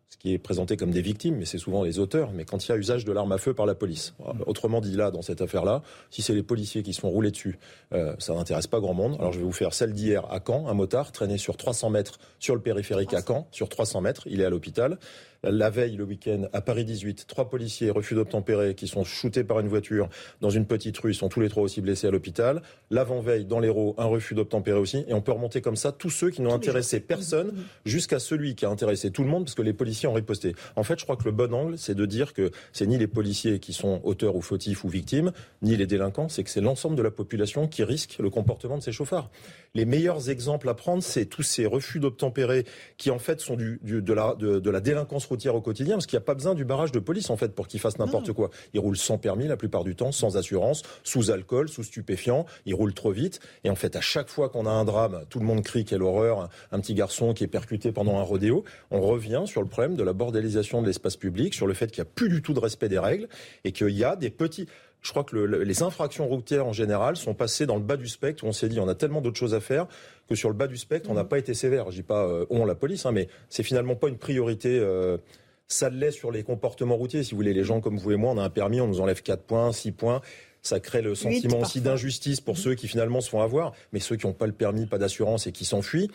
ce 0.09 0.17
qui 0.19 0.35
est 0.35 0.39
présenté 0.39 0.77
comme 0.77 0.91
des 0.91 1.01
victimes, 1.01 1.37
mais 1.37 1.45
c'est 1.45 1.59
souvent 1.59 1.85
les 1.85 2.01
auteurs, 2.01 2.33
mais 2.33 2.45
quand 2.45 2.67
il 2.67 2.69
y 2.69 2.73
a 2.73 2.77
usage 2.77 3.05
de 3.05 3.13
l'arme 3.13 3.31
à 3.31 3.39
feu 3.39 3.55
par 3.55 3.65
la 3.65 3.75
police. 3.75 4.15
Autrement 4.47 4.83
dit, 4.83 4.95
là, 4.95 5.11
dans 5.11 5.23
cette 5.23 5.41
affaire-là, 5.41 5.81
si 6.11 6.21
c'est 6.21 6.35
les 6.35 6.43
policiers 6.43 6.83
qui 6.83 6.93
se 6.93 7.01
font 7.01 7.09
rouler 7.09 7.31
dessus, 7.31 7.59
euh, 7.95 8.15
ça 8.19 8.35
n'intéresse 8.35 8.67
pas 8.67 8.79
grand 8.79 8.93
monde. 8.93 9.17
Alors 9.19 9.33
je 9.33 9.39
vais 9.39 9.45
vous 9.45 9.53
faire 9.53 9.73
celle 9.73 9.95
d'hier 9.95 10.31
à 10.31 10.41
Caen, 10.45 10.69
un 10.69 10.75
motard 10.75 11.13
traîné 11.13 11.39
sur 11.39 11.57
300 11.57 11.89
mètres 11.91 12.19
sur 12.41 12.55
le 12.55 12.61
périphérique 12.61 13.15
à 13.15 13.23
Caen, 13.27 13.47
sur 13.53 13.69
300 13.69 14.01
mètres, 14.03 14.23
il 14.27 14.41
est 14.41 14.45
à 14.45 14.51
l'hôpital. 14.51 14.99
La 15.45 15.71
veille, 15.71 15.97
le 15.97 16.05
week-end, 16.05 16.43
à 16.53 16.61
Paris 16.61 16.85
18, 16.85 17.27
trois 17.27 17.51
policiers 17.51 17.91
refus 17.91 18.15
d'obtempérer 18.15 18.77
qui 18.77 18.87
sont 18.87 19.03
shootés 19.03 19.43
par 19.43 19.59
une 19.59 19.67
voiture 19.67 20.09
dans 20.41 20.51
une 20.51 20.67
petite 20.67 20.97
rue. 20.99 21.11
Ils 21.11 21.17
sont 21.17 21.29
tous 21.29 21.41
les 21.41 21.49
trois 21.49 21.65
aussi 21.65 21.81
blessés 21.81 22.07
à 22.07 22.13
l'hôpital. 22.13 22.63
L'avant-veille, 22.91 23.45
dans 23.45 23.59
l'Hérault, 23.59 23.97
un 23.99 24.05
refus 24.05 24.37
d'obtempérer 24.37 24.79
aussi. 24.79 25.05
Et 25.09 25.15
on 25.15 25.21
peut 25.21 25.33
remonter 25.33 25.61
comme 25.61 25.75
ça 25.75 25.91
tous 25.91 26.11
ceux 26.11 26.31
qui 26.31 26.43
n'ont 26.43 26.55
intéressé 26.55 27.01
personne 27.01 27.55
jusqu'à 27.85 28.21
celui 28.21 28.55
qui 28.55 28.67
a 28.67 28.69
intéressé 28.69 29.11
tout 29.11 29.25
le 29.25 29.31
monde 29.31 29.47
parce 29.47 29.57
que 29.57 29.63
les 29.63 29.73
policiers 29.73 30.09
ont 30.09 30.13
riposté. 30.13 30.55
En 30.77 30.85
fait, 30.85 31.01
je 31.01 31.03
crois 31.03 31.17
que 31.17 31.25
le 31.25 31.33
bon 31.33 31.53
angle, 31.53 31.77
c'est 31.77 31.97
de 31.97 32.07
dire 32.07 32.35
que 32.35 32.53
c'est 32.73 32.87
ni 32.87 32.97
les 32.97 33.09
policiers 33.09 33.59
qui 33.59 33.73
sont 33.73 34.01
auteurs 34.05 34.37
ou 34.37 34.43
fautifs 34.43 34.85
ou 34.85 34.89
victimes, 34.89 35.33
ni 35.61 35.77
les 35.77 35.89
délinquants, 35.89 36.29
c'est 36.29 36.45
que 36.45 36.51
c'est 36.51 36.61
l'ensemble 36.61 36.95
de 36.95 37.03
la 37.03 37.11
population 37.11 37.67
qui 37.67 37.83
risque 37.83 38.19
le 38.21 38.31
comportement 38.31 38.79
de 38.79 38.83
ces 38.85 38.93
chauffards. 38.93 39.29
Les 39.75 39.87
meilleurs 39.87 40.31
exemples 40.31 40.69
à 40.69 40.75
prendre, 40.75 41.03
c'est 41.03 41.27
tous 41.27 41.43
ces 41.43 41.67
refus 41.67 41.99
d'obtempérer 41.99 42.65
qui 42.97 43.11
en 43.11 43.19
fait 43.19 43.41
sont 43.41 43.57
du, 43.57 43.81
de, 43.83 44.13
la, 44.13 44.37
de 44.37 44.71
la 44.71 44.81
délinquance 44.81 45.27
au 45.55 45.61
quotidien, 45.61 45.95
parce 45.95 46.07
qu'il 46.07 46.17
n'y 46.17 46.23
a 46.23 46.27
pas 46.27 46.35
besoin 46.35 46.55
du 46.55 46.65
barrage 46.65 46.93
de 46.93 46.99
police 46.99 47.31
en 47.31 47.37
fait 47.37 47.55
pour 47.55 47.69
qu'ils 47.69 47.81
fassent 47.81 47.99
n'importe 47.99 48.33
quoi. 48.33 48.51
Ils 48.75 48.81
roulent 48.81 48.97
sans 48.97 49.19
permis 49.19 49.47
la 49.47 49.57
plupart 49.57 49.85
du 49.85 49.95
temps, 49.95 50.13
sans 50.13 50.37
assurance, 50.37 50.83
sous 51.03 51.31
alcool, 51.31 51.69
sous 51.69 51.83
stupéfiant. 51.83 52.47
Ils 52.67 52.75
roulent 52.75 52.95
trop 52.95 53.11
vite. 53.11 53.41
Et 53.65 53.71
en 53.71 53.75
fait, 53.75 53.97
à 53.97 54.01
chaque 54.01 54.29
fois 54.29 54.49
qu'on 54.49 54.67
a 54.67 54.71
un 54.71 54.85
drame, 54.85 55.25
tout 55.29 55.39
le 55.39 55.45
monde 55.45 55.63
crie 55.63 55.85
quelle 55.85 56.03
horreur, 56.03 56.49
un 56.71 56.81
petit 56.81 56.95
garçon 56.95 57.35
qui 57.35 57.45
est 57.45 57.49
percuté 57.49 57.93
pendant 57.93 58.19
un 58.19 58.23
rodéo. 58.23 58.65
On 58.91 59.01
revient 59.01 59.43
sur 59.47 59.63
le 59.63 59.69
problème 59.69 59.97
de 59.97 60.03
la 60.03 60.13
bordélisation 60.13 60.83
de 60.83 60.87
l'espace 60.87 61.17
public, 61.17 61.55
sur 61.55 61.67
le 61.67 61.75
fait 61.75 61.91
qu'il 61.91 62.03
n'y 62.03 62.09
a 62.09 62.13
plus 62.15 62.29
du 62.29 62.43
tout 62.43 62.53
de 62.53 62.61
respect 62.61 62.89
des 62.89 62.99
règles 62.99 63.29
et 63.65 63.73
qu'il 63.73 63.91
y 63.91 64.05
a 64.05 64.17
des 64.17 64.31
petits 64.31 64.67
je 65.03 65.11
crois 65.11 65.25
que 65.25 65.37
les 65.37 65.83
infractions 65.83 66.27
routières 66.27 66.67
en 66.67 66.73
général 66.73 67.17
sont 67.17 67.35
passées 67.35 67.67
dans 67.67 67.77
le 67.77 67.83
bas 67.83 67.97
du 67.97 68.07
spectre 68.07 68.45
où 68.45 68.47
on 68.47 68.53
s'est 68.53 68.69
dit 68.69 68.79
on 68.79 68.89
a 68.89 68.95
tellement 68.95 69.21
d'autres 69.21 69.39
choses 69.39 69.55
à 69.55 69.61
faire 69.61 69.87
que 70.29 70.37
sur 70.37 70.49
le 70.49 70.55
bas 70.55 70.69
du 70.69 70.77
spectre 70.77 71.11
on 71.11 71.15
n'a 71.15 71.25
pas 71.25 71.39
été 71.39 71.55
sévère. 71.55 71.91
Je 71.91 71.97
dis 71.97 72.03
pas 72.03 72.25
euh, 72.25 72.47
on 72.51 72.65
la 72.65 72.77
police, 72.77 73.05
hein, 73.05 73.13
mais 73.13 73.29
c'est 73.49 73.65
finalement 73.65 73.97
pas 73.97 74.09
une 74.09 74.19
priorité. 74.19 74.79
Euh, 74.79 75.19
ça 75.67 75.91
l'est 75.91 76.13
sur 76.13 76.31
les 76.31 76.45
comportements 76.45 76.97
routiers. 76.97 77.25
Si 77.25 77.33
vous 77.33 77.39
voulez, 77.39 77.55
les 77.55 77.65
gens 77.65 77.81
comme 77.81 77.97
vous 77.97 78.13
et 78.13 78.17
moi, 78.17 78.31
on 78.33 78.39
a 78.39 78.45
un 78.45 78.51
permis, 78.51 78.81
on 78.81 78.87
nous 78.87 79.01
enlève 79.01 79.23
4 79.23 79.43
points, 79.43 79.73
6 79.73 79.93
points. 79.93 80.21
Ça 80.61 80.79
crée 80.79 81.03
le 81.03 81.17
sentiment 81.17 81.61
aussi 81.61 81.81
d'injustice 81.81 82.41
pour 82.41 82.55
mmh. 82.55 82.59
ceux 82.59 82.75
qui 82.77 82.87
finalement 82.87 83.21
se 83.21 83.29
font 83.29 83.41
avoir, 83.41 83.73
mais 83.93 83.99
ceux 83.99 84.15
qui 84.15 84.27
n'ont 84.29 84.33
pas 84.33 84.47
le 84.47 84.53
permis, 84.53 84.87
pas 84.87 84.99
d'assurance 84.99 85.49
et 85.49 85.53
qui 85.53 85.65
s'enfuient 85.65 86.11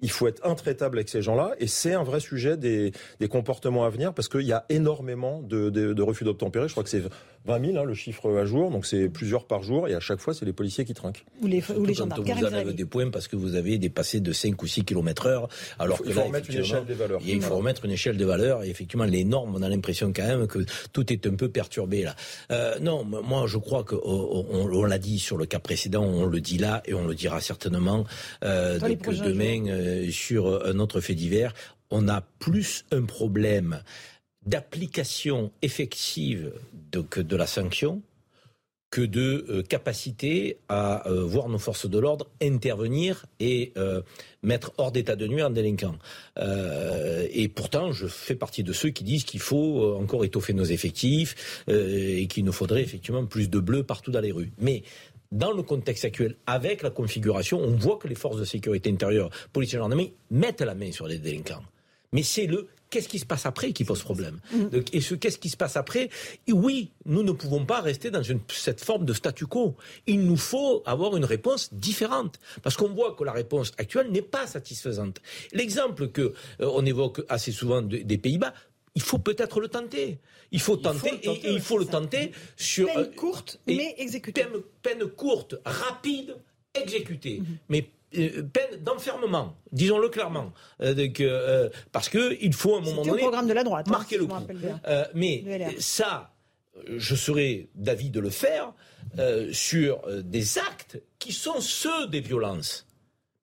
il 0.00 0.10
faut 0.10 0.28
être 0.28 0.46
intraitable 0.46 0.98
avec 0.98 1.08
ces 1.08 1.22
gens-là 1.22 1.54
et 1.58 1.66
c'est 1.66 1.92
un 1.92 2.04
vrai 2.04 2.20
sujet 2.20 2.56
des, 2.56 2.92
comportements 3.28 3.84
à 3.84 3.90
venir 3.90 4.14
parce 4.14 4.28
qu'il 4.28 4.42
y 4.42 4.52
a 4.52 4.64
énormément 4.68 5.42
de, 5.42 5.70
de 5.70 6.02
refus 6.02 6.24
d'obtempérer. 6.24 6.68
Je 6.68 6.72
crois 6.72 6.84
que 6.84 6.90
c'est 6.90 7.02
20 7.46 7.66
000, 7.66 7.78
hein, 7.78 7.84
le 7.84 7.94
chiffre 7.94 8.36
à 8.36 8.44
jour, 8.44 8.70
donc 8.70 8.86
c'est 8.86 9.08
plusieurs 9.08 9.44
par 9.46 9.62
jour, 9.62 9.88
et 9.88 9.94
à 9.94 10.00
chaque 10.00 10.20
fois, 10.20 10.34
c'est 10.34 10.44
les 10.44 10.52
policiers 10.52 10.84
qui 10.84 10.94
trinquent. 10.94 11.24
Ou 11.42 11.46
les, 11.46 11.62
ou 11.70 11.84
les 11.84 11.94
gendarmes. 11.94 12.22
Vous 12.22 12.44
enlève 12.44 12.74
des 12.74 12.84
points 12.84 13.10
parce 13.10 13.28
que 13.28 13.36
vous 13.36 13.54
avez 13.54 13.78
dépassé 13.78 14.20
de 14.20 14.32
5 14.32 14.62
ou 14.62 14.66
6 14.66 14.84
km 14.84 15.26
heure, 15.26 15.48
alors 15.78 16.00
il 16.04 16.12
faut, 16.12 16.22
remettre 16.22 16.50
une 16.50 16.60
échelle 16.60 16.84
des 16.84 16.94
valeurs. 16.94 17.20
Il 17.24 17.42
faut 17.42 17.56
remettre 17.56 17.84
une 17.84 17.92
échelle 17.92 18.16
de 18.16 18.24
valeurs, 18.24 18.64
et 18.64 18.70
effectivement, 18.70 19.04
les 19.04 19.24
normes, 19.24 19.54
on 19.54 19.62
a 19.62 19.68
l'impression 19.68 20.12
quand 20.12 20.26
même 20.26 20.46
que 20.46 20.60
tout 20.92 21.12
est 21.12 21.26
un 21.26 21.34
peu 21.34 21.48
perturbé 21.48 22.02
là. 22.02 22.14
Euh, 22.50 22.78
non, 22.80 23.04
moi, 23.04 23.46
je 23.46 23.58
crois 23.58 23.84
qu'on 23.84 23.98
on, 24.02 24.84
l'a 24.84 24.98
dit 24.98 25.18
sur 25.18 25.36
le 25.36 25.46
cas 25.46 25.58
précédent, 25.58 26.04
on 26.04 26.26
le 26.26 26.40
dit 26.40 26.58
là, 26.58 26.82
et 26.86 26.94
on 26.94 27.06
le 27.06 27.14
dira 27.14 27.40
certainement 27.40 28.04
euh, 28.44 28.78
demain 28.78 29.66
euh, 29.68 30.10
sur 30.10 30.66
un 30.66 30.78
autre 30.78 31.00
fait 31.00 31.14
divers. 31.14 31.54
On 31.90 32.08
a 32.08 32.20
plus 32.38 32.84
un 32.92 33.04
problème 33.04 33.80
d'application 34.46 35.52
effective 35.62 36.52
de, 36.92 37.36
la 37.36 37.46
sanction 37.46 38.02
que 38.90 39.02
de 39.02 39.44
euh, 39.50 39.62
capacité 39.62 40.56
à 40.70 41.06
euh, 41.06 41.22
voir 41.22 41.50
nos 41.50 41.58
forces 41.58 41.88
de 41.88 41.98
l'ordre 41.98 42.26
intervenir 42.40 43.26
et 43.38 43.72
euh, 43.76 44.00
mettre 44.42 44.72
hors 44.78 44.92
d'état 44.92 45.14
de 45.14 45.26
nuire 45.26 45.46
un 45.46 45.50
délinquant. 45.50 45.96
et 47.30 47.48
pourtant, 47.48 47.92
je 47.92 48.06
fais 48.06 48.34
partie 48.34 48.62
de 48.62 48.72
ceux 48.72 48.90
qui 48.90 49.04
disent 49.04 49.24
qu'il 49.24 49.40
faut 49.40 49.96
encore 49.98 50.24
étoffer 50.24 50.54
nos 50.54 50.64
effectifs 50.64 51.64
et 51.68 52.26
qu'il 52.28 52.44
nous 52.44 52.52
faudrait 52.52 52.82
effectivement 52.82 53.26
plus 53.26 53.50
de 53.50 53.58
bleus 53.58 53.82
partout 53.82 54.10
dans 54.10 54.20
les 54.20 54.32
rues. 54.32 54.52
Mais 54.58 54.84
dans 55.32 55.52
le 55.52 55.62
contexte 55.62 56.04
actuel, 56.04 56.36
avec 56.46 56.82
la 56.82 56.90
configuration, 56.90 57.60
on 57.60 57.76
voit 57.76 57.98
que 57.98 58.08
les 58.08 58.14
forces 58.14 58.38
de 58.38 58.44
sécurité 58.44 58.90
intérieure, 58.90 59.30
police 59.52 59.74
et 59.74 59.76
gendarmerie, 59.76 60.14
mettent 60.30 60.62
la 60.62 60.74
main 60.74 60.92
sur 60.92 61.06
les 61.06 61.18
délinquants. 61.18 61.62
Mais 62.12 62.22
c'est 62.22 62.46
le 62.46 62.68
qu'est-ce 62.90 63.08
qui 63.08 63.18
se 63.18 63.26
passe 63.26 63.46
après 63.46 63.72
qui 63.72 63.84
pose 63.84 64.02
problème. 64.02 64.40
Et 64.92 65.00
ce 65.00 65.14
qu'est-ce 65.14 65.38
qui 65.38 65.48
se 65.48 65.56
passe 65.56 65.76
après 65.76 66.10
Oui, 66.48 66.90
nous 67.04 67.22
ne 67.22 67.32
pouvons 67.32 67.64
pas 67.64 67.80
rester 67.80 68.10
dans 68.10 68.22
cette 68.48 68.82
forme 68.82 69.04
de 69.04 69.12
statu 69.12 69.46
quo. 69.46 69.76
Il 70.06 70.24
nous 70.24 70.36
faut 70.36 70.82
avoir 70.86 71.16
une 71.16 71.24
réponse 71.24 71.72
différente. 71.72 72.38
Parce 72.62 72.76
qu'on 72.76 72.88
voit 72.88 73.14
que 73.14 73.24
la 73.24 73.32
réponse 73.32 73.72
actuelle 73.78 74.10
n'est 74.10 74.22
pas 74.22 74.46
satisfaisante. 74.46 75.20
L'exemple 75.52 76.08
que 76.08 76.22
euh, 76.22 76.32
on 76.60 76.84
évoque 76.84 77.22
assez 77.28 77.52
souvent 77.52 77.82
des 77.82 78.18
Pays-Bas, 78.18 78.54
il 78.94 79.02
faut 79.02 79.18
peut-être 79.18 79.60
le 79.60 79.68
tenter. 79.68 80.18
Il 80.50 80.60
faut 80.60 80.76
tenter, 80.76 81.20
et, 81.22 81.52
il 81.52 81.60
faut 81.60 81.78
le 81.78 81.84
tenter 81.84 82.32
sur 82.56 82.86
peine 82.86 82.98
euh, 82.98 83.14
courte 83.14 83.60
mais 83.66 83.94
exécutée. 83.98 84.46
Peine, 84.82 85.06
courte, 85.06 85.56
rapide, 85.64 86.36
exécutée. 86.74 87.40
Mm-hmm. 87.40 87.58
Mais 87.68 87.90
peine 88.10 88.82
d'enfermement, 88.82 89.56
disons-le 89.72 90.08
clairement, 90.08 90.52
euh, 90.80 90.94
euh, 91.20 91.68
parce 91.92 92.08
que 92.08 92.36
il 92.40 92.52
faut 92.52 92.74
à 92.74 92.78
un 92.78 92.82
moment 92.82 93.02
donné 93.02 93.22
programme 93.22 93.48
de 93.48 93.52
la 93.52 93.64
droite, 93.64 93.86
hein, 93.88 93.92
marquer 93.92 94.18
le 94.18 94.26
coup. 94.26 94.34
mais 95.14 95.44
ça, 95.78 96.34
je 96.86 97.14
serais 97.14 97.68
d'avis 97.74 98.10
de 98.10 98.20
le 98.20 98.30
faire 98.30 98.72
sur 99.52 100.02
des 100.22 100.58
actes 100.58 101.00
qui 101.18 101.32
sont 101.32 101.60
ceux 101.60 102.08
des 102.08 102.20
violences 102.20 102.87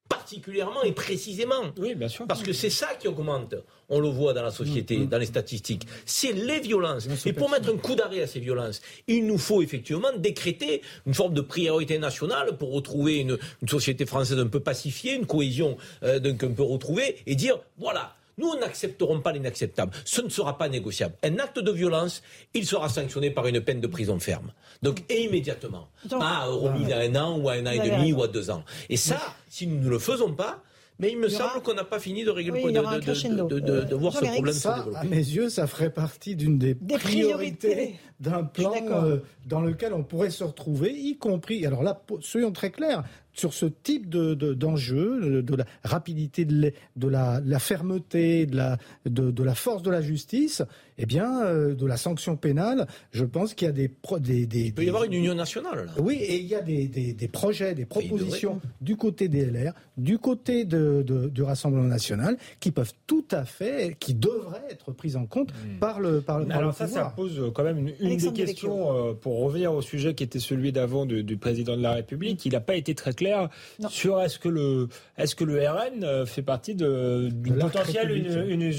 particulièrement 0.10 0.84
et 0.84 0.92
précisément. 0.92 1.74
Oui, 1.78 1.96
bien 1.96 2.08
sûr. 2.08 2.28
Parce 2.28 2.44
que 2.44 2.54
c'est 2.54 2.70
ça 2.70 2.96
qui 3.00 3.08
augmente. 3.08 3.56
On 3.90 4.00
le 4.00 4.10
voit 4.10 4.34
dans 4.34 4.44
la 4.44 4.52
société, 4.52 4.98
mm, 4.98 5.04
mm. 5.04 5.08
dans 5.08 5.18
les 5.18 5.26
statistiques. 5.26 5.88
C'est 6.06 6.32
les 6.32 6.60
violences. 6.60 7.08
Et 7.26 7.34
pour 7.34 7.50
mettre 7.50 7.70
un 7.74 7.78
coup 7.78 7.96
d'arrêt 7.96 8.22
à 8.22 8.28
ces 8.28 8.40
violences, 8.40 8.82
il 9.08 9.26
nous 9.26 9.38
faut 9.38 9.62
effectivement 9.62 10.12
décréter 10.18 10.82
une 11.06 11.14
forme 11.14 11.34
de 11.34 11.42
priorité 11.42 11.98
nationale 12.00 12.58
pour 12.58 12.74
retrouver 12.74 13.18
une, 13.18 13.38
société 13.68 14.06
française 14.06 14.40
un 14.40 14.48
peu 14.48 14.60
pacifiée, 14.60 15.16
une 15.16 15.26
cohésion 15.26 15.78
euh, 16.04 16.20
d'un 16.20 16.36
peu 16.36 16.64
retrouvée, 16.64 17.18
et 17.26 17.36
dire 17.36 17.60
voilà 17.78 18.16
nous, 18.38 18.54
n'accepterons 18.60 19.22
pas 19.22 19.32
l'inacceptable. 19.32 19.94
Ce 20.04 20.22
ne 20.22 20.30
sera 20.30 20.58
pas 20.58 20.70
négociable. 20.70 21.16
Un 21.24 21.40
acte 21.40 21.60
de 21.60 21.72
violence, 21.72 22.22
il 22.54 22.66
sera 22.66 22.90
sanctionné 22.90 23.32
par 23.32 23.48
une 23.48 23.62
peine 23.62 23.80
de 23.80 23.88
prison 23.88 24.20
ferme. 24.20 24.52
Donc, 24.82 25.04
et 25.10 25.24
immédiatement. 25.24 25.88
pas 26.10 26.46
remis 26.46 26.92
à 26.92 27.00
un 27.00 27.16
an 27.16 27.38
ou 27.38 27.50
à 27.50 27.54
un 27.54 27.66
an 27.66 27.72
et 27.72 27.80
demi 27.80 28.14
ou 28.14 28.24
à 28.24 28.28
deux 28.28 28.50
ans. 28.50 28.64
Et 28.90 28.98
ça, 28.98 29.20
si 29.50 29.68
nous 29.68 29.84
ne 29.84 29.90
le 29.90 30.00
faisons 30.00 30.34
pas, 30.34 30.62
mais 31.00 31.12
il 31.12 31.18
me 31.18 31.28
semble 31.28 31.62
qu'on 31.62 31.74
n'a 31.74 31.84
pas 31.84 32.00
fini 32.00 32.24
de 32.24 32.30
régler 32.30 32.64
le 32.64 32.72
de, 32.72 33.60
de, 33.60 33.82
de, 33.82 33.96
voir 33.96 34.14
ce 34.14 34.24
problème 34.24 34.54
se 34.54 34.68
développer. 34.68 34.98
À 34.98 35.04
mes 35.04 35.18
yeux, 35.18 35.50
ça 35.50 35.68
ferait 35.68 35.90
partie 35.90 36.36
d'une 36.36 36.58
des, 36.58 36.76
priorités, 36.76 37.96
d'un 38.22 38.44
plan 38.44 38.74
euh, 38.92 39.18
dans 39.46 39.60
lequel 39.60 39.94
on 39.94 40.04
pourrait 40.04 40.30
se 40.30 40.44
retrouver, 40.44 40.94
y 40.94 41.18
compris. 41.18 41.66
Alors 41.66 41.84
là, 41.84 42.02
soyons 42.22 42.54
très 42.54 42.72
clairs, 42.72 43.04
sur 43.36 43.54
ce 43.54 43.66
type 43.66 44.10
d'enjeu, 44.10 45.20
de, 45.22 45.42
de, 45.42 45.56
la 45.56 45.66
rapidité, 45.84 46.46
de, 46.46 46.72
la, 47.08 47.42
la, 47.44 47.60
fermeté, 47.60 48.46
de, 48.46 49.44
la 49.44 49.56
force 49.56 49.84
de 49.84 49.92
la 49.92 50.02
justice, 50.02 50.64
eh 50.98 51.06
bien, 51.06 51.44
euh, 51.44 51.76
de 51.76 51.86
la 51.86 51.98
sanction 51.98 52.38
pénale, 52.38 52.88
je 53.12 53.26
pense 53.26 53.54
qu'il 53.54 53.68
y 53.68 53.70
a 53.70 53.74
des, 53.74 53.92
des, 54.20 54.46
des, 54.46 54.60
Il 54.60 54.74
peut 54.74 54.84
y 54.84 54.90
avoir 54.90 55.04
une 55.04 55.14
union 55.14 55.36
nationale. 55.36 55.86
Là. 55.86 55.92
Oui, 56.00 56.16
et 56.16 56.38
il 56.38 56.46
y 56.48 56.56
a 56.56 56.62
des, 56.62 56.88
des 56.88 57.28
projets, 57.28 57.76
des 57.76 57.86
propositions 57.86 58.62
du 58.82 58.96
côté 58.96 59.28
des 59.28 59.46
LR, 59.46 59.74
du 59.98 60.18
côté 60.18 60.66
de, 60.66 61.04
du 61.04 61.44
Rassemblement 61.44 61.84
national, 61.84 62.38
qui 62.60 62.72
peuvent 62.72 62.94
tout 63.08 63.26
à 63.32 63.46
fait, 63.46 63.96
qui 64.00 64.14
devraient 64.14 64.66
être 64.70 64.92
prises 64.92 65.16
en 65.16 65.26
compte 65.26 65.52
hmm. 65.52 65.80
par 65.80 66.00
le 66.00 66.22
par 66.22 66.40
le. 66.40 66.52
Alors 66.52 66.74
ça, 66.74 66.88
ça 66.88 67.14
pose 67.16 67.52
quand 67.54 67.64
même 67.64 67.78
une, 67.78 67.94
une 68.00 68.18
des 68.18 68.34
questions 68.34 69.10
euh, 69.10 69.14
pour 69.14 69.40
revenir 69.40 69.74
au 69.74 69.82
sujet 69.82 70.14
qui 70.14 70.24
était 70.24 70.40
celui 70.40 70.72
d'avant 70.72 71.06
du 71.06 71.38
président 71.38 71.76
de 71.76 71.82
la 71.82 71.94
République. 71.94 72.46
Il 72.46 72.54
n'a 72.54 72.62
pas 72.62 72.76
été 72.76 72.96
très 72.96 73.14
clair 73.14 73.50
sur 73.90 74.22
est-ce 74.22 74.40
que 74.40 74.50
le 74.50 74.88
est-ce 75.18 75.36
que 75.36 75.44
le 75.44 75.60
RN 75.68 76.04
euh, 76.04 76.26
fait 76.26 76.42
partie 76.42 76.76
d'une 76.76 77.58
potentielle 77.60 78.12
une, 78.12 78.62
une, 78.62 78.74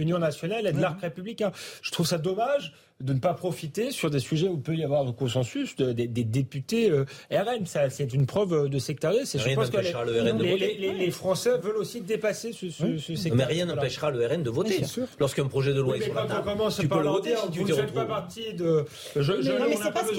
union 0.00 0.18
nationale 0.18 0.66
et 0.66 0.72
de 0.72 0.80
l'arc 0.80 1.00
républicain. 1.00 1.51
Je 1.82 1.90
trouve 1.90 2.06
ça 2.06 2.18
dommage 2.18 2.74
de 3.02 3.12
ne 3.12 3.18
pas 3.18 3.34
profiter 3.34 3.90
sur 3.90 4.10
des 4.10 4.20
sujets 4.20 4.48
où 4.48 4.54
il 4.54 4.62
peut 4.62 4.76
y 4.76 4.84
avoir 4.84 5.06
un 5.06 5.12
consensus 5.12 5.76
des, 5.76 6.06
députés 6.06 6.90
euh, 6.90 7.04
RN. 7.30 7.66
Ça, 7.66 7.90
c'est 7.90 8.12
une 8.14 8.26
preuve 8.26 8.68
de 8.68 8.78
sectarisme. 8.78 9.38
Je 9.38 9.54
pense 9.54 9.70
que 9.70 9.78
les, 9.78 11.10
Français 11.10 11.58
veulent 11.58 11.76
aussi 11.76 12.00
dépasser 12.00 12.52
ce, 12.52 12.70
ce, 12.70 13.28
Mais 13.34 13.44
rien 13.44 13.66
n'empêchera 13.66 14.10
le 14.10 14.24
RN 14.26 14.42
de 14.42 14.50
voter. 14.50 14.82
Lorsqu'un 15.18 15.46
projet 15.46 15.74
de 15.74 15.80
loi 15.80 15.96
est 15.96 16.02
sur 16.02 16.14
la 16.14 16.26
table, 16.26 16.50
tu 16.78 16.88
peux 16.88 17.02
le 17.02 17.08
voter 17.08 17.34
si 17.36 17.50
tu 17.50 17.64
ne 17.64 17.74
faites 17.74 17.92
pas 17.92 18.04
partie 18.04 18.54
de... 18.54 18.84
Je, 19.16 19.20
je, 19.20 19.52
non, 19.52 19.66
mais 19.68 19.76
c'est 19.76 19.92
pas 19.92 20.04
ce 20.04 20.12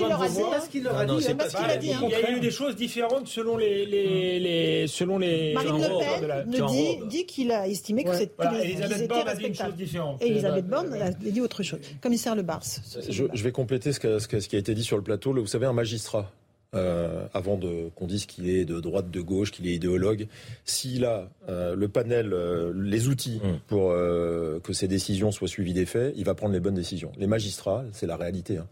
qu'il 0.69 0.84
leur 0.84 0.97
a 0.97 1.05
dit. 1.05 1.23
C'est 1.23 1.41
ce 1.41 1.55
qu'il 1.55 1.65
a 1.65 1.77
dit. 1.77 1.91
Il 2.03 2.10
y 2.10 2.15
a 2.15 2.31
eu 2.31 2.39
des 2.39 2.51
choses 2.51 2.76
différentes 2.76 3.27
selon 3.27 3.57
les... 3.57 4.85
selon 4.88 5.18
les 5.18 5.53
Marine 5.53 5.77
Le 5.77 6.51
Pen 6.51 7.07
dit 7.07 7.26
qu'il 7.26 7.51
a 7.51 7.68
estimé 7.68 8.03
que 8.03 8.14
c'était 8.14 8.34
Elisabeth 8.64 9.07
Borne 9.07 9.27
a 9.27 9.35
dit 9.35 9.45
une 9.45 9.55
chose 9.55 9.76
différente. 9.76 10.22
Elisabeth 10.22 10.68
Borne 10.68 10.93
a 10.93 11.11
dit 11.11 11.41
autre 11.41 11.64
chose. 11.64 11.80
Commissaire 12.01 12.35
Le 12.35 12.41
Bars. 12.41 12.64
Je, 13.10 13.44
vais 13.44 13.52
compléter 13.52 13.94
ce, 13.94 14.00
qui 14.28 14.56
a 14.56 14.60
été 14.60 14.74
dit 14.74 14.84
sur 14.84 14.98
le 14.98 15.04
plateau. 15.04 15.34
Vous 15.34 15.48
savez, 15.48 15.66
un 15.66 15.74
magistrat, 15.74 16.32
euh, 16.76 17.28
avant 17.36 17.60
qu'on 17.95 18.08
dise 18.08 18.26
qu'il 18.26 18.50
est 18.50 18.66
de 18.66 18.80
droite, 18.80 19.12
de 19.12 19.22
gauche, 19.22 19.52
qu'il 19.52 19.68
est 19.68 19.76
idéologue, 19.76 20.28
s'il 20.66 21.06
a 21.06 21.30
euh, 21.48 21.76
le 21.76 21.88
panel, 21.88 22.34
euh, 22.34 22.74
les 22.76 23.08
outils 23.08 23.40
mm. 23.44 23.60
pour 23.68 23.91
que 23.91 24.74
ses 24.74 24.88
décisions 24.88 25.32
soient 25.32 25.48
suivies 25.48 25.74
des 25.74 25.86
faits, 25.86 26.14
il 26.18 26.26
va 26.26 26.34
prendre 26.34 26.54
les 26.54 26.60
bonnes 26.60 26.74
décisions. 26.74 27.12
Les 27.18 27.28
magistrats, 27.28 27.84
c'est 27.91 28.08
la 28.08 28.18
réalité. 28.18 28.58
Hein. 28.58 28.68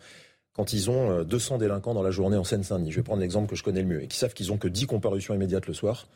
quand 0.53 0.73
ils 0.73 0.89
ont 0.89 1.23
200 1.23 1.59
délinquants 1.59 1.93
dans 1.93 2.03
la 2.03 2.11
journée 2.11 2.37
en 2.37 2.43
Seine-Saint-Denis, 2.43 2.91
je 2.91 2.97
vais 2.97 3.03
prendre 3.03 3.21
l'exemple 3.21 3.49
que 3.49 3.55
je 3.55 3.63
connais 3.63 3.81
le 3.81 3.87
mieux, 3.87 4.03
et 4.03 4.07
qui 4.07 4.17
savent 4.17 4.33
qu'ils 4.33 4.51
ont 4.51 4.57
que 4.57 4.67
10 4.67 4.87
comparutions 4.87 5.33
immédiates 5.33 5.67
le 5.67 5.73
soir, 5.73 6.07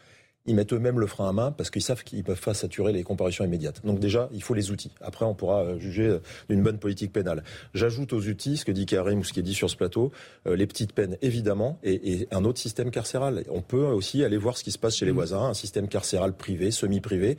ils 0.46 0.56
mettent 0.56 0.74
eux-mêmes 0.74 1.00
le 1.00 1.08
frein 1.08 1.30
à 1.30 1.32
main 1.32 1.52
parce 1.52 1.70
qu'ils 1.70 1.82
savent 1.82 2.04
qu'ils 2.04 2.24
peuvent 2.24 2.42
pas 2.42 2.54
saturer 2.54 2.94
les 2.94 3.04
comparutions 3.04 3.44
immédiates. 3.46 3.82
Donc 3.86 4.00
déjà, 4.00 4.30
il 4.32 4.44
faut 4.44 4.54
les 4.54 4.72
outils. 4.72 4.92
Après, 5.02 5.26
on 5.26 5.34
pourra 5.34 5.64
euh, 5.64 5.80
juger 5.80 6.08
euh, 6.08 6.20
d'une 6.50 6.62
bonne 6.62 6.78
politique 6.78 7.12
pénale. 7.12 7.44
J'ajoute 7.74 8.14
aux 8.14 8.28
outils 8.28 8.58
ce 8.58 8.66
que 8.66 8.72
dit 8.72 8.86
Karim 8.86 9.20
ou 9.20 9.24
ce 9.24 9.34
qui 9.34 9.40
est 9.40 9.44
dit 9.44 9.54
sur 9.54 9.70
ce 9.70 9.76
plateau, 9.76 10.12
euh, 10.48 10.56
les 10.56 10.68
petites 10.68 10.94
peines 10.94 11.18
évidemment, 11.22 11.80
et, 11.84 12.28
un 12.32 12.46
autre 12.46 12.60
système 12.60 12.92
carcéral. 12.92 13.44
On 13.50 13.62
peut 13.62 13.86
aussi 13.86 14.24
aller 14.24 14.38
voir 14.38 14.58
ce 14.58 14.64
qui 14.64 14.72
se 14.72 14.78
passe 14.78 14.96
chez 14.96 15.06
les 15.06 15.12
mmh. 15.12 15.16
voisins, 15.16 15.42
un 15.42 15.54
système 15.54 15.88
carcéral 15.88 16.34
privé, 16.34 16.72
semi-privé. 16.72 17.38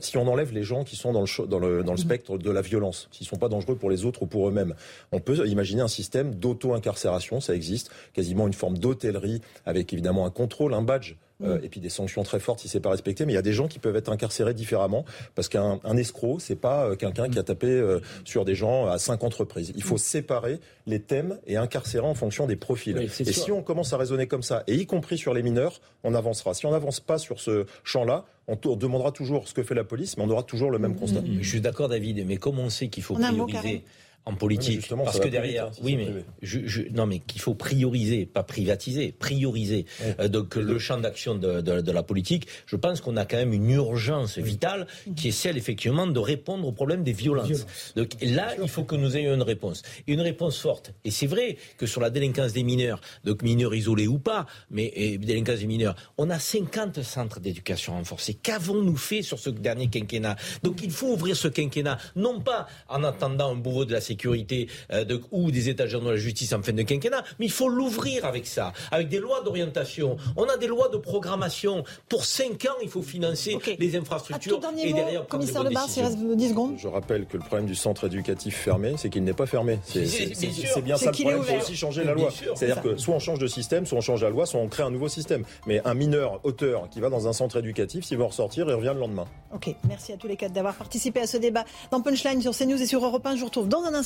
si 0.00 0.16
on 0.16 0.26
enlève 0.26 0.52
les 0.52 0.62
gens 0.62 0.84
qui 0.84 0.96
sont 0.96 1.12
dans 1.12 1.22
le, 1.22 1.46
dans 1.46 1.58
le, 1.58 1.82
dans 1.82 1.92
le 1.92 1.98
mmh. 1.98 1.98
spectre 1.98 2.38
de 2.38 2.50
la 2.50 2.62
violence, 2.62 3.08
s'ils 3.12 3.26
sont 3.26 3.36
pas 3.36 3.48
dangereux 3.48 3.76
pour 3.76 3.90
les 3.90 4.04
autres 4.04 4.22
ou 4.22 4.26
pour 4.26 4.48
eux-mêmes, 4.48 4.74
on 5.12 5.20
peut 5.20 5.46
imaginer 5.46 5.82
un 5.82 5.88
système 5.88 6.34
d'auto-incarcération, 6.34 7.40
ça 7.40 7.54
existe, 7.54 7.90
quasiment 8.12 8.46
une 8.46 8.52
forme 8.52 8.78
d'hôtellerie 8.78 9.40
avec 9.64 9.92
évidemment 9.92 10.26
un 10.26 10.30
contrôle, 10.30 10.74
un 10.74 10.82
badge 10.82 11.16
euh, 11.42 11.58
mm. 11.58 11.64
et 11.64 11.68
puis 11.68 11.80
des 11.80 11.88
sanctions 11.88 12.22
très 12.22 12.40
fortes 12.40 12.60
si 12.60 12.68
c'est 12.68 12.80
pas 12.80 12.90
respecté. 12.90 13.26
Mais 13.26 13.32
il 13.32 13.34
y 13.34 13.38
a 13.38 13.42
des 13.42 13.52
gens 13.52 13.68
qui 13.68 13.78
peuvent 13.78 13.96
être 13.96 14.10
incarcérés 14.10 14.54
différemment 14.54 15.04
parce 15.34 15.48
qu'un 15.48 15.80
un 15.84 15.96
escroc, 15.96 16.38
c'est 16.40 16.56
pas 16.56 16.86
euh, 16.86 16.96
quelqu'un 16.96 17.28
qui 17.28 17.38
a 17.38 17.42
tapé 17.42 17.66
euh, 17.66 18.00
sur 18.24 18.44
des 18.44 18.54
gens 18.54 18.86
à 18.86 18.98
cinq 18.98 19.24
entreprises. 19.24 19.72
Il 19.76 19.82
faut 19.82 19.96
mm. 19.96 19.98
séparer 19.98 20.60
les 20.86 21.00
thèmes 21.00 21.38
et 21.46 21.56
incarcérer 21.56 22.06
en 22.06 22.14
fonction 22.14 22.46
des 22.46 22.56
profils. 22.56 22.96
et 22.96 23.08
si 23.08 23.52
on 23.52 23.62
commence 23.62 23.92
à 23.92 23.96
raisonner 23.96 24.26
comme 24.26 24.42
ça, 24.42 24.62
et 24.66 24.74
y 24.74 24.86
compris 24.86 25.18
sur 25.18 25.34
les 25.34 25.42
mineurs, 25.42 25.80
on 26.04 26.14
avancera. 26.14 26.54
Si 26.54 26.66
on 26.66 26.70
n'avance 26.70 27.00
pas 27.00 27.18
sur 27.18 27.40
ce 27.40 27.66
champ-là, 27.84 28.24
on, 28.48 28.56
demandera 28.76 29.12
toujours 29.12 29.48
ce 29.48 29.54
que 29.54 29.62
fait 29.62 29.74
la 29.74 29.84
police, 29.84 30.16
mais 30.16 30.24
on 30.24 30.30
aura 30.30 30.42
toujours 30.42 30.70
le 30.70 30.78
même 30.78 30.92
mm. 30.92 30.96
constat. 30.96 31.20
Je 31.40 31.48
suis 31.48 31.60
d'accord, 31.60 31.88
David, 31.88 32.24
mais 32.26 32.36
comme 32.36 32.58
on 32.58 32.70
sait 32.70 32.88
qu'il 32.88 33.02
faut 33.02 33.14
prioriser 33.14 33.84
en 34.26 34.34
politique. 34.34 34.88
parce 34.88 35.20
que 35.20 35.28
derrière, 35.28 35.66
hein, 35.66 35.70
oui, 35.82 35.96
mais 35.96 36.08
je, 36.42 36.82
non, 36.92 37.06
mais 37.06 37.20
qu'il 37.20 37.40
faut 37.40 37.54
prioriser, 37.54 38.26
pas 38.26 38.42
privatiser, 38.42 39.12
prioriser. 39.12 39.86
Euh, 40.18 40.26
donc 40.26 40.56
le 40.56 40.78
champ 40.80 40.98
d'action 40.98 41.36
de, 41.36 41.60
de, 41.60 41.92
la 41.92 42.02
politique, 42.02 42.48
je 42.66 42.74
pense 42.74 43.00
qu'on 43.00 43.16
a 43.16 43.24
quand 43.24 43.36
même 43.36 43.52
une 43.52 43.70
urgence 43.70 44.38
vitale 44.38 44.88
qui 45.14 45.28
est 45.28 45.32
celle 45.32 45.56
effectivement 45.56 46.08
de 46.08 46.18
répondre 46.18 46.66
au 46.66 46.72
problème 46.72 47.04
des 47.04 47.12
violences. 47.12 47.94
Donc 47.94 48.16
là, 48.20 48.48
il 48.60 48.68
faut 48.68 48.82
que 48.82 48.96
nous 48.96 49.16
ayons 49.16 49.32
une 49.32 49.42
réponse, 49.42 49.82
une 50.08 50.20
réponse 50.20 50.58
forte. 50.58 50.92
Et 51.04 51.12
c'est 51.12 51.28
vrai 51.28 51.56
que 51.78 51.86
sur 51.86 52.00
la 52.00 52.10
délinquance 52.10 52.52
des 52.52 52.64
mineurs, 52.64 53.00
donc 53.24 53.42
mineurs 53.42 53.76
isolés 53.76 54.08
ou 54.08 54.18
pas, 54.18 54.46
mais 54.70 54.92
et, 54.96 55.18
délinquance 55.18 55.60
des 55.60 55.68
mineurs, 55.68 55.94
on 56.18 56.30
a 56.30 56.40
50 56.40 57.00
centres 57.02 57.38
d'éducation 57.38 57.92
renforcés. 57.92 58.34
Qu'avons-nous 58.34 58.96
fait 58.96 59.22
sur 59.22 59.38
ce 59.38 59.50
dernier 59.50 59.86
quinquennat? 59.86 60.34
Donc 60.64 60.82
il 60.82 60.90
faut 60.90 61.12
ouvrir 61.12 61.36
ce 61.36 61.46
quinquennat, 61.46 61.98
non 62.16 62.40
pas 62.40 62.66
en 62.88 63.04
attendant 63.04 63.52
un 63.52 63.54
bourreau 63.54 63.84
de 63.84 63.92
la 63.92 64.00
sécurité 64.00 64.15
sécurité 64.16 64.68
euh, 64.92 65.04
de, 65.04 65.20
ou 65.30 65.50
des 65.50 65.68
états 65.68 65.86
généraux 65.86 66.08
de 66.08 66.14
la 66.14 66.16
justice 66.16 66.52
en 66.54 66.62
fin 66.62 66.72
de 66.72 66.82
quinquennat, 66.82 67.22
mais 67.38 67.46
il 67.46 67.52
faut 67.52 67.68
l'ouvrir 67.68 68.24
avec 68.24 68.46
ça, 68.46 68.72
avec 68.90 69.08
des 69.08 69.18
lois 69.18 69.42
d'orientation. 69.42 70.16
On 70.36 70.44
a 70.44 70.56
des 70.56 70.66
lois 70.66 70.88
de 70.88 70.96
programmation. 70.96 71.84
Pour 72.08 72.24
5 72.24 72.64
ans, 72.64 72.78
il 72.82 72.88
faut 72.88 73.02
financer 73.02 73.58
les 73.78 73.96
infrastructures. 73.96 74.60
et 74.82 74.92
derrière, 74.92 75.26
commissaire 75.26 75.64
il 75.68 76.02
reste 76.02 76.18
10 76.18 76.48
secondes. 76.48 76.74
Je 76.78 76.88
rappelle 76.88 77.26
que 77.26 77.36
le 77.36 77.42
problème 77.42 77.66
du 77.66 77.74
centre 77.74 78.06
éducatif 78.06 78.56
fermé, 78.56 78.94
c'est 78.96 79.10
qu'il 79.10 79.24
n'est 79.24 79.34
pas 79.34 79.46
fermé. 79.46 79.78
C'est 79.84 80.82
bien 80.82 80.96
ça 80.96 81.10
le 81.10 81.12
problème. 81.12 81.42
Il 81.42 81.54
faut 81.54 81.62
aussi 81.62 81.76
changer 81.76 82.04
la 82.04 82.14
loi. 82.14 82.30
C'est-à-dire 82.54 82.82
que 82.82 82.96
soit 82.96 83.14
on 83.14 83.18
change 83.18 83.38
de 83.38 83.46
système, 83.46 83.84
soit 83.86 83.98
on 83.98 84.02
change 84.02 84.22
la 84.22 84.30
loi, 84.30 84.46
soit 84.46 84.60
on 84.60 84.68
crée 84.68 84.82
un 84.82 84.90
nouveau 84.90 85.08
système. 85.08 85.44
Mais 85.66 85.82
un 85.84 85.94
mineur 85.94 86.40
auteur 86.44 86.88
qui 86.90 87.00
va 87.00 87.10
dans 87.10 87.28
un 87.28 87.32
centre 87.32 87.58
éducatif, 87.58 88.04
s'il 88.04 88.18
va 88.18 88.24
ressortir, 88.24 88.66
il 88.68 88.74
revient 88.74 88.92
le 88.94 89.00
lendemain. 89.00 89.26
Ok, 89.54 89.74
merci 89.88 90.12
à 90.12 90.16
tous 90.16 90.28
les 90.28 90.36
quatre 90.36 90.52
d'avoir 90.52 90.74
participé 90.74 91.20
à 91.20 91.26
ce 91.26 91.36
débat 91.36 91.64
dans 91.90 92.00
Punchline 92.00 92.40
sur 92.40 92.56
CNews 92.56 92.80
et 92.80 92.86
sur 92.86 93.04
Europe 93.04 93.26
1. 93.26 93.34
Je 93.34 93.40
vous 93.40 93.46
retrouve 93.46 93.68
dans 93.68 93.84
un 93.84 93.94
instant. 93.94 94.05